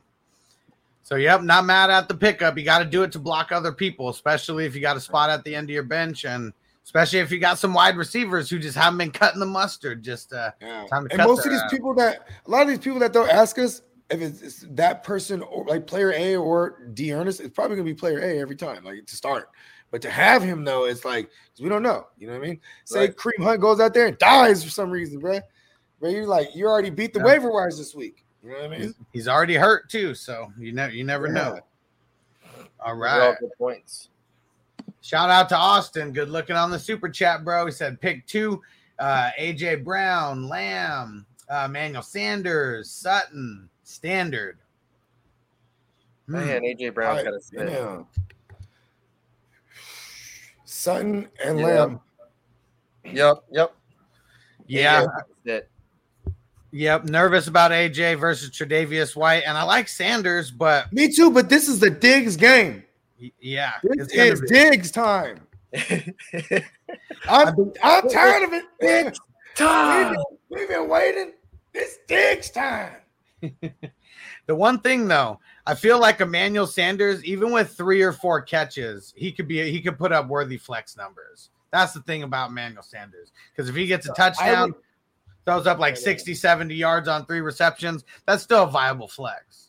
So, 1.04 1.16
yep, 1.16 1.42
not 1.42 1.66
mad 1.66 1.90
at 1.90 2.08
the 2.08 2.16
pickup. 2.16 2.58
You 2.58 2.64
got 2.64 2.80
to 2.80 2.86
do 2.86 3.04
it 3.04 3.12
to 3.14 3.20
block 3.20 3.52
other 3.52 3.72
people, 3.72 4.10
especially 4.10 4.66
if 4.66 4.76
you 4.76 4.82
got 4.82 4.98
a 4.98 5.02
spot 5.02 5.30
at 5.30 5.44
the 5.44 5.56
end 5.56 5.70
of 5.70 5.74
your 5.74 5.84
bench, 5.84 6.26
and 6.26 6.54
especially 6.84 7.20
if 7.20 7.32
you 7.32 7.40
got 7.40 7.58
some 7.58 7.74
wide 7.74 7.98
receivers 7.98 8.50
who 8.50 8.60
just 8.60 8.78
haven't 8.78 8.98
been 8.98 9.12
cutting 9.12 9.40
the 9.40 9.46
mustard. 9.46 10.04
Just 10.04 10.34
uh, 10.34 10.52
time 10.62 10.88
to 10.90 11.12
And 11.12 11.12
cut 11.12 11.28
most 11.28 11.46
of 11.46 11.52
these 11.52 11.62
ass. 11.62 11.72
people 11.72 11.94
that 11.96 12.28
a 12.46 12.50
lot 12.50 12.62
of 12.64 12.70
these 12.70 12.80
people 12.80 13.00
that 13.00 13.14
don't 13.14 13.30
ask 13.30 13.58
us 13.58 13.82
if 14.10 14.22
it's, 14.22 14.42
it's 14.42 14.66
that 14.72 15.04
person 15.04 15.42
or 15.42 15.66
like 15.66 15.88
player 15.88 16.12
A 16.14 16.36
or 16.38 16.88
D 16.94 17.14
Ernest, 17.14 17.40
it's 17.40 17.54
probably 17.54 17.76
gonna 17.78 17.86
be 17.86 17.94
player 17.94 18.20
A 18.20 18.40
every 18.40 18.56
time, 18.56 18.84
like 18.84 19.06
to 19.06 19.16
start. 19.16 19.50
But 19.92 20.02
to 20.02 20.10
have 20.10 20.44
him 20.44 20.64
though, 20.64 20.86
it's 20.86 21.06
like 21.06 21.30
we 21.60 21.70
don't 21.70 21.84
know. 21.84 22.08
You 22.18 22.28
know 22.28 22.34
what 22.34 22.44
I 22.46 22.48
mean? 22.48 22.62
Say 22.86 23.00
Right. 23.00 23.16
Kareem 23.16 23.44
Hunt 23.44 23.62
goes 23.62 23.80
out 23.80 23.94
there 23.94 24.08
and 24.08 24.18
dies 24.18 24.64
for 24.64 24.70
some 24.70 24.92
reason, 24.92 25.20
bro. 25.20 25.40
But 26.00 26.12
you're 26.12 26.28
like 26.28 26.50
you 26.56 26.68
already 26.68 26.90
beat 26.90 27.14
the 27.14 27.20
Yeah. 27.20 27.26
waiver 27.26 27.52
wires 27.52 27.78
this 27.78 27.96
week. 27.96 28.26
You 28.44 28.52
know 28.52 28.56
what 28.58 28.66
I 28.66 28.68
mean? 28.70 28.82
He's, 28.82 28.94
he's 29.14 29.28
already 29.28 29.56
hurt 29.56 29.90
too, 29.90 30.14
so 30.16 30.52
you 30.58 30.72
know 30.72 30.88
you 30.88 31.04
never 31.04 31.28
know. 31.28 31.60
All 32.80 32.92
all 32.92 32.96
right. 32.96 33.36
good 33.40 33.50
points. 33.58 34.10
Shout 35.02 35.30
out 35.30 35.50
to 35.50 35.58
Austin. 35.58 36.12
Good 36.12 36.30
looking 36.30 36.56
on 36.56 36.70
the 36.70 36.80
super 36.80 37.10
chat, 37.10 37.44
bro. 37.44 37.66
He 37.66 37.72
said 37.72 38.00
pick 38.00 38.26
two 38.28 38.62
uh, 39.00 39.32
AJ 39.40 39.84
Brown, 39.84 40.48
Lamb, 40.48 41.26
uh, 41.50 41.68
Manuel 41.68 42.02
Sanders, 42.02 42.90
Sutton, 42.90 43.70
Standard. 43.88 44.58
Hmm. 46.26 46.34
Man, 46.34 46.62
AJ 46.64 46.94
Brown's 46.94 47.24
got 47.24 47.32
to 47.32 47.40
spit. 47.40 47.70
Yeah. 47.70 48.04
Sutton 50.66 51.30
and 51.44 51.58
Yeah. 51.58 51.66
Lamb. 51.66 52.00
Yep, 53.06 53.38
yep. 53.50 53.74
Yeah. 54.68 55.06
AJ. 55.46 55.62
Yep. 56.72 57.06
Nervous 57.06 57.48
about 57.48 57.72
AJ 57.72 58.20
versus 58.20 58.50
Tre'Davious 58.50 59.16
White. 59.16 59.44
And 59.46 59.58
I 59.58 59.64
like 59.64 59.88
Sanders, 59.88 60.52
but 60.52 60.92
Me 60.92 61.10
too, 61.10 61.32
but 61.32 61.48
this 61.48 61.70
is 61.70 61.80
the 61.80 61.90
Diggs 61.90 62.36
game. 62.36 62.84
y- 63.22 63.32
yeah. 63.40 63.72
This 63.84 64.08
it's 64.08 64.14
gonna 64.14 64.32
is 64.34 64.42
Diggs 64.50 64.92
time. 64.92 65.40
I'm, 67.30 67.72
I'm 67.82 68.10
tired 68.10 68.44
of 68.44 68.52
it. 68.54 68.66
Diggs 68.82 69.18
time. 69.56 70.10
We've 70.10 70.18
been, 70.18 70.26
we've 70.60 70.68
been 70.70 70.90
waiting. 70.90 71.32
It's 71.74 72.00
Diggs 72.10 72.50
time. 72.50 72.92
The 74.48 74.56
one 74.56 74.80
thing 74.80 75.08
though, 75.08 75.40
I 75.66 75.76
feel 75.76 76.00
like 76.00 76.22
Emmanuel 76.22 76.68
Sanders, 76.68 77.24
even 77.26 77.52
with 77.52 77.72
three 77.72 78.02
or 78.02 78.14
four 78.14 78.42
catches, 78.42 79.14
he 79.16 79.32
could 79.32 79.48
be 79.48 79.70
he 79.70 79.82
could 79.82 79.98
put 79.98 80.12
up 80.12 80.28
worthy 80.28 80.58
flex 80.58 80.96
numbers. 80.96 81.50
That's 81.72 81.94
the 81.94 82.02
thing 82.02 82.24
about 82.24 82.50
Emmanuel 82.50 82.84
Sanders. 82.84 83.32
Because 83.52 83.70
if 83.70 83.76
he 83.76 83.86
gets 83.88 84.08
a 84.08 84.14
touchdown, 84.14 84.74
throws 85.46 85.68
up 85.68 85.80
like 85.80 85.98
60, 85.98 86.34
70 86.34 86.74
yards 86.74 87.08
on 87.08 87.26
three 87.26 87.42
receptions, 87.42 88.06
that's 88.26 88.42
still 88.44 88.64
a 88.64 88.68
viable 88.68 89.08
flex. 89.08 89.68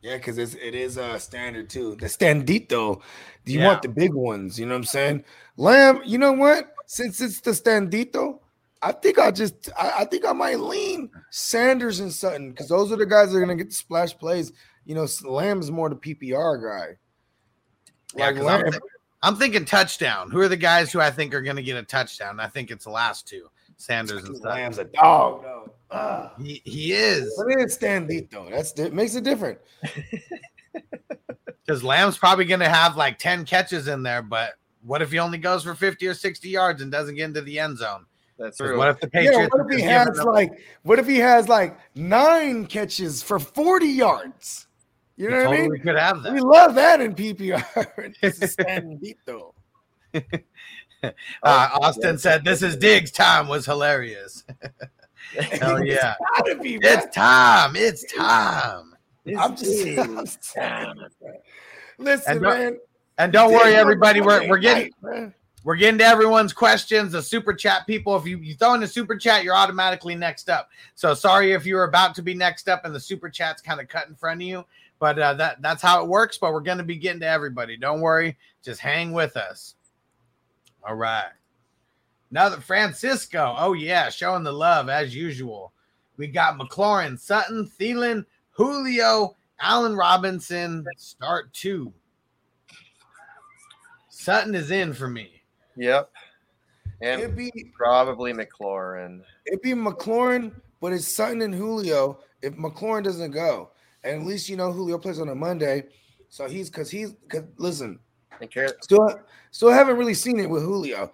Yeah, 0.00 0.16
because 0.16 0.38
it's 0.38 0.54
it 0.54 0.76
is 0.76 0.96
a 0.96 1.18
standard 1.18 1.68
too. 1.68 1.96
The 1.96 2.06
standito. 2.06 3.00
Do 3.44 3.52
you 3.52 3.58
Yeah. 3.60 3.66
want 3.66 3.82
the 3.82 3.88
big 3.88 4.14
ones? 4.14 4.58
You 4.58 4.66
know 4.66 4.74
what 4.74 4.78
I'm 4.78 4.84
saying? 4.84 5.24
Lamb, 5.56 6.02
you 6.04 6.18
know 6.18 6.32
what? 6.32 6.72
Since 6.86 7.20
it's 7.20 7.40
the 7.40 7.50
standito, 7.50 8.38
I 8.86 8.92
think 8.92 9.18
I 9.18 9.32
just 9.32 9.68
I, 9.76 9.92
I 9.98 10.04
think 10.04 10.24
I 10.24 10.32
might 10.32 10.60
lean 10.60 11.10
Sanders 11.30 11.98
and 11.98 12.12
Sutton 12.12 12.50
because 12.50 12.68
those 12.68 12.92
are 12.92 12.96
the 12.96 13.04
guys 13.04 13.32
that 13.32 13.38
are 13.38 13.40
gonna 13.40 13.56
get 13.56 13.70
the 13.70 13.74
splash 13.74 14.16
plays. 14.16 14.52
You 14.84 14.94
know, 14.94 15.08
Lamb 15.24 15.58
is 15.58 15.72
more 15.72 15.88
the 15.88 15.96
PPR 15.96 16.62
guy. 16.62 16.96
Yeah, 18.14 18.26
Like 18.26 18.36
I'm, 18.36 18.44
Lamb- 18.44 18.72
thi- 18.72 18.78
I'm 19.24 19.34
thinking 19.34 19.64
touchdown. 19.64 20.30
Who 20.30 20.38
are 20.38 20.46
the 20.46 20.56
guys 20.56 20.92
who 20.92 21.00
I 21.00 21.10
think 21.10 21.34
are 21.34 21.42
going 21.42 21.56
to 21.56 21.62
get 21.64 21.76
a 21.76 21.82
touchdown? 21.82 22.38
I 22.38 22.46
think 22.46 22.70
it's 22.70 22.84
the 22.84 22.92
last 22.92 23.26
two, 23.26 23.48
Sanders 23.76 24.22
and 24.22 24.36
Sutton. 24.36 24.52
Lamb's 24.52 24.78
a 24.78 24.84
dog, 24.84 25.42
though. 25.42 25.72
Ah. 25.90 26.32
He, 26.40 26.62
he 26.64 26.92
is 26.92 27.34
But 27.36 27.50
it 27.50 27.66
is 27.66 27.76
standito. 27.76 28.48
That's 28.48 28.78
it 28.78 28.94
makes 28.94 29.16
it 29.16 29.24
different. 29.24 29.58
because 31.64 31.82
Lamb's 31.82 32.16
probably 32.16 32.44
going 32.44 32.60
to 32.60 32.68
have 32.68 32.96
like 32.96 33.18
10 33.18 33.44
catches 33.46 33.88
in 33.88 34.04
there, 34.04 34.22
but 34.22 34.52
what 34.82 35.02
if 35.02 35.10
he 35.10 35.18
only 35.18 35.38
goes 35.38 35.64
for 35.64 35.74
50 35.74 36.06
or 36.06 36.14
60 36.14 36.48
yards 36.48 36.80
and 36.80 36.92
doesn't 36.92 37.16
get 37.16 37.24
into 37.24 37.40
the 37.40 37.58
end 37.58 37.78
zone? 37.78 38.06
That's 38.38 38.58
'Cause 38.58 38.68
true. 38.68 38.78
What 38.78 38.88
if 38.88 39.00
the 39.00 39.08
Patriots? 39.08 39.38
Yeah, 39.38 39.46
what 39.50 39.70
if 39.72 39.78
he 39.78 39.82
has 39.84 40.08
giving 40.08 40.24
like 40.26 40.60
what 40.82 40.98
if 40.98 41.06
he 41.06 41.16
has 41.18 41.48
like 41.48 41.78
nine 41.94 42.66
catches 42.66 43.22
for 43.22 43.38
40 43.38 43.86
yards? 43.86 44.66
You 45.16 45.28
He 45.28 45.34
know 45.34 45.44
what 45.44 45.54
I 45.56 45.60
mean? 45.62 45.70
We 45.70 45.78
could 45.78 45.96
have 45.96 46.22
that. 46.22 46.32
We 46.34 46.40
love 46.40 46.74
that 46.74 47.00
in 47.00 47.14
PPR. 47.14 48.12
This 48.20 48.42
is 48.42 48.56
standito. 48.56 49.52
Uh, 51.42 51.68
Austin 51.82 52.18
said, 52.18 52.42
"This 52.44 52.62
is 52.62 52.74
Diggs 52.76 53.12
time." 53.12 53.46
Was 53.48 53.64
hilarious. 53.66 54.42
Hell 55.52 55.84
yeah! 55.84 56.14
Gotta 56.36 56.56
be. 56.56 56.78
It's 56.82 57.14
time. 57.14 57.76
It's 57.76 58.12
time. 58.12 58.94
I'm 59.38 59.54
just 59.56 59.82
saying. 59.82 60.26
listen, 61.98 62.32
And 62.32 62.42
don't- 62.42 62.58
man. 62.58 62.78
And 63.18 63.32
don't 63.32 63.50
Diggs 63.50 63.62
worry, 63.62 63.74
everybody. 63.76 64.20
We're 64.20 64.48
we're 64.48 64.58
getting 64.58 64.90
night, 65.02 65.14
man. 65.14 65.34
We're 65.66 65.74
getting 65.74 65.98
to 65.98 66.04
everyone's 66.04 66.52
questions. 66.52 67.10
The 67.10 67.20
super 67.20 67.52
chat 67.52 67.88
people. 67.88 68.14
If 68.16 68.24
you, 68.24 68.38
you 68.38 68.54
throw 68.54 68.74
in 68.74 68.80
the 68.80 68.86
super 68.86 69.16
chat, 69.16 69.42
you're 69.42 69.56
automatically 69.56 70.14
next 70.14 70.48
up. 70.48 70.70
So 70.94 71.12
sorry 71.12 71.54
if 71.54 71.66
you 71.66 71.74
were 71.74 71.82
about 71.82 72.14
to 72.14 72.22
be 72.22 72.34
next 72.34 72.68
up 72.68 72.84
and 72.84 72.94
the 72.94 73.00
super 73.00 73.28
chat's 73.28 73.62
kind 73.62 73.80
of 73.80 73.88
cut 73.88 74.06
in 74.06 74.14
front 74.14 74.40
of 74.40 74.46
you. 74.46 74.64
But 75.00 75.18
uh, 75.18 75.34
that 75.34 75.60
that's 75.62 75.82
how 75.82 76.00
it 76.04 76.08
works. 76.08 76.38
But 76.38 76.52
we're 76.52 76.60
going 76.60 76.78
to 76.78 76.84
be 76.84 76.94
getting 76.94 77.18
to 77.18 77.26
everybody. 77.26 77.76
Don't 77.76 78.00
worry. 78.00 78.38
Just 78.62 78.80
hang 78.80 79.10
with 79.10 79.36
us. 79.36 79.74
All 80.86 80.94
right. 80.94 81.32
Another 82.30 82.60
Francisco. 82.60 83.56
Oh 83.58 83.72
yeah, 83.72 84.08
showing 84.08 84.44
the 84.44 84.52
love 84.52 84.88
as 84.88 85.16
usual. 85.16 85.72
We 86.16 86.28
got 86.28 86.60
McLaurin, 86.60 87.18
Sutton, 87.18 87.68
Thielen, 87.76 88.24
Julio, 88.52 89.34
Allen 89.58 89.96
Robinson. 89.96 90.84
Start 90.96 91.52
two. 91.52 91.92
Sutton 94.08 94.54
is 94.54 94.70
in 94.70 94.94
for 94.94 95.08
me. 95.08 95.36
Yep. 95.76 96.10
And 97.02 97.20
It'd 97.20 97.36
be 97.36 97.72
probably 97.76 98.32
McLaurin. 98.32 99.22
it'd 99.46 99.60
be 99.60 99.72
McLaurin, 99.72 100.52
but 100.80 100.92
it's 100.92 101.06
Sutton 101.06 101.42
and 101.42 101.54
Julio. 101.54 102.20
If 102.42 102.54
McLaurin 102.54 103.04
doesn't 103.04 103.32
go, 103.32 103.70
and 104.02 104.20
at 104.20 104.26
least 104.26 104.48
you 104.48 104.56
know 104.56 104.72
Julio 104.72 104.98
plays 104.98 105.20
on 105.20 105.28
a 105.28 105.34
Monday, 105.34 105.84
so 106.28 106.48
he's 106.48 106.70
because 106.70 106.90
he's 106.90 107.14
cause, 107.28 107.44
listen. 107.58 107.98
Still, 108.82 109.20
still 109.50 109.70
haven't 109.70 109.96
really 109.96 110.14
seen 110.14 110.38
it 110.38 110.48
with 110.48 110.62
Julio 110.62 111.10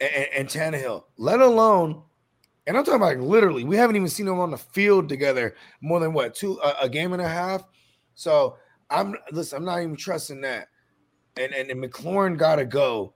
and, 0.00 0.28
and, 0.34 0.48
Tannehill, 0.48 1.04
let 1.18 1.40
alone. 1.40 2.02
And 2.66 2.76
I'm 2.76 2.84
talking 2.84 2.96
about 2.96 3.16
like 3.16 3.18
literally, 3.18 3.64
we 3.64 3.76
haven't 3.76 3.96
even 3.96 4.08
seen 4.08 4.26
them 4.26 4.40
on 4.40 4.50
the 4.50 4.58
field 4.58 5.08
together 5.08 5.54
more 5.80 6.00
than 6.00 6.12
what 6.12 6.34
two 6.34 6.58
a, 6.64 6.84
a 6.84 6.88
game 6.88 7.12
and 7.12 7.20
a 7.20 7.28
half. 7.28 7.64
So 8.14 8.56
I'm 8.90 9.16
listen, 9.32 9.58
I'm 9.58 9.64
not 9.64 9.80
even 9.80 9.96
trusting 9.96 10.40
that. 10.42 10.68
And 11.36 11.52
and, 11.52 11.70
and 11.70 11.82
McLaurin 11.82 12.38
gotta 12.38 12.64
go. 12.64 13.14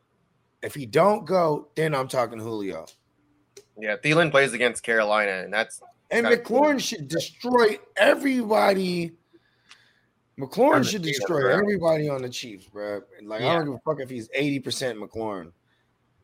If 0.63 0.75
he 0.75 0.87
don't 0.87 1.25
go, 1.27 1.69
then 1.77 1.95
I'm 1.95 2.09
talking 2.09 2.39
Julio. 2.39 2.87
yeah, 3.79 3.97
Thielen 3.97 4.31
plays 4.31 4.53
against 4.53 4.83
Carolina, 4.83 5.43
and 5.45 5.53
that's 5.53 5.81
And 6.11 6.25
Gotta- 6.25 6.39
McLaurin 6.39 6.81
should 6.81 7.09
destroy 7.09 7.79
everybody. 7.97 9.13
On 10.41 10.47
McLaurin 10.49 10.85
should 10.89 11.03
Chiefs, 11.03 11.19
destroy 11.19 11.41
bro. 11.43 11.57
everybody 11.59 12.09
on 12.09 12.23
the 12.23 12.29
Chiefs, 12.29 12.67
bro. 12.67 13.01
And 13.19 13.29
like 13.29 13.43
I 13.43 13.55
don't 13.55 13.65
give 13.67 13.75
a 13.75 13.79
fuck 13.81 14.01
if 14.01 14.11
he's 14.11 14.29
80% 14.31 14.99
McLaurin. 15.01 15.53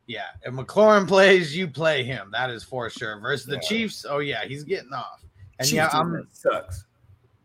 Yeah, 0.07 0.26
if 0.43 0.53
McLaurin 0.53 1.07
plays, 1.09 1.57
you 1.57 1.66
play 1.68 2.03
him. 2.05 2.28
That 2.33 2.51
is 2.51 2.62
for 2.64 2.91
sure. 2.91 3.18
Versus 3.20 3.47
the 3.47 3.55
Yeah. 3.55 3.61
Chiefs, 3.61 4.05
oh 4.09 4.18
yeah, 4.18 4.45
he's 4.45 4.64
getting 4.64 4.93
off. 4.93 5.22
And 5.59 5.66
Chiefs 5.66 5.72
yeah, 5.76 5.89
I'm 5.93 6.28
sucks. 6.33 6.85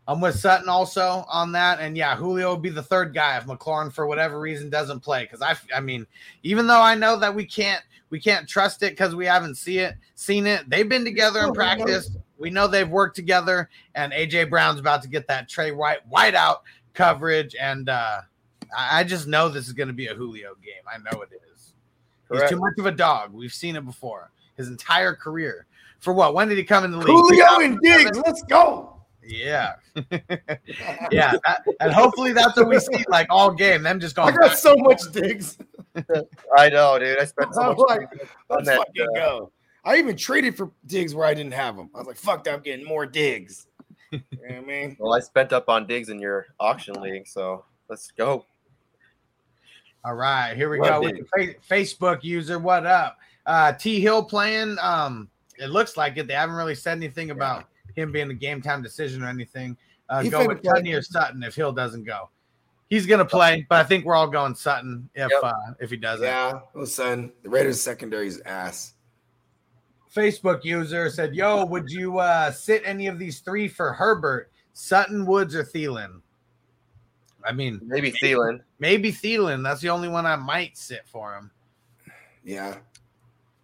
I'm 0.08 0.22
with 0.22 0.40
Sutton 0.40 0.70
also 0.70 1.26
on 1.28 1.52
that. 1.52 1.80
And 1.80 1.94
yeah, 1.94 2.16
Julio 2.16 2.52
would 2.52 2.62
be 2.62 2.70
the 2.70 2.82
third 2.82 3.12
guy 3.12 3.36
if 3.36 3.44
McLaurin 3.44 3.92
for 3.92 4.06
whatever 4.06 4.40
reason 4.40 4.70
doesn't 4.70 5.00
play. 5.00 5.24
Because 5.24 5.42
I, 5.42 5.54
I 5.76 5.80
mean, 5.80 6.06
even 6.42 6.66
though 6.66 6.80
I 6.80 6.94
know 6.94 7.18
that 7.18 7.34
we 7.34 7.44
can't 7.44 7.82
we 8.08 8.18
can't 8.18 8.48
trust 8.48 8.82
it 8.82 8.92
because 8.92 9.14
we 9.14 9.26
haven't 9.26 9.56
see 9.56 9.80
it 9.80 9.96
seen 10.14 10.46
it. 10.46 10.68
They've 10.70 10.88
been 10.88 11.04
together 11.04 11.40
in 11.40 11.52
practice. 11.52 12.16
We 12.38 12.48
know 12.48 12.66
they've 12.66 12.88
worked 12.88 13.16
together. 13.16 13.68
And 13.94 14.14
AJ 14.14 14.48
Brown's 14.48 14.80
about 14.80 15.02
to 15.02 15.08
get 15.08 15.28
that 15.28 15.46
Tre 15.46 15.72
White 15.72 16.06
white 16.08 16.34
out 16.34 16.62
coverage. 16.94 17.54
And 17.60 17.90
uh 17.90 18.22
I 18.74 19.00
I 19.00 19.04
just 19.04 19.26
know 19.26 19.50
this 19.50 19.66
is 19.66 19.74
going 19.74 19.88
to 19.88 19.94
be 19.94 20.06
a 20.06 20.14
Julio 20.14 20.54
game. 20.64 20.82
I 20.90 20.96
know 20.98 21.20
it 21.20 21.28
is. 21.52 21.74
He's 22.30 22.48
too 22.48 22.58
much 22.58 22.78
of 22.78 22.86
a 22.86 22.92
dog. 22.92 23.34
We've 23.34 23.52
seen 23.52 23.76
it 23.76 23.84
before. 23.84 24.30
His 24.56 24.68
entire 24.68 25.14
career. 25.14 25.66
For 26.00 26.14
what? 26.14 26.32
When 26.32 26.48
did 26.48 26.56
he 26.56 26.64
come 26.64 26.84
in 26.84 26.92
the 26.92 26.98
league? 26.98 27.06
Julio 27.06 27.60
and 27.60 27.78
Diggs, 27.80 28.18
let's 28.24 28.42
go. 28.42 28.97
Yeah. 29.28 29.74
yeah. 31.10 31.32
that- 31.44 31.62
and 31.80 31.92
hopefully 31.92 32.32
that's 32.32 32.56
what 32.56 32.68
we 32.68 32.78
see 32.80 33.04
like 33.08 33.26
all 33.30 33.52
game. 33.52 33.82
Them 33.82 34.00
just 34.00 34.16
going. 34.16 34.32
I 34.32 34.36
got 34.36 34.58
so 34.58 34.74
much 34.76 35.02
Diggs. 35.12 35.58
I 36.56 36.70
know, 36.70 36.98
dude. 36.98 37.18
I 37.18 37.24
spent 37.24 37.54
so 37.54 37.60
I'm 37.60 37.68
much 37.68 37.78
like, 37.88 38.10
time 38.10 38.20
on 38.50 38.56
let's 38.56 38.68
that. 38.68 38.78
fucking 38.78 39.06
uh, 39.10 39.14
go. 39.14 39.52
I 39.84 39.96
even 39.96 40.16
traded 40.16 40.56
for 40.56 40.70
Diggs 40.86 41.14
where 41.14 41.26
I 41.26 41.34
didn't 41.34 41.52
have 41.52 41.76
them. 41.76 41.90
I 41.94 41.98
was 41.98 42.06
like, 42.06 42.16
fuck 42.16 42.44
that, 42.44 42.54
I'm 42.54 42.60
getting 42.60 42.86
more 42.86 43.04
Diggs." 43.06 43.66
you 44.10 44.20
know 44.32 44.46
what 44.48 44.56
I 44.56 44.60
mean? 44.60 44.96
well, 45.00 45.12
I 45.14 45.20
spent 45.20 45.52
up 45.52 45.68
on 45.68 45.86
Diggs 45.86 46.08
in 46.08 46.18
your 46.18 46.46
auction 46.58 47.00
league, 47.00 47.26
so 47.28 47.64
let's 47.90 48.10
go. 48.10 48.46
All 50.04 50.14
right, 50.14 50.54
here 50.56 50.70
we 50.70 50.78
What 50.80 50.88
go 50.88 51.00
with 51.02 51.16
the 51.18 51.24
fa- 51.24 51.54
Facebook 51.68 52.24
user. 52.24 52.58
What 52.58 52.86
up? 52.86 53.18
Uh 53.44 53.72
T 53.72 54.00
Hill 54.00 54.22
playing. 54.22 54.76
Um, 54.80 55.28
it 55.58 55.66
looks 55.68 55.96
like 55.98 56.16
it. 56.16 56.26
They 56.26 56.34
haven't 56.34 56.56
really 56.56 56.74
said 56.74 56.96
anything 56.96 57.30
about 57.30 57.64
him 57.98 58.12
being 58.12 58.30
a 58.30 58.34
game 58.34 58.62
time 58.62 58.82
decision 58.82 59.22
or 59.22 59.28
anything. 59.28 59.76
Uh, 60.08 60.22
go 60.22 60.46
with 60.46 60.62
play. 60.62 60.72
Toney 60.74 60.92
or 60.92 61.02
Sutton 61.02 61.42
if 61.42 61.54
Hill 61.54 61.72
doesn't 61.72 62.04
go. 62.04 62.30
He's 62.88 63.04
gonna 63.04 63.24
play, 63.24 63.66
but 63.68 63.84
I 63.84 63.84
think 63.84 64.06
we're 64.06 64.14
all 64.14 64.28
going 64.28 64.54
Sutton 64.54 65.10
if 65.14 65.30
Yep. 65.30 65.40
uh 65.44 65.52
if 65.78 65.90
he 65.90 65.96
doesn't. 65.98 66.24
Yeah, 66.24 66.60
listen, 66.74 67.32
the 67.42 67.50
Raiders 67.50 67.82
secondary 67.82 68.28
is 68.28 68.40
ass. 68.40 68.94
Facebook 70.14 70.64
user 70.64 71.10
said, 71.10 71.34
"Yo, 71.34 71.66
would 71.66 71.90
you 71.90 72.18
uh, 72.18 72.50
sit 72.50 72.82
any 72.86 73.06
of 73.06 73.18
these 73.18 73.40
three 73.40 73.68
for 73.68 73.92
Herbert, 73.92 74.50
Sutton, 74.72 75.26
Woods, 75.26 75.54
or 75.54 75.62
Thielen?" 75.64 76.22
I 77.44 77.52
mean, 77.52 77.80
Maybe 77.84 78.10
Thielen. 78.12 78.60
maybe 78.78 79.12
Thielen. 79.12 79.62
That's 79.62 79.80
the 79.82 79.90
only 79.90 80.08
one 80.08 80.24
I 80.26 80.36
might 80.36 80.76
sit 80.78 81.02
for 81.06 81.34
him. 81.34 81.50
Yeah. 82.42 82.78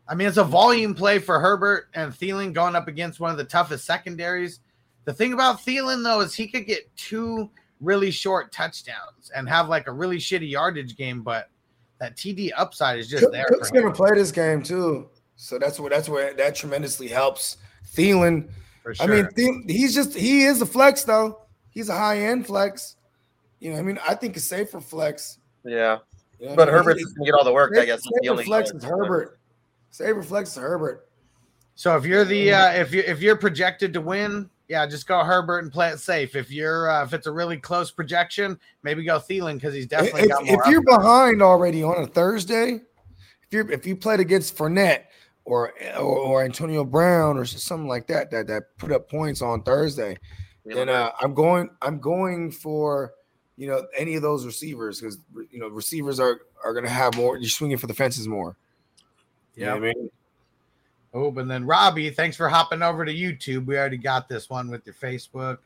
I 0.07 0.15
mean, 0.15 0.29
it's 0.29 0.37
a 0.37 0.45
volume 0.45 0.95
play 0.95 1.19
for 1.19 1.41
Herbert 1.41 1.89
and 1.95 2.13
Thielen 2.13 2.53
going 2.53 2.77
up 2.77 2.89
against 2.89 3.21
one 3.21 3.31
of 3.31 3.37
the 3.37 3.45
toughest 3.45 3.87
secondaries. 3.87 4.61
The 5.05 5.13
thing 5.13 5.33
about 5.33 5.61
Thielen 5.61 6.03
though 6.03 6.21
is 6.21 6.35
he 6.35 6.47
could 6.47 6.67
get 6.67 6.95
two 6.97 7.51
really 7.81 8.11
short 8.11 8.53
touchdowns 8.53 9.31
and 9.35 9.49
have 9.49 9.69
like 9.69 9.87
a 9.87 9.93
really 9.93 10.19
shitty 10.19 10.51
yardage 10.51 10.97
game, 10.97 11.23
but 11.23 11.49
that 12.01 12.17
TD 12.17 12.51
upside 12.57 12.99
is 12.99 13.09
just 13.09 13.25
Cook- 13.25 13.33
there. 13.33 13.47
Cook's 13.47 13.71
gonna 13.71 13.93
play 13.93 14.11
this 14.15 14.33
game 14.33 14.63
too, 14.63 15.09
so 15.37 15.59
that's 15.59 15.81
where 15.81 15.91
that's 15.91 16.09
where 16.09 16.35
that 16.35 16.55
tremendously 16.55 17.09
helps. 17.09 17.57
Thielen, 17.95 18.49
For 18.83 18.95
I 19.01 19.07
mean. 19.07 19.25
Thielen, 19.27 19.71
he's 19.71 19.95
just 19.95 20.15
he 20.15 20.45
is 20.45 20.61
a 20.61 20.67
flex 20.67 21.05
though. 21.05 21.41
He's 21.71 21.89
a 21.89 21.95
high 21.97 22.21
end 22.21 22.47
flex. 22.47 22.97
You 23.61 23.73
know, 23.73 23.79
I 23.79 23.83
mean, 23.83 23.99
I 24.07 24.15
think 24.15 24.37
a 24.37 24.41
safer 24.41 24.81
flex. 24.81 25.39
Yeah. 25.65 25.99
You 26.39 26.49
know 26.49 26.57
But 26.57 26.69
I 26.69 26.73
mean? 26.73 26.79
Herbert's 26.79 27.05
gonna 27.05 27.25
get 27.25 27.35
all 27.35 27.45
the 27.45 27.53
work, 27.53 27.77
I 27.79 27.85
guess. 27.85 28.03
He's 28.03 28.13
the 28.21 28.29
only 28.29 28.45
flex 28.45 28.71
is 28.71 28.85
Herbert. 28.85 29.39
Safer 29.95 30.25
flex 30.25 30.51
is 30.51 30.57
Herbert. 30.57 31.07
So 31.77 31.97
if 31.97 32.05
you're 32.05 32.25
the 32.25 32.53
uh, 32.53 32.73
if 32.73 32.93
you 32.93 33.05
if 33.07 33.23
you're 33.23 33.37
projected 33.37 33.93
to 33.93 34.01
win, 34.01 34.51
yeah, 34.67 34.89
just 34.89 35.07
go 35.07 35.23
Herbert 35.23 35.61
and 35.61 35.73
play 35.73 35.91
it 35.91 36.01
safe. 36.01 36.35
If 36.35 36.51
you're 36.51 36.91
uh, 36.91 37.05
if 37.05 37.15
it's 37.15 37.29
a 37.29 37.31
really 37.31 37.59
close 37.59 37.93
projection, 37.93 38.59
maybe 38.83 39.05
go 39.05 39.21
Thielen 39.21 39.55
because 39.55 39.73
he's 39.73 39.87
definitely 39.87 40.23
If, 40.23 40.29
got 40.31 40.43
if 40.43 40.61
you're 40.69 40.81
upside. 40.81 40.99
behind 40.99 41.43
already 41.43 41.85
on 41.85 42.03
a 42.03 42.09
Thursday, 42.09 42.81
if 43.45 43.53
you're 43.53 43.71
if 43.71 43.87
you 43.87 43.95
played 43.95 44.19
against 44.19 44.57
Fournette 44.57 45.05
or 45.45 45.75
or, 45.97 46.19
or 46.19 46.45
Antonio 46.45 46.83
Brown 46.83 47.39
or 47.39 47.45
something 47.45 47.87
like 47.87 48.09
that, 48.09 48.33
that 48.33 48.49
that 48.49 48.77
put 48.79 48.91
up 48.91 49.09
points 49.09 49.43
on 49.43 49.63
Thursday, 49.63 50.19
then 50.65 50.89
uh, 50.89 51.13
I'm 51.21 51.35
going. 51.35 51.71
I'm 51.81 52.01
going 52.01 52.51
for 52.51 53.13
you 53.57 53.69
know 53.69 53.87
any 53.97 54.17
of 54.17 54.23
those 54.23 54.45
receivers 54.45 55.01
because 55.01 55.19
you 55.53 55.61
know 55.61 55.69
receivers 55.69 56.19
are 56.19 56.41
are 56.65 56.73
going 56.73 56.85
to 56.85 56.91
have 56.91 57.15
more. 57.15 57.39
You're 57.39 57.49
swinging 57.49 57.77
for 57.77 57.87
the 57.87 57.95
fences 57.95 58.27
more. 58.27 58.57
You 59.57 59.67
know 59.67 59.77
I 59.77 59.81
mean? 59.81 60.11
Oh, 61.13 61.33
and 61.39 61.51
then 61.51 61.65
Robbie, 61.65 62.11
thanks 62.11 62.37
for 62.37 62.49
hopping 62.49 62.83
over 62.83 63.05
to 63.05 63.15
YouTube. 63.15 63.67
We 63.67 63.79
already 63.79 63.97
got 63.97 64.29
this 64.29 64.51
one 64.51 64.69
with 64.69 64.85
your 64.85 64.95
Facebook. 64.95 65.59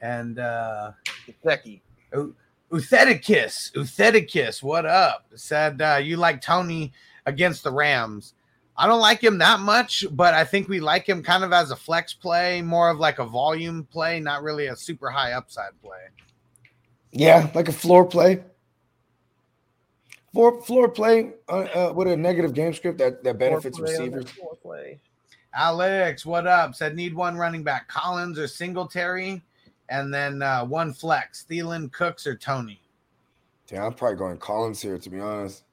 And 0.00 0.38
uh 0.38 0.92
Becky. 1.44 1.82
Utheticus, 2.72 3.72
Utheticus, 3.72 4.62
what 4.62 4.86
up? 4.86 5.26
Said 5.34 5.82
uh, 5.82 6.00
you 6.02 6.16
like 6.16 6.40
Toney 6.40 6.92
against 7.26 7.64
the 7.64 7.70
Rams. 7.70 8.34
I 8.76 8.86
don't 8.86 9.00
like 9.00 9.22
him 9.22 9.38
that 9.38 9.60
much, 9.60 10.06
but 10.12 10.32
I 10.32 10.44
think 10.44 10.68
we 10.68 10.80
like 10.80 11.06
him 11.06 11.22
kind 11.22 11.44
of 11.44 11.52
as 11.52 11.70
a 11.70 11.76
flex 11.76 12.14
play, 12.14 12.62
more 12.62 12.88
of 12.88 12.98
like 12.98 13.18
a 13.18 13.26
volume 13.26 13.84
play, 13.84 14.18
not 14.18 14.42
really 14.42 14.68
a 14.68 14.76
super 14.76 15.10
high 15.10 15.32
upside 15.32 15.78
play. 15.82 15.98
Yeah, 17.12 17.50
like 17.54 17.68
a 17.68 17.72
floor 17.72 18.06
play. 18.06 18.42
Floor 20.32 20.62
floor 20.62 20.88
play 20.88 21.32
uh, 21.48 21.52
uh, 21.74 21.92
with 21.94 22.08
a 22.08 22.16
negative 22.16 22.54
game 22.54 22.72
script 22.72 22.98
that 22.98 23.22
that 23.22 23.38
benefits 23.38 23.76
Four 23.76 23.86
play 23.86 23.94
receivers. 23.98 24.24
that 24.24 24.30
four 24.34 24.56
play. 24.56 24.98
Alex, 25.54 26.24
what 26.24 26.46
up? 26.46 26.74
Said 26.74 26.96
need 26.96 27.14
one 27.14 27.36
running 27.36 27.62
back, 27.62 27.86
Collins 27.88 28.38
or 28.38 28.48
Singletary, 28.48 29.42
and 29.90 30.12
then 30.12 30.40
uh, 30.40 30.64
one 30.64 30.94
flex, 30.94 31.44
Thielen, 31.48 31.92
Cooks, 31.92 32.26
or 32.26 32.34
Toney. 32.34 32.80
Yeah, 33.70 33.84
I'm 33.84 33.92
probably 33.92 34.16
going 34.16 34.38
Collins 34.38 34.80
here 34.80 34.96
to 34.98 35.10
be 35.10 35.20
honest, 35.20 35.64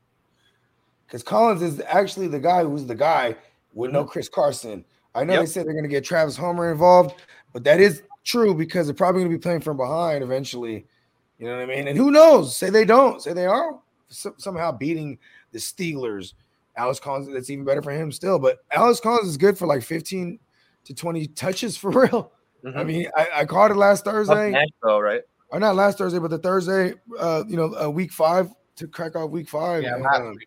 because 1.07 1.23
Collins 1.23 1.61
is 1.61 1.81
actually 1.87 2.27
the 2.27 2.39
guy 2.39 2.63
who's 2.63 2.85
the 2.85 2.95
guy 2.95 3.35
with 3.73 3.91
no 3.91 4.03
Chris 4.03 4.27
Carson. 4.27 4.83
I 5.15 5.23
know 5.23 5.33
Yep. 5.33 5.41
they 5.41 5.45
said 5.47 5.65
they're 5.65 5.73
going 5.73 5.83
to 5.83 5.89
get 5.89 6.03
Travis 6.03 6.35
Homer 6.35 6.71
involved, 6.71 7.15
but 7.53 7.63
that 7.63 7.79
is 7.79 8.03
true 8.25 8.53
because 8.53 8.87
they're 8.87 8.93
probably 8.93 9.21
going 9.21 9.31
to 9.31 9.37
be 9.37 9.41
playing 9.41 9.61
from 9.61 9.77
behind 9.77 10.21
eventually. 10.23 10.85
You 11.39 11.47
know 11.47 11.55
what 11.55 11.63
I 11.63 11.65
mean? 11.65 11.87
And 11.87 11.97
who 11.97 12.11
knows? 12.11 12.55
Say 12.55 12.69
they 12.69 12.83
don't. 12.85 13.21
Say 13.21 13.31
they 13.33 13.45
are 13.45 13.71
so- 13.71 13.81
somehow 14.09 14.71
beating 14.71 15.17
the 15.51 15.59
Steelers. 15.59 16.33
Alex 16.75 16.99
Collins, 16.99 17.27
that's 17.33 17.49
even 17.49 17.65
better 17.65 17.81
for 17.81 17.91
him 17.91 18.11
still. 18.11 18.39
But 18.39 18.59
Alex 18.71 18.99
Collins 18.99 19.27
is 19.27 19.37
good 19.37 19.57
for 19.57 19.67
like 19.67 19.83
15 19.83 20.39
to 20.85 20.93
20 20.93 21.27
touches 21.27 21.75
for 21.77 21.89
real. 22.01 22.31
I 22.65 22.67
Mhm. 22.69 22.85
mean, 22.85 23.07
I, 23.15 23.27
I 23.37 23.45
caught 23.45 23.71
it 23.71 23.75
last 23.75 24.03
Thursday 24.05 24.51
Nashville, 24.51 25.01
right? 25.01 25.21
or 25.51 25.59
not 25.59 25.75
last 25.75 25.97
Thursday, 25.97 26.19
but 26.19 26.29
the 26.29 26.37
Thursday, 26.37 26.93
uh, 27.19 27.43
you 27.47 27.55
know, 27.57 27.73
uh, 27.81 27.89
week 27.89 28.11
five 28.11 28.49
to 28.75 28.87
crack 28.87 29.15
off 29.15 29.29
week 29.31 29.49
five. 29.49 29.83
Yeah, 29.83 29.95
and, 29.95 30.05
um, 30.05 30.37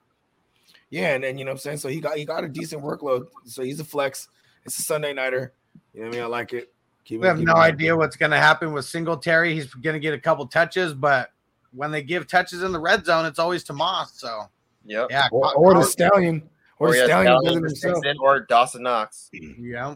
yeah, 0.90 1.14
and 1.14 1.24
then 1.24 1.38
you 1.38 1.44
know 1.44 1.50
what 1.50 1.54
I'm 1.56 1.58
saying. 1.60 1.78
So 1.78 1.88
he 1.88 2.00
got 2.00 2.16
he 2.16 2.24
got 2.24 2.44
a 2.44 2.48
decent 2.48 2.82
workload. 2.82 3.26
So 3.46 3.62
he's 3.62 3.80
a 3.80 3.84
flex. 3.84 4.28
It's 4.64 4.78
a 4.78 4.82
Sunday 4.82 5.12
nighter. 5.14 5.52
You 5.94 6.00
know 6.02 6.06
what 6.08 6.14
I 6.14 6.16
mean? 6.16 6.24
I 6.24 6.28
like 6.28 6.52
it. 6.52 6.72
Keep 7.04 7.20
We 7.22 7.26
it- 7.26 7.30
have 7.30 7.40
no 7.40 7.52
it- 7.54 7.58
idea 7.58 7.96
what's 7.96 8.16
going 8.16 8.30
to 8.30 8.36
happen 8.38 8.72
with 8.72 8.84
Singletary. 8.84 9.54
He's 9.54 9.72
going 9.72 9.94
to 9.94 10.00
get 10.00 10.14
a 10.14 10.20
couple 10.20 10.46
touches, 10.46 10.92
but 10.94 11.30
when 11.75 11.91
they 11.91 12.03
give 12.03 12.27
touches 12.27 12.62
in 12.62 12.73
the 12.73 12.79
red 12.81 13.05
zone, 13.05 13.25
it's 13.27 13.39
always 13.39 13.64
to 13.64 13.73
Moss. 13.73 14.18
So 14.20 14.43
Yep. 14.85 15.09
yeah, 15.11 15.29
Or, 15.31 15.55
or 15.55 15.75
the 15.75 15.85
stallion, 15.85 16.49
or, 16.79 16.91
the 16.91 16.99
yeah, 16.99 17.05
stallion 17.05 17.39
Stallion 17.41 17.64
or 17.64 17.66
himself. 17.68 18.05
Or 18.20 18.41
Dawson 18.41 18.83
Knox. 18.83 19.31
Yeah. 19.33 19.95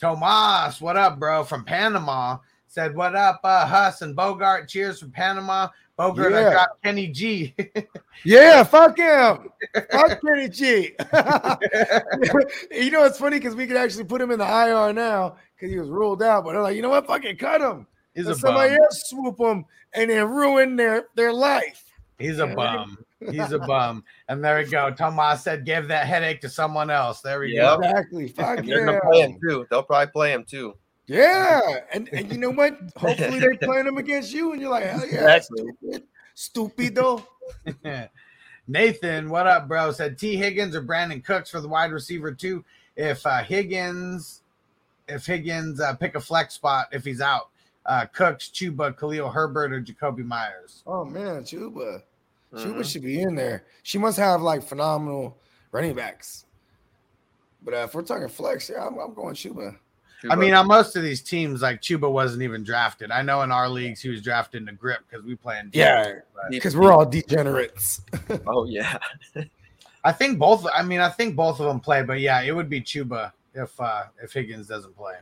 Tomas, 0.00 0.80
what 0.80 0.96
up, 0.96 1.18
bro? 1.18 1.44
From 1.44 1.64
Panama. 1.64 2.38
Said, 2.68 2.94
what 2.94 3.16
up, 3.16 3.40
uh, 3.42 3.66
Huss 3.66 4.00
and 4.02 4.14
Bogart? 4.14 4.68
Cheers 4.68 5.00
from 5.00 5.10
Panama. 5.10 5.68
Bogart, 5.96 6.32
I 6.32 6.42
Yeah. 6.42 6.52
got 6.52 6.68
Kenny 6.82 7.08
G. 7.08 7.54
Yeah, 8.22 8.64
fuck 8.64 8.98
him. 8.98 9.48
fuck 9.90 10.20
Kenny 10.20 10.48
G. 10.50 10.92
you 12.70 12.90
know, 12.90 13.04
it's 13.04 13.18
funny 13.18 13.38
because 13.38 13.54
we 13.56 13.66
could 13.66 13.78
actually 13.78 14.04
put 14.04 14.20
him 14.20 14.30
in 14.30 14.38
the 14.38 14.44
IR 14.44 14.92
now 14.92 15.36
because 15.56 15.72
he 15.72 15.78
was 15.78 15.88
ruled 15.88 16.22
out. 16.22 16.44
But 16.44 16.52
they're 16.52 16.62
like, 16.62 16.76
you 16.76 16.82
know 16.82 16.90
what? 16.90 17.06
Fucking 17.06 17.38
cut 17.38 17.62
him. 17.62 17.86
He's 18.20 18.26
Let 18.26 18.36
a 18.36 18.38
somebody 18.38 18.74
bum. 18.74 18.82
else 18.84 19.02
swoop 19.08 19.40
him 19.40 19.64
and 19.94 20.10
then 20.10 20.28
ruin 20.28 20.76
their 20.76 21.06
their 21.14 21.32
life. 21.32 21.84
He's 22.18 22.38
a 22.38 22.46
bum. 22.46 22.98
He's 23.30 23.52
a 23.52 23.58
bum. 23.58 24.04
And 24.28 24.44
there 24.44 24.58
we 24.58 24.64
go. 24.64 24.90
Tomas 24.90 25.42
said, 25.42 25.64
give 25.64 25.88
that 25.88 26.06
headache 26.06 26.40
to 26.42 26.48
someone 26.50 26.90
else. 26.90 27.20
There 27.22 27.40
we 27.40 27.54
Yep. 27.54 27.78
go. 27.80 27.84
Exactly. 27.86 28.28
Fuck 28.28 28.64
They're 28.66 28.84
gonna 28.84 28.92
yeah. 29.02 29.08
play 29.08 29.20
him 29.22 29.38
too. 29.46 29.66
They'll 29.70 29.82
probably 29.82 30.10
play 30.12 30.32
him 30.32 30.44
too. 30.44 30.74
Yeah, 31.06 31.60
and 31.92 32.08
and 32.12 32.30
you 32.30 32.38
know 32.38 32.50
what? 32.50 32.78
Hopefully 32.96 33.40
they 33.40 33.56
playing 33.66 33.86
him 33.86 33.96
against 33.98 34.32
you, 34.32 34.52
and 34.52 34.60
you're 34.60 34.70
like, 34.70 34.84
hell 34.84 35.00
yeah, 35.10 35.36
Exactly. 35.36 35.64
stupid, 36.34 36.94
stupido. 36.94 37.24
Nathan, 38.68 39.28
what 39.28 39.46
up, 39.46 39.66
bro? 39.66 39.90
Said 39.92 40.18
T. 40.18 40.36
Higgins 40.36 40.76
or 40.76 40.82
Brandin 40.82 41.24
Cooks 41.24 41.50
for 41.50 41.60
the 41.60 41.68
wide 41.68 41.90
receiver 41.92 42.32
too. 42.32 42.64
If 42.96 43.24
uh, 43.26 43.42
Higgins, 43.42 44.42
if 45.08 45.26
Higgins 45.26 45.80
uh, 45.80 45.94
pick 45.94 46.14
a 46.14 46.20
flex 46.20 46.54
spot 46.54 46.88
if 46.92 47.04
he's 47.04 47.20
out, 47.20 47.48
uh, 47.86 48.06
Cooks, 48.06 48.48
Chuba, 48.48 48.96
Khalil 48.96 49.30
Herbert, 49.30 49.72
or 49.72 49.80
Jakobi 49.80 50.24
Meyers. 50.24 50.82
Oh 50.86 51.04
man, 51.04 51.42
Chuba, 51.42 52.02
Chuba 52.54 52.76
Mhm. 52.76 52.84
should 52.92 53.02
be 53.02 53.20
in 53.22 53.34
there. 53.34 53.64
She 53.82 53.98
must 53.98 54.18
have 54.18 54.42
like 54.42 54.62
phenomenal 54.62 55.38
running 55.72 55.94
backs. 55.94 56.44
But 57.62 57.74
uh, 57.74 57.76
if 57.78 57.94
we're 57.94 58.02
talking 58.02 58.28
flex, 58.28 58.70
yeah, 58.70 58.86
I'm, 58.86 58.98
I'm 58.98 59.14
going 59.14 59.34
Chuba. 59.34 59.76
I 60.28 60.36
mean, 60.36 60.52
on 60.52 60.66
most 60.66 60.96
of 60.96 61.02
these 61.02 61.22
teams, 61.22 61.62
like 61.62 61.80
Chuba 61.80 62.10
wasn't 62.10 62.42
even 62.42 62.62
drafted. 62.62 63.10
I 63.10 63.22
know 63.22 63.40
in 63.40 63.50
our 63.50 63.68
leagues 63.70 64.02
he 64.02 64.10
was 64.10 64.20
drafted 64.20 64.60
in 64.60 64.66
the 64.66 64.72
grip 64.72 65.00
because 65.08 65.24
we 65.24 65.34
play 65.34 65.58
in. 65.58 65.70
Yeah, 65.72 66.16
but 66.34 66.50
because 66.50 66.76
we're 66.76 66.92
all 66.92 67.06
degenerates. 67.06 68.02
oh 68.46 68.66
yeah. 68.66 68.98
I 70.04 70.12
think 70.12 70.38
both. 70.38 70.66
I 70.74 70.82
mean, 70.82 71.00
I 71.00 71.08
think 71.08 71.36
both 71.36 71.58
of 71.60 71.66
them 71.66 71.80
play, 71.80 72.02
but 72.02 72.20
yeah, 72.20 72.42
it 72.42 72.52
would 72.52 72.68
be 72.68 72.82
Chuba 72.82 73.32
if 73.54 73.78
uh 73.80 74.04
if 74.22 74.32
Higgins 74.32 74.66
doesn't 74.66 74.94
play. 74.96 75.14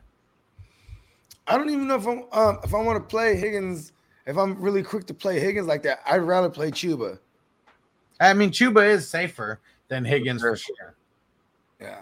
I 1.49 1.57
don't 1.57 1.71
even 1.71 1.89
know 1.89 1.97
if 1.97 2.07
I'm 2.07 2.25
um, 2.33 2.59
if 2.65 2.75
I 2.75 2.83
want 2.83 2.97
to 3.03 3.09
play 3.09 3.37
Higgins. 3.37 3.93
If 4.27 4.37
I'm 4.37 4.61
really 4.61 4.83
quick 4.83 5.07
to 5.07 5.15
play 5.15 5.41
Higgins 5.41 5.67
like 5.67 5.83
that, 5.85 6.01
I'd 6.07 6.19
rather 6.19 6.51
play 6.51 6.71
Chuba. 6.71 7.19
I 8.21 8.35
mean, 8.35 8.51
Chuba 8.51 8.87
is 8.87 9.09
safer 9.09 9.61
than 9.89 10.05
Higgins 10.05 10.43
for 10.43 10.55
sure. 10.55 10.97
Yeah. 11.81 12.01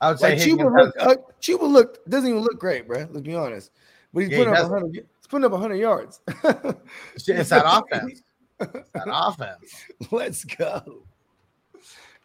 I 0.00 0.10
would 0.10 0.18
say 0.18 0.30
Like 0.30 0.38
Higgins 0.40 0.60
Chuba, 0.60 0.78
has- 0.78 0.92
look, 1.06 1.18
uh, 1.18 1.32
Chuba 1.40 1.70
look 1.72 2.04
doesn't 2.06 2.28
even 2.28 2.42
look 2.42 2.58
great, 2.58 2.86
bro. 2.86 3.06
Let's 3.10 3.20
be 3.22 3.34
honest. 3.34 3.70
But 4.12 4.20
he's 4.24 4.30
Yeah, 4.30 4.36
he 4.36 4.42
putting 4.42 4.52
up 4.54 4.58
doesn't. 4.58 4.72
100. 4.72 4.94
He's 4.94 5.26
putting 5.28 5.44
up 5.46 5.52
100 5.52 5.74
yards. 5.76 6.20
it's 6.26 7.48
that 7.48 7.62
offense. 7.64 8.22
It's 8.60 8.90
that 8.90 9.06
offense. 9.06 9.84
Let's 10.10 10.44
go. 10.44 11.04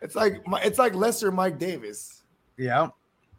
It's 0.01 0.15
like 0.15 0.45
my- 0.47 0.61
it's 0.61 0.77
like 0.79 0.93
lesser 0.93 1.31
Mike 1.31 1.57
Davis. 1.57 2.23
Yeah. 2.57 2.89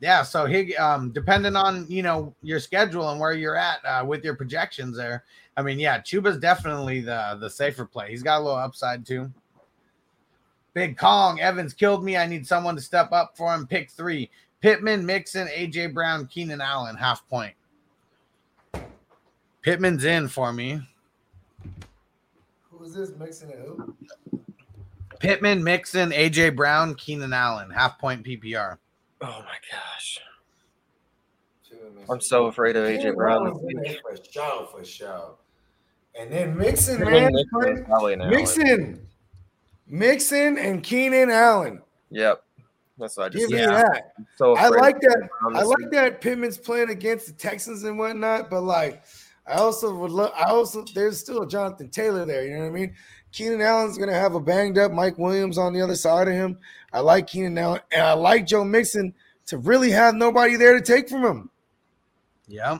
Yeah. 0.00 0.22
So 0.22 0.46
Hig 0.46 0.76
um 0.76 1.10
depending 1.10 1.56
on 1.56 1.86
you 1.88 2.02
know 2.02 2.34
your 2.42 2.60
schedule 2.60 3.10
and 3.10 3.20
where 3.20 3.32
you're 3.32 3.56
at 3.56 3.84
uh, 3.84 4.04
with 4.04 4.24
your 4.24 4.34
projections 4.34 4.96
there. 4.96 5.24
I 5.56 5.62
mean, 5.62 5.78
yeah, 5.80 6.00
Chuba's 6.00 6.38
definitely 6.38 7.00
the 7.00 7.36
the 7.40 7.50
safer 7.50 7.84
play. 7.84 8.10
He's 8.10 8.22
got 8.22 8.38
a 8.38 8.42
little 8.42 8.58
upside 8.58 9.04
too. 9.04 9.32
Big 10.74 10.96
Kong, 10.96 11.40
Evans 11.40 11.72
killed 11.72 12.04
me. 12.04 12.16
I 12.16 12.26
need 12.26 12.46
someone 12.46 12.76
to 12.76 12.80
step 12.80 13.10
up 13.10 13.36
for 13.36 13.52
him. 13.52 13.66
Pick 13.66 13.90
three. 13.90 14.30
Pittman, 14.60 15.04
Mixon, 15.06 15.48
AJ 15.48 15.94
Brown, 15.94 16.26
Keenan 16.26 16.60
Allen, 16.60 16.96
half 16.96 17.28
point. 17.28 17.54
Pittman's 19.62 20.04
in 20.04 20.28
for 20.28 20.52
me. 20.52 20.80
Who 22.70 22.84
is 22.84 22.94
this 22.94 23.10
mixing 23.18 23.50
it? 23.50 23.58
Who? 23.64 23.94
Pittman, 25.18 25.62
Mixon, 25.64 26.10
AJ 26.10 26.54
Brown, 26.54 26.94
Keenan 26.94 27.32
Allen, 27.32 27.70
half 27.70 27.98
point 27.98 28.24
PPR. 28.24 28.78
Oh 29.20 29.42
my 29.44 29.56
gosh. 29.70 30.20
I'm 32.10 32.20
so 32.20 32.46
afraid 32.46 32.76
of 32.76 32.84
AJ 32.84 33.14
Brown. 33.14 33.52
For 33.54 34.16
sure, 34.30 34.68
for 34.72 34.84
sure. 34.84 35.34
And 36.18 36.32
then 36.32 36.56
Mixon, 36.56 36.98
Pittman, 36.98 37.32
man. 37.32 37.32
Mixon, 37.32 37.84
probably. 37.84 38.16
Mixon. 38.16 39.06
Mixon 39.86 40.58
and 40.58 40.82
Keenan 40.82 41.30
Allen. 41.30 41.82
Yep. 42.10 42.42
That's 42.98 43.16
what 43.16 43.26
I 43.26 43.28
just 43.28 43.48
Give 43.48 43.58
me 43.58 43.64
said. 43.64 43.74
that. 43.74 44.12
I'm 44.18 44.26
so 44.36 44.56
I 44.56 44.68
like 44.68 45.00
that. 45.00 45.28
I 45.54 45.62
like 45.62 45.90
that 45.92 46.20
Pittman's 46.20 46.58
playing 46.58 46.90
against 46.90 47.26
the 47.26 47.32
Texans 47.32 47.84
and 47.84 47.98
whatnot, 47.98 48.50
but 48.50 48.62
like 48.62 49.04
I 49.48 49.54
also 49.54 49.94
would 49.94 50.10
love 50.10 50.32
I 50.36 50.44
also 50.50 50.84
there's 50.94 51.18
still 51.18 51.42
a 51.42 51.48
Jonathan 51.48 51.88
Taylor 51.88 52.24
there, 52.24 52.46
you 52.46 52.54
know 52.54 52.60
what 52.60 52.66
I 52.66 52.70
mean? 52.70 52.94
Keenan 53.32 53.60
Allen's 53.60 53.98
gonna 53.98 54.14
have 54.14 54.34
a 54.34 54.40
banged 54.40 54.78
up 54.78 54.92
Mike 54.92 55.18
Williams 55.18 55.58
on 55.58 55.72
the 55.72 55.80
other 55.80 55.96
side 55.96 56.28
of 56.28 56.34
him. 56.34 56.58
I 56.92 57.00
like 57.00 57.26
Keenan 57.26 57.58
Allen 57.58 57.80
and 57.92 58.02
I 58.02 58.12
like 58.12 58.46
Joe 58.46 58.64
Mixon 58.64 59.14
to 59.46 59.58
really 59.58 59.90
have 59.90 60.14
nobody 60.14 60.56
there 60.56 60.74
to 60.74 60.80
take 60.80 61.08
from 61.08 61.24
him. 61.24 61.50
Yeah. 62.46 62.78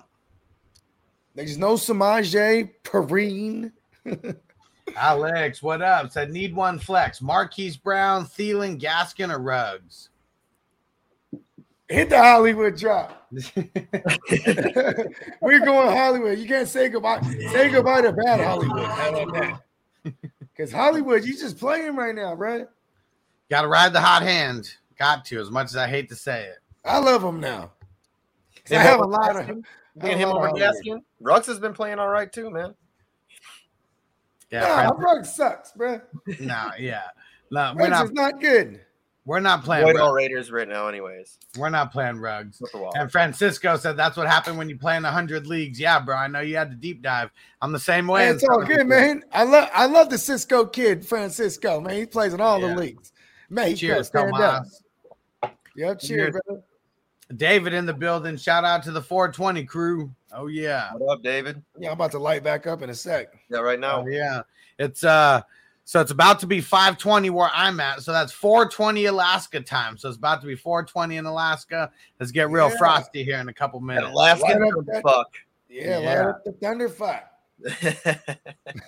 There's 1.34 1.58
no 1.58 1.74
Samaje 1.74 2.70
Perine. 2.82 3.72
Alex, 4.96 5.62
what 5.62 5.82
up? 5.82 6.10
Said 6.10 6.30
need 6.30 6.54
one 6.54 6.78
flex. 6.78 7.22
Marquise 7.22 7.76
Brown, 7.76 8.24
Thielen, 8.24 8.80
Gaskin, 8.80 9.32
or 9.32 9.38
Ruggs. 9.38 10.08
Hit 11.88 12.10
the 12.10 12.18
Hollywood 12.18 12.76
drop. 12.76 13.17
We're 15.40 15.60
going 15.64 15.88
Hollywood. 15.96 16.38
You 16.38 16.46
can't 16.46 16.68
say 16.68 16.88
goodbye. 16.88 17.20
Say 17.52 17.68
goodbye 17.70 18.02
to 18.02 18.12
bad 18.12 18.40
Hollywood. 18.40 18.84
How 18.84 19.10
about 19.22 19.32
that? 19.34 20.14
Because 20.56 20.72
Hollywood, 20.72 21.24
you 21.24 21.32
just 21.36 21.58
playing 21.58 21.94
right 21.96 22.14
now, 22.14 22.34
right? 22.34 22.66
Got 23.50 23.62
to 23.62 23.68
ride 23.68 23.92
the 23.92 24.00
hot 24.00 24.22
hand. 24.22 24.70
Got 24.98 25.24
to, 25.26 25.40
as 25.40 25.50
much 25.50 25.66
as 25.66 25.76
I 25.76 25.86
hate 25.88 26.08
to 26.08 26.16
say 26.16 26.44
it. 26.46 26.58
I 26.84 26.98
love 26.98 27.22
him 27.22 27.40
now. 27.40 27.72
I 28.70 28.74
have 28.74 29.00
a 29.00 29.04
lot 29.06 29.36
of 29.36 29.48
Me 29.48 29.62
and 30.02 30.18
him 30.20 30.28
over 30.30 30.50
Gaskin. 30.50 31.00
Ruggs 31.20 31.46
has 31.46 31.58
been 31.58 31.72
playing 31.72 31.98
all 31.98 32.08
right 32.08 32.30
too, 32.32 32.50
man. 32.50 32.74
Yeah, 34.50 34.60
Nah, 34.60 34.74
Fran- 34.88 34.98
Ruggs 34.98 35.34
sucks, 35.34 35.72
bro. 35.72 36.00
nah, 36.40 36.72
yeah. 36.78 37.02
No, 37.50 37.72
we're 37.76 37.82
Ruggs 37.88 37.90
not. 37.90 38.04
is 38.06 38.12
not 38.12 38.40
good. 38.40 38.80
We're 39.28 39.40
not 39.40 39.62
playing. 39.62 39.82
Avoid 39.86 40.00
all 40.00 40.14
Raiders 40.14 40.50
right 40.50 40.66
now, 40.66 40.88
anyways. 40.88 41.36
We're 41.58 41.68
not 41.68 41.92
playing 41.92 42.16
Ruggs. 42.16 42.56
Flip 42.56 42.72
the 42.72 42.78
wall. 42.78 42.92
And 42.94 43.12
Francisco 43.12 43.76
said 43.76 43.94
that's 43.94 44.16
what 44.16 44.26
happened 44.26 44.56
when 44.56 44.70
you 44.70 44.78
play 44.78 44.96
in 44.96 45.04
hundred 45.04 45.46
leagues. 45.46 45.78
Yeah, 45.78 46.00
bro. 46.00 46.16
I 46.16 46.28
know 46.28 46.40
you 46.40 46.56
had 46.56 46.70
the 46.70 46.76
deep 46.76 47.02
dive. 47.02 47.28
I'm 47.60 47.70
the 47.70 47.78
same 47.78 48.06
way. 48.06 48.24
Hey, 48.24 48.30
it's 48.30 48.44
all 48.44 48.64
good, 48.64 48.86
man. 48.86 49.22
I 49.30 49.42
love 49.44 49.68
I 49.74 49.84
love 49.84 50.08
the 50.08 50.16
Cisco 50.16 50.64
kid, 50.64 51.04
Francisco. 51.04 51.78
Man, 51.78 51.94
he 51.94 52.06
plays 52.06 52.32
in 52.32 52.40
all 52.40 52.58
Yeah. 52.58 52.68
the 52.68 52.80
leagues. 52.80 53.12
Man, 53.50 53.68
he's 53.68 53.80
Cheers, 53.80 54.06
stand 54.06 54.32
up. 54.32 54.64
Tomas. 54.64 54.82
Yep, 55.76 56.00
cheers, 56.00 56.08
Cheers. 56.08 56.36
brother. 56.46 56.62
David 57.36 57.74
in 57.74 57.84
the 57.84 57.92
building. 57.92 58.38
Shout 58.38 58.64
out 58.64 58.82
to 58.84 58.92
the 58.92 59.02
420 59.02 59.62
crew. 59.64 60.10
Oh 60.32 60.46
yeah. 60.46 60.88
What 60.94 61.18
up, 61.18 61.22
David? 61.22 61.62
Yeah, 61.78 61.88
I'm 61.88 61.92
about 61.92 62.12
to 62.12 62.18
light 62.18 62.42
back 62.42 62.66
up 62.66 62.80
in 62.80 62.88
a 62.88 62.94
sec. 62.94 63.28
Yeah, 63.50 63.58
right 63.58 63.78
now. 63.78 64.04
Oh 64.04 64.06
yeah. 64.06 64.40
It's 64.78 65.04
uh 65.04 65.42
so 65.88 66.02
it's 66.02 66.10
about 66.10 66.38
to 66.40 66.46
be 66.46 66.60
520 66.60 67.30
where 67.30 67.48
I'm 67.50 67.80
at. 67.80 68.02
So 68.02 68.12
that's 68.12 68.30
420 68.30 69.06
Alaska 69.06 69.58
time. 69.58 69.96
So 69.96 70.10
it's 70.10 70.18
about 70.18 70.42
to 70.42 70.46
be 70.46 70.54
420 70.54 71.16
in 71.16 71.24
Alaska. 71.24 71.90
Let's 72.20 72.30
get 72.30 72.50
real 72.50 72.68
Yeah. 72.68 72.76
frosty 72.76 73.24
here 73.24 73.38
in 73.38 73.48
a 73.48 73.54
couple 73.54 73.80
minutes. 73.80 74.08
Alaskan 74.08 74.84
Light 74.86 75.02
fuck. 75.02 75.28
Yeah, 75.70 75.96
light 75.96 76.18
up 76.18 76.44
the 76.44 76.52
thunderfuck. 76.52 77.22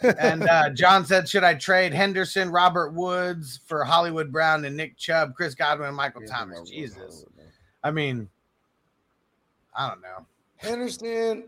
and 0.18 0.46
uh, 0.46 0.68
John 0.74 1.06
said, 1.06 1.26
should 1.26 1.42
I 1.42 1.54
trade 1.54 1.94
Henderson, 1.94 2.50
Robert 2.50 2.92
Woods 2.92 3.60
for 3.64 3.82
Hollywood 3.82 4.30
Brown 4.30 4.66
and 4.66 4.76
Nick 4.76 4.98
Chubb, 4.98 5.34
Chris 5.34 5.54
Godwin, 5.54 5.88
and 5.88 5.96
Michael 5.96 6.26
Thomas? 6.28 6.68
Jesus. 6.68 7.24
I 7.82 7.92
mean, 7.92 8.28
I 9.74 9.88
don't 9.88 10.02
know. 10.02 10.26
Henderson. 10.58 11.44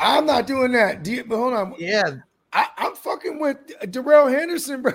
I'm 0.00 0.26
not 0.26 0.48
doing 0.48 0.72
that. 0.72 1.04
Do 1.04 1.12
you, 1.12 1.22
but 1.22 1.36
hold 1.36 1.54
on. 1.54 1.76
Yeah. 1.78 2.16
I, 2.52 2.66
I'm 2.78 2.94
fucking 2.94 3.38
with 3.40 3.56
Darrell 3.90 4.26
Henderson, 4.28 4.82
bro. 4.82 4.92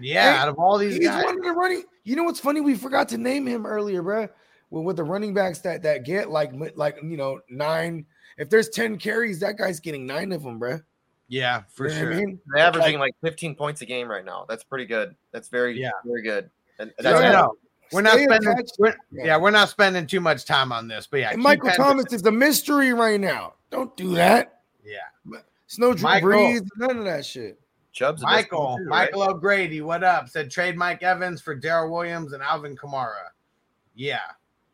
Yeah, 0.00 0.32
Hey, 0.34 0.38
out 0.38 0.48
of 0.48 0.58
all 0.58 0.78
these 0.78 0.96
He's 0.96 1.06
guys. 1.08 1.24
one 1.24 1.38
of 1.38 1.44
the 1.44 1.52
running. 1.52 1.82
You 2.04 2.16
know 2.16 2.24
what's 2.24 2.40
funny? 2.40 2.60
We 2.60 2.74
forgot 2.74 3.08
to 3.10 3.18
name 3.18 3.46
him 3.46 3.66
earlier, 3.66 4.02
bro. 4.02 4.28
Well, 4.70 4.84
with 4.84 4.96
the 4.96 5.04
running 5.04 5.34
backs 5.34 5.58
that 5.60 5.82
that 5.82 6.04
get 6.04 6.30
like 6.30 6.52
like 6.76 6.96
you 7.02 7.16
know 7.16 7.40
nine. 7.50 8.06
If 8.36 8.48
there's 8.50 8.68
ten 8.68 8.96
carries, 8.98 9.40
that 9.40 9.56
guy's 9.58 9.80
getting 9.80 10.06
nine 10.06 10.30
of 10.32 10.42
them, 10.42 10.58
bro. 10.58 10.80
Yeah, 11.26 11.62
for 11.74 11.88
You 11.88 11.94
know 11.94 12.00
sure. 12.00 12.12
I 12.12 12.16
mean? 12.16 12.38
They're 12.54 12.64
averaging 12.64 12.98
like 12.98 13.14
15 13.22 13.54
points 13.54 13.82
a 13.82 13.86
game 13.86 14.08
right 14.08 14.24
now. 14.24 14.46
That's 14.48 14.64
pretty 14.64 14.86
good. 14.86 15.14
That's 15.32 15.48
very, 15.48 15.78
Yeah. 15.78 15.90
very 16.04 16.22
good. 16.22 16.48
And 16.78 16.90
Yeah, 17.00 17.12
that's 17.12 17.20
I 17.22 17.32
know. 17.32 17.54
We're 17.92 18.00
not 18.00 18.18
spending. 18.18 18.66
We're, 18.78 18.94
Yeah. 19.12 19.24
yeah. 19.24 19.36
we're 19.36 19.50
not 19.50 19.68
spending 19.68 20.06
too 20.06 20.20
much 20.20 20.46
time 20.46 20.72
on 20.72 20.88
this, 20.88 21.06
but 21.06 21.20
yeah, 21.20 21.36
Michael 21.36 21.70
Thomas 21.72 22.10
is 22.14 22.24
a 22.24 22.32
mystery 22.32 22.94
right 22.94 23.20
now. 23.20 23.54
Don't 23.70 23.94
do 23.96 24.14
that. 24.14 24.57
Yeah, 25.68 25.70
It's 25.70 25.78
no 25.78 25.92
Drew 25.92 26.02
Michael. 26.02 26.28
Brees, 26.30 26.68
none 26.76 26.98
of 26.98 27.04
that 27.04 27.26
shit. 27.26 27.60
Chubb's 27.92 28.22
Michael, 28.22 28.76
too, 28.78 28.84
right? 28.84 29.10
Michael 29.12 29.22
O'Grady, 29.22 29.80
what 29.80 30.04
up? 30.04 30.28
Said 30.28 30.50
trade 30.50 30.76
Mike 30.76 31.02
Evans 31.02 31.40
for 31.40 31.54
Darrel 31.54 31.90
Williams 31.92 32.32
and 32.32 32.42
Alvin 32.42 32.76
Kamara. 32.76 33.30
Yeah, 33.94 34.20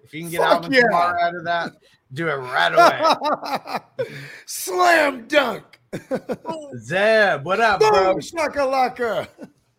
if 0.02 0.12
you 0.12 0.22
can 0.22 0.30
get 0.30 0.40
Fuck 0.40 0.64
Alvin 0.64 0.72
yeah. 0.72 0.82
Kamara 0.82 1.20
out 1.22 1.34
of 1.34 1.44
that, 1.44 1.72
do 2.12 2.28
it 2.28 2.34
right 2.34 3.80
away. 3.98 4.06
Slam 4.46 5.26
dunk. 5.26 5.80
Zeb, 6.76 7.44
what 7.44 7.60
up, 7.60 7.80
bro? 7.80 8.14
Boom, 8.14 8.20
shakalaka. 8.20 9.28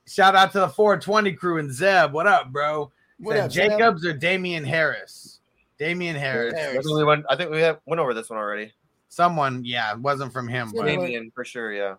Shout 0.08 0.36
out 0.36 0.52
to 0.54 0.60
the 0.60 0.70
420 0.70 1.34
crew 1.34 1.60
and 1.60 1.72
Zeb. 1.72 2.14
What 2.14 2.28
up, 2.28 2.52
bro? 2.52 2.92
What 3.20 3.36
Said 3.36 3.46
up, 3.46 3.52
Zeb? 3.52 3.72
Jacobs 3.72 4.06
or 4.06 4.14
Damien 4.14 4.64
Harris? 4.64 5.40
Damien 5.78 6.16
Harris. 6.16 6.54
I 6.56 6.82
think 6.82 6.86
we. 6.86 7.24
I 7.30 7.36
think 7.36 7.52
we 7.52 7.62
have 7.62 7.80
went 7.86 8.00
over 8.00 8.14
this 8.14 8.30
one 8.30 8.40
already. 8.40 8.72
Someone, 9.10 9.64
yeah, 9.64 9.94
it 9.94 10.00
wasn't 10.00 10.34
from 10.34 10.48
him, 10.48 10.72
but 10.76 10.86
Damien 10.86 11.32
for 11.34 11.46
sure. 11.46 11.72
Yeah, 11.72 11.96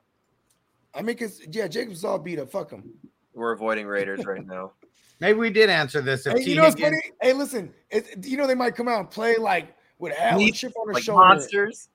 I 0.94 1.02
mean, 1.02 1.16
cause 1.16 1.40
yeah, 1.50 1.66
Jacobs 1.68 2.04
all 2.04 2.18
beat 2.18 2.38
up. 2.38 2.50
Fuck 2.50 2.70
him. 2.70 2.90
we're 3.34 3.52
avoiding 3.52 3.86
Raiders 3.86 4.24
right 4.26 4.44
now. 4.46 4.72
maybe 5.20 5.38
we 5.38 5.50
did 5.50 5.70
answer 5.70 6.00
this. 6.02 6.26
If 6.26 6.34
Hey, 6.38 6.44
you 6.44 6.56
know 6.56 6.62
what's 6.64 6.80
funny? 6.80 6.96
Hey, 7.22 7.32
listen, 7.32 7.72
it, 7.90 8.24
you 8.26 8.36
know 8.36 8.46
they 8.46 8.54
might 8.54 8.74
come 8.74 8.88
out 8.88 9.00
and 9.00 9.10
play 9.10 9.36
like 9.36 9.74
with 9.98 10.12
a 10.12 10.20
hat, 10.20 10.38
chip 10.54 10.72
on 10.78 10.88
their 10.88 10.94
Like 10.94 11.04
shoulder. 11.04 11.24
monsters. 11.24 11.88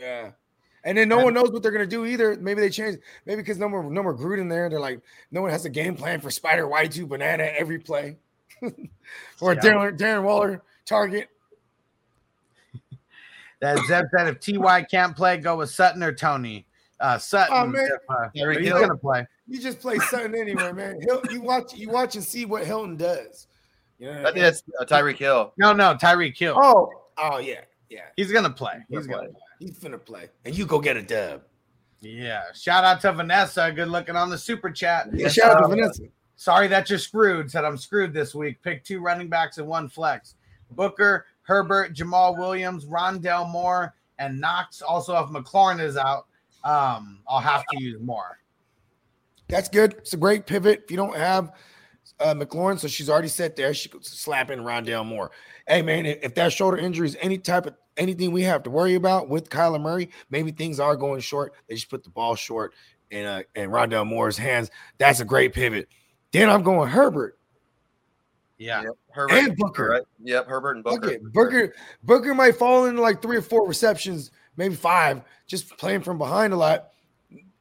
Yeah. 0.00 0.30
And 0.84 0.96
then 0.96 1.08
no 1.08 1.18
one 1.18 1.34
knows 1.34 1.50
what 1.50 1.62
they're 1.64 1.72
gonna 1.72 1.84
do 1.84 2.06
either. 2.06 2.36
Maybe 2.36 2.60
they 2.60 2.70
change. 2.70 2.98
Maybe 3.26 3.42
because 3.42 3.58
no 3.58 3.68
more 3.68 3.82
no 3.90 4.02
more 4.04 4.16
Gruden 4.16 4.48
there. 4.48 4.70
They're 4.70 4.78
like 4.80 5.00
no 5.32 5.42
one 5.42 5.50
has 5.50 5.64
a 5.64 5.68
game 5.68 5.96
plan 5.96 6.20
for 6.20 6.30
Spider 6.30 6.68
White 6.68 6.92
two 6.92 7.06
banana 7.08 7.42
every 7.42 7.78
play, 7.80 8.16
or 8.62 9.54
Yeah. 9.54 9.60
Darren 9.60 9.98
Darren 9.98 10.22
Waller 10.22 10.62
target. 10.84 11.28
That 13.60 13.78
Zeb 13.86 14.06
said 14.14 14.28
if 14.28 14.40
Ty 14.40 14.82
can't 14.84 15.16
play, 15.16 15.38
go 15.38 15.56
with 15.56 15.70
Sutton 15.70 16.02
or 16.02 16.12
Toney. 16.12 16.66
Uh, 17.00 17.18
Sutton. 17.18 17.54
Oh, 17.56 17.66
man. 17.66 17.84
if, 17.86 18.00
uh, 18.08 18.28
Tyreek 18.36 18.58
he's 18.58 18.68
Hill. 18.68 18.80
gonna 18.80 18.96
play. 18.96 19.26
You 19.46 19.60
just 19.60 19.80
play 19.80 19.98
Sutton 19.98 20.34
anyway, 20.34 20.72
man. 20.72 20.98
He'll, 21.02 21.22
you 21.30 21.40
watch 21.40 21.74
you 21.74 21.90
watch 21.90 22.16
and 22.16 22.24
see 22.24 22.44
what 22.44 22.66
Hilton 22.66 22.96
does. 22.96 23.46
You 23.98 24.06
know 24.06 24.12
I 24.12 24.20
I 24.20 24.24
think 24.24 24.34
mean? 24.36 24.44
that's 24.44 24.62
uh, 24.80 24.84
Tyreek 24.84 25.16
Hill. 25.16 25.52
No, 25.58 25.72
no, 25.72 25.94
Tyreek 25.94 26.36
Hill. 26.36 26.54
Oh, 26.56 26.90
oh 27.18 27.38
yeah, 27.38 27.60
yeah. 27.90 28.00
He's 28.16 28.32
gonna 28.32 28.50
play. 28.50 28.74
He's 28.88 28.98
He's 28.98 29.06
gonna 29.06 29.18
gonna 29.28 29.32
play. 29.32 29.40
He's 29.58 29.78
finna 29.78 30.04
play, 30.04 30.28
and 30.44 30.56
you 30.56 30.66
go 30.66 30.78
get 30.80 30.96
a 30.96 31.02
dub. 31.02 31.42
Yeah. 32.00 32.44
Shout 32.54 32.84
out 32.84 33.00
to 33.02 33.12
Vanessa. 33.12 33.72
Good 33.72 33.88
looking 33.88 34.16
on 34.16 34.30
the 34.30 34.38
super 34.38 34.70
chat. 34.70 35.08
Yeah, 35.12 35.28
shout 35.28 35.56
out 35.56 35.62
to 35.62 35.68
Vanessa. 35.68 36.04
Sorry 36.36 36.68
that 36.68 36.90
you're 36.90 36.98
screwed. 36.98 37.50
Said 37.50 37.64
I'm 37.64 37.78
screwed 37.78 38.12
this 38.12 38.34
week. 38.34 38.62
Pick 38.62 38.84
two 38.84 39.00
running 39.00 39.28
backs 39.28 39.58
and 39.58 39.66
one 39.66 39.88
flex. 39.88 40.34
Booker, 40.70 41.26
Herbert, 41.46 41.94
Jamaal 41.94 42.36
Williams, 42.36 42.84
Rondale 42.86 43.50
Moore, 43.50 43.94
and 44.18 44.40
Knox. 44.40 44.82
Also, 44.82 45.16
if 45.16 45.30
McLaurin 45.30 45.80
is 45.80 45.96
out, 45.96 46.26
um, 46.64 47.20
I'll 47.28 47.40
have 47.40 47.64
to 47.70 47.82
use 47.82 48.00
more. 48.00 48.38
That's 49.48 49.68
good. 49.68 49.94
It's 49.98 50.12
a 50.12 50.16
great 50.16 50.46
pivot. 50.46 50.82
If 50.84 50.90
you 50.90 50.96
don't 50.96 51.16
have 51.16 51.52
uh, 52.18 52.34
McLaurin, 52.34 52.80
so 52.80 52.88
she's 52.88 53.08
already 53.08 53.28
set 53.28 53.54
there, 53.54 53.72
she 53.74 53.88
could 53.88 54.04
slap 54.04 54.50
in 54.50 54.60
Rondale 54.60 55.06
Moore. 55.06 55.30
Hey 55.68 55.82
man, 55.82 56.06
if, 56.06 56.34
that 56.34 56.52
shoulder 56.52 56.76
injury 56.76 57.06
is 57.06 57.16
any 57.20 57.38
type 57.38 57.66
of 57.66 57.74
anything 57.96 58.32
we 58.32 58.42
have 58.42 58.62
to 58.64 58.70
worry 58.70 58.94
about 58.94 59.28
with 59.28 59.48
Kyler 59.48 59.80
Murray, 59.80 60.10
maybe 60.30 60.50
things 60.50 60.80
are 60.80 60.96
going 60.96 61.20
short. 61.20 61.52
They 61.68 61.76
just 61.76 61.90
put 61.90 62.02
the 62.02 62.10
ball 62.10 62.34
short 62.34 62.74
in 63.10 63.24
uh, 63.24 63.42
in 63.54 63.70
Rondale 63.70 64.06
Moore's 64.06 64.36
hands. 64.36 64.70
That's 64.98 65.20
a 65.20 65.24
great 65.24 65.52
pivot. 65.52 65.88
Then 66.32 66.50
I'm 66.50 66.62
going 66.62 66.88
Herbert. 66.88 67.35
Yeah. 68.58 68.82
Yep. 68.82 68.92
Herbert 69.10 69.32
And 69.34 69.56
Booker. 69.56 69.88
Right? 69.90 70.02
Yep. 70.22 70.46
Herbert 70.46 70.76
and 70.76 70.84
Booker. 70.84 71.06
Okay, 71.06 71.18
Booker 71.32 71.74
Booker 72.02 72.34
might 72.34 72.56
fall 72.56 72.86
into 72.86 73.00
like 73.02 73.20
three 73.20 73.36
or 73.36 73.42
four 73.42 73.66
receptions, 73.68 74.30
maybe 74.56 74.74
five, 74.74 75.22
just 75.46 75.76
playing 75.76 76.00
from 76.02 76.18
behind 76.18 76.52
a 76.52 76.56
lot. 76.56 76.88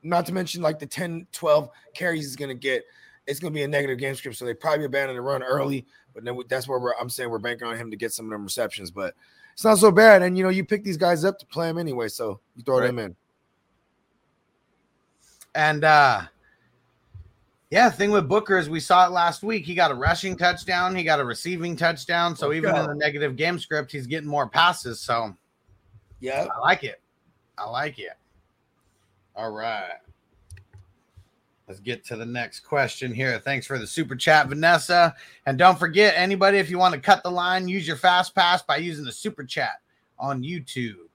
Not 0.04 0.26
to 0.28 0.34
mention 0.34 0.62
like 0.62 0.80
the 0.80 0.86
10, 0.86 1.28
12 1.32 1.70
carries 1.94 2.22
he's 2.22 2.36
gonna 2.36 2.54
get. 2.54 2.84
It's 3.28 3.40
gonna 3.40 3.54
be 3.54 3.64
a 3.64 3.68
negative 3.68 3.98
game 3.98 4.16
script, 4.16 4.38
so 4.38 4.46
they 4.46 4.54
probably 4.54 4.86
abandon 4.86 5.16
the 5.16 5.22
run 5.22 5.44
early. 5.44 5.86
But 6.14 6.24
then 6.24 6.36
we- 6.36 6.46
that's 6.48 6.68
where 6.68 6.80
we're, 6.80 6.94
I'm 6.96 7.10
saying 7.10 7.30
we're 7.30 7.40
banking 7.40 7.68
on 7.68 7.76
him 7.76 7.92
to 7.92 7.98
get 7.98 8.14
some 8.14 8.26
of 8.28 8.32
them 8.32 8.44
receptions. 8.44 8.90
But 8.92 9.16
it's 9.52 9.66
not 9.66 9.80
so 9.80 9.92
bad. 9.92 10.22
And 10.22 10.38
you 10.38 10.44
know, 10.44 10.50
you 10.50 10.64
pick 10.64 10.84
these 10.84 10.96
guys 10.98 11.26
up 11.26 11.40
to 11.40 11.46
play 11.46 11.68
them 11.68 11.78
anyway, 11.78 12.08
so 12.08 12.40
you 12.56 12.64
throw 12.64 12.80
Right. 12.80 12.88
them 12.88 13.00
in. 13.00 13.16
And 15.56 15.84
uh 15.84 16.22
yeah, 17.76 17.90
thing 17.90 18.10
with 18.10 18.30
Booker 18.30 18.58
is 18.58 18.70
we 18.70 18.80
saw 18.80 19.06
it 19.06 19.12
last 19.12 19.44
week. 19.44 19.66
He 19.66 19.76
got 19.76 19.92
a 19.92 19.96
rushing 19.96 20.38
touchdown, 20.38 20.96
he 20.96 21.04
got 21.04 21.20
a 21.20 21.26
receiving 21.26 21.76
touchdown. 21.76 22.34
So 22.34 22.48
Let's 22.48 22.58
even 22.60 22.72
go. 22.74 22.80
in 22.80 22.88
the 22.88 22.96
negative 22.96 23.36
game 23.36 23.60
script, 23.60 23.92
he's 23.92 24.08
getting 24.08 24.30
more 24.30 24.48
passes. 24.48 25.02
So 25.02 25.36
Yeah. 26.22 26.48
I 26.56 26.60
like 26.60 26.86
it. 26.86 27.02
I 27.58 27.70
like 27.70 28.00
it. 28.00 28.14
All 29.36 29.52
right. 29.52 29.98
Let's 31.68 31.82
get 31.82 32.06
to 32.06 32.16
the 32.16 32.26
next 32.26 32.62
question 32.62 33.14
here. 33.14 33.40
Thanks 33.40 33.68
for 33.68 33.78
the 33.78 33.88
super 33.88 34.16
chat, 34.16 34.48
Vanessa. 34.48 35.14
And 35.46 35.58
don't 35.58 35.78
forget, 35.78 36.14
anybody, 36.16 36.60
if 36.60 36.70
you 36.70 36.78
want 36.78 36.94
to 36.94 37.02
cut 37.02 37.24
the 37.24 37.32
line, 37.32 37.68
use 37.68 37.86
your 37.86 37.98
fast 37.98 38.34
pass 38.34 38.62
by 38.62 38.78
using 38.78 39.04
the 39.04 39.12
super 39.12 39.44
chat 39.44 39.82
on 40.18 40.42
YouTube. 40.42 41.10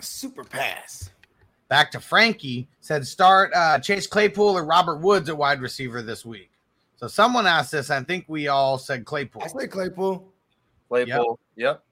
Super 0.00 0.44
pass. 0.44 1.10
Back 1.72 1.90
to 1.92 2.00
Frankie 2.00 2.68
said 2.80 3.06
start 3.06 3.50
uh, 3.54 3.78
Chase 3.78 4.06
Claypool 4.06 4.58
or 4.58 4.62
Robert 4.62 4.98
Woods 4.98 5.30
at 5.30 5.38
wide 5.38 5.62
receiver 5.62 6.02
this 6.02 6.22
week. 6.22 6.50
So 6.96 7.06
someone 7.06 7.46
asked 7.46 7.72
this. 7.72 7.88
I 7.88 8.02
think 8.02 8.26
we 8.28 8.48
all 8.48 8.76
said 8.76 9.06
Claypool. 9.06 9.40
I 9.42 9.46
say 9.46 9.68
Claypool. 9.68 10.30
Claypool. 10.90 11.40
Yep. 11.56 11.82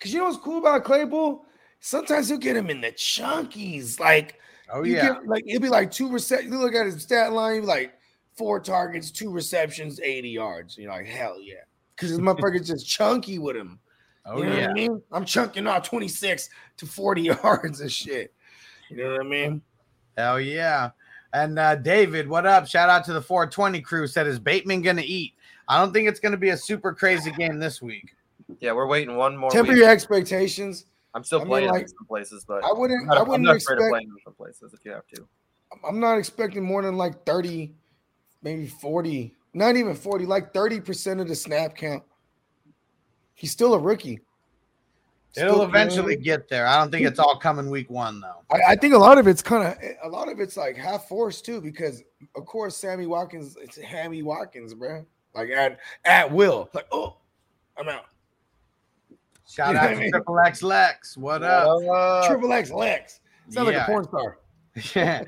Cause 0.00 0.14
you 0.14 0.20
know 0.20 0.24
what's 0.24 0.38
cool 0.38 0.60
about 0.60 0.82
Claypool? 0.82 1.44
Sometimes 1.80 2.30
you'll 2.30 2.38
get 2.38 2.56
him 2.56 2.70
in 2.70 2.80
the 2.80 2.92
chunkies. 2.92 4.00
Like 4.00 4.40
Oh 4.72 4.82
yeah, 4.82 5.08
get, 5.08 5.26
like 5.26 5.44
it'll 5.46 5.60
be 5.60 5.68
like 5.68 5.90
two 5.90 6.10
receptions. 6.10 6.50
You 6.50 6.58
look 6.58 6.72
at 6.74 6.86
his 6.86 7.02
stat 7.02 7.34
line, 7.34 7.56
you'll 7.56 7.66
like 7.66 7.92
four 8.34 8.60
targets, 8.60 9.10
two 9.10 9.30
receptions, 9.30 10.00
80 10.00 10.30
yards. 10.30 10.78
You're 10.78 10.90
like, 10.90 11.04
hell 11.04 11.36
yeah. 11.38 11.64
Because 11.94 12.12
this 12.12 12.18
motherfucker's 12.18 12.66
just 12.66 12.88
chunky 12.88 13.38
with 13.38 13.56
him. 13.56 13.78
oh 14.24 14.38
you 14.38 14.46
know 14.46 14.56
yeah. 14.56 14.60
what 14.62 14.70
I 14.70 14.72
mean? 14.72 15.02
I'm 15.12 15.26
chunking 15.26 15.66
out 15.66 15.84
26 15.84 16.48
to 16.78 16.86
40 16.86 17.20
yards 17.42 17.82
and 17.82 17.92
shit. 17.92 18.32
You 18.90 18.96
know 18.96 19.12
what 19.12 19.20
I 19.20 19.24
mean? 19.24 19.62
Hell 20.16 20.40
yeah. 20.40 20.90
And 21.32 21.58
uh, 21.58 21.74
David, 21.76 22.28
what 22.28 22.46
up? 22.46 22.66
Shout 22.68 22.88
out 22.88 23.04
to 23.06 23.12
the 23.12 23.20
420 23.20 23.80
crew. 23.80 24.06
Said, 24.06 24.26
is 24.26 24.38
Bateman 24.38 24.82
going 24.82 24.96
to 24.96 25.04
eat? 25.04 25.32
I 25.66 25.78
don't 25.80 25.92
think 25.92 26.08
it's 26.08 26.20
going 26.20 26.32
to 26.32 26.38
be 26.38 26.50
a 26.50 26.56
super 26.56 26.92
crazy 26.92 27.32
game 27.32 27.58
this 27.58 27.82
week. 27.82 28.14
Yeah, 28.60 28.72
we're 28.72 28.86
waiting 28.86 29.16
one 29.16 29.36
more. 29.36 29.50
Temper 29.50 29.72
week. 29.72 29.80
your 29.80 29.90
expectations. 29.90 30.86
I'm 31.14 31.24
still 31.24 31.40
I 31.40 31.44
mean, 31.44 31.50
playing 31.50 31.70
like, 31.70 31.82
in 31.82 31.88
some 31.88 32.06
places, 32.06 32.44
but 32.46 32.64
I 32.64 32.72
wouldn't- 32.72 33.00
I'm 33.02 33.06
not, 33.06 33.16
I 33.16 33.20
I'm 33.22 33.28
wouldn't 33.28 33.44
not 33.44 33.56
afraid 33.56 33.74
of 33.74 33.78
expect- 33.78 33.90
playing 33.90 34.08
in 34.08 34.16
some 34.24 34.34
places 34.34 34.74
if 34.74 34.80
you 34.84 34.90
have 34.92 35.06
to. 35.14 35.26
I'm 35.86 35.98
not 35.98 36.18
expecting 36.18 36.62
more 36.62 36.82
than 36.82 36.96
like 36.96 37.24
30, 37.24 37.72
maybe 38.42 38.66
40, 38.66 39.34
not 39.54 39.76
even 39.76 39.94
40, 39.94 40.26
like 40.26 40.52
30% 40.52 41.20
of 41.20 41.26
the 41.28 41.34
snap 41.34 41.74
count. 41.76 42.02
He's 43.34 43.50
still 43.50 43.74
a 43.74 43.78
rookie. 43.78 44.20
It'll 45.36 45.62
eventually 45.62 46.16
get 46.16 46.48
there. 46.48 46.66
I 46.66 46.78
don't 46.78 46.90
think 46.90 47.06
it's 47.06 47.18
all 47.18 47.36
coming 47.38 47.68
week 47.68 47.90
one 47.90 48.20
though. 48.20 48.44
I, 48.50 48.72
I 48.72 48.76
think 48.76 48.94
a 48.94 48.98
lot 48.98 49.18
of 49.18 49.26
it's 49.26 49.42
kind 49.42 49.66
of 49.66 49.76
a 50.02 50.08
lot 50.08 50.30
of 50.30 50.40
it's 50.40 50.56
like 50.56 50.76
half 50.76 51.08
forced 51.08 51.44
too, 51.44 51.60
because 51.60 52.02
of 52.36 52.46
course 52.46 52.76
Sammy 52.76 53.06
Watkins, 53.06 53.56
it's 53.60 53.76
Hammy 53.76 54.22
Watkins, 54.22 54.74
bro. 54.74 55.04
Like 55.34 55.50
at 55.50 55.78
at 56.04 56.30
will, 56.30 56.68
like 56.72 56.86
oh, 56.92 57.16
I'm 57.76 57.88
out. 57.88 58.06
Shout 59.48 59.76
out 59.76 59.88
to? 59.96 60.10
Triple 60.10 60.38
X 60.38 60.62
Lex. 60.62 61.16
What 61.16 61.42
up? 61.42 62.26
Triple 62.26 62.52
X 62.52 62.70
Lex 62.70 63.20
sounds 63.50 63.66
like 63.66 63.76
a 63.76 63.84
porn 63.84 64.04
star. 64.04 64.38
Yeah. 64.96 65.22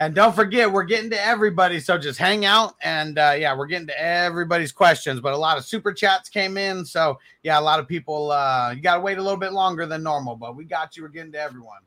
And 0.00 0.14
don't 0.14 0.34
forget, 0.34 0.72
we're 0.72 0.84
getting 0.84 1.10
to 1.10 1.22
everybody. 1.22 1.78
So 1.78 1.98
just 1.98 2.18
hang 2.18 2.46
out. 2.46 2.74
And 2.82 3.18
uh, 3.18 3.34
yeah, 3.38 3.54
we're 3.54 3.66
getting 3.66 3.86
to 3.88 4.02
everybody's 4.02 4.72
questions. 4.72 5.20
But 5.20 5.34
a 5.34 5.36
lot 5.36 5.58
of 5.58 5.64
super 5.66 5.92
chats 5.92 6.30
came 6.30 6.56
in. 6.56 6.86
So 6.86 7.18
yeah, 7.42 7.58
a 7.58 7.60
lot 7.60 7.78
of 7.80 7.86
people, 7.86 8.30
uh, 8.30 8.72
you 8.74 8.80
got 8.80 8.94
to 8.94 9.00
wait 9.00 9.18
a 9.18 9.22
little 9.22 9.38
bit 9.38 9.52
longer 9.52 9.84
than 9.84 10.02
normal, 10.02 10.36
but 10.36 10.56
we 10.56 10.64
got 10.64 10.96
you. 10.96 11.02
We're 11.02 11.10
getting 11.10 11.32
to 11.32 11.40
everyone. 11.40 11.80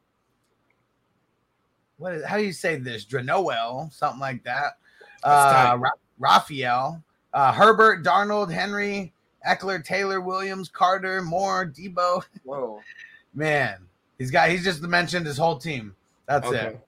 What 1.98 2.14
is, 2.14 2.24
how 2.24 2.38
do 2.38 2.44
you 2.44 2.54
say 2.54 2.76
this? 2.76 3.04
Dranoel, 3.04 3.92
something 3.92 4.20
like 4.20 4.44
that. 4.44 4.78
Uh. 5.24 5.78
Ra- 5.80 5.90
Raphael, 6.20 7.04
uh, 7.34 7.52
Herbert, 7.52 8.04
Darnold, 8.06 8.52
Henry, 8.52 9.12
Ekeler, 9.48 9.84
Taylor, 9.84 10.22
Williams, 10.22 10.70
Carter, 10.70 11.22
Moore, 11.24 11.66
Deebo. 11.66 12.24
Whoa. 12.44 12.80
Man, 13.34 13.80
he's 14.20 14.30
got, 14.30 14.50
he's 14.50 14.64
just 14.64 14.84
mentioned 14.84 15.26
his 15.26 15.38
whole 15.38 15.58
team. 15.58 15.96
That's 16.28 16.48
Okay. 16.48 16.68
it. 16.68 16.80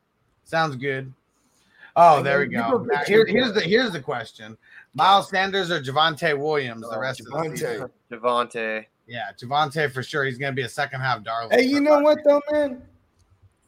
Sounds 0.45 0.75
good. 0.75 1.11
Oh, 1.95 2.21
there 2.21 2.39
we 2.39 2.47
go. 2.47 2.71
go 2.71 2.83
Now, 2.83 3.03
here- 3.05 3.25
here's 3.25 3.53
the 3.53 3.61
here's 3.61 3.91
the 3.91 3.99
question: 3.99 4.57
Miles 4.93 5.29
Sanders 5.29 5.71
or 5.71 5.81
Javonte 5.81 6.37
Williams 6.37 6.81
the 6.81 6.95
oh, 6.95 6.99
rest 6.99 7.21
of 7.21 7.27
the 7.27 7.49
season? 7.55 7.89
Javonte. 8.11 8.85
Yeah, 9.07 9.31
Javonte 9.39 9.91
for 9.91 10.03
sure. 10.03 10.25
He's 10.25 10.37
going 10.37 10.51
to 10.51 10.55
be 10.55 10.63
a 10.63 10.69
second 10.69 11.01
half 11.01 11.23
darling. 11.23 11.51
Hey, 11.51 11.65
you 11.65 11.79
know 11.79 11.99
what 11.99 12.19
though, 12.25 12.41
man? 12.51 12.81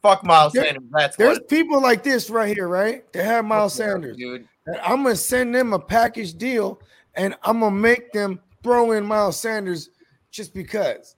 Fuck 0.02 0.24
Miles 0.24 0.52
There- 0.52 0.64
Sanders. 0.64 0.84
That's 0.90 1.16
There's 1.16 1.38
what. 1.38 1.48
people 1.48 1.80
like 1.80 2.02
this 2.02 2.28
right 2.30 2.54
here, 2.54 2.68
right? 2.68 3.10
They 3.12 3.24
have 3.24 3.44
Miles 3.44 3.76
Fuck 3.76 3.86
yeah, 3.86 3.92
Sanders. 3.92 4.16
dude. 4.16 4.48
And 4.66 4.76
I'm 4.78 5.02
gonna 5.02 5.16
send 5.16 5.54
them 5.54 5.72
a 5.72 5.78
package 5.78 6.34
deal, 6.34 6.80
and 7.14 7.34
I'm 7.42 7.60
gonna 7.60 7.74
make 7.74 8.12
them 8.12 8.40
throw 8.62 8.92
in 8.92 9.06
Miles 9.06 9.38
Sanders 9.38 9.90
just 10.30 10.52
because. 10.54 11.16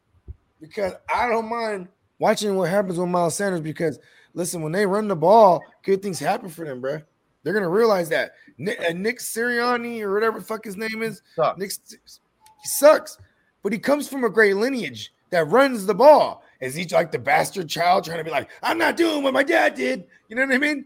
Because 0.60 0.92
I 1.12 1.28
don't 1.28 1.48
mind 1.48 1.88
watching 2.18 2.54
what 2.54 2.70
happens 2.70 2.98
with 2.98 3.08
Miles 3.08 3.34
Sanders. 3.34 3.60
Because 3.60 3.98
listen, 4.34 4.62
when 4.62 4.72
they 4.72 4.86
run 4.86 5.08
the 5.08 5.16
ball, 5.16 5.62
good 5.82 6.02
things 6.02 6.18
happen 6.18 6.48
for 6.48 6.64
them, 6.64 6.80
bro. 6.80 7.00
They're 7.42 7.54
gonna 7.54 7.68
realize 7.68 8.08
that 8.10 8.32
Nick, 8.58 8.80
uh, 8.80 8.92
Nick 8.92 9.18
Sirianni 9.18 10.02
or 10.02 10.12
whatever 10.12 10.38
the 10.40 10.44
fuck 10.44 10.64
his 10.64 10.76
name 10.76 11.02
is, 11.02 11.22
Sucks. 11.34 11.58
Nick, 11.58 11.72
he 11.90 12.68
sucks, 12.68 13.16
but 13.62 13.72
he 13.72 13.78
comes 13.78 14.08
from 14.08 14.24
a 14.24 14.30
great 14.30 14.56
lineage 14.56 15.12
that 15.30 15.46
runs 15.48 15.86
the 15.86 15.94
ball. 15.94 16.44
Is 16.60 16.74
he 16.74 16.84
like 16.88 17.10
the 17.10 17.18
bastard 17.18 17.68
child 17.68 18.04
trying 18.04 18.18
to 18.18 18.24
be 18.24 18.30
like, 18.30 18.50
I'm 18.62 18.76
not 18.76 18.96
doing 18.96 19.22
what 19.22 19.32
my 19.32 19.42
dad 19.42 19.74
did? 19.74 20.04
You 20.28 20.36
know 20.36 20.44
what 20.44 20.54
I 20.54 20.58
mean? 20.58 20.84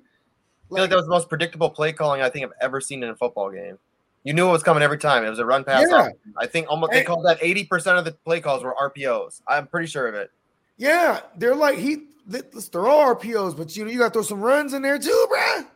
I 0.70 0.74
feel 0.74 0.80
like 0.82 0.90
that 0.90 0.96
was 0.96 1.06
the 1.06 1.10
most 1.10 1.28
predictable 1.28 1.68
play 1.70 1.92
calling 1.92 2.22
I 2.22 2.30
think 2.30 2.44
I've 2.44 2.52
ever 2.60 2.80
seen 2.80 3.02
in 3.02 3.10
a 3.10 3.16
football 3.16 3.50
game. 3.50 3.78
You 4.22 4.32
knew 4.32 4.48
it 4.48 4.52
was 4.52 4.62
coming 4.62 4.82
every 4.82 4.98
time. 4.98 5.24
It 5.24 5.30
was 5.30 5.38
a 5.40 5.44
run 5.44 5.64
pass. 5.64 5.86
Yeah. 5.90 6.08
I 6.38 6.46
think 6.46 6.68
almost 6.70 6.92
they 6.92 7.00
Hey. 7.00 7.04
called 7.04 7.26
that 7.26 7.38
80% 7.40 7.98
of 7.98 8.04
the 8.04 8.12
play 8.12 8.40
calls 8.40 8.62
were 8.62 8.74
RPOs. 8.80 9.42
I'm 9.48 9.66
pretty 9.66 9.86
sure 9.88 10.06
of 10.06 10.14
it. 10.14 10.30
Yeah, 10.76 11.20
they're 11.36 11.54
like 11.54 11.78
he. 11.78 12.06
th- 12.30 12.44
They're 12.72 12.86
all 12.86 13.14
RPOs, 13.14 13.56
but 13.56 13.76
you 13.76 13.84
know 13.84 13.90
you 13.90 13.98
got 13.98 14.08
to 14.08 14.12
throw 14.14 14.22
some 14.22 14.40
runs 14.40 14.74
in 14.74 14.82
there 14.82 14.98
too, 14.98 15.26
bruh. 15.30 15.66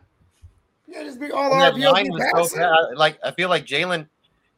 Yeah, 0.87 1.03
just 1.03 1.19
be 1.19 1.31
all 1.31 1.53
And 1.53 1.75
RPOs. 1.75 2.03
be 2.45 2.53
so 2.55 2.89
Like 2.95 3.19
I 3.23 3.31
feel 3.31 3.49
like 3.49 3.65
Jalen. 3.65 4.07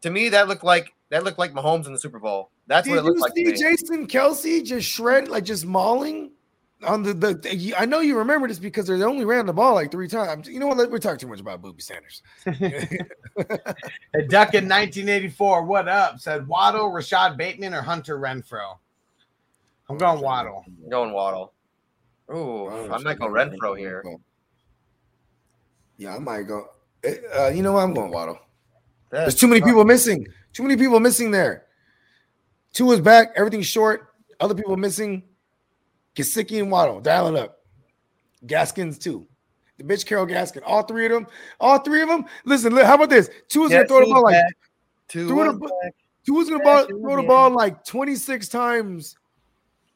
To 0.02 0.10
me, 0.10 0.30
that 0.30 0.48
looked 0.48 0.64
like 0.64 0.94
that 1.10 1.24
looked 1.24 1.38
like 1.38 1.54
Mahomes 1.54 1.86
in 1.86 1.94
the 1.94 2.00
Super 2.00 2.18
Bowl. 2.20 2.50
That's 2.68 2.88
what 2.88 2.98
it 2.98 3.04
looked 3.04 3.18
you 3.18 3.22
like. 3.22 3.34
To 3.34 3.58
see. 3.58 3.64
Jason 3.64 4.08
Kelce 4.08 4.66
just 4.66 4.88
shred 4.90 5.28
like 5.28 5.44
just 5.44 5.66
mauling 5.66 6.32
on 6.84 7.04
the 7.04 7.14
the? 7.14 7.76
I 7.78 7.86
know 7.86 8.00
you 8.00 8.18
remember 8.18 8.48
this 8.48 8.58
because 8.58 8.88
they 8.88 9.04
only 9.04 9.26
ran 9.26 9.46
the 9.46 9.54
ball 9.54 9.76
like 9.76 9.92
three 9.92 10.08
times. 10.08 10.48
You 10.48 10.60
know 10.60 10.66
what? 10.68 10.78
Let 10.78 10.90
we 10.90 11.00
talk 11.00 11.20
too 11.20 11.28
much 11.28 11.40
about 11.40 11.62
Booby 11.62 11.82
Sanders. 11.84 12.24
A 12.48 14.24
duck 14.28 14.56
in 14.56 14.68
1984. 14.68 15.64
What 15.64 15.88
up? 15.88 16.20
Said 16.20 16.48
Waddle, 16.48 16.92
Rashod 16.92 17.38
Bateman, 17.38 17.74
or 17.76 17.82
Hunter 17.82 18.18
Renfrow. 18.18 18.78
I'm 19.92 19.98
going 19.98 20.22
Waddle. 20.22 20.64
I'm 20.84 20.90
Going 20.90 21.12
Waddle. 21.14 21.54
Ooh, 22.34 22.70
I 22.70 22.98
might 23.00 23.20
go 23.20 23.28
Renfrow 23.28 23.78
here. 23.78 24.04
Yeah, 25.98 26.16
I 26.16 26.20
might 26.20 26.44
go. 26.44 26.66
Uh, 27.38 27.48
you 27.50 27.62
know 27.62 27.74
what? 27.74 27.84
I'm 27.84 27.94
going 27.94 28.12
Waddle. 28.12 28.40
There's 29.10 29.36
too 29.36 29.48
many 29.48 29.60
tough. 29.60 29.70
people 29.70 29.84
missing. 29.86 30.26
Too 30.54 30.64
many 30.64 30.78
people 30.78 31.00
missing 31.00 31.32
there. 31.32 31.66
Two 32.74 32.92
is 32.94 33.02
back. 33.02 33.30
Everything's 33.36 33.66
short. 33.68 34.14
Other 34.40 34.56
people 34.56 34.78
missing. 34.78 35.24
Gesicki 36.16 36.62
and 36.62 36.72
Waddle. 36.72 37.02
Dial 37.02 37.28
it 37.36 37.40
up. 37.40 37.60
Gaskins 38.46 38.98
too. 38.98 39.28
The 39.78 39.84
bitch 39.84 40.06
Carol 40.06 40.26
Gaskin. 40.26 40.62
All 40.66 40.84
three 40.84 41.06
of 41.06 41.12
them. 41.12 41.28
All 41.60 41.80
three 41.80 42.02
of 42.02 42.08
them. 42.10 42.26
Listen, 42.46 42.72
how 42.78 42.96
about 42.96 43.10
this? 43.10 43.30
Two 43.50 43.66
is 43.66 43.72
Yeah, 43.72 43.80
gonna 43.80 43.88
throw 43.88 44.00
the 44.00 44.06
ball 44.14 44.28
is 44.30 44.34
like. 44.36 44.46
Two 45.10 45.28
threw 45.28 45.44
the 45.44 45.52
was 45.52 45.60
ball- 45.60 45.80
back. 45.84 45.96
two 46.26 46.40
is 46.40 46.50
gonna 46.50 46.64
Yeah, 46.64 46.86
ball, 46.88 47.00
throw 47.02 47.16
the 47.18 47.28
ball 47.28 47.50
like 47.52 47.84
26 47.84 48.48
times. 48.48 49.16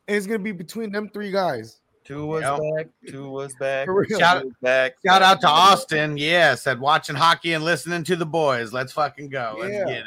And 0.07 0.17
it's 0.17 0.27
gonna 0.27 0.39
be 0.39 0.51
between 0.51 0.91
them 0.91 1.09
three 1.09 1.31
guys. 1.31 1.81
Two 2.03 2.25
was 2.27 2.43
Yep. 2.43 2.59
back. 2.75 2.87
Two 3.07 3.29
was 3.29 3.55
back. 3.55 3.85
For 3.85 3.95
real. 4.01 4.19
Shout- 4.19 4.45
was 4.45 4.53
back. 4.61 4.93
Shout 5.03 5.23
out 5.23 5.41
to 5.41 5.47
Austin. 5.47 6.17
Yeah, 6.17 6.53
said 6.53 6.79
watching 6.79 7.15
hockey 7.15 7.53
and 7.53 7.63
listening 7.63 8.03
to 8.03 8.15
the 8.15 8.25
boys. 8.27 8.71
Let's 8.71 8.91
fucking 8.93 9.29
go. 9.29 9.55
Let's 9.59 9.73
Yeah. 9.73 9.85
get 9.85 9.97
it. 9.97 10.05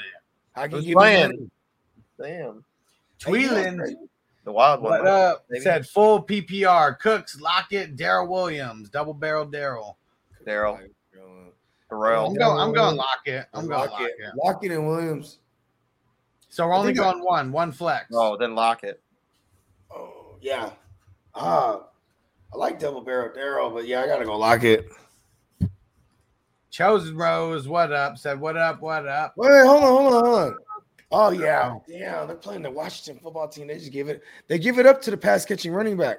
I 0.55 0.63
can 0.63 0.71
Who's 0.73 0.81
give 0.83 0.91
you 0.91 0.97
playing? 0.97 1.51
Damn. 2.21 2.65
Tweeland. 3.19 3.97
The 4.45 4.53
wild 4.53 4.81
one. 4.83 4.93
What 4.93 5.07
up? 5.07 5.45
Maybe. 5.51 5.63
Said 5.63 5.89
full 5.89 6.23
PPR. 6.23 6.95
Cooks, 6.95 7.41
Lockett, 7.41 7.97
Darrel 7.97 8.29
Williams, 8.29 8.89
double 8.91 9.13
barrel 9.15 9.47
Daryl. 9.47 9.97
Daryl. 10.47 10.79
Uh, 11.91 12.27
I'm 12.27 12.35
going. 12.35 12.59
I'm 12.61 12.73
going 12.73 12.97
Lockett. 12.97 13.47
I'm 13.53 13.67
going 13.67 13.91
Lockett. 13.91 14.13
Lockett. 14.21 14.37
Lockett 14.45 14.73
and 14.73 14.87
Williams. 14.87 15.39
So 16.49 16.67
we're 16.67 16.75
only 16.75 16.95
think 16.95 17.05
I- 17.05 17.13
going 17.13 17.25
one. 17.25 17.51
One 17.51 17.73
flex. 17.73 18.07
Oh, 18.13 18.37
then 18.37 18.55
lock 18.55 18.85
it. 18.85 19.01
Oh 19.03 19.08
yeah. 20.41 20.71
Ah, 21.35 21.83
I 22.53 22.57
like 22.57 22.79
double 22.79 23.03
barrel 23.03 23.31
Daryl, 23.37 23.73
but 23.73 23.87
yeah, 23.87 24.03
I 24.03 24.07
gotta 24.07 24.25
go 24.25 24.37
lock 24.39 24.65
it. 24.65 24.89
Chosen 26.71 27.17
Rose. 27.17 27.67
What 27.69 27.93
up? 27.93 28.19
Said 28.19 28.41
what 28.41 28.57
up? 28.57 28.81
What 28.81 29.07
up? 29.07 29.35
Wait, 29.37 29.51
wait, 29.51 29.67
hold 29.67 29.83
on, 29.83 29.89
hold 29.89 30.15
on, 30.15 30.25
hold 30.25 30.39
on. 30.39 30.57
Oh 31.11 31.31
yeah, 31.31 31.75
yeah, 31.89 32.25
they're 32.27 32.37
playing 32.37 32.63
the 32.63 32.71
Washington 32.71 33.21
football 33.23 33.49
team. 33.49 33.67
They 33.69 33.79
just 33.79 33.93
give 33.93 34.09
it, 34.09 34.23
they 34.47 34.59
give 34.59 34.79
it 34.79 34.87
up 34.87 35.01
to 35.03 35.11
the 35.11 35.17
pass 35.17 35.45
catching 35.45 35.73
running 35.73 35.97
back. 35.97 36.19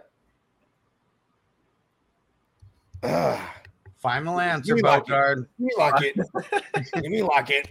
Ah, 3.04 3.56
Final 4.00 4.40
answer, 4.40 4.76
Give 4.76 4.78
me 4.78 4.82
Lockett. 4.90 5.08
Bogart. 5.08 5.38
give 5.58 5.66
me 5.66 5.72
lock 5.78 6.02
it. 6.02 6.16
give 6.96 7.12
me 7.12 7.22
lock 7.22 7.50
it. 7.50 7.68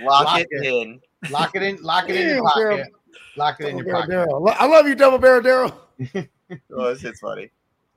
Lock, 0.00 0.24
Lock 0.24 0.40
it, 0.40 0.48
it. 0.50 0.66
in. 0.66 1.00
Lock 1.28 1.54
it 1.54 1.62
in. 1.62 1.80
Lock 1.82 2.10
it 2.10 2.16
in 2.16 2.28
your 2.28 2.36
Damn, 2.36 2.44
Daryl. 2.44 2.78
pocket. 2.78 2.92
Lock 3.36 3.60
it 3.60 3.68
in 3.68 3.76
Double 3.78 3.84
your 3.86 4.06
barrel 4.06 4.26
pocket. 4.26 4.30
Daryl. 4.30 4.40
Lo- 4.40 4.54
I 4.58 4.66
love 4.66 4.86
you, 4.88 4.94
double 4.94 5.18
barrel 5.18 5.42
Daryl. 5.42 6.28
Oh, 6.72 6.94
this 6.94 7.02
is 7.02 7.18
funny. 7.18 7.50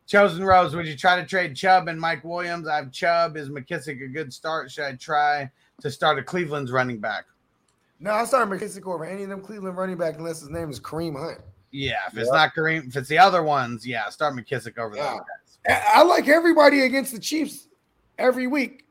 Chosen 0.08 0.44
Rose. 0.44 0.76
Would 0.76 0.88
you 0.88 0.98
try 0.98 1.16
to 1.22 1.26
trade 1.28 1.56
Chubb 1.56 1.88
and 1.88 2.02
Mike 2.02 2.24
Williams? 2.24 2.68
I 2.68 2.78
have 2.78 2.92
Chubb. 2.92 3.38
Is 3.38 3.48
McKissic 3.50 4.04
a 4.04 4.08
good 4.08 4.34
start? 4.34 4.72
Should 4.72 4.86
I 4.86 4.94
try 4.94 5.52
to 5.82 5.92
start 5.92 6.18
a 6.18 6.24
Cleveland's 6.24 6.72
running 6.72 6.98
back? 6.98 7.26
No, 8.00 8.12
I 8.12 8.26
start 8.26 8.50
McKissic 8.50 8.88
over 8.92 9.06
any 9.06 9.22
of 9.22 9.30
them 9.30 9.42
Cleveland 9.42 9.78
running 9.78 9.98
back 9.98 10.18
unless 10.18 10.40
his 10.40 10.50
name 10.50 10.72
is 10.72 10.80
Kareem 10.80 11.16
Hunt. 11.16 11.42
Yeah, 11.72 11.98
if 12.12 12.18
it's 12.18 12.32
not 12.32 12.56
Kareem, 12.56 12.88
if 12.88 12.96
it's 12.96 13.08
the 13.08 13.20
other 13.20 13.44
ones, 13.44 13.86
yeah, 13.86 14.10
start 14.10 14.34
McKissic 14.34 14.80
over 14.80 14.96
Yeah. 14.96 15.12
those 15.12 15.20
guys. 15.68 15.84
I 15.94 16.00
I 16.00 16.04
like 16.04 16.28
everybody 16.28 16.82
against 16.86 17.12
the 17.12 17.20
Chiefs 17.20 17.68
every 18.18 18.48
week 18.48 18.86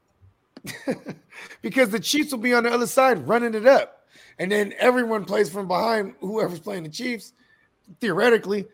because 1.63 1.91
the 1.91 1.99
Chiefs 2.01 2.31
will 2.31 2.39
be 2.39 2.55
on 2.55 2.63
the 2.65 2.71
other 2.71 2.87
side 2.87 3.27
running 3.27 3.55
it 3.55 3.67
up, 3.67 3.98
and 4.39 4.51
then 4.51 4.75
everyone 4.79 5.25
plays 5.25 5.51
from 5.51 5.67
behind 5.67 6.15
whoever's 6.21 6.61
playing 6.61 6.85
the 6.85 6.89
Chiefs. 6.89 7.33
Theoretically, 8.01 8.67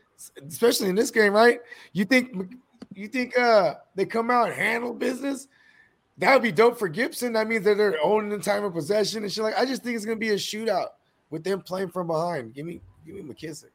especially 0.47 0.89
in 0.89 0.95
this 0.95 1.11
game, 1.11 1.33
right? 1.33 1.61
You 1.93 2.05
think 2.05 2.57
you 2.95 3.09
think 3.09 3.39
uh 3.39 3.75
they 3.95 4.05
come 4.07 4.31
out 4.31 4.49
and 4.49 4.55
handle 4.55 4.93
business? 4.93 5.49
That 6.19 6.33
would 6.35 6.43
be 6.43 6.53
dope 6.53 6.79
for 6.79 6.89
Gibson. 6.89 7.33
That 7.33 7.49
means 7.49 7.65
that 7.65 7.77
they're 7.77 7.99
owning 8.03 8.31
the 8.31 8.39
time 8.39 8.65
of 8.65 8.73
possession 8.73 9.23
and 9.23 9.33
shit. 9.33 9.45
Like 9.45 9.59
I 9.59 9.65
just 9.65 9.83
think 9.83 9.97
it's 9.97 10.05
gonna 10.05 10.17
be 10.17 10.31
a 10.31 10.37
shootout 10.37 10.89
with 11.31 11.45
them 11.45 11.61
playing 11.61 11.91
from 11.91 12.09
behind. 12.09 12.55
Give 12.55 12.67
me, 12.67 12.81
give 13.07 13.17
me 13.17 13.23
McKissic. 13.23 13.71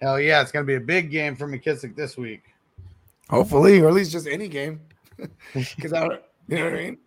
Hell 0.00 0.20
yeah, 0.20 0.42
it's 0.42 0.52
gonna 0.52 0.64
be 0.64 0.74
a 0.74 0.80
big 0.80 1.10
game 1.10 1.36
for 1.36 1.46
McKissic 1.46 1.94
this 1.94 2.16
week. 2.16 2.42
Hopefully, 3.30 3.80
or 3.80 3.88
at 3.88 3.94
least 3.94 4.12
just 4.12 4.26
any 4.26 4.48
game. 4.48 4.80
Because 5.54 5.92
I 5.92 6.00
don't, 6.00 6.20
you 6.48 6.58
know 6.58 6.64
what 6.64 6.74
I 6.74 6.76
mean? 6.76 6.98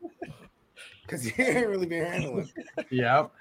Because 1.07 1.23
he 1.23 1.41
ain't 1.41 1.67
really 1.67 1.87
been 1.87 2.05
handling. 2.05 2.51
Yep. 2.91 3.31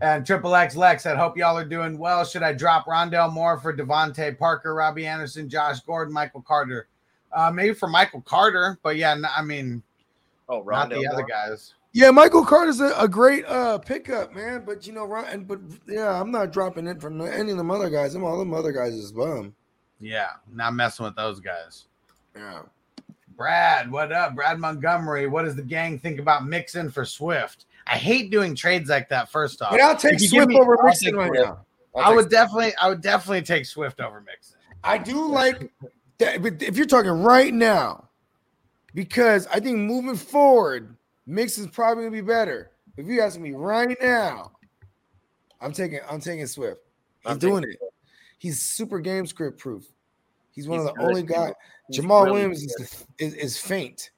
And 0.00 0.26
Triple 0.26 0.54
X 0.54 0.76
Lex 0.76 1.02
said, 1.02 1.16
Hope 1.16 1.36
y'all 1.36 1.56
are 1.58 1.64
doing 1.64 1.98
well. 1.98 2.24
Should 2.24 2.42
I 2.42 2.52
drop 2.52 2.86
Rondale 2.86 3.32
Moore 3.32 3.58
for 3.58 3.76
DeVante 3.76 4.38
Parker, 4.38 4.74
Robbie 4.74 5.06
Anderson, 5.06 5.48
Josh 5.48 5.80
Gordon, 5.80 6.12
Michael 6.14 6.42
Carter? 6.42 6.86
Uh, 7.32 7.50
maybe 7.50 7.74
for 7.74 7.88
Michael 7.88 8.20
Carter, 8.22 8.78
but 8.82 8.96
yeah, 8.96 9.12
n- 9.12 9.26
I 9.36 9.42
mean, 9.42 9.82
Oh, 10.48 10.62
not 10.62 10.90
the 10.90 10.96
Rondale 10.96 11.12
other 11.12 11.24
guys. 11.24 11.74
Yeah, 11.92 12.10
Michael 12.10 12.44
Carter's 12.44 12.80
a, 12.80 12.94
a 12.98 13.08
great 13.08 13.44
uh 13.46 13.78
pickup, 13.78 14.34
man. 14.34 14.64
But 14.66 14.86
you 14.86 14.92
know, 14.92 15.04
Ron, 15.06 15.24
and 15.24 15.48
but 15.48 15.60
yeah, 15.88 16.20
I'm 16.20 16.30
not 16.30 16.52
dropping 16.52 16.86
it 16.86 17.00
from 17.00 17.20
any 17.22 17.50
of 17.50 17.56
them 17.56 17.70
other 17.70 17.88
guys. 17.88 18.14
I'm 18.14 18.22
all 18.22 18.38
them 18.38 18.52
other 18.52 18.70
guys 18.72 18.92
is 18.92 19.12
bum. 19.12 19.54
Yeah, 19.98 20.32
not 20.52 20.74
messing 20.74 21.04
with 21.06 21.16
those 21.16 21.40
guys. 21.40 21.86
Yeah. 22.36 22.62
Brad, 23.36 23.90
what 23.90 24.12
up? 24.12 24.34
Brad 24.34 24.58
Montgomery. 24.58 25.26
What 25.26 25.44
does 25.44 25.54
the 25.56 25.62
gang 25.62 25.98
think 25.98 26.18
about 26.18 26.46
Mixon 26.46 26.90
for 26.90 27.04
Swift? 27.04 27.66
I 27.86 27.96
hate 27.96 28.30
doing 28.30 28.54
trades 28.54 28.88
like 28.88 29.08
that. 29.10 29.30
First 29.30 29.60
off, 29.62 29.70
But 29.72 29.80
I'll 29.80 29.96
take 29.96 30.14
If 30.14 30.22
you 30.22 30.28
give 30.30 30.36
Swift 30.44 30.48
me- 30.48 30.58
over 30.60 30.78
I'll 30.80 30.86
Mixon 30.86 31.16
right 31.16 31.30
now. 31.32 31.64
I 31.94 32.14
would 32.14 32.28
definitely, 32.30 32.74
I 32.76 32.88
would 32.88 33.00
definitely 33.00 33.42
take 33.42 33.64
Swift 33.66 34.00
over 34.00 34.20
Mixon. 34.20 34.56
I 34.84 34.98
do 34.98 35.26
like 35.28 35.70
that, 36.18 36.42
but 36.42 36.62
if 36.62 36.76
you're 36.76 36.86
talking 36.86 37.10
right 37.10 37.52
now, 37.52 38.08
because 38.94 39.46
I 39.48 39.60
think 39.60 39.78
moving 39.78 40.16
forward, 40.16 40.94
Mixon's 41.26 41.68
probably 41.68 42.04
gonna 42.04 42.12
be 42.16 42.20
better. 42.20 42.70
If 42.96 43.06
you 43.06 43.20
ask 43.20 43.38
me 43.38 43.52
right 43.52 43.96
now, 44.00 44.52
I'm 45.60 45.72
taking 45.72 46.00
I'm 46.08 46.20
taking 46.20 46.46
Swift. 46.46 46.80
He's 47.22 47.32
I'm 47.32 47.38
doing 47.38 47.64
it. 47.64 47.78
He's 48.38 48.60
super 48.60 48.98
game 49.00 49.26
script 49.26 49.58
proof. 49.58 49.84
He's 50.50 50.68
one 50.68 50.80
He's 50.80 50.88
of 50.88 50.94
the 50.94 51.02
only 51.02 51.22
guys. 51.22 51.52
He's 51.88 52.00
Jamaal 52.00 52.24
really 52.24 52.32
Williams 52.32 52.62
is, 52.64 53.06
is 53.18 53.34
is 53.34 53.58
faint. 53.58 54.10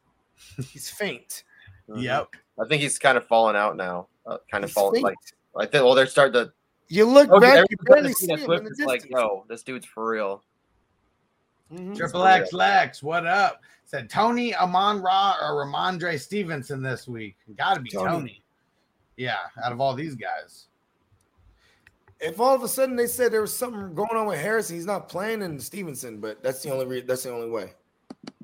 He's 0.70 0.88
faint. 0.90 1.44
Mhm. 1.88 2.02
Yep. 2.02 2.28
I 2.60 2.66
think 2.68 2.82
he's 2.82 2.98
kind 2.98 3.16
of 3.18 3.26
falling 3.26 3.56
out 3.56 3.76
now. 3.76 4.08
Uh, 4.26 4.38
kind 4.50 4.64
of 4.64 4.70
He's 4.70 4.74
falling 4.74 4.94
faint. 4.94 5.04
like 5.04 5.16
like 5.54 5.70
they, 5.70 5.80
well, 5.80 5.94
they're 5.94 6.06
starting 6.06 6.32
to. 6.34 6.52
You 6.88 7.04
look 7.04 7.30
Okay, 7.30 7.40
back, 7.56 7.66
you 7.70 7.76
barely 7.82 8.12
see 8.14 8.30
him 8.32 8.40
in 8.50 8.64
the 8.64 8.70
is 8.70 8.80
like, 8.80 9.00
distance. 9.02 9.20
yo, 9.20 9.44
this 9.48 9.62
dude's 9.62 9.86
for 9.86 10.08
real. 10.08 10.42
Mhm. 11.72 11.96
Triple 11.96 12.24
X 12.24 12.52
Lex, 12.52 13.02
what 13.02 13.26
up? 13.26 13.60
Said 13.84 14.08
Toney 14.08 14.54
Amon 14.54 15.00
Ra 15.02 15.36
or 15.40 15.64
Rhamondre 15.66 16.18
Stevenson 16.18 16.82
this 16.82 17.06
week. 17.06 17.36
Got 17.56 17.74
to 17.74 17.80
be 17.80 17.90
Toney. 17.90 18.06
Toney. 18.08 18.42
Yeah, 19.16 19.36
out 19.64 19.72
of 19.72 19.80
all 19.80 19.94
these 19.94 20.14
guys. 20.14 20.68
If 22.20 22.40
all 22.40 22.54
of 22.54 22.62
a 22.62 22.68
sudden 22.68 22.96
they 22.96 23.06
said 23.06 23.32
there 23.32 23.40
was 23.40 23.56
something 23.56 23.94
going 23.94 24.16
on 24.16 24.26
with 24.26 24.40
Harrison, 24.40 24.76
he's 24.76 24.86
not 24.86 25.08
playing 25.08 25.42
in 25.42 25.58
Stevenson, 25.60 26.18
but 26.18 26.42
that's 26.42 26.62
the 26.62 26.70
only 26.70 26.86
re- 26.86 27.00
that's 27.00 27.22
the 27.22 27.32
only 27.32 27.48
way. 27.48 27.72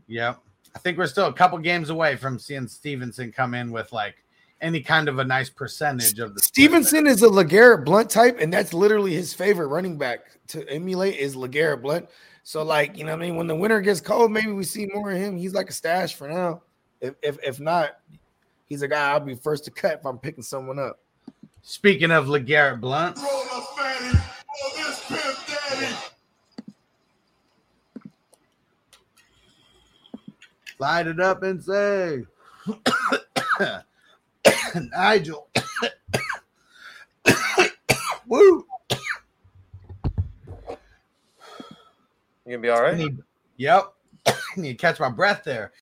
Yeah, 0.07 0.35
I 0.75 0.79
think 0.79 0.99
we're 0.99 1.07
still 1.07 1.27
a 1.27 1.33
couple 1.33 1.59
games 1.59 1.91
away 1.91 2.17
from 2.17 2.39
seeing 2.39 2.69
Stevenson 2.69 3.33
come 3.33 3.55
in 3.55 3.73
with 3.73 3.93
like 3.93 4.17
any 4.61 4.81
kind 4.81 5.09
of 5.09 5.19
a 5.19 5.25
nice 5.25 5.51
percentage 5.51 6.19
of 6.19 6.35
the 6.35 6.41
Stevenson 6.41 7.07
is 7.07 7.23
a 7.23 7.29
LeGarrette 7.29 7.85
Blunt 7.85 8.11
type, 8.11 8.39
and 8.41 8.53
that's 8.53 8.73
literally 8.73 9.15
his 9.15 9.35
favorite 9.35 9.67
running 9.67 9.99
back 9.99 10.21
to 10.49 10.69
emulate 10.69 11.17
is 11.17 11.37
LeGarrette 11.37 11.83
Blunt. 11.83 12.09
So, 12.45 12.63
like, 12.63 12.97
you 12.97 13.05
know 13.05 13.13
what 13.13 13.23
I 13.23 13.27
mean? 13.27 13.37
When 13.37 13.47
the 13.47 13.55
winter 13.55 13.81
gets 13.81 14.01
cold, 14.01 14.31
maybe 14.31 14.53
we 14.53 14.65
see 14.65 14.87
more 14.93 15.11
of 15.11 15.19
him. 15.19 15.37
He's 15.37 15.55
like 15.55 15.71
a 15.71 15.73
stash 15.73 16.15
for 16.15 16.29
now. 16.29 16.63
If 17.01 17.15
if, 17.23 17.39
if 17.43 17.61
not, 17.61 17.99
he's 18.67 18.83
a 18.83 18.89
guy 18.89 19.11
I'll 19.11 19.21
be 19.21 19.35
first 19.35 19.65
to 19.65 19.71
cut 19.71 19.99
if 20.01 20.07
I'm 20.07 20.19
picking 20.19 20.43
someone 20.43 20.79
up. 20.79 21.01
Speaking 21.67 22.11
of 22.11 22.27
LeGarrette 22.27 22.79
Blunt, 22.79 23.17
fatty. 23.19 24.19
This 24.77 25.03
pimp 25.09 25.39
daddy. 25.47 25.97
light 30.79 31.07
it 31.07 31.19
up 31.21 31.43
and 31.43 31.65
say, 31.65 32.25
Nigel. 34.93 35.49
Woo. 38.27 38.67
You 42.47 42.51
gonna 42.51 42.59
be 42.59 42.69
all 42.69 42.83
right? 42.83 42.99
Need- 42.99 43.23
yep. 43.57 43.95
Need 44.59 44.73
to 44.73 44.75
catch 44.75 45.01
my 45.01 45.09
breath 45.09 45.45
there. 45.45 45.73